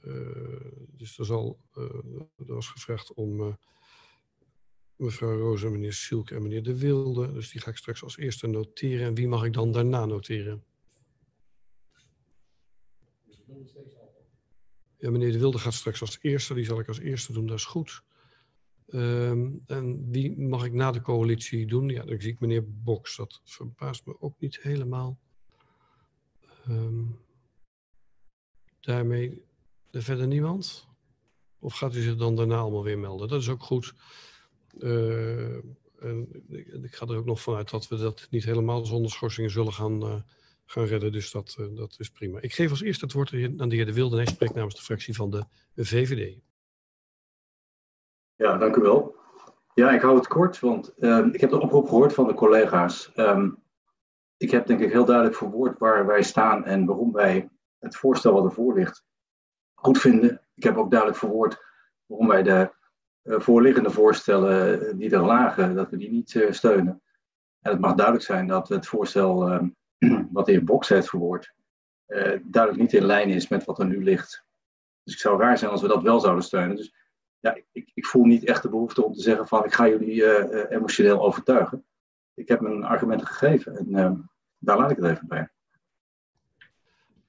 uh, 0.01 0.61
dus 0.89 1.19
er, 1.19 1.25
zal, 1.25 1.59
uh, 1.75 1.85
er 2.37 2.55
was 2.55 2.69
gevraagd 2.69 3.15
om 3.15 3.59
mevrouw 4.97 5.39
Roos 5.39 5.63
meneer 5.63 5.93
Silke 5.93 6.35
en 6.35 6.43
meneer 6.43 6.63
De 6.63 6.79
Wilde. 6.79 7.33
Dus 7.33 7.51
die 7.51 7.61
ga 7.61 7.71
ik 7.71 7.77
straks 7.77 8.03
als 8.03 8.17
eerste 8.17 8.47
noteren. 8.47 9.07
En 9.07 9.15
wie 9.15 9.29
mag 9.29 9.45
ik 9.45 9.53
dan 9.53 9.73
daarna 9.73 10.05
noteren? 10.05 10.65
Ja, 14.99 15.11
meneer 15.11 15.33
De 15.33 15.39
Wilde 15.39 15.59
gaat 15.59 15.75
straks 15.75 16.01
als 16.01 16.19
eerste. 16.21 16.55
Die 16.55 16.65
zal 16.65 16.81
ik 16.81 16.89
als 16.89 16.99
eerste 16.99 17.33
doen, 17.33 17.47
dat 17.47 17.59
is 17.59 17.65
goed. 17.65 18.03
Um, 18.90 19.62
en 19.66 20.10
wie 20.10 20.39
mag 20.39 20.65
ik 20.65 20.73
na 20.73 20.93
de 20.93 21.01
coalitie 21.01 21.66
doen? 21.66 21.89
Ja, 21.89 22.05
dan 22.05 22.20
zie 22.20 22.32
ik 22.32 22.40
meneer 22.40 22.65
Boks. 22.82 23.16
Dat 23.16 23.40
verbaast 23.44 24.06
me 24.06 24.20
ook 24.20 24.35
niet 24.39 24.59
helemaal. 24.62 25.19
Um, 26.69 27.19
daarmee 28.81 29.43
er 29.90 30.02
verder 30.02 30.27
niemand? 30.27 30.89
Of 31.59 31.74
gaat 31.74 31.94
u 31.94 32.01
zich 32.01 32.16
dan 32.16 32.36
daarna 32.36 32.56
allemaal 32.56 32.82
weer 32.82 32.98
melden? 32.98 33.28
Dat 33.28 33.40
is 33.40 33.48
ook 33.48 33.62
goed. 33.62 33.94
Uh, 34.78 35.55
en 36.01 36.28
ik 36.82 36.94
ga 36.94 37.06
er 37.06 37.16
ook 37.16 37.24
nog 37.24 37.40
vanuit 37.40 37.70
dat 37.70 37.89
we 37.89 37.97
dat 37.97 38.27
niet 38.31 38.44
helemaal 38.44 38.86
zonder 38.86 39.10
schorsingen 39.10 39.51
zullen 39.51 39.73
gaan, 39.73 40.02
uh, 40.02 40.20
gaan 40.65 40.85
redden. 40.85 41.12
Dus 41.12 41.31
dat, 41.31 41.56
uh, 41.60 41.77
dat 41.77 41.94
is 41.98 42.10
prima. 42.10 42.40
Ik 42.40 42.55
geef 42.55 42.70
als 42.70 42.82
eerste 42.82 43.05
het 43.05 43.15
woord 43.15 43.32
aan 43.32 43.69
de 43.69 43.74
heer 43.77 43.86
De 43.86 43.93
Wilde. 43.93 44.16
Hij 44.16 44.27
spreekt 44.27 44.55
namens 44.55 44.74
de 44.74 44.82
fractie 44.82 45.15
van 45.15 45.31
de 45.74 45.85
VVD. 45.85 46.40
Ja, 48.39 48.56
dank 48.56 48.77
u 48.77 48.81
wel. 48.81 49.16
Ja, 49.74 49.90
ik 49.90 50.01
hou 50.01 50.16
het 50.16 50.27
kort, 50.27 50.60
want 50.60 50.94
uh, 50.98 51.27
ik 51.32 51.40
heb 51.40 51.51
de 51.51 51.60
oproep 51.60 51.89
gehoord 51.89 52.15
van 52.15 52.27
de 52.27 52.35
collega's. 52.35 53.12
Um, 53.16 53.62
ik 54.36 54.51
heb 54.51 54.66
denk 54.66 54.81
ik 54.81 54.93
heel 54.93 55.05
duidelijk 55.05 55.36
verwoord 55.36 55.78
waar 55.78 56.06
wij 56.06 56.23
staan 56.23 56.65
en 56.65 56.86
waarom 56.86 57.12
wij 57.12 57.48
het 57.78 57.97
voorstel 57.97 58.32
wat 58.32 58.44
ervoor 58.44 58.74
ligt 58.74 59.05
goed 59.74 59.98
vinden. 59.98 60.40
Ik 60.55 60.62
heb 60.62 60.77
ook 60.77 60.90
duidelijk 60.90 61.19
verwoord 61.19 61.65
waarom 62.06 62.28
wij 62.28 62.43
de 62.43 62.73
uh, 63.23 63.40
voorliggende 63.40 63.90
voorstellen 63.90 64.82
uh, 64.82 64.98
die 64.98 65.10
er 65.10 65.24
lagen, 65.24 65.74
dat 65.74 65.90
we 65.90 65.97
die 65.97 66.10
niet 66.10 66.35
uh, 66.35 66.52
steunen. 66.52 67.02
En 67.60 67.70
het 67.70 67.81
mag 67.81 67.94
duidelijk 67.94 68.24
zijn 68.24 68.47
dat 68.47 68.69
het 68.69 68.86
voorstel 68.86 69.48
ehm, 69.48 69.69
wat 70.32 70.47
de 70.47 70.52
heer 70.52 70.65
Boks 70.65 70.89
heeft 70.89 71.09
verwoord, 71.09 71.55
duidelijk 72.43 72.77
niet 72.77 72.93
in 72.93 73.05
lijn 73.05 73.28
is 73.28 73.48
met 73.48 73.65
wat 73.65 73.78
er 73.78 73.86
nu 73.86 74.02
ligt. 74.02 74.44
Dus 75.02 75.15
ik 75.15 75.20
zou 75.20 75.40
raar 75.40 75.59
zijn 75.59 75.70
als 75.70 75.82
we 75.82 75.89
dat 75.89 76.02
wel 76.02 76.20
zouden 76.20 76.44
steunen. 76.44 76.77
Dus 76.77 76.94
ja, 77.40 77.55
ik, 77.73 77.90
ik, 77.94 78.06
voel 78.06 78.24
niet 78.24 78.44
echt 78.44 78.62
de 78.62 78.69
behoefte 78.69 79.05
om 79.05 79.12
te 79.12 79.20
zeggen 79.20 79.48
van 79.48 79.65
ik 79.65 79.73
ga 79.73 79.89
jullie 79.89 80.15
uh, 80.15 80.70
emotioneel 80.70 81.23
overtuigen. 81.23 81.85
Ik 82.35 82.48
heb 82.48 82.60
mijn 82.60 82.85
argumenten 82.85 83.27
gegeven 83.27 83.77
en 83.77 83.86
uh, 83.89 84.10
daar 84.59 84.78
laat 84.78 84.90
ik 84.90 84.97
het 84.97 85.06
even 85.06 85.28
bij. 85.28 85.48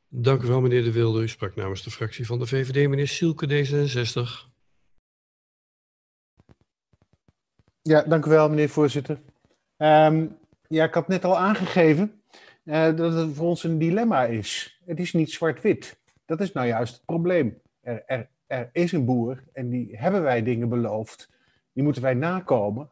Dank 0.07 0.41
u 0.41 0.48
wel, 0.48 0.61
meneer 0.61 0.84
De 0.84 0.91
Wilde. 0.91 1.22
U 1.22 1.27
sprak 1.27 1.56
namens 1.56 1.84
de 1.84 1.91
fractie 1.91 2.26
van 2.26 2.40
de 2.40 2.45
VVD, 2.45 2.90
meneer 2.90 3.07
Sielke, 3.07 3.48
D66. 3.48 4.49
Ja, 7.81 8.02
dank 8.02 8.26
u 8.26 8.30
wel, 8.30 8.49
meneer 8.49 8.69
voorzitter. 8.69 9.22
Um, 9.77 10.38
ja, 10.68 10.84
ik 10.84 10.94
had 10.94 11.07
net 11.07 11.26
al 11.26 11.38
aangegeven 11.38 12.22
uh, 12.64 12.95
dat 12.95 13.14
het 13.14 13.36
voor 13.36 13.48
ons 13.48 13.64
een 13.64 13.77
dilemma 13.77 14.26
is. 14.26 14.80
Het 14.86 14.99
is 14.99 15.14
niet 15.14 15.31
zwart-wit. 15.31 15.99
Dat 16.26 16.41
is 16.41 16.52
nou 16.52 16.68
juist 16.68 16.94
het 16.94 17.06
probleem. 17.06 17.61
Er, 17.81 18.03
er, 18.06 18.30
er 18.50 18.70
is 18.72 18.92
een 18.92 19.06
boer 19.06 19.44
en 19.54 19.70
die 19.70 19.98
hebben 19.98 20.22
wij 20.22 20.44
dingen 20.44 20.70
beloofd. 20.70 21.30
Die 21.74 21.84
moeten 21.84 22.02
wij 22.02 22.14
nakomen. 22.14 22.88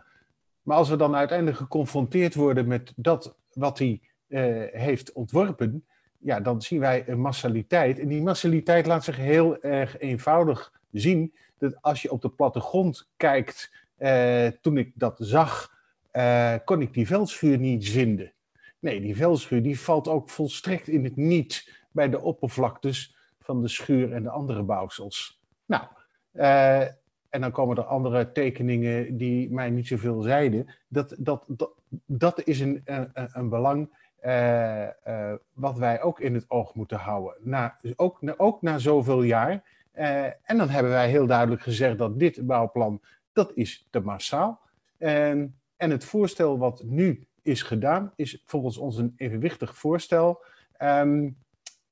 Maar 0.61 0.77
als 0.77 0.89
we 0.89 0.95
dan 0.95 1.15
uiteindelijk 1.15 1.57
geconfronteerd 1.57 2.35
worden 2.35 2.67
met 2.67 2.93
dat 2.95 3.35
wat 3.53 3.79
hij 3.79 4.01
uh, 4.27 4.63
heeft 4.71 5.11
ontworpen, 5.11 5.85
ja, 6.17 6.39
dan 6.39 6.61
zien 6.61 6.79
wij 6.79 7.03
een 7.07 7.19
massaliteit. 7.19 7.99
En 7.99 8.07
die 8.07 8.21
massaliteit 8.21 8.85
laat 8.85 9.03
zich 9.03 9.17
heel 9.17 9.61
erg 9.61 9.99
eenvoudig 9.99 10.73
zien. 10.91 11.33
Dat 11.57 11.81
als 11.81 12.01
je 12.01 12.11
op 12.11 12.21
de 12.21 12.29
plattegrond 12.29 13.09
kijkt, 13.17 13.71
uh, 13.99 14.47
toen 14.47 14.77
ik 14.77 14.91
dat 14.95 15.15
zag, 15.19 15.73
uh, 16.13 16.53
kon 16.65 16.81
ik 16.81 16.93
die 16.93 17.07
veldschuur 17.07 17.57
niet 17.57 17.89
vinden. 17.89 18.33
Nee, 18.79 19.01
die 19.01 19.15
veldschuur 19.15 19.63
die 19.63 19.79
valt 19.79 20.07
ook 20.07 20.29
volstrekt 20.29 20.87
in 20.87 21.03
het 21.03 21.15
niet 21.15 21.73
bij 21.91 22.09
de 22.09 22.21
oppervlaktes 22.21 23.15
van 23.39 23.61
de 23.61 23.67
schuur 23.67 24.13
en 24.13 24.23
de 24.23 24.29
andere 24.29 24.63
bouwsels. 24.63 25.36
Nou, 25.67 25.83
uh, 26.33 26.81
en 27.29 27.41
dan 27.41 27.51
komen 27.51 27.77
er 27.77 27.83
andere 27.83 28.31
tekeningen 28.31 29.17
die 29.17 29.51
mij 29.51 29.69
niet 29.69 29.87
zoveel 29.87 30.21
zeiden. 30.21 30.75
Dat, 30.87 31.15
dat, 31.17 31.43
dat, 31.47 31.71
dat 32.05 32.43
is 32.43 32.59
een, 32.59 32.81
een, 32.85 33.09
een 33.13 33.49
belang 33.49 33.89
uh, 34.25 34.87
uh, 35.07 35.33
wat 35.53 35.77
wij 35.77 36.01
ook 36.01 36.19
in 36.19 36.33
het 36.33 36.45
oog 36.47 36.75
moeten 36.75 36.97
houden. 36.97 37.35
Na, 37.39 37.77
ook, 37.95 38.19
ook 38.37 38.61
na 38.61 38.77
zoveel 38.77 39.23
jaar. 39.23 39.63
en 39.91 40.57
dan 40.57 40.69
hebben 40.69 40.91
wij 40.91 41.09
heel 41.09 41.27
duidelijk 41.27 41.61
gezegd 41.61 41.97
dat 41.97 42.19
dit 42.19 42.45
bouwplan, 42.45 43.01
dat 43.33 43.51
is 43.55 43.87
te 43.89 43.99
massaal. 43.99 44.61
En, 44.97 45.59
en 45.77 45.89
het 45.89 46.05
voorstel 46.05 46.57
wat 46.57 46.83
nu 46.85 47.27
is 47.41 47.61
gedaan, 47.61 48.13
is 48.15 48.41
volgens 48.45 48.77
ons 48.77 48.97
een 48.97 49.13
evenwichtig 49.17 49.77
voorstel. 49.77 50.43
Um, 50.81 51.37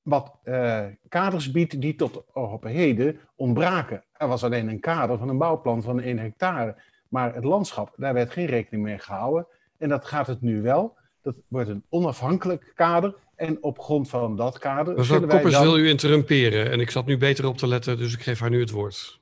wat 0.06 0.32
uh, 0.44 0.86
kaders 1.10 1.52
biedt 1.52 1.82
die 1.82 1.96
tot 1.96 2.24
op 2.34 2.64
heden 2.64 3.20
ontbraken. 3.36 4.04
Er 4.14 4.28
was 4.28 4.44
alleen 4.44 4.68
een 4.68 4.80
kader 4.80 5.18
van 5.18 5.30
een 5.30 5.38
bouwplan 5.38 5.82
van 5.82 6.00
1 6.02 6.20
hectare. 6.20 6.76
Maar 7.10 7.36
het 7.36 7.44
landschap, 7.44 7.94
daar 7.98 8.14
werd 8.14 8.32
geen 8.32 8.46
rekening 8.46 8.84
mee 8.84 8.98
gehouden. 8.98 9.48
En 9.78 9.90
dat 9.90 10.06
gaat 10.06 10.28
het 10.28 10.42
nu 10.42 10.62
wel. 10.62 10.96
Dat 11.22 11.36
wordt 11.48 11.70
een 11.70 11.84
onafhankelijk 11.90 12.72
kader. 12.76 13.16
En 13.36 13.64
op 13.64 13.80
grond 13.80 14.10
van 14.10 14.36
dat 14.36 14.60
kader. 14.60 14.96
Mevrouw 14.96 15.28
Koppers 15.28 15.54
dan- 15.54 15.64
wil 15.64 15.78
u 15.78 15.90
interrumperen 15.90 16.72
en 16.72 16.80
ik 16.80 16.92
zat 16.92 17.06
nu 17.06 17.18
beter 17.18 17.48
op 17.48 17.58
te 17.58 17.68
letten, 17.68 17.98
dus 17.98 18.14
ik 18.14 18.22
geef 18.22 18.40
haar 18.40 18.50
nu 18.50 18.60
het 18.60 18.72
woord. 18.72 19.20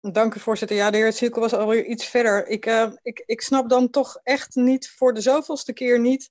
Dank 0.00 0.34
u, 0.34 0.40
voorzitter. 0.40 0.76
Ja, 0.76 0.90
de 0.90 0.96
heer 0.96 1.12
Zielke 1.12 1.40
was 1.40 1.54
alweer 1.54 1.84
iets 1.84 2.06
verder. 2.06 2.46
Ik, 2.46 2.66
eh, 2.66 2.90
ik, 3.02 3.22
ik 3.26 3.40
snap 3.40 3.68
dan 3.68 3.90
toch 3.90 4.20
echt 4.22 4.54
niet, 4.54 4.90
voor 4.90 5.14
de 5.14 5.20
zoveelste 5.20 5.72
keer 5.72 6.00
niet, 6.00 6.30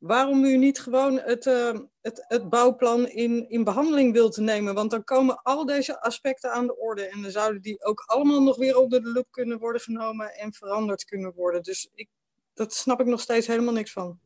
waarom 0.00 0.44
u 0.44 0.56
niet 0.56 0.80
gewoon 0.80 1.18
het, 1.18 1.46
eh, 1.46 1.78
het, 2.00 2.24
het 2.28 2.48
bouwplan 2.48 3.08
in, 3.08 3.48
in 3.48 3.64
behandeling 3.64 4.12
wilt 4.12 4.36
nemen. 4.36 4.74
Want 4.74 4.90
dan 4.90 5.04
komen 5.04 5.42
al 5.42 5.66
deze 5.66 6.00
aspecten 6.00 6.52
aan 6.52 6.66
de 6.66 6.76
orde. 6.76 7.06
En 7.06 7.22
dan 7.22 7.30
zouden 7.30 7.62
die 7.62 7.84
ook 7.84 8.02
allemaal 8.06 8.42
nog 8.42 8.56
weer 8.56 8.78
onder 8.78 9.02
de 9.02 9.12
loep 9.12 9.26
kunnen 9.30 9.58
worden 9.58 9.80
genomen 9.80 10.34
en 10.34 10.52
veranderd 10.52 11.04
kunnen 11.04 11.32
worden. 11.34 11.62
Dus 11.62 11.90
ik, 11.94 12.08
dat 12.54 12.74
snap 12.74 13.00
ik 13.00 13.06
nog 13.06 13.20
steeds 13.20 13.46
helemaal 13.46 13.74
niks 13.74 13.92
van. 13.92 14.20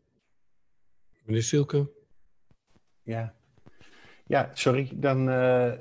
Meneer 1.24 1.42
Silke. 1.42 1.90
Ja. 3.02 3.34
Ja, 4.26 4.50
sorry. 4.54 4.90
Dan, 4.94 5.28
eh, 5.28 5.72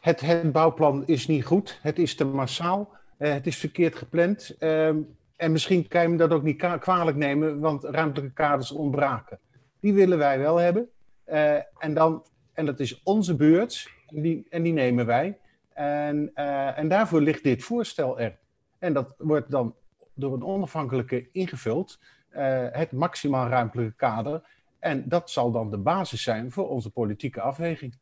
het, 0.00 0.20
het 0.20 0.52
bouwplan 0.52 1.06
is 1.06 1.26
niet 1.26 1.44
goed. 1.44 1.78
Het 1.82 1.98
is 1.98 2.14
te 2.14 2.24
massaal. 2.24 2.96
Eh, 3.18 3.32
het 3.32 3.46
is 3.46 3.56
verkeerd 3.56 3.94
gepland. 3.94 4.54
Ehm, 4.58 5.02
en 5.36 5.52
misschien 5.52 5.88
kan 5.88 6.02
je 6.02 6.08
hem 6.08 6.16
dat 6.16 6.30
ook 6.30 6.42
niet 6.42 6.78
kwalijk 6.78 7.16
nemen, 7.16 7.60
want 7.60 7.84
ruimtelijke 7.84 8.34
kaders 8.34 8.70
ontbraken. 8.70 9.38
Die 9.80 9.94
willen 9.94 10.18
wij 10.18 10.38
wel 10.38 10.56
hebben. 10.56 10.88
Eh, 11.24 11.54
en, 11.78 11.94
dan, 11.94 12.24
en 12.52 12.66
dat 12.66 12.80
is 12.80 13.02
onze 13.02 13.36
beurt. 13.36 13.90
En 14.06 14.22
die, 14.22 14.46
en 14.50 14.62
die 14.62 14.72
nemen 14.72 15.06
wij. 15.06 15.38
En, 15.72 16.30
eh, 16.34 16.78
en 16.78 16.88
daarvoor 16.88 17.20
ligt 17.20 17.42
dit 17.42 17.62
voorstel 17.62 18.20
er. 18.20 18.38
En 18.78 18.92
dat 18.92 19.14
wordt 19.18 19.50
dan 19.50 19.74
door 20.14 20.34
een 20.34 20.44
onafhankelijke 20.44 21.28
ingevuld. 21.32 21.98
eh, 22.28 22.66
het 22.70 22.92
maximaal 22.92 23.48
ruimtelijke 23.48 23.96
kader. 23.96 24.42
En 24.78 25.08
dat 25.08 25.30
zal 25.30 25.50
dan 25.50 25.70
de 25.70 25.78
basis 25.78 26.22
zijn 26.22 26.52
voor 26.52 26.68
onze 26.68 26.90
politieke 26.90 27.40
afweging. 27.40 27.98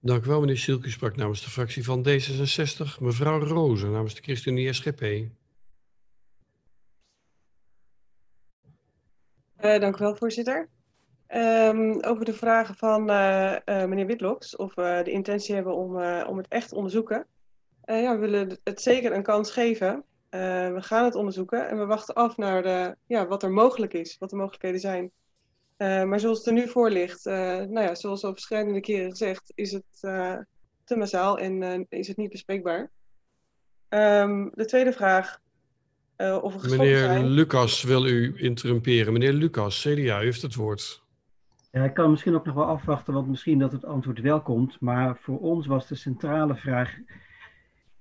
Dank 0.00 0.24
u 0.24 0.28
wel, 0.28 0.40
meneer 0.40 0.58
Silke 0.58 0.90
sprak 0.90 1.16
namens 1.16 1.44
de 1.44 1.50
fractie 1.50 1.84
van 1.84 2.06
D66. 2.08 3.00
Mevrouw 3.00 3.40
Rozen 3.40 3.90
namens 3.90 4.14
de 4.14 4.22
ChristenUnie 4.22 4.72
SGP. 4.72 5.30
Eh, 9.62 9.80
dank 9.80 9.96
u 9.96 9.98
wel, 9.98 10.16
voorzitter. 10.16 10.68
Ehm, 11.26 11.98
over 12.00 12.24
de 12.24 12.32
vragen 12.32 12.74
van 12.74 13.10
eh, 13.10 13.54
eh, 13.54 13.88
meneer 13.88 14.06
Witloks, 14.06 14.56
of 14.56 14.74
we 14.74 15.00
de 15.04 15.10
intentie 15.10 15.54
hebben 15.54 15.74
om, 15.74 16.02
om 16.24 16.36
het 16.36 16.48
echt 16.48 16.68
te 16.68 16.74
onderzoeken. 16.74 17.26
Ja, 17.84 18.12
we 18.12 18.18
willen 18.18 18.58
het 18.64 18.82
zeker 18.82 19.12
een 19.12 19.22
kans 19.22 19.50
geven. 19.50 20.04
We 20.30 20.78
gaan 20.78 21.04
het 21.04 21.14
onderzoeken 21.14 21.68
en 21.68 21.78
we 21.78 21.86
wachten 21.86 22.14
af 22.14 22.36
naar 22.36 22.62
de, 22.62 22.96
ja, 23.06 23.26
wat 23.26 23.42
er 23.42 23.50
mogelijk 23.50 23.92
is, 23.92 24.18
wat 24.18 24.30
de 24.30 24.36
mogelijkheden 24.36 24.80
zijn. 24.80 25.10
Maar 26.08 26.20
zoals 26.20 26.38
het 26.38 26.46
er 26.46 26.52
nu 26.52 26.68
voor 26.68 26.90
ligt, 26.90 27.24
nou 27.24 27.80
ja, 27.80 27.94
zoals 27.94 28.24
al 28.24 28.32
verschillende 28.32 28.80
keren 28.80 29.10
gezegd, 29.10 29.52
is 29.54 29.72
het 29.72 29.84
te 30.84 30.96
massaal 30.96 31.38
en 31.38 31.86
is 31.88 32.08
het 32.08 32.16
niet 32.16 32.30
bespreekbaar. 32.30 32.90
Ehm, 33.88 34.48
de 34.52 34.64
tweede 34.64 34.92
vraag, 34.92 35.40
eh, 36.22 36.42
of 36.42 36.68
Meneer 36.68 36.98
zijn. 36.98 37.26
Lucas 37.26 37.82
wil 37.82 38.06
u 38.06 38.34
interrumperen. 38.36 39.12
Meneer 39.12 39.32
Lucas, 39.32 39.80
CDA, 39.80 40.20
u 40.20 40.24
heeft 40.24 40.42
het 40.42 40.54
woord. 40.54 41.02
Ja, 41.70 41.84
ik 41.84 41.94
kan 41.94 42.10
misschien 42.10 42.34
ook 42.34 42.44
nog 42.44 42.54
wel 42.54 42.64
afwachten, 42.64 43.14
want 43.14 43.28
misschien 43.28 43.58
dat 43.58 43.72
het 43.72 43.84
antwoord 43.84 44.20
wel 44.20 44.40
komt. 44.40 44.80
Maar 44.80 45.16
voor 45.16 45.38
ons 45.38 45.66
was 45.66 45.86
de 45.86 45.94
centrale 45.94 46.56
vraag 46.56 46.96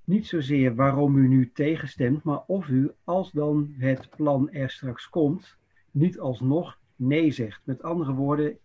niet 0.03 0.27
zozeer 0.27 0.75
waarom 0.75 1.17
u 1.17 1.27
nu 1.27 1.51
tegenstemt, 1.53 2.23
maar 2.23 2.43
of 2.47 2.67
u, 2.67 2.91
als 3.03 3.31
dan 3.31 3.73
het 3.77 4.09
plan 4.15 4.51
er 4.51 4.69
straks 4.69 5.09
komt, 5.09 5.57
niet 5.91 6.19
alsnog 6.19 6.77
nee 6.95 7.31
zegt. 7.31 7.61
Met 7.63 7.83
andere 7.83 8.13
woorden, 8.13 8.57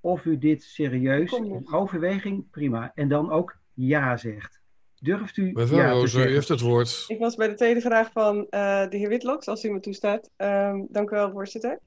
of 0.00 0.24
u 0.24 0.38
dit 0.38 0.62
serieus 0.62 1.32
in 1.32 1.72
overweging, 1.72 2.50
prima, 2.50 2.92
en 2.94 3.08
dan 3.08 3.30
ook 3.30 3.56
ja 3.74 4.16
zegt. 4.16 4.60
Durft 5.00 5.36
u 5.36 5.50
Mevrouw 5.52 5.78
ja 5.78 5.88
te 5.88 5.92
Rozen, 5.94 6.28
u 6.28 6.32
heeft 6.32 6.48
het 6.48 6.60
woord. 6.60 7.04
Ik 7.08 7.18
was 7.18 7.34
bij 7.34 7.48
de 7.48 7.54
tweede 7.54 7.80
vraag 7.80 8.10
van 8.12 8.46
eh, 8.50 8.88
de 8.88 8.96
heer 8.96 9.08
Witloks, 9.08 9.48
als 9.48 9.64
u 9.64 9.70
me 9.70 9.80
toestaat. 9.80 10.30
Ehm, 10.36 10.80
dank 10.88 11.10
u 11.10 11.14
wel, 11.14 11.30
voorzitter. 11.30 11.78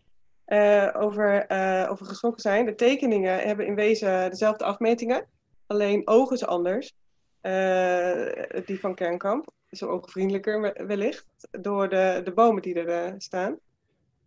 Eh, 0.45 0.89
over, 0.93 1.45
eh 1.45 1.87
over 1.91 2.05
geschrokken 2.05 2.41
zijn. 2.41 2.65
De 2.65 2.75
tekeningen 2.75 3.39
hebben 3.39 3.65
in 3.65 3.75
wezen 3.75 4.29
dezelfde 4.29 4.63
afmetingen, 4.63 5.25
alleen 5.67 6.07
ogen 6.07 6.35
is 6.35 6.45
anders. 6.45 6.93
Eh, 7.41 8.61
die 8.65 8.79
van 8.79 8.95
Kernkamp, 8.95 9.51
zo 9.69 9.87
ogenvriendelijker 9.87 10.61
we- 10.61 10.83
wellicht, 10.87 11.25
door 11.51 11.89
de, 11.89 12.21
de 12.23 12.31
bomen 12.33 12.61
die 12.61 12.73
er 12.83 13.13
staan. 13.17 13.57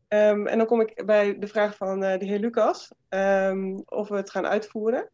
Ehm, 0.09 0.47
en 0.47 0.59
dan 0.59 0.67
kom 0.67 0.81
ik 0.81 1.03
bij 1.07 1.39
de 1.39 1.47
vraag 1.47 1.77
van 1.77 2.03
eh, 2.05 2.19
de 2.19 2.25
heer 2.25 2.39
Lucas, 2.39 2.93
ehm, 3.09 3.75
of 3.85 4.09
we 4.09 4.17
het 4.17 4.31
gaan 4.31 4.47
uitvoeren. 4.47 5.11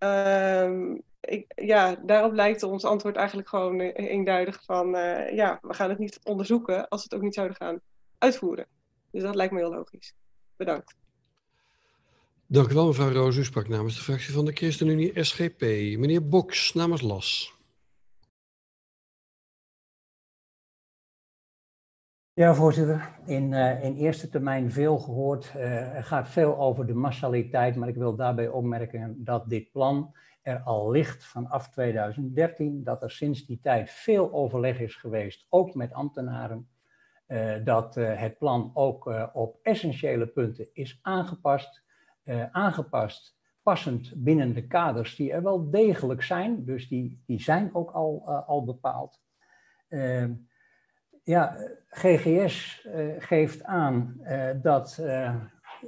Ehm, 0.00 0.96
ik, 1.20 1.52
ja, 1.54 1.96
daarop 2.02 2.32
lijkt 2.32 2.62
ons 2.62 2.84
antwoord 2.84 3.16
eigenlijk 3.16 3.48
gewoon 3.48 3.80
eh, 3.80 4.10
eenduidig 4.10 4.62
van, 4.64 4.96
eh, 4.96 5.34
ja, 5.34 5.58
we 5.62 5.74
gaan 5.74 5.88
het 5.88 5.98
niet 5.98 6.20
onderzoeken 6.22 6.88
als 6.88 7.00
we 7.00 7.06
het 7.10 7.14
ook 7.14 7.24
niet 7.24 7.34
zouden 7.34 7.56
gaan 7.56 7.80
uitvoeren. 8.18 8.66
Dus 9.10 9.22
dat 9.22 9.34
lijkt 9.34 9.52
me 9.52 9.58
heel 9.58 9.70
logisch. 9.70 10.14
Bedankt. 10.56 10.94
Dank 12.46 12.70
u 12.70 12.74
wel, 12.74 12.86
mevrouw 12.86 13.12
Rozen. 13.12 13.42
U 13.42 13.44
sprak 13.44 13.68
namens 13.68 13.96
de 13.96 14.02
fractie 14.02 14.32
van 14.32 14.44
de 14.44 14.52
ChristenUnie 14.52 15.24
SGP. 15.24 15.60
Meneer 15.60 16.28
Boks 16.28 16.72
namens 16.72 17.00
LAS. 17.00 17.58
Ja, 22.40 22.54
voorzitter. 22.54 23.10
In, 23.24 23.52
eh, 23.52 23.84
in 23.84 23.96
eerste 23.96 24.28
termijn 24.28 24.70
veel 24.72 24.98
gehoord. 24.98 25.52
Eh, 25.54 25.96
er 25.96 26.04
gaat 26.04 26.28
veel 26.28 26.58
over 26.58 26.86
de 26.86 26.94
massaliteit, 26.94 27.76
maar 27.76 27.88
ik 27.88 27.96
wil 27.96 28.16
daarbij 28.16 28.48
opmerken 28.48 29.24
dat 29.24 29.48
dit 29.48 29.72
plan 29.72 30.14
er 30.42 30.60
al 30.60 30.90
ligt 30.90 31.24
vanaf 31.24 31.68
2013. 31.68 32.84
Dat 32.84 33.02
er 33.02 33.10
sinds 33.10 33.46
die 33.46 33.60
tijd 33.62 33.90
veel 33.90 34.32
overleg 34.32 34.80
is 34.80 34.96
geweest, 34.96 35.46
ook 35.48 35.74
met 35.74 35.92
ambtenaren. 35.92 36.68
Eh, 37.26 37.64
dat 37.64 37.94
het 37.94 38.38
plan 38.38 38.70
ook 38.74 39.30
op 39.32 39.58
essentiële 39.62 40.26
punten 40.26 40.68
is 40.72 40.98
aangepast. 41.02 41.82
Aangepast 42.50 43.36
passend 43.62 44.12
binnen 44.16 44.54
de 44.54 44.66
kaders 44.66 45.16
die 45.16 45.32
er 45.32 45.42
wel 45.42 45.70
degelijk 45.70 46.22
zijn. 46.22 46.64
Dus 46.64 46.88
die, 46.88 47.22
die 47.26 47.40
zijn 47.40 47.74
ook 47.74 47.90
al, 47.90 48.28
al 48.46 48.64
bepaald. 48.64 49.20
Ja, 51.30 51.56
GGS 51.88 52.84
eh, 52.84 53.06
geeft 53.18 53.64
aan 53.64 54.20
eh, 54.22 54.50
dat 54.62 54.98
eh, 54.98 55.36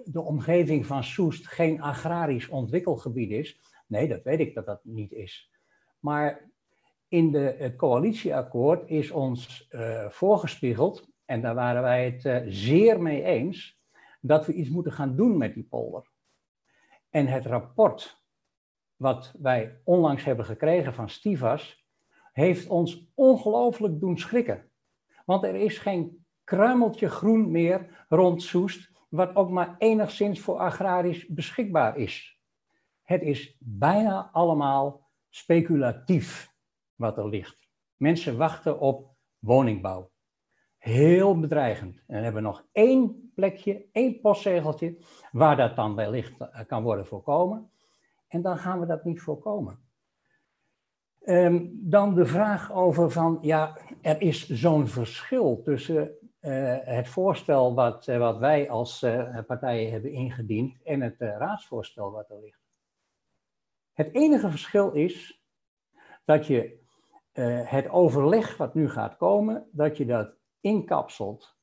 de 0.05 0.21
omgeving 0.21 0.87
van 0.87 1.05
Soest 1.05 1.49
geen 1.49 1.81
agrarisch 1.81 2.49
ontwikkelgebied 2.49 3.31
is. 3.31 3.61
Nee, 3.87 4.09
dat 4.09 4.23
weet 4.23 4.41
ik 4.41 4.55
dat 4.55 4.67
dat 4.67 4.81
niet 4.85 5.13
is. 5.13 5.51
Maar 5.99 6.51
in 7.09 7.31
de, 7.31 7.75
coalitieakkoord 7.77 8.89
is 8.91 9.11
ons 9.11 9.69
voorgespiegeld, 10.09 11.09
en 11.25 11.41
daar 11.41 11.55
waren 11.55 11.83
wij 11.83 12.05
het 12.05 12.45
zeer 12.53 13.03
mee 13.03 13.23
eens, 13.23 13.81
dat 14.21 14.47
we 14.47 14.53
iets 14.53 14.71
moeten 14.71 14.93
gaan 14.93 15.17
doen 15.17 15.37
met 15.37 15.55
die 15.55 15.67
polder. 15.71 16.11
En 17.11 17.27
het 17.27 17.47
rapport 17.47 18.23
wat 18.97 19.35
wij 19.39 19.81
onlangs 19.85 20.25
hebben 20.25 20.45
gekregen 20.45 20.95
van 20.95 21.09
Stivas, 21.09 21.87
heeft 22.33 22.67
ons 22.69 23.11
ongelooflijk 23.15 24.01
doen 24.01 24.19
schrikken. 24.19 24.72
Want 25.25 25.45
er 25.45 25.55
is 25.55 25.79
geen 25.79 26.25
kruimeltje 26.45 27.09
groen 27.09 27.51
meer 27.51 28.05
rond 28.09 28.43
Soest, 28.43 28.91
wat 29.09 29.37
ook 29.37 29.51
maar 29.51 29.75
enigszins 29.79 30.41
voor 30.41 30.59
agrarisch 30.59 31.27
beschikbaar 31.27 31.97
is. 31.97 32.41
Het 33.03 33.23
is 33.23 33.57
bijna 33.59 34.31
allemaal 34.33 35.11
speculatief 35.29 36.55
wat 36.95 37.19
er 37.19 37.29
ligt. 37.29 37.69
Mensen 37.97 38.37
wachten 38.37 38.81
op 38.81 39.15
woningbouw. 39.39 40.11
Heel 40.79 41.39
bedreigend. 41.39 42.03
En 42.07 42.25
hebben 42.25 42.43
nog 42.43 42.67
één 42.73 43.33
plekje, 43.35 43.89
één 43.93 44.21
postzegeltje, 44.21 44.97
waar 45.33 45.57
dat 45.57 45.77
dan 45.77 45.95
wellicht 45.95 46.67
kan 46.67 46.83
worden 46.83 47.07
voorkomen. 47.07 47.71
En 48.29 48.43
dan 48.43 48.59
gaan 48.59 48.81
we 48.81 48.87
dat 48.87 49.05
niet 49.05 49.21
voorkomen. 49.21 49.82
Ehm, 51.23 51.67
dan 51.71 52.15
de 52.15 52.27
vraag 52.27 52.73
over 52.73 53.11
van, 53.11 53.39
ja, 53.41 53.79
er 54.01 54.21
is 54.21 54.49
zo'n 54.49 54.87
verschil 54.87 55.61
tussen 55.65 56.17
eh, 56.43 56.77
het 56.81 57.09
voorstel 57.09 57.75
wat, 57.75 58.09
eh, 58.09 58.19
wat 58.19 58.39
wij 58.39 58.71
als 58.71 59.03
eh, 59.03 59.39
partijen 59.47 59.91
hebben 59.91 60.13
ingediend 60.13 60.83
en 60.83 61.01
het 61.01 61.17
raadsvoorstel 61.19 62.11
wat 62.11 62.31
er 62.31 62.41
ligt. 62.41 62.61
Het 63.93 64.15
enige 64.15 64.51
verschil 64.51 64.91
is 64.91 65.43
dat 66.25 66.47
je 66.47 66.81
het 67.65 67.89
overleg 67.89 68.57
wat 68.57 68.75
nu 68.75 68.91
gaat 68.91 69.17
komen, 69.17 69.69
dat 69.71 69.97
je 69.97 70.07
dat 70.07 70.35
inkapselt 70.61 71.57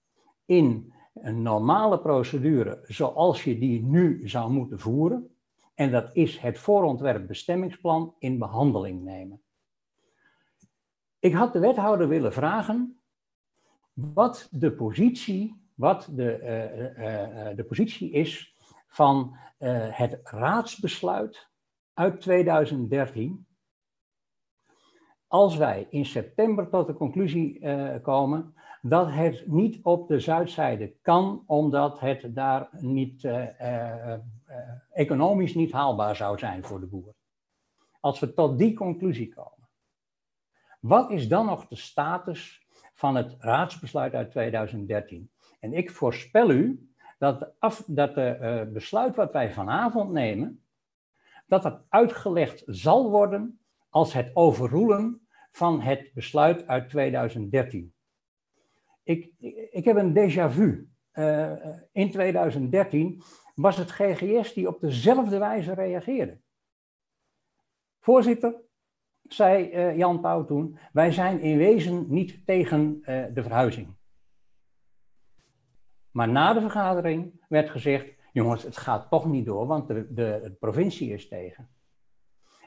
in 0.45 0.93
een 1.13 1.41
normale 1.41 1.99
procedure 1.99 2.79
zoals 2.83 3.43
je 3.43 3.57
die 3.57 3.83
nu 3.83 4.27
zou 4.27 4.51
moeten 4.51 4.79
voeren. 4.79 5.35
En 5.75 5.91
dat 5.91 6.09
is 6.15 6.37
het 6.37 6.59
voorontwerp 6.59 7.27
bestemmingsplan 7.27 8.15
in 8.19 8.37
behandeling 8.37 9.03
nemen. 9.03 9.41
Ik 11.19 11.33
had 11.33 11.53
de 11.53 11.59
wethouder 11.59 12.07
willen 12.07 12.33
vragen 12.33 13.01
wat 13.93 14.47
de 14.51 14.71
positie 14.71 15.67
wat 15.75 16.09
de, 16.11 17.53
de 17.55 17.63
positie 17.63 18.11
is 18.11 18.55
van 18.87 19.35
het 19.91 20.19
raadsbesluit 20.23 21.47
uit 21.93 22.21
2013 22.21 23.47
als 25.27 25.55
wij 25.55 25.87
in 25.89 26.05
september 26.05 26.69
tot 26.69 26.87
de 26.87 26.93
conclusie 26.93 27.61
komen 28.01 28.53
dat 28.81 29.11
het 29.11 29.43
niet 29.47 29.79
op 29.83 30.07
de 30.07 30.19
zuidzijde 30.19 30.93
kan, 31.01 31.43
omdat 31.45 31.99
het 31.99 32.35
daar 32.35 32.69
niet, 32.71 33.27
economisch 34.91 35.55
niet 35.55 35.71
haalbaar 35.71 36.15
zou 36.15 36.37
zijn 36.37 36.63
voor 36.63 36.79
de 36.79 36.85
boer. 36.85 37.13
Als 37.99 38.19
we 38.19 38.33
tot 38.33 38.57
die 38.57 38.73
conclusie 38.73 39.33
komen, 39.33 39.58
wat 40.79 41.11
is 41.11 41.27
dan 41.27 41.45
nog 41.45 41.67
de 41.67 41.75
status 41.75 42.67
van 42.93 43.15
het 43.15 43.35
raadsbesluit 43.39 44.13
uit 44.13 44.31
2013? 44.31 45.31
En 45.59 45.73
ik 45.73 45.91
voorspel 45.91 46.49
u 46.49 46.89
dat 47.17 47.51
af, 47.59 47.83
dat 47.87 48.15
de 48.15 48.69
besluit 48.73 49.15
wat 49.15 49.31
wij 49.31 49.51
vanavond 49.51 50.11
nemen, 50.11 50.63
dat 51.47 51.63
dat 51.63 51.81
uitgelegd 51.89 52.63
zal 52.65 53.09
worden 53.09 53.59
als 53.89 54.13
het 54.13 54.31
overroelen 54.33 55.27
van 55.51 55.81
het 55.81 56.11
besluit 56.13 56.67
uit 56.67 56.89
2013. 56.89 57.93
Ik, 59.03 59.33
ik 59.71 59.85
heb 59.85 59.95
een 59.95 60.13
déjà 60.13 60.53
vu. 60.53 60.89
Uh, 61.13 61.51
in 61.91 62.11
2013 62.11 63.21
was 63.55 63.77
het 63.77 63.91
GGS 63.91 64.53
die 64.53 64.67
op 64.67 64.79
dezelfde 64.79 65.37
wijze 65.37 65.73
reageerde. 65.73 66.39
Voorzitter, 67.99 68.61
zei 69.33 69.71
uh, 69.71 69.97
Jan 69.97 70.19
Pauw 70.19 70.45
toen, 70.45 70.77
wij 70.91 71.11
zijn 71.11 71.39
in 71.39 71.57
wezen 71.57 72.05
niet 72.07 72.45
tegen 72.45 72.97
uh, 73.01 73.23
de 73.33 73.43
verhuizing. 73.43 73.97
Maar 76.11 76.29
na 76.29 76.53
de 76.53 76.61
vergadering 76.61 77.45
werd 77.47 77.69
gezegd, 77.69 78.13
jongens, 78.31 78.63
het 78.63 78.77
gaat 78.77 79.09
toch 79.09 79.25
niet 79.25 79.45
door, 79.45 79.67
want 79.67 79.87
de, 79.87 80.13
de, 80.13 80.55
provincie 80.59 81.13
is 81.13 81.27
tegen. 81.27 81.69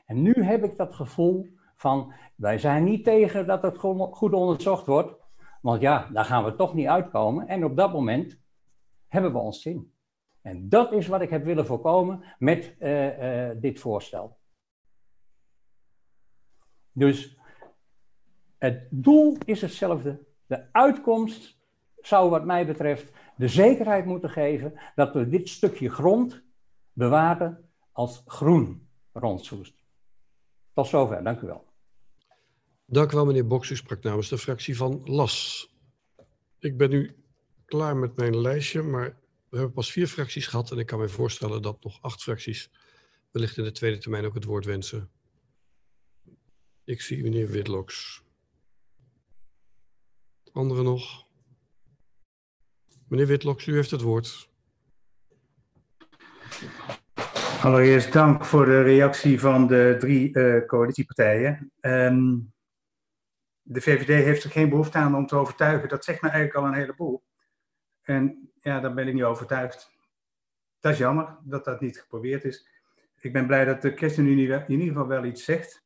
En 0.07 0.23
nu 0.23 0.33
heb 0.33 0.65
ik 0.65 0.77
dat 0.77 0.95
gevoel 0.95 1.47
van 1.77 2.13
wij 2.35 2.59
zijn 2.59 2.85
niet 2.85 3.05
tegen 3.05 3.47
dat 3.47 3.63
het 3.63 3.79
goed 4.11 4.33
onderzocht 4.33 4.87
wordt, 4.87 5.15
want 5.61 5.81
ja, 5.81 6.09
daar 6.13 6.25
gaan 6.25 6.45
we 6.45 6.57
toch 6.57 6.75
niet 6.75 6.87
uitkomen. 6.87 7.49
En 7.49 7.65
op 7.65 7.77
dat 7.77 7.93
moment 7.93 8.41
hebben 9.09 9.33
we 9.33 9.39
ons 9.39 9.63
zin. 9.63 9.93
En 10.43 10.69
dat 10.69 10.93
is 10.93 11.07
wat 11.07 11.21
ik 11.21 11.31
heb 11.31 11.45
willen 11.45 11.67
voorkomen 11.67 12.25
met 12.39 12.75
uh, 12.79 13.51
dit 13.57 13.81
voorstel. 13.81 14.37
Dus 16.93 17.37
het 18.59 18.87
doel 18.91 19.37
is 19.45 19.61
hetzelfde. 19.61 20.25
De 20.47 20.73
uitkomst 20.73 21.59
zou 22.01 22.31
wat 22.31 22.45
mij 22.45 22.67
betreft 22.67 23.13
de 23.37 23.49
zekerheid 23.49 24.05
moeten 24.05 24.31
geven 24.31 24.81
dat 24.95 25.15
we 25.15 25.29
dit 25.29 25.49
stukje 25.49 25.91
grond 25.91 26.43
bewaren 26.93 27.69
als 27.93 28.23
groen 28.27 28.89
rond 29.13 29.45
Soest. 29.45 29.75
Tot 30.75 30.87
zover, 30.87 31.25
dank 31.25 31.41
u 31.41 31.47
wel. 31.47 31.65
Dank 32.87 33.13
u 33.13 33.17
wel, 33.17 33.27
meneer 33.27 33.47
Boks. 33.47 33.71
U 33.71 33.77
sprak 33.77 34.03
namens 34.03 34.29
de 34.29 34.39
fractie 34.39 34.77
van 34.77 35.01
LAS. 35.05 35.69
Ik 36.59 36.77
ben 36.77 36.91
nu 36.91 37.25
klaar 37.65 37.97
met 37.97 38.17
mijn 38.17 38.41
lijstje, 38.41 38.83
maar 38.83 39.17
we 39.49 39.57
hebben 39.57 39.75
pas 39.75 39.93
vier 39.93 40.07
fracties 40.07 40.47
gehad 40.47 40.71
en 40.71 40.79
ik 40.79 40.87
kan 40.87 40.99
me 40.99 41.09
voorstellen 41.09 41.63
dat 41.63 41.85
nog 41.85 42.03
acht 42.03 42.23
fracties 42.23 42.71
wellicht 43.31 43.57
in 43.57 43.65
de 43.65 43.73
tweede 43.73 43.99
termijn 43.99 44.25
ook 44.25 44.35
het 44.35 44.45
woord 44.45 44.65
wensen. 44.65 45.11
Ik 46.85 47.01
zie 47.01 47.23
meneer 47.23 47.49
Witloks. 47.49 48.23
Anderen 50.53 50.85
nog? 50.85 51.27
Meneer 53.09 53.27
Witloks, 53.27 53.67
u 53.67 53.75
heeft 53.75 53.91
het 53.91 54.01
woord. 54.01 54.51
Allereerst 57.63 58.13
dank 58.13 58.45
voor 58.45 58.65
de 58.65 58.83
reactie 58.83 59.41
van 59.41 59.67
de 59.67 59.97
drie 59.99 60.37
uh, 60.39 60.67
coalitiepartijen. 60.67 61.73
Um, 61.81 62.53
de 63.63 63.81
VVD 63.81 64.25
heeft 64.25 64.45
er 64.45 64.51
geen 64.51 64.69
behoefte 64.69 64.99
aan 64.99 65.15
om 65.15 65.27
te 65.27 65.37
overtuigen. 65.37 65.89
Dat 65.89 66.05
zegt 66.05 66.23
me 66.23 66.29
eigenlijk 66.29 66.59
al 66.59 66.67
een 66.67 66.79
heleboel. 66.79 67.23
En 68.03 68.53
ja, 68.61 68.81
daar 68.81 68.95
ben 68.95 69.09
ik 69.09 69.15
niet 69.15 69.23
overtuigd. 69.23 69.91
Dat 70.81 70.93
is 70.93 70.99
jammer 70.99 71.37
dat 71.45 71.65
dat 71.65 71.81
niet 71.81 72.01
geprobeerd 72.01 72.45
is. 72.45 72.69
Ik 73.21 73.33
ben 73.33 73.47
blij 73.47 73.65
dat 73.65 73.83
de 73.83 73.97
ChristenUnie 73.97 74.49
in 74.49 74.71
ieder 74.71 74.87
geval 74.87 75.07
wel 75.07 75.25
iets 75.25 75.45
zegt. 75.45 75.82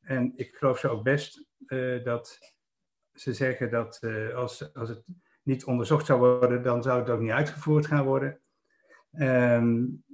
En 0.00 0.32
ik 0.36 0.54
geloof 0.54 0.78
ze 0.78 0.88
ook 0.88 1.02
best 1.02 1.46
uh, 1.66 2.04
dat 2.04 2.38
ze 3.12 3.34
zeggen 3.34 3.70
dat 3.70 3.98
uh, 4.00 4.34
als, 4.34 4.74
als 4.74 4.88
het 4.88 5.02
niet 5.42 5.64
onderzocht 5.64 6.06
zou 6.06 6.18
worden, 6.18 6.62
dan 6.62 6.82
zou 6.82 7.00
het 7.00 7.10
ook 7.10 7.20
niet 7.20 7.30
uitgevoerd 7.30 7.86
gaan 7.86 8.04
worden. 8.04 8.40
Um, 9.12 10.04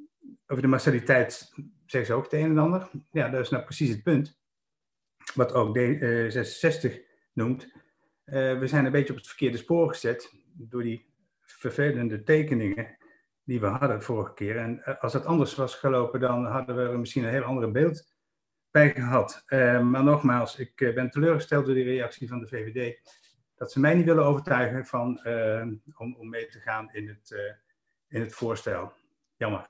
over 0.47 0.63
de 0.63 0.69
massaliteit 0.69 1.53
zeggen 1.87 2.07
ze 2.07 2.13
ook 2.13 2.25
het 2.25 2.33
een 2.33 2.51
en 2.51 2.59
ander. 2.59 2.91
Ja, 3.11 3.29
dat 3.29 3.41
is 3.41 3.51
nou 3.51 3.65
precies 3.65 3.91
het 3.91 4.03
punt. 4.03 4.39
Wat 5.35 5.53
ook 5.53 5.79
D66 5.79 5.81
uh, 6.83 6.97
noemt. 7.33 7.73
We 8.25 8.63
zijn 8.65 8.85
een 8.85 8.93
beetje 8.93 9.13
op 9.13 9.19
het 9.19 9.27
verkeerde 9.27 9.57
spoor 9.57 9.89
gezet 9.89 10.33
door 10.53 10.83
die 10.83 11.15
vervelende 11.41 12.23
tekeningen 12.23 12.97
die 13.45 13.61
we 13.61 13.67
hadden 13.67 14.03
vorige 14.03 14.35
keer. 14.35 14.57
En 14.57 15.01
als 15.01 15.13
het 15.13 15.25
anders 15.25 15.55
was 15.55 15.75
gelopen, 15.75 16.21
dan 16.21 16.47
hadden 16.47 16.91
we 16.91 16.99
misschien 16.99 17.25
een 17.25 17.31
heel 17.31 17.43
ander 17.43 17.71
beeld 17.71 18.16
gehad. 18.85 19.45
Uh, 19.47 19.81
maar 19.81 20.05
nogmaals, 20.05 20.59
ik 20.59 20.77
ben 20.77 21.11
teleurgesteld 21.11 21.67
door 21.67 21.75
die 21.75 21.85
reactie 21.85 22.29
van 22.29 22.41
de 22.41 22.47
VVD. 22.47 22.99
Dat 23.57 23.73
ze 23.73 23.81
mij 23.81 23.95
niet 23.95 24.05
willen 24.05 24.25
overtuigen 24.25 24.87
van, 24.87 25.21
om, 25.97 26.17
om 26.17 26.29
mee 26.29 26.47
te 26.47 26.61
gaan 26.61 26.89
in 26.93 27.09
het, 27.09 27.57
in 28.09 28.21
het 28.21 28.35
voorstel. 28.35 28.93
Jammer. 29.37 29.67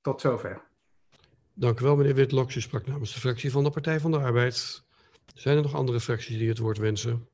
Tot 0.00 0.20
zover. 0.20 0.62
Dank 1.54 1.80
u 1.80 1.84
wel, 1.84 1.96
meneer 1.96 2.14
Witloks. 2.14 2.54
U 2.54 2.60
sprak 2.60 2.86
namens 2.86 3.14
de 3.14 3.20
fractie 3.20 3.50
van 3.50 3.64
de 3.64 3.70
Partij 3.70 4.00
van 4.00 4.10
de 4.10 4.18
Arbeid. 4.18 4.84
Zijn 5.34 5.56
er 5.56 5.62
nog 5.62 5.74
andere 5.74 6.00
fracties 6.00 6.38
die 6.38 6.48
het 6.48 6.58
woord 6.58 6.78
wensen? 6.78 7.28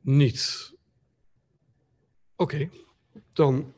Niet. 0.00 0.72
Oké, 2.36 2.70
dan 3.32 3.74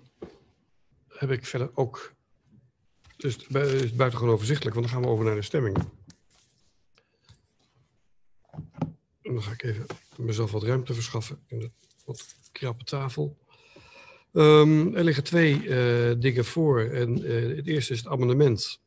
heb 1.09 1.31
ik 1.31 1.47
verder 1.47 1.71
ook. 1.75 2.16
Dus 3.17 3.35
het 3.49 3.83
is 3.83 3.95
buitengewoon 3.95 4.35
overzichtelijk, 4.35 4.75
want 4.75 4.87
dan 4.87 4.97
gaan 4.97 5.05
we 5.05 5.13
over 5.13 5.25
naar 5.25 5.35
de 5.35 5.43
stemming. 5.43 5.77
En 9.23 9.33
dan 9.35 9.43
ga 9.43 9.53
ik 9.53 9.63
even 9.63 9.87
mezelf 10.17 10.51
wat 10.51 10.63
ruimte 10.63 10.95
verschaffen 10.95 11.39
in 11.47 11.59
de 11.59 11.71
wat 12.05 12.35
krappe 12.53 12.85
tafel. 12.85 13.37
Um, 14.33 14.95
er 14.95 15.05
liggen 15.05 15.25
twee 15.25 15.63
uh, 15.63 16.21
dingen 16.21 16.45
voor. 16.45 16.81
En 16.81 17.19
uh, 17.19 17.57
het 17.57 17.67
eerste 17.67 17.93
is 17.93 17.99
het 17.99 18.09
amendement 18.09 18.81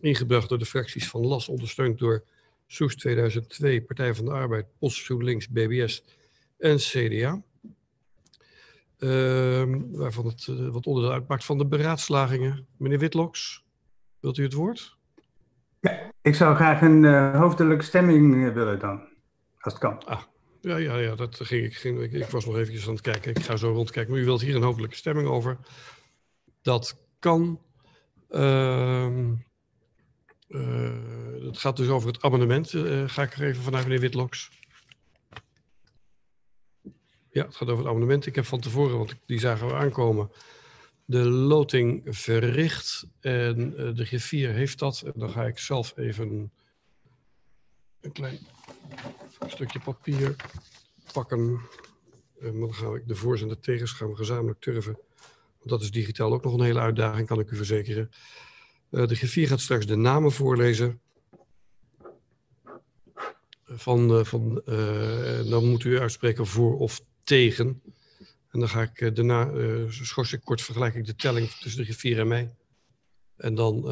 ingebracht 0.00 0.48
door 0.48 0.58
de 0.58 0.66
fracties 0.66 1.08
van 1.08 1.26
LAS, 1.26 1.48
ondersteund 1.48 1.98
door 1.98 2.24
Soes 2.66 2.96
2002, 2.96 3.82
Partij 3.82 4.14
van 4.14 4.24
de 4.24 4.30
Arbeid, 4.30 4.66
POS, 4.78 5.00
GroenLinks, 5.00 5.48
BBS 5.48 6.04
en 6.58 6.76
CDA. 6.76 7.42
Uh, 8.98 9.64
waarvan 9.90 10.26
het 10.26 10.46
uh, 10.46 10.68
wat 10.68 10.86
onderdeel 10.86 11.12
uitmaakt 11.12 11.44
van 11.44 11.58
de 11.58 11.66
beraadslagingen. 11.66 12.66
Meneer 12.76 12.98
Witloks, 12.98 13.64
wilt 14.26 14.38
u 14.38 14.42
het 14.42 14.52
woord? 14.52 14.96
Ja, 15.80 16.12
ik 16.22 16.34
zou 16.34 16.54
graag 16.54 16.80
een 16.80 17.02
uh, 17.02 17.38
hoofdelijke 17.40 17.84
stemming 17.84 18.52
willen 18.52 18.78
dan, 18.78 19.08
als 19.58 19.72
het 19.72 19.82
kan. 19.82 20.04
Ah, 20.04 20.22
ja, 20.60 20.76
ja, 20.76 20.96
ja 20.96 21.14
dat 21.14 21.40
ging 21.42 21.64
ik, 21.64 21.76
ging, 21.76 22.00
ik. 22.00 22.12
Ik 22.12 22.26
was 22.26 22.46
nog 22.46 22.56
eventjes 22.56 22.86
aan 22.86 22.92
het 22.92 23.00
kijken. 23.00 23.30
Ik 23.30 23.42
ga 23.42 23.56
zo 23.56 23.72
rondkijken. 23.72 24.12
Maar 24.12 24.22
u 24.22 24.24
wilt 24.24 24.40
hier 24.40 24.54
een 24.56 24.62
hoofdelijke 24.62 24.96
stemming 24.96 25.28
over. 25.28 25.58
Dat 26.62 26.96
kan. 27.18 27.60
Uh, 28.30 29.30
uh, 30.48 31.44
het 31.44 31.58
gaat 31.58 31.76
dus 31.76 31.88
over 31.88 32.08
het 32.08 32.22
abonnement. 32.22 32.70
Ga 33.06 33.22
ik 33.22 33.34
er 33.34 33.42
even 33.42 33.62
vanuit 33.62 33.84
meneer 33.84 34.00
Witloks. 34.00 34.50
Ja, 37.30 37.44
het 37.44 37.56
gaat 37.56 37.68
over 37.68 37.78
het 37.78 37.86
abonnement. 37.86 38.26
Ik 38.26 38.34
heb 38.34 38.44
van 38.44 38.60
tevoren, 38.60 38.98
want 38.98 39.14
die 39.26 39.38
zagen 39.38 39.66
we 39.66 39.74
aankomen, 39.74 40.30
de 41.06 41.24
loting 41.24 42.02
verricht. 42.04 43.06
En 43.20 43.72
uh, 43.80 43.94
de 43.94 44.06
G4 44.06 44.54
heeft 44.54 44.78
dat. 44.78 45.00
En 45.00 45.12
dan 45.14 45.30
ga 45.30 45.44
ik 45.44 45.58
zelf 45.58 45.96
even 45.96 46.52
een 48.00 48.12
klein 48.12 48.38
stukje 49.46 49.80
papier 49.80 50.36
pakken. 51.12 51.60
En 52.40 52.60
dan 52.60 52.74
ga 52.74 52.94
ik 52.94 53.08
de 53.08 53.14
voor's 53.14 53.42
en 53.42 53.48
de 53.48 53.58
tegens 53.58 53.92
gaan 53.92 54.08
we 54.08 54.16
gezamenlijk 54.16 54.60
turven. 54.60 54.98
Want 55.56 55.68
dat 55.68 55.82
is 55.82 55.90
digitaal 55.90 56.32
ook 56.32 56.44
nog 56.44 56.52
een 56.52 56.64
hele 56.64 56.80
uitdaging, 56.80 57.26
kan 57.26 57.40
ik 57.40 57.50
u 57.50 57.56
verzekeren. 57.56 58.10
Uh, 58.90 59.06
de 59.06 59.16
G4 59.16 59.48
gaat 59.48 59.60
straks 59.60 59.86
de 59.86 59.96
namen 59.96 60.32
voorlezen. 60.32 61.00
Van, 63.64 64.18
uh, 64.18 64.24
van, 64.24 64.62
dan 65.48 65.68
moet 65.68 65.84
u 65.84 65.98
uitspreken 65.98 66.46
voor 66.46 66.78
of 66.78 67.00
tegen. 67.24 67.82
En 68.56 68.62
dan 68.62 68.70
ga 68.70 68.82
ik 68.82 69.16
daarna, 69.16 69.50
schors 69.88 70.32
ik 70.32 70.40
kort 70.44 70.62
vergelijk 70.62 70.94
ik 70.94 71.06
de 71.06 71.14
telling 71.14 71.48
tussen 71.50 71.86
de 71.86 71.94
G4 71.94 72.18
en 72.18 72.28
mij. 72.28 72.54
En 73.36 73.54
dan 73.54 73.82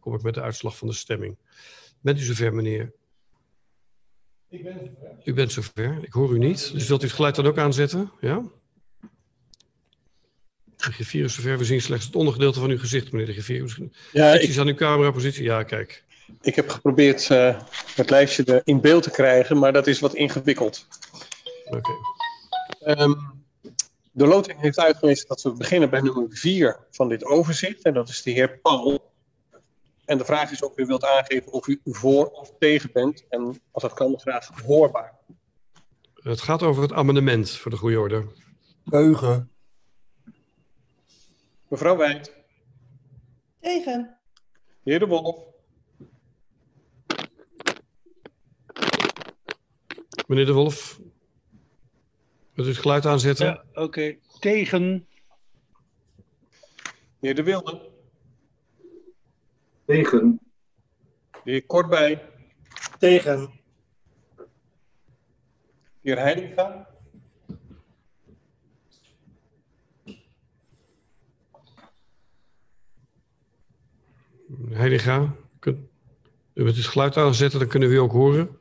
kom 0.00 0.14
ik 0.14 0.22
met 0.22 0.34
de 0.34 0.40
uitslag 0.40 0.76
van 0.76 0.88
de 0.88 0.94
stemming. 0.94 1.36
Bent 2.00 2.20
u 2.20 2.22
zover, 2.22 2.54
meneer 2.54 2.92
Ik 4.48 4.62
ben 4.62 4.72
zover. 4.72 5.16
U 5.24 5.34
bent 5.34 5.52
zover. 5.52 5.98
Ik 6.02 6.12
hoor 6.12 6.34
u 6.34 6.38
niet. 6.38 6.72
Dus 6.72 6.88
wilt 6.88 7.02
u 7.02 7.06
het 7.06 7.14
geluid 7.14 7.34
dan 7.34 7.46
ook 7.46 7.58
aanzetten? 7.58 8.10
Ja? 8.20 8.42
De 10.76 10.92
griffier 10.92 11.24
is 11.24 11.34
zover. 11.34 11.58
We 11.58 11.64
zien 11.64 11.80
slechts 11.80 12.06
het 12.06 12.16
ondergedeelte 12.16 12.60
van 12.60 12.70
uw 12.70 12.78
gezicht, 12.78 13.12
meneer 13.12 13.26
de 13.26 13.32
griffier. 13.32 13.90
Ja, 14.12 14.32
ik... 14.32 14.58
aan 14.58 14.66
uw 14.66 14.74
camerapositie. 14.74 15.44
Ja, 15.44 15.62
kijk. 15.62 16.04
Ik 16.40 16.54
heb 16.54 16.68
geprobeerd 16.68 17.28
uh, 17.28 17.60
het 17.94 18.10
lijstje 18.10 18.44
er 18.44 18.60
in 18.64 18.80
beeld 18.80 19.02
te 19.02 19.10
krijgen, 19.10 19.58
maar 19.58 19.72
dat 19.72 19.86
is 19.86 20.00
wat 20.00 20.14
ingewikkeld. 20.14 20.86
Oké. 21.64 21.76
Okay. 21.76 23.02
Um, 23.02 23.37
de 24.18 24.26
loting 24.26 24.60
heeft 24.60 24.78
uitgewezen 24.78 25.28
dat 25.28 25.42
we 25.42 25.52
beginnen 25.52 25.90
bij 25.90 26.00
nummer 26.00 26.26
4 26.28 26.86
van 26.90 27.08
dit 27.08 27.24
overzicht. 27.24 27.82
En 27.82 27.94
dat 27.94 28.08
is 28.08 28.22
de 28.22 28.30
heer 28.30 28.58
Paul. 28.58 29.12
En 30.04 30.18
de 30.18 30.24
vraag 30.24 30.50
is 30.50 30.62
of 30.62 30.78
u 30.78 30.86
wilt 30.86 31.04
aangeven 31.04 31.52
of 31.52 31.66
u 31.66 31.80
voor 31.84 32.26
of 32.26 32.52
tegen 32.58 32.90
bent. 32.92 33.24
En 33.28 33.60
als 33.70 33.82
dat 33.82 33.92
kan, 33.92 34.18
graag 34.18 34.48
hoorbaar. 34.66 35.18
Het 36.14 36.40
gaat 36.40 36.62
over 36.62 36.82
het 36.82 36.92
amendement, 36.92 37.50
voor 37.50 37.70
de 37.70 37.76
goede 37.76 37.98
orde. 37.98 38.26
Keugen. 38.90 39.50
Mevrouw 41.68 41.96
Wijd. 41.96 42.34
Tegen. 43.60 44.18
Heer 44.84 44.98
De 44.98 45.06
Wolf. 45.06 45.36
Meneer 50.26 50.46
De 50.46 50.52
Wolf. 50.52 51.00
U 52.58 52.66
het 52.66 52.76
geluid 52.76 53.06
aanzetten? 53.06 53.46
Ja, 53.46 53.64
oké. 53.70 53.80
Okay. 53.80 54.18
Tegen. 54.38 55.06
Heer 57.20 57.34
De 57.34 57.42
Wilde. 57.42 57.90
Tegen. 59.86 60.40
De 61.44 61.50
heer 61.50 61.66
Kortbij. 61.66 62.22
Tegen. 62.98 63.50
De 64.36 64.46
heer 66.02 66.18
Heitinga. 66.18 66.88
Heitinga, 74.70 75.34
kun, 75.58 75.88
u 76.54 76.62
wilt 76.62 76.76
het 76.76 76.86
geluid 76.86 77.16
aanzetten, 77.16 77.58
dan 77.58 77.68
kunnen 77.68 77.88
we 77.88 77.94
u 77.94 77.98
ook 77.98 78.12
horen. 78.12 78.60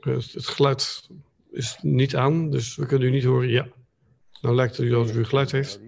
Het 0.00 0.46
geluid 0.46 1.08
is 1.52 1.78
niet 1.82 2.16
aan, 2.16 2.50
dus 2.50 2.76
we 2.76 2.86
kunnen 2.86 3.08
u 3.08 3.10
niet 3.10 3.24
horen. 3.24 3.48
Ja. 3.48 3.68
Nou 4.40 4.54
lijkt 4.54 4.76
het 4.76 4.86
u 4.86 4.94
alsof 4.94 5.16
u 5.16 5.24
geluid 5.24 5.50
heeft. 5.50 5.80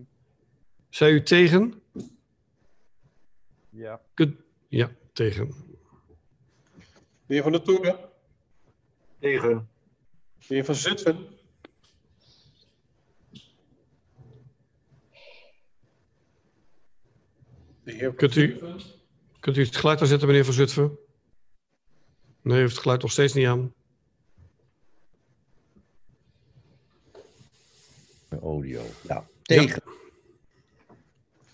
Zij 0.88 1.10
u 1.10 1.22
tegen? 1.22 1.82
Ja. 3.70 4.00
Kunt, 4.14 4.36
ja, 4.68 4.90
tegen. 5.12 5.48
De 7.26 7.34
heer 7.34 7.42
Van 7.42 7.52
der 7.52 7.62
Toeren. 7.62 7.98
Tegen. 9.18 9.68
De 10.46 10.54
heer 10.54 10.64
Van 10.64 10.74
Zutphen. 10.74 11.28
De 17.84 17.92
heer 17.92 18.14
kunt, 18.14 18.36
u, 18.36 18.60
kunt 19.40 19.56
u 19.56 19.64
het 19.64 19.76
geluid 19.76 20.00
aanzetten, 20.00 20.28
meneer 20.28 20.44
Van 20.44 20.54
Zutphen? 20.54 20.98
Nee, 22.42 22.58
heeft 22.58 22.72
het 22.72 22.82
geluid 22.82 23.02
nog 23.02 23.10
steeds 23.10 23.32
niet 23.32 23.46
aan. 23.46 23.72
Audio. 28.40 28.82
Ja, 29.02 29.26
tegen. 29.42 29.82
Ja. 29.84 29.92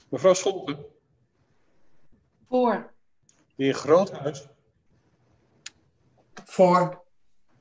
Mevrouw 0.09 0.35
Scholten. 0.35 0.85
Voor. 2.49 2.93
De 3.57 3.65
heer 3.65 3.75
Groothuis. 3.75 4.49
Voor. 6.45 7.05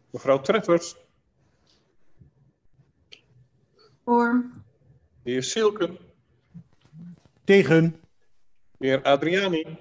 Mevrouw 0.09 0.41
Treffers. 0.41 0.95
Voor. 4.03 4.45
De 5.23 5.31
heer 5.31 5.43
Silken. 5.43 5.97
Tegen. 7.43 8.01
De 8.77 8.87
heer 8.87 9.01
Adriani. 9.03 9.77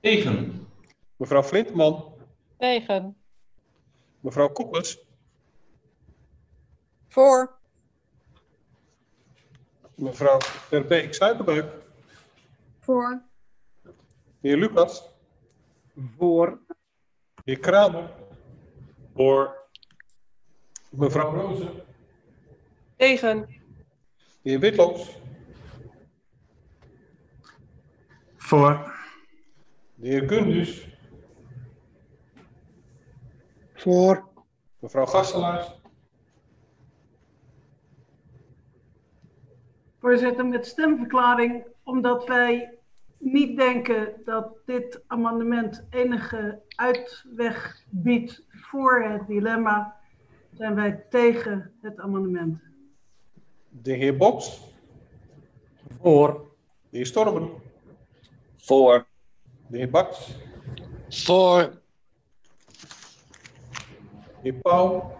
Tegen. 0.00 0.66
Mevrouw 1.16 1.42
Flintman. 1.42 2.14
Tegen. 2.58 3.16
Mevrouw 4.20 4.48
Koppers. 4.48 4.98
Voor. 7.08 7.57
Mevrouw 9.98 10.38
Verbeek 10.40 11.14
Zuiderbuik. 11.14 11.72
Voor. 12.80 13.22
De 14.40 14.48
heer 14.48 14.56
Lucas. 14.56 15.08
Voor. 16.16 16.60
De 17.34 17.42
heer 17.44 17.58
Kramer. 17.58 18.10
Voor. 19.14 19.68
Mevrouw 20.90 21.34
Rozen. 21.34 21.70
Tegen. 22.96 23.40
De 24.42 24.50
heer 24.50 24.60
Witloos. 24.60 25.18
Voor. 28.36 28.92
De 29.94 30.08
heer 30.08 30.28
Gundus. 30.28 30.88
Voor. 33.74 34.28
Mevrouw 34.78 35.06
Gastelaars. 35.06 35.77
Voorzitter, 40.08 40.46
met 40.46 40.66
stemverklaring, 40.66 41.64
omdat 41.82 42.26
wij 42.26 42.78
niet 43.18 43.56
denken 43.56 44.12
dat 44.24 44.56
dit 44.64 45.00
amendement 45.06 45.86
enige 45.90 46.60
uitweg 46.68 47.84
biedt 47.90 48.44
voor 48.48 49.02
het 49.02 49.26
dilemma, 49.26 49.96
zijn 50.52 50.74
wij 50.74 51.04
tegen 51.10 51.72
het 51.82 51.98
amendement. 51.98 52.60
De 53.68 53.92
heer 53.92 54.16
Boks. 54.16 54.72
Voor. 56.00 56.50
De 56.90 56.96
heer 56.96 57.06
Stormen. 57.06 57.50
Voor. 58.56 59.06
De 59.66 59.76
heer 59.76 59.90
Baks. 59.90 60.36
Voor. 61.08 61.60
De 64.00 64.42
heer 64.42 64.54
Pauw. 64.54 65.16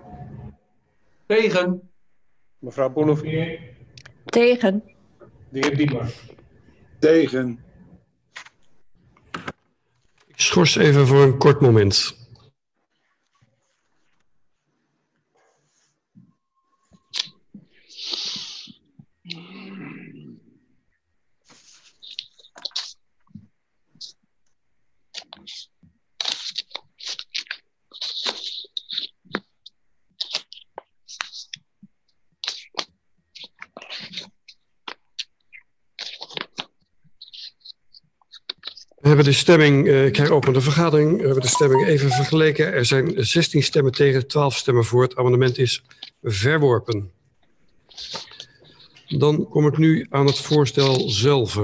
Tegen. 1.27 1.90
Mevrouw 2.59 2.90
Bolivier. 2.90 3.77
Tegen. 4.30 4.82
De 5.50 5.59
heer 5.59 5.76
Diemers. 5.76 6.14
Tegen. 6.98 7.64
Ik 10.26 10.40
schors 10.40 10.76
even 10.76 11.06
voor 11.06 11.22
een 11.22 11.38
kort 11.38 11.60
moment. 11.60 12.16
We 39.07 39.07
hebben 39.19 39.36
de 39.36 39.40
stemming, 39.43 39.86
uh, 39.86 40.07
ik 40.07 40.16
heropen 40.16 40.53
de 40.53 40.61
vergadering, 40.61 41.16
we 41.16 41.24
hebben 41.24 41.43
de 41.43 41.49
stemming 41.49 41.86
even 41.86 42.11
vergeleken. 42.11 42.73
Er 42.73 42.85
zijn 42.85 43.15
16 43.16 43.62
stemmen 43.62 43.93
tegen, 43.93 44.27
12 44.27 44.57
stemmen 44.57 44.85
voor. 44.85 45.03
Het 45.03 45.16
amendement 45.16 45.59
is 45.59 45.82
verworpen. 46.23 47.11
Dan 49.09 49.49
kom 49.49 49.66
ik 49.66 49.78
nu 49.78 50.07
aan 50.11 50.27
het 50.27 50.39
voorstel 50.39 51.11
zelf. 51.11 51.59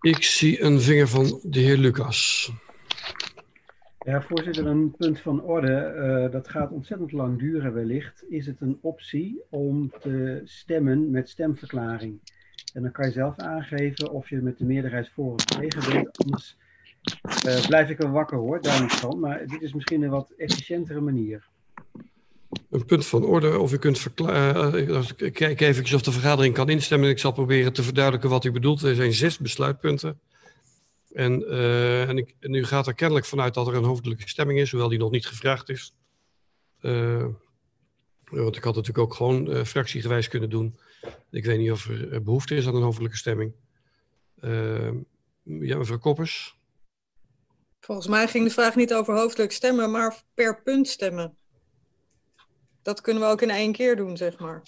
Ik 0.00 0.22
zie 0.22 0.62
een 0.62 0.80
vinger 0.80 1.08
van 1.08 1.40
de 1.42 1.60
heer 1.60 1.76
Lucas. 1.76 2.50
Ja, 4.04 4.22
voorzitter, 4.22 4.66
een 4.66 4.94
punt 4.96 5.20
van 5.20 5.42
orde. 5.42 5.94
Uh, 5.96 6.32
dat 6.32 6.48
gaat 6.48 6.70
ontzettend 6.70 7.12
lang 7.12 7.38
duren 7.38 7.74
wellicht. 7.74 8.24
Is 8.28 8.46
het 8.46 8.60
een 8.60 8.78
optie 8.80 9.42
om 9.50 9.92
te 10.00 10.40
stemmen 10.44 11.10
met 11.10 11.28
stemverklaring? 11.28 12.18
En 12.74 12.82
dan 12.82 12.92
kan 12.92 13.06
je 13.06 13.12
zelf 13.12 13.38
aangeven 13.38 14.10
of 14.10 14.28
je 14.28 14.36
met 14.36 14.58
de 14.58 14.64
meerderheid 14.64 15.08
voor 15.14 15.32
of 15.32 15.44
tegen 15.44 15.92
bent. 15.92 16.18
Anders 16.18 16.56
uh, 17.46 17.66
blijf 17.66 17.88
ik 17.88 18.02
er 18.02 18.10
wakker 18.10 18.38
hoor, 18.38 18.62
daar 18.62 18.80
niet 18.80 18.92
van. 18.92 19.20
Maar 19.20 19.46
dit 19.46 19.62
is 19.62 19.72
misschien 19.72 20.02
een 20.02 20.10
wat 20.10 20.32
efficiëntere 20.36 21.00
manier. 21.00 21.44
Een 22.70 22.84
punt 22.84 23.06
van 23.06 23.24
orde, 23.24 23.58
of 23.58 23.72
u 23.72 23.78
kunt 23.78 23.98
verklaren. 23.98 24.88
Uh, 24.88 25.30
kijk 25.32 25.60
even 25.60 25.94
of 25.94 26.02
de 26.02 26.12
vergadering 26.12 26.54
kan 26.54 26.68
instemmen. 26.68 27.08
Ik 27.08 27.18
zal 27.18 27.32
proberen 27.32 27.72
te 27.72 27.82
verduidelijken 27.82 28.30
wat 28.30 28.44
u 28.44 28.52
bedoelt. 28.52 28.82
Er 28.82 28.94
zijn 28.94 29.12
zes 29.12 29.38
besluitpunten. 29.38 30.20
En, 31.14 31.42
uh, 31.42 32.08
en, 32.08 32.18
ik, 32.18 32.34
en, 32.40 32.54
u 32.54 32.64
gaat 32.64 32.86
er 32.86 32.94
kennelijk 32.94 33.26
vanuit 33.26 33.54
dat 33.54 33.66
er 33.66 33.74
een 33.74 33.84
hoofdelijke 33.84 34.28
stemming 34.28 34.58
is, 34.58 34.70
hoewel 34.70 34.88
die 34.88 34.98
nog 34.98 35.10
niet 35.10 35.26
gevraagd 35.26 35.68
is. 35.68 35.94
Uh, 36.80 37.26
want 38.24 38.56
ik 38.56 38.64
had 38.64 38.74
natuurlijk 38.74 39.04
ook 39.06 39.14
gewoon 39.14 39.50
uh, 39.50 39.64
fractiegewijs 39.64 40.28
kunnen 40.28 40.50
doen. 40.50 40.78
Ik 41.30 41.44
weet 41.44 41.58
niet 41.58 41.70
of 41.70 41.88
er 41.88 42.22
behoefte 42.22 42.54
is 42.54 42.66
aan 42.66 42.74
een 42.74 42.82
hoofdelijke 42.82 43.16
stemming. 43.16 43.52
Ja, 45.42 45.76
mevrouw 45.76 45.98
Koppers. 45.98 46.56
Volgens 47.80 48.06
mij 48.06 48.28
ging 48.28 48.44
de 48.44 48.50
vraag 48.50 48.74
niet 48.74 48.94
over 48.94 49.14
hoofdelijk 49.14 49.52
stemmen, 49.52 49.90
maar 49.90 50.22
per 50.34 50.62
punt 50.62 50.88
stemmen. 50.88 51.36
Dat 52.82 53.00
kunnen 53.00 53.22
we 53.22 53.28
ook 53.28 53.42
in 53.42 53.50
één 53.50 53.72
keer 53.72 53.96
doen, 53.96 54.16
zeg 54.16 54.38
maar. 54.38 54.62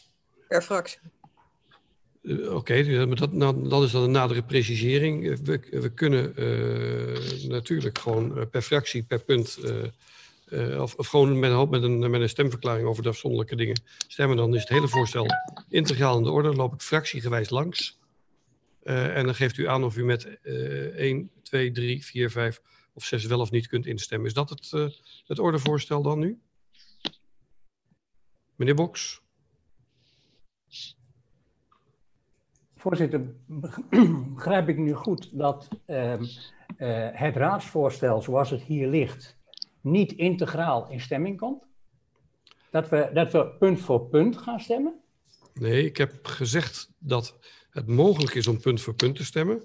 Per 0.49 0.62
fractie. 0.62 1.01
Uh, 2.25 2.55
Oké, 2.55 2.55
okay, 2.55 3.15
dat, 3.15 3.33
nou, 3.33 3.69
dat 3.69 3.83
is 3.83 3.91
dan 3.91 4.03
een 4.03 4.11
nadere 4.11 4.43
precisering. 4.43 5.31
Eh, 5.31 5.37
we, 5.37 5.61
we 5.71 5.89
kunnen 5.89 6.35
natuurlijk 7.49 7.99
gewoon 7.99 8.49
per 8.51 8.63
fractie, 8.63 9.03
per 9.03 9.25
punt, 9.25 9.59
of, 10.79 10.95
gewoon 10.97 11.39
met 11.39 11.71
met, 11.71 11.83
een, 11.83 12.11
met 12.11 12.21
een 12.21 12.29
stemverklaring 12.29 12.87
over 12.87 13.03
de 13.03 13.09
afzonderlijke 13.09 13.57
dingen 13.57 13.83
stemmen. 14.09 14.37
Dan 14.37 14.55
is 14.55 14.61
het 14.61 14.69
hele 14.69 14.89
voorstel 14.89 15.27
integraal 15.69 16.17
in 16.17 16.23
de 16.23 16.31
orde. 16.31 16.49
Dan 16.49 16.57
loop 16.57 16.75
ik 16.75 16.81
fractiegewijs 16.81 17.51
langs. 17.51 17.99
en 18.83 19.25
dan 19.25 19.35
geeft 19.35 19.57
u 19.57 19.69
aan 19.69 19.85
of 19.85 19.97
u 19.97 20.05
met 20.05 20.39
1, 20.43 21.31
2, 21.43 21.71
3, 21.71 22.05
4, 22.05 22.31
5 22.31 22.61
of 22.93 23.05
6 23.05 23.25
wel 23.25 23.41
of 23.41 23.51
niet 23.51 23.67
kunt 23.67 23.87
instemmen. 23.87 24.27
Is 24.27 24.35
dat 24.35 24.51
het, 24.51 24.71
het 25.27 25.39
ordevoorstel 25.39 26.03
dan 26.03 26.19
nu? 26.19 26.39
Meneer 28.57 28.75
Boks? 28.75 29.24
Voorzitter, 32.85 33.20
begrijp 34.35 34.69
ik 34.69 34.78
nu 34.78 34.93
goed 34.93 35.39
dat 35.39 35.69
uh, 35.86 36.12
uh, 36.12 36.19
het 37.12 37.36
raadsvoorstel 37.36 38.23
zoals 38.23 38.51
het 38.51 38.62
hier 38.62 38.89
ligt 38.89 39.36
niet 39.81 40.12
integraal 40.12 40.90
in 40.90 41.01
stemming 41.01 41.39
komt? 41.39 41.62
Dat 42.70 42.89
we, 42.89 43.11
dat 43.15 43.32
we 43.32 43.47
punt 43.59 43.81
voor 43.81 44.09
punt 44.09 44.36
gaan 44.36 44.61
stemmen? 44.61 44.94
Nee, 45.55 45.85
ik 45.85 45.97
heb 45.97 46.27
gezegd 46.27 46.90
dat 46.98 47.39
het 47.70 47.86
mogelijk 47.86 48.35
is 48.35 48.47
om 48.47 48.61
punt 48.61 48.81
voor 48.81 48.94
punt 48.94 49.16
te 49.16 49.24
stemmen. 49.24 49.62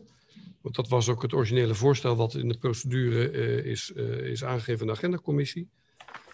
Want 0.61 0.75
dat 0.75 0.89
was 0.89 1.09
ook 1.09 1.21
het 1.21 1.33
originele 1.33 1.75
voorstel 1.75 2.15
wat 2.15 2.33
in 2.33 2.47
de 2.47 2.57
procedure 2.57 3.31
uh, 3.31 3.71
is, 3.71 3.91
is 4.21 4.43
aangegeven 4.43 4.81
in 4.81 4.87
de 4.87 4.93
agendacommissie. 4.93 5.69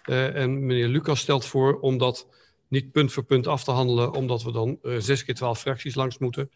en 0.04 0.66
meneer 0.66 0.88
Lucas 0.88 1.20
stelt 1.20 1.46
voor 1.46 1.80
om 1.80 1.98
dat 1.98 2.28
niet 2.68 2.92
punt 2.92 3.12
voor 3.12 3.24
punt 3.24 3.48
af 3.48 3.64
te 3.64 3.72
handelen, 3.72 4.14
omdat 4.14 4.44
we 4.44 4.52
dan 4.52 4.80
zes 4.98 5.26
keer 5.26 5.36
twaalf 5.36 5.60
fracties 5.60 5.96
langs 5.96 6.18
moeten. 6.18 6.50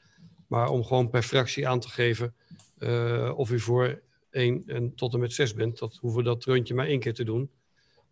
Maar 0.50 0.70
om 0.70 0.84
gewoon 0.84 1.10
per 1.10 1.22
fractie 1.22 1.68
aan 1.68 1.80
te 1.80 1.90
geven 1.90 2.34
uh, 2.80 3.34
of 3.36 3.52
u 3.52 3.60
voor 3.60 4.02
1 4.30 4.64
en 4.66 4.96
tot 4.96 5.14
en 5.14 5.20
met 5.20 5.34
6 5.34 5.54
bent. 5.54 5.80
Dat 5.80 5.98
hoeven 6.02 6.20
we 6.20 6.26
dat 6.26 6.44
rondje 6.44 6.74
maar 6.74 6.86
één 6.86 7.00
keer 7.00 7.14
te 7.14 7.24
doen. 7.24 7.50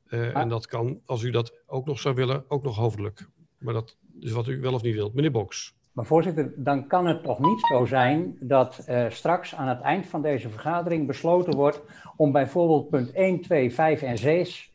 Uh, 0.10 0.34
ah. 0.34 0.42
En 0.42 0.50
dat 0.50 0.68
kan, 0.68 1.02
als 1.06 1.24
u 1.24 1.30
dat 1.30 1.54
ook 1.66 1.86
nog 1.86 2.00
zou 2.00 2.16
willen, 2.16 2.44
ook 2.48 2.64
nog 2.64 2.76
hoofdelijk. 2.76 3.28
Maar 3.58 3.74
dat 3.74 3.98
is 4.20 4.32
wat 4.32 4.48
u 4.48 4.60
wel 4.60 4.74
of 4.74 4.82
niet 4.82 4.96
wilt. 4.96 5.14
Meneer 5.14 5.32
Boks. 5.32 5.76
Maar 5.92 6.06
voorzitter, 6.06 6.54
dan 6.56 6.88
kan 6.88 7.06
het 7.06 7.24
toch 7.24 7.40
niet 7.40 7.60
zo 7.60 7.86
zijn 7.86 8.38
dat 8.40 8.86
uh, 8.90 9.10
straks 9.10 9.56
aan 9.56 9.68
het 9.68 9.82
eind 9.82 10.06
van 10.06 10.22
deze 10.22 10.50
vergadering 10.50 11.08
besloten 11.08 11.56
wordt 11.56 11.82
om 12.16 12.32
bijvoorbeeld 12.32 12.90
punt 12.90 13.12
1, 13.12 13.42
2, 13.42 13.74
5 13.74 14.02
en 14.02 14.18
6 14.18 14.72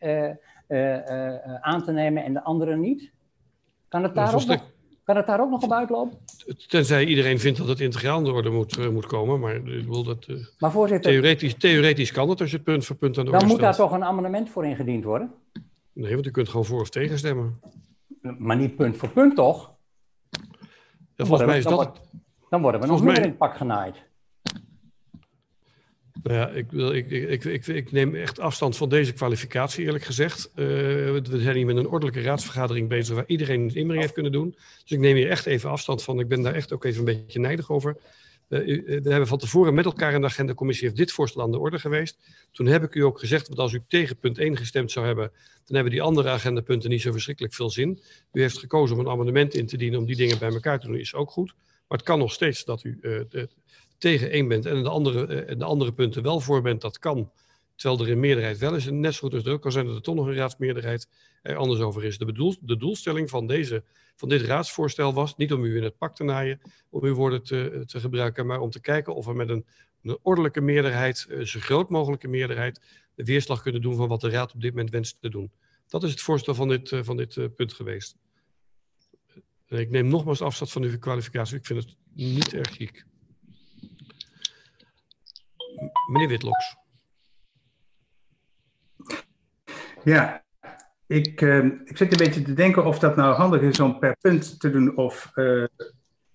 aan 1.60 1.82
te 1.82 1.92
nemen 1.92 2.24
en 2.24 2.32
de 2.32 2.42
andere 2.42 2.76
niet? 2.76 3.12
Kan 3.88 4.02
het 4.02 4.14
daarop 4.14 4.44
nog... 4.44 4.71
Kan 5.12 5.20
het 5.20 5.30
daar 5.30 5.40
ook 5.40 5.50
nog 5.50 5.62
op 5.62 5.72
uitlopen? 5.72 6.18
Tenzij 6.66 7.04
iedereen 7.04 7.38
vindt 7.38 7.58
dat 7.58 7.68
het 7.68 7.80
integraal 7.80 8.18
in 8.18 8.24
de 8.24 8.32
orde 8.32 8.50
moet, 8.50 8.78
uh, 8.78 8.88
moet 8.88 9.06
komen. 9.06 9.40
Maar, 9.40 9.54
ik 9.54 9.86
wil 9.86 10.04
dat, 10.04 10.26
uh, 10.28 10.46
maar 10.58 10.70
voorzitter, 10.70 11.10
theoretisch, 11.10 11.54
theoretisch 11.54 12.12
kan 12.12 12.28
het 12.28 12.40
als 12.40 12.50
je 12.50 12.56
het 12.56 12.64
punt 12.64 12.84
voor 12.84 12.96
punt 12.96 13.18
aan 13.18 13.24
de 13.24 13.30
dan 13.30 13.40
orde 13.40 13.46
Dan 13.46 13.56
moet 13.56 13.64
daar 13.64 13.76
toch 13.76 13.92
een 13.92 14.04
amendement 14.04 14.50
voor 14.50 14.66
ingediend 14.66 15.04
worden? 15.04 15.32
Nee, 15.92 16.14
want 16.14 16.26
u 16.26 16.30
kunt 16.30 16.48
gewoon 16.48 16.64
voor 16.64 16.80
of 16.80 16.90
tegen 16.90 17.18
stemmen. 17.18 17.60
Maar 18.38 18.56
niet 18.56 18.76
punt 18.76 18.96
voor 18.96 19.08
punt, 19.08 19.36
toch? 19.36 19.74
Ja, 21.14 21.24
volgens 21.24 21.48
mij 21.48 21.58
is 21.58 21.64
dan 21.64 21.76
dat... 21.76 21.84
Wordt, 21.84 22.00
dan 22.48 22.62
worden 22.62 22.80
we 22.80 22.86
nog 22.86 23.02
meer 23.02 23.16
in 23.16 23.22
het 23.22 23.38
pak 23.38 23.56
genaaid. 23.56 23.96
Nou 26.22 26.36
ja, 26.36 26.48
ik, 26.48 26.70
wil, 26.70 26.92
ik, 26.92 27.10
ik, 27.10 27.44
ik, 27.44 27.66
ik, 27.66 27.92
neem 27.92 28.14
echt 28.14 28.40
afstand 28.40 28.76
van 28.76 28.88
deze 28.88 29.12
kwalificatie, 29.12 29.84
eerlijk 29.84 30.04
gezegd. 30.04 30.50
Uh, 30.54 30.56
we 30.56 31.40
zijn 31.40 31.56
hier 31.56 31.66
met 31.66 31.76
een 31.76 31.88
ordelijke 31.88 32.20
raadsvergadering 32.20 32.88
bezig 32.88 33.14
waar 33.14 33.24
iedereen 33.26 33.60
een 33.60 33.74
inbreng 33.74 34.00
heeft 34.00 34.12
kunnen 34.12 34.32
doen. 34.32 34.50
Dus 34.82 34.90
ik 34.90 34.98
neem 34.98 35.16
hier 35.16 35.30
echt 35.30 35.46
even 35.46 35.70
afstand 35.70 36.02
van. 36.02 36.20
Ik 36.20 36.28
ben 36.28 36.42
daar 36.42 36.54
echt 36.54 36.72
ook 36.72 36.84
even 36.84 36.98
een 36.98 37.04
beetje 37.24 37.40
nijdig 37.40 37.70
over. 37.70 37.96
Uh, 38.48 38.58
we 38.86 39.10
hebben 39.10 39.26
van 39.26 39.38
tevoren 39.38 39.74
met 39.74 39.84
elkaar 39.84 40.14
in 40.14 40.20
de 40.20 40.26
agendacommissie 40.26 40.86
heeft 40.86 40.98
dit 40.98 41.12
voorstel 41.12 41.42
aan 41.42 41.50
de 41.50 41.58
orde 41.58 41.78
geweest. 41.78 42.18
Toen 42.52 42.66
heb 42.66 42.82
ik 42.82 42.94
u 42.94 43.00
ook 43.00 43.18
gezegd 43.18 43.48
dat 43.48 43.58
als 43.58 43.72
u 43.72 43.82
tegen 43.88 44.16
punt 44.16 44.38
1 44.38 44.56
gestemd 44.56 44.90
zou 44.90 45.06
hebben, 45.06 45.30
dan 45.64 45.74
hebben 45.74 45.92
die 45.92 46.02
andere 46.02 46.28
agendapunten 46.28 46.90
niet 46.90 47.02
zo 47.02 47.12
verschrikkelijk 47.12 47.54
veel 47.54 47.70
zin. 47.70 48.00
U 48.32 48.40
heeft 48.40 48.58
gekozen 48.58 48.96
om 48.96 49.04
een 49.04 49.12
amendement 49.12 49.54
in 49.54 49.66
te 49.66 49.76
dienen 49.76 49.98
om 49.98 50.06
die 50.06 50.16
dingen 50.16 50.38
bij 50.38 50.52
elkaar 50.52 50.80
te 50.80 50.86
doen, 50.86 50.96
is 50.96 51.14
ook 51.14 51.30
goed. 51.30 51.54
Maar 51.88 51.98
het 51.98 52.06
kan 52.06 52.18
nog 52.18 52.32
steeds 52.32 52.64
dat 52.64 52.84
u 52.84 52.98
tegen 54.02 54.30
één 54.30 54.48
bent 54.48 54.66
en 54.66 54.82
de 54.82 54.88
andere, 54.88 55.56
de 55.56 55.64
andere 55.64 55.92
punten 55.92 56.22
wel 56.22 56.40
voor 56.40 56.62
bent, 56.62 56.80
dat 56.80 56.98
kan. 56.98 57.30
Terwijl 57.74 58.00
er 58.00 58.08
in 58.08 58.20
meerderheid 58.20 58.58
wel 58.58 58.74
is. 58.74 58.86
En 58.86 59.00
net 59.00 59.14
zo 59.14 59.28
goed 59.28 59.46
er 59.46 59.58
kan 59.58 59.72
zijn 59.72 59.86
dat 59.86 59.94
er 59.94 60.02
toch 60.02 60.14
nog 60.14 60.26
een 60.26 60.34
raadsmeerderheid 60.34 61.08
er 61.42 61.56
anders 61.56 61.80
over 61.80 62.04
is. 62.04 62.18
De, 62.18 62.24
bedoel, 62.24 62.54
de 62.60 62.76
doelstelling 62.76 63.30
van, 63.30 63.46
deze, 63.46 63.82
van 64.16 64.28
dit 64.28 64.40
raadsvoorstel 64.40 65.14
was 65.14 65.36
niet 65.36 65.52
om 65.52 65.64
u 65.64 65.76
in 65.76 65.82
het 65.82 65.98
pak 65.98 66.14
te 66.14 66.24
naaien, 66.24 66.60
om 66.90 67.02
uw 67.02 67.14
woorden 67.14 67.42
te, 67.42 67.82
te 67.86 68.00
gebruiken, 68.00 68.46
maar 68.46 68.60
om 68.60 68.70
te 68.70 68.80
kijken 68.80 69.14
of 69.14 69.26
we 69.26 69.34
met 69.34 69.48
een, 69.48 69.64
een 70.02 70.18
ordelijke 70.22 70.60
meerderheid, 70.60 71.26
een 71.28 71.46
zo 71.46 71.60
groot 71.60 71.90
mogelijke 71.90 72.28
meerderheid, 72.28 72.80
de 73.14 73.24
weerslag 73.24 73.62
kunnen 73.62 73.80
doen 73.80 73.96
van 73.96 74.08
wat 74.08 74.20
de 74.20 74.30
raad 74.30 74.54
op 74.54 74.60
dit 74.60 74.70
moment 74.70 74.90
wenst 74.90 75.16
te 75.20 75.28
doen. 75.28 75.50
Dat 75.88 76.02
is 76.02 76.10
het 76.10 76.20
voorstel 76.20 76.54
van 76.54 76.68
dit, 76.68 76.92
van 77.02 77.16
dit 77.16 77.54
punt 77.56 77.72
geweest. 77.72 78.16
En 79.66 79.78
ik 79.78 79.90
neem 79.90 80.08
nogmaals 80.08 80.40
afstand 80.40 80.70
van 80.70 80.82
uw 80.82 80.98
kwalificatie. 80.98 81.56
Ik 81.56 81.66
vind 81.66 81.84
het 81.84 81.96
niet 82.14 82.52
erg 82.52 82.70
chic. 82.70 83.10
Meneer 86.10 86.28
Witloks. 86.28 86.76
Ja, 90.04 90.44
ik, 91.06 91.40
uh, 91.40 91.64
ik 91.64 91.96
zit 91.96 92.12
een 92.12 92.18
beetje 92.18 92.42
te 92.42 92.52
denken 92.52 92.84
of 92.84 92.98
dat 92.98 93.16
nou 93.16 93.34
handig 93.34 93.60
is 93.60 93.80
om 93.80 93.98
per 93.98 94.16
punt 94.20 94.60
te 94.60 94.70
doen 94.70 94.96
of 94.96 95.32
uh, 95.34 95.66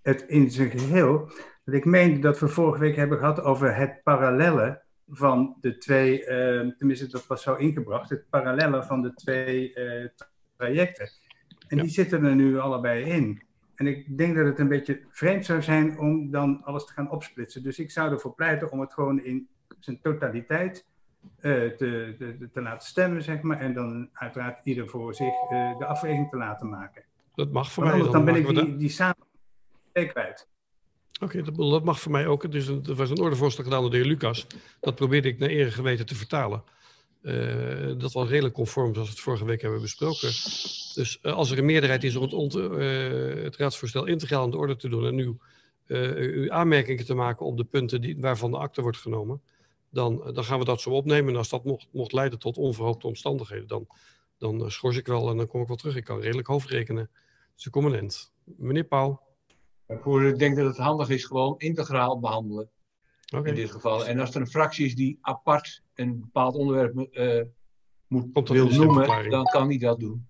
het 0.02 0.22
in 0.22 0.52
zijn 0.52 0.70
geheel. 0.70 1.32
Ik 1.66 1.86
meen 1.86 2.22
dat 2.22 2.40
we 2.40 2.48
vorige 2.48 2.80
week 2.80 2.96
hebben 2.96 3.18
gehad 3.18 3.42
over 3.42 3.76
het 3.76 4.04
parallelle 4.04 4.82
van 5.08 5.58
de 5.62 5.78
twee, 5.78 6.20
uh, 6.20 6.28
tenminste 6.78 7.08
dat 7.08 7.28
was 7.28 7.42
zo 7.42 7.56
ingebracht, 7.56 8.10
het 8.10 8.30
parallelle 8.30 8.84
van 8.84 9.02
de 9.02 9.14
twee 9.14 9.74
trajecten. 10.58 11.10
En 11.68 11.78
ja. 11.78 11.84
die 11.84 11.92
zitten 11.92 12.24
er 12.24 12.36
nu 12.36 12.60
allebei 12.60 13.04
in. 13.04 13.47
En 13.78 13.88
ik 13.88 14.18
denk 14.18 14.36
dat 14.36 14.46
het 14.46 14.60
een 14.60 14.68
beetje 14.68 15.02
vreemd 15.10 15.46
zou 15.46 15.62
zijn 15.62 16.00
om 16.00 16.32
dan 16.32 16.64
alles 16.64 16.86
te 16.86 16.94
gaan 16.94 17.12
opsplitsen. 17.12 17.64
Dus 17.64 17.80
ik 17.80 17.92
zou 17.92 18.12
ervoor 18.12 18.34
pleiten 18.34 18.72
om 18.72 18.80
het 18.80 18.94
gewoon 18.94 19.24
in 19.24 19.48
zijn 19.80 20.00
totaliteit 20.02 20.86
uh, 21.42 21.52
te, 21.70 22.16
te, 22.18 22.50
te, 22.54 22.62
laten 22.62 22.88
stemmen, 22.88 23.24
zeg 23.24 23.42
maar. 23.42 23.60
En 23.60 23.74
dan 23.74 24.10
uiteraard 24.14 24.60
ieder 24.64 24.88
voor 24.88 25.16
zich 25.16 25.34
uh, 25.52 25.78
de 25.78 25.86
afweging 25.86 26.30
te 26.30 26.38
laten 26.38 26.70
maken. 26.70 27.04
Dat 27.36 27.52
mag 27.52 27.72
voor 27.72 27.84
Want 27.84 27.96
mij. 27.96 28.06
Anders 28.06 28.26
dan, 28.26 28.34
ben 28.34 28.60
ik 28.60 28.66
die, 28.66 28.78
die 28.78 28.90
samen 28.90 29.28
kwijt. 29.92 30.48
Oké, 31.22 31.24
okay, 31.24 31.42
dat, 31.42 31.56
dat, 31.56 31.84
mag 31.84 32.00
voor 32.00 32.12
mij 32.12 32.28
ook. 32.28 32.44
Een, 32.44 32.84
er 32.88 32.96
was 32.96 33.10
een 33.10 33.20
ordevoorstel 33.20 33.64
gedaan 33.64 33.82
door 33.82 33.92
de 33.92 33.98
heer 33.98 34.06
Lucas. 34.06 34.48
Dat 34.80 34.96
probeerde 34.96 35.28
ik 35.28 35.40
naar 35.40 35.50
ere 35.50 35.72
geweten 35.72 36.06
te 36.06 36.16
vertalen. 36.16 36.64
Uh, 37.22 38.00
dat 38.00 38.12
was 38.12 38.30
redelijk 38.30 38.54
conform 38.54 38.94
zoals 38.94 39.08
we 39.08 39.14
het 39.14 39.24
vorige 39.24 39.46
week 39.46 39.62
hebben 39.62 39.82
besproken. 39.82 40.28
Dus 40.94 41.20
uh, 41.22 41.34
als 41.34 41.52
er 41.52 41.58
een 41.58 41.66
meerderheid 41.66 42.04
is 42.04 42.16
om 42.16 42.22
het, 42.22 42.56
uh, 42.56 43.44
het 43.44 43.56
raadsvoorstel 43.56 44.06
integraal 44.06 44.44
aan 44.44 44.52
de 44.52 44.58
orde 44.58 44.76
te 44.76 44.90
doen 44.90 45.06
en 45.06 45.16
nu 45.16 45.38
uw 45.88 46.52
aanmerkingen 46.52 47.06
te 47.06 47.14
maken 47.14 47.46
op 47.46 47.58
de 47.58 47.64
punten 47.64 48.02
die, 48.02 48.18
waarvan 48.20 48.52
de 48.52 48.58
akte 48.58 48.82
wordt 48.82 48.98
genomen, 48.98 49.42
dan, 49.90 50.32
dan 50.34 50.44
gaan 50.44 50.60
we 50.60 50.66
dat 50.66 50.82
zo 50.82 50.90
opnemen. 50.90 51.32
En 51.32 51.38
als 51.38 51.50
dat 51.50 51.64
mocht, 51.64 51.88
mocht 51.92 52.12
leiden 52.12 52.40
tot 52.40 52.58
onverhoopte 52.58 53.08
omstandigheden, 53.08 53.68
dan, 53.68 53.88
dan 54.38 54.72
schors 54.72 54.98
ik 54.98 55.08
wel 55.08 55.30
en 55.30 55.38
dan 55.38 55.48
kom 55.48 55.62
ik 55.62 55.68
wel 55.68 55.76
terug. 55.76 55.96
Ik 55.96 56.04
kan 56.04 56.20
redelijk 56.20 56.48
hoofdrekenen. 56.48 57.10
Dus 57.56 57.94
end. 57.94 58.32
Meneer 58.44 58.84
Pauw. 58.84 59.22
Ik 59.88 60.40
denk 60.40 60.56
dat 60.56 60.66
het 60.66 60.78
handig 60.78 61.10
is 61.10 61.26
gewoon 61.26 61.56
integraal 61.58 62.20
behandelen. 62.20 62.70
Okay. 63.36 63.50
In 63.50 63.56
dit 63.56 63.72
geval. 63.72 64.06
En 64.06 64.20
als 64.20 64.36
er 64.36 64.42
een 64.42 64.48
fractie 64.48 64.86
is 64.86 64.96
die 64.96 65.18
apart 65.22 65.84
een 65.96 66.20
bepaald 66.20 66.56
onderwerp 66.56 67.08
uh, 67.12 67.42
moet, 68.08 68.50
wil 68.50 68.70
noemen, 68.70 69.30
dan 69.30 69.46
kan 69.46 69.68
die 69.68 69.80
dat 69.80 70.00
doen. 70.00 70.28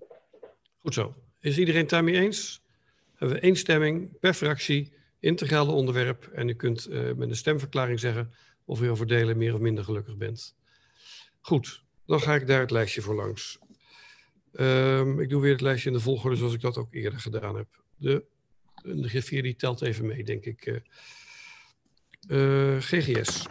Goed 0.79 0.93
zo. 0.93 1.15
Is 1.39 1.57
iedereen 1.57 1.81
het 1.81 1.89
daarmee 1.89 2.15
eens? 2.15 2.63
Hebben 3.15 3.37
we 3.37 3.43
één 3.43 3.55
stemming 3.55 4.19
per 4.19 4.33
fractie, 4.33 4.93
integrale 5.19 5.71
onderwerp. 5.71 6.27
En 6.33 6.49
u 6.49 6.53
kunt 6.53 6.89
uh, 6.89 7.13
met 7.13 7.29
een 7.29 7.35
stemverklaring 7.35 7.99
zeggen 7.99 8.33
of 8.65 8.81
u 8.81 8.87
over 8.87 9.07
delen 9.07 9.37
meer 9.37 9.53
of 9.53 9.59
minder 9.59 9.83
gelukkig 9.83 10.17
bent. 10.17 10.55
Goed, 11.41 11.83
dan 12.05 12.21
ga 12.21 12.35
ik 12.35 12.47
daar 12.47 12.59
het 12.59 12.71
lijstje 12.71 13.01
voor 13.01 13.15
langs. 13.15 13.59
Um, 14.53 15.19
ik 15.19 15.29
doe 15.29 15.41
weer 15.41 15.51
het 15.51 15.61
lijstje 15.61 15.89
in 15.89 15.95
de 15.95 16.01
volgorde 16.01 16.35
zoals 16.35 16.53
ik 16.53 16.61
dat 16.61 16.77
ook 16.77 16.93
eerder 16.93 17.19
gedaan 17.19 17.55
heb. 17.55 17.67
De, 17.97 18.25
de 18.83 19.09
griffier 19.09 19.43
die 19.43 19.55
telt 19.55 19.81
even 19.81 20.05
mee, 20.05 20.23
denk 20.23 20.45
ik. 20.45 20.65
Uh, 20.65 20.77
uh, 22.27 22.77
GGS. 22.81 23.47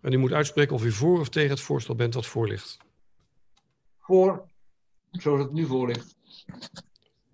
En 0.00 0.12
u 0.12 0.16
moet 0.16 0.32
uitspreken 0.32 0.74
of 0.74 0.84
u 0.84 0.92
voor 0.92 1.20
of 1.20 1.28
tegen 1.28 1.50
het 1.50 1.60
voorstel 1.60 1.94
bent 1.94 2.14
wat 2.14 2.26
voor 2.26 2.48
ligt. 2.48 2.78
Voor, 3.98 4.46
zoals 5.10 5.40
het 5.42 5.52
nu 5.52 5.66
voor 5.66 5.86
ligt. 5.86 6.16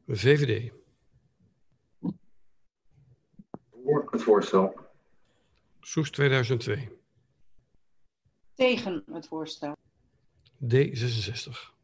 VVD. 0.07 0.73
Voor. 3.70 4.09
het 4.11 4.23
voorstel. 4.23 4.74
Soes 5.81 6.11
2002. 6.11 6.89
Tegen 8.55 9.05
het 9.12 9.27
voorstel. 9.27 9.77
D66. 10.65 11.74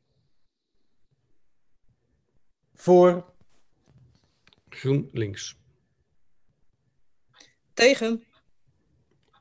Voor. 2.75 3.35
GroenLinks. 4.69 5.57
Tegen. 7.77 8.23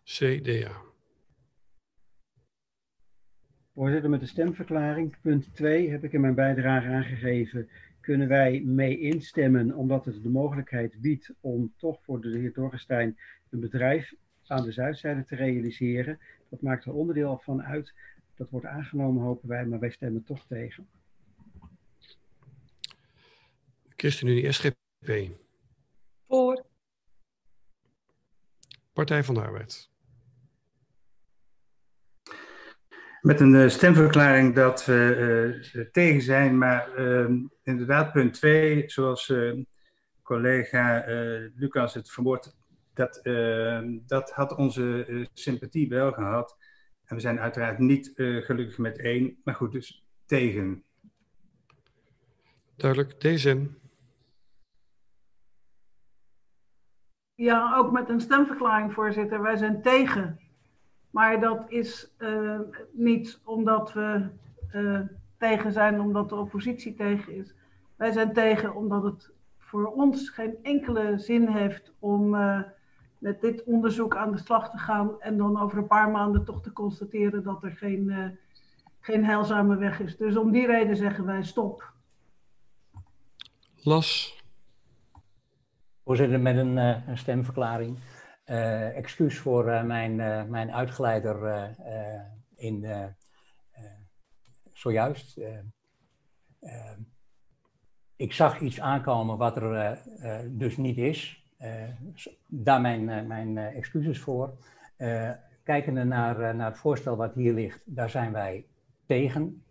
CDA. 0.03 0.81
Voorzitter, 3.73 4.09
met 4.09 4.19
de 4.19 4.25
stemverklaring, 4.25 5.15
punt 5.21 5.55
2, 5.55 5.89
heb 5.89 6.03
ik 6.03 6.13
in 6.13 6.21
mijn 6.21 6.35
bijdrage 6.35 6.87
aangegeven, 6.87 7.69
kunnen 8.01 8.27
wij 8.27 8.61
mee 8.61 8.99
instemmen 8.99 9.73
omdat 9.73 10.05
het 10.05 10.23
de 10.23 10.29
mogelijkheid 10.29 11.01
biedt 11.01 11.33
om 11.39 11.73
toch 11.77 12.03
voor 12.03 12.21
de 12.21 12.37
heer 12.37 12.53
Dorrestein 12.53 13.17
een 13.49 13.59
bedrijf 13.59 14.13
aan 14.47 14.63
de 14.63 14.71
zuidzijde 14.71 15.25
te 15.25 15.35
realiseren. 15.35 16.19
Dat 16.49 16.61
maakt 16.61 16.85
er 16.85 16.93
onderdeel 16.93 17.37
van 17.43 17.63
uit. 17.63 17.93
Dat 18.35 18.49
wordt 18.49 18.65
aangenomen, 18.65 19.23
hopen 19.23 19.49
wij, 19.49 19.65
maar 19.65 19.79
wij 19.79 19.91
stemmen 19.91 20.23
toch 20.23 20.45
tegen. 20.47 20.87
ChristenUnie 23.95 24.51
SGP. 24.51 24.75
Voor. 26.27 26.73
Partij 28.95 29.23
van 29.23 29.35
de 29.35 29.41
Arbeid. 29.41 29.89
Met 33.21 33.39
een 33.39 33.53
uh, 33.53 33.69
stemverklaring 33.69 34.55
dat 34.55 34.85
we 34.85 35.61
uh, 35.73 35.85
tegen 35.91 36.21
zijn, 36.21 36.57
maar 36.57 36.99
uh, 36.99 37.29
inderdaad 37.63 38.11
punt 38.11 38.33
2, 38.33 38.83
zoals 38.85 39.33
collega 40.21 41.03
Lucas 41.55 41.93
het 41.93 42.11
verwoordt, 42.11 42.55
dat, 42.93 43.19
dat 44.05 44.31
had 44.31 44.55
onze 44.55 45.27
sympathie 45.33 45.89
wel 45.89 46.11
gehad. 46.11 46.57
En 47.05 47.15
we 47.15 47.21
zijn 47.21 47.39
uiteraard 47.39 47.79
niet 47.79 48.11
gelukkig 48.15 48.77
met 48.77 48.99
één, 48.99 49.37
maar 49.43 49.55
goed, 49.55 49.71
dus 49.71 50.05
tegen. 50.25 50.83
Duidelijk, 52.75 53.21
deze. 53.21 53.67
Ja, 57.35 57.75
ook 57.77 57.91
met 57.91 58.09
een 58.09 58.21
stemverklaring, 58.21 58.93
voorzitter. 58.93 59.41
Wij 59.41 59.55
zijn 59.55 59.81
tegen. 59.81 60.39
Maar 61.09 61.39
dat 61.39 61.65
is 61.67 62.13
uh, 62.17 62.59
niet 62.91 63.39
omdat 63.43 63.93
we 63.93 64.27
uh, 64.73 64.99
tegen 65.37 65.71
zijn, 65.71 66.01
omdat 66.01 66.29
de 66.29 66.35
oppositie 66.35 66.93
tegen 66.93 67.33
is. 67.33 67.53
Wij 67.95 68.11
zijn 68.11 68.33
tegen 68.33 68.75
omdat 68.75 69.03
het 69.03 69.31
voor 69.57 69.85
ons 69.85 70.29
geen 70.29 70.55
enkele 70.61 71.17
zin 71.17 71.47
heeft 71.47 71.93
om 71.99 72.35
uh, 72.35 72.61
met 73.17 73.41
dit 73.41 73.63
onderzoek 73.63 74.15
aan 74.15 74.31
de 74.31 74.37
slag 74.37 74.69
te 74.69 74.77
gaan 74.77 75.21
en 75.21 75.37
dan 75.37 75.59
over 75.59 75.77
een 75.77 75.87
paar 75.87 76.09
maanden 76.09 76.45
toch 76.45 76.61
te 76.61 76.73
constateren 76.73 77.43
dat 77.43 77.63
er 77.63 77.71
geen, 77.71 78.37
geen 78.99 79.25
heilzame 79.25 79.77
weg 79.77 79.99
is. 79.99 80.17
Dus 80.17 80.37
om 80.37 80.51
die 80.51 80.65
reden 80.65 80.95
zeggen 80.95 81.25
wij 81.25 81.43
stop. 81.43 81.91
Las. 83.83 84.43
Voorzitter, 86.05 86.39
met 86.39 86.57
een, 86.57 86.77
een 86.77 87.17
stemverklaring. 87.17 87.97
Uh, 88.45 88.97
excuus 88.97 89.37
voor 89.37 89.67
uh, 89.67 89.83
mijn, 89.83 90.15
mijn 90.49 90.71
uitgeleider 90.71 91.69
in 92.55 92.85
zojuist. 94.73 95.39
ik 98.15 98.33
zag 98.33 98.59
iets 98.59 98.79
aankomen 98.79 99.37
wat 99.37 99.57
er 99.57 99.99
dus 100.49 100.77
niet 100.77 100.97
is. 100.97 101.43
daar 102.47 102.81
mijn, 102.81 103.27
mijn 103.27 103.57
excuses 103.57 104.19
voor. 104.19 104.57
kijkende 105.63 106.03
naar, 106.03 106.55
naar 106.55 106.69
het 106.69 106.79
voorstel 106.79 107.15
wat 107.15 107.33
hier 107.33 107.53
ligt, 107.53 107.81
daar 107.85 108.09
zijn 108.09 108.31
wij 108.31 108.65
tegen. 109.05 109.63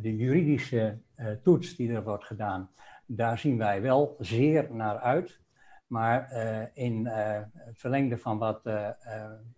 de 0.00 0.16
juridische 0.16 0.98
toets 1.42 1.76
die 1.76 1.92
er 1.92 2.04
wordt 2.04 2.24
gedaan, 2.24 2.70
daar 3.10 3.38
zien 3.38 3.58
wij 3.58 3.82
wel 3.82 4.16
zeer 4.18 4.74
naar 4.74 4.98
uit. 4.98 5.40
Maar 5.86 6.32
uh, 6.32 6.84
in 6.84 7.04
uh, 7.06 7.40
het 7.52 7.78
verlengde 7.78 8.18
van 8.18 8.38
wat 8.38 8.66
uh, 8.66 8.90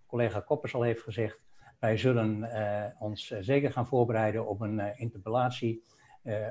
collega 0.07 0.41
Koppers 0.41 0.75
al 0.75 0.83
heeft 0.83 1.03
gezegd, 1.03 1.41
wij 1.79 1.97
zullen 1.97 2.49
ons 2.99 3.27
zeker 3.27 3.73
gaan 3.73 3.87
voorbereiden 3.87 4.47
op 4.47 4.61
een 4.61 4.99
interpellatie 4.99 5.85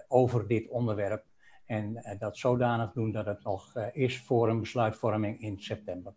over 0.08 0.48
dit 0.48 0.68
onderwerp. 0.68 1.26
En 1.66 2.18
dat 2.20 2.38
zodanig 2.38 2.92
doen 2.92 3.12
dat 3.12 3.26
het 3.26 3.44
nog 3.44 3.76
is 3.78 4.22
voor 4.22 4.50
een 4.50 4.60
besluitvorming 4.60 5.42
in 5.42 5.60
september. 5.60 6.14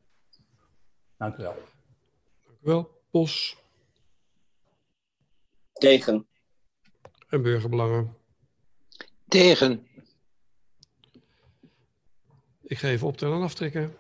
Dank 1.16 1.36
u 1.36 1.42
wel. 1.42 1.54
Dank 2.44 2.59
u 2.62 2.66
wel. 2.66 2.90
Bos. 3.10 3.56
Tegen. 5.72 6.26
En 7.28 7.42
burgerbelangen. 7.42 8.16
Tegen. 9.28 9.86
Ik 12.72 12.78
ga 12.78 12.88
even 12.88 13.06
optellen 13.06 13.36
en 13.36 13.42
aftrekken. 13.42 13.92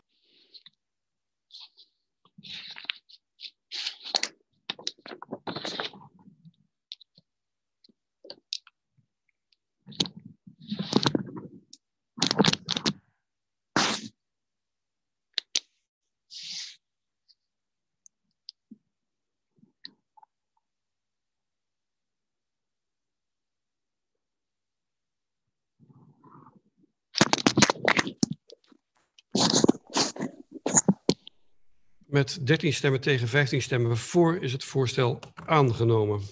Met 32.12 32.46
13 32.46 32.72
stemmen 32.72 33.00
tegen 33.00 33.28
15 33.28 33.62
stemmen 33.62 33.96
voor 33.96 34.36
is 34.36 34.52
het 34.52 34.64
voorstel 34.64 35.18
aangenomen. 35.44 36.22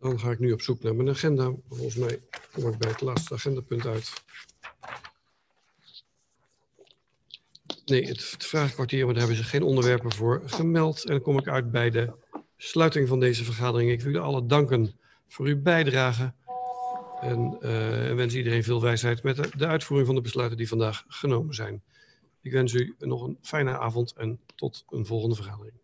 Dan 0.00 0.20
ga 0.20 0.30
ik 0.30 0.38
nu 0.38 0.52
op 0.52 0.62
zoek 0.62 0.82
naar 0.82 0.94
mijn 0.94 1.08
agenda. 1.08 1.52
Volgens 1.68 1.94
mij 1.94 2.20
kom 2.52 2.68
ik 2.68 2.78
bij 2.78 2.90
het 2.90 3.00
laatste 3.00 3.34
agendapunt 3.34 3.86
uit. 3.86 4.12
Nee, 7.84 8.06
het, 8.06 8.36
vraagkwartier, 8.38 9.04
maar 9.04 9.14
daar 9.14 9.26
hebben 9.26 9.44
ze 9.44 9.50
geen 9.50 9.62
onderwerpen 9.62 10.12
voor 10.12 10.42
gemeld. 10.44 11.04
En 11.04 11.10
dan 11.10 11.22
kom 11.22 11.38
ik 11.38 11.48
uit 11.48 11.70
bij 11.70 11.90
de 11.90 12.12
sluiting 12.56 13.08
van 13.08 13.20
deze 13.20 13.44
vergadering. 13.44 13.90
Ik 13.90 14.00
wil 14.00 14.12
jullie 14.12 14.26
allen 14.26 14.48
danken 14.48 14.98
voor 15.28 15.46
uw 15.46 15.62
bijdrage. 15.62 16.32
En 17.20 17.58
uh, 17.60 18.14
wens 18.14 18.34
iedereen 18.34 18.64
veel 18.64 18.82
wijsheid 18.82 19.22
met 19.22 19.36
de, 19.36 19.50
de 19.56 19.66
uitvoering 19.66 20.06
van 20.06 20.16
de 20.16 20.22
besluiten 20.22 20.58
die 20.58 20.68
vandaag 20.68 21.04
genomen 21.08 21.54
zijn. 21.54 21.82
Ik 22.48 22.54
wens 22.54 22.72
u 22.72 22.94
nog 22.98 23.22
een 23.22 23.38
fijne 23.42 23.78
avond 23.78 24.12
en 24.12 24.40
tot 24.54 24.84
een 24.88 25.06
volgende 25.06 25.34
vergadering. 25.34 25.76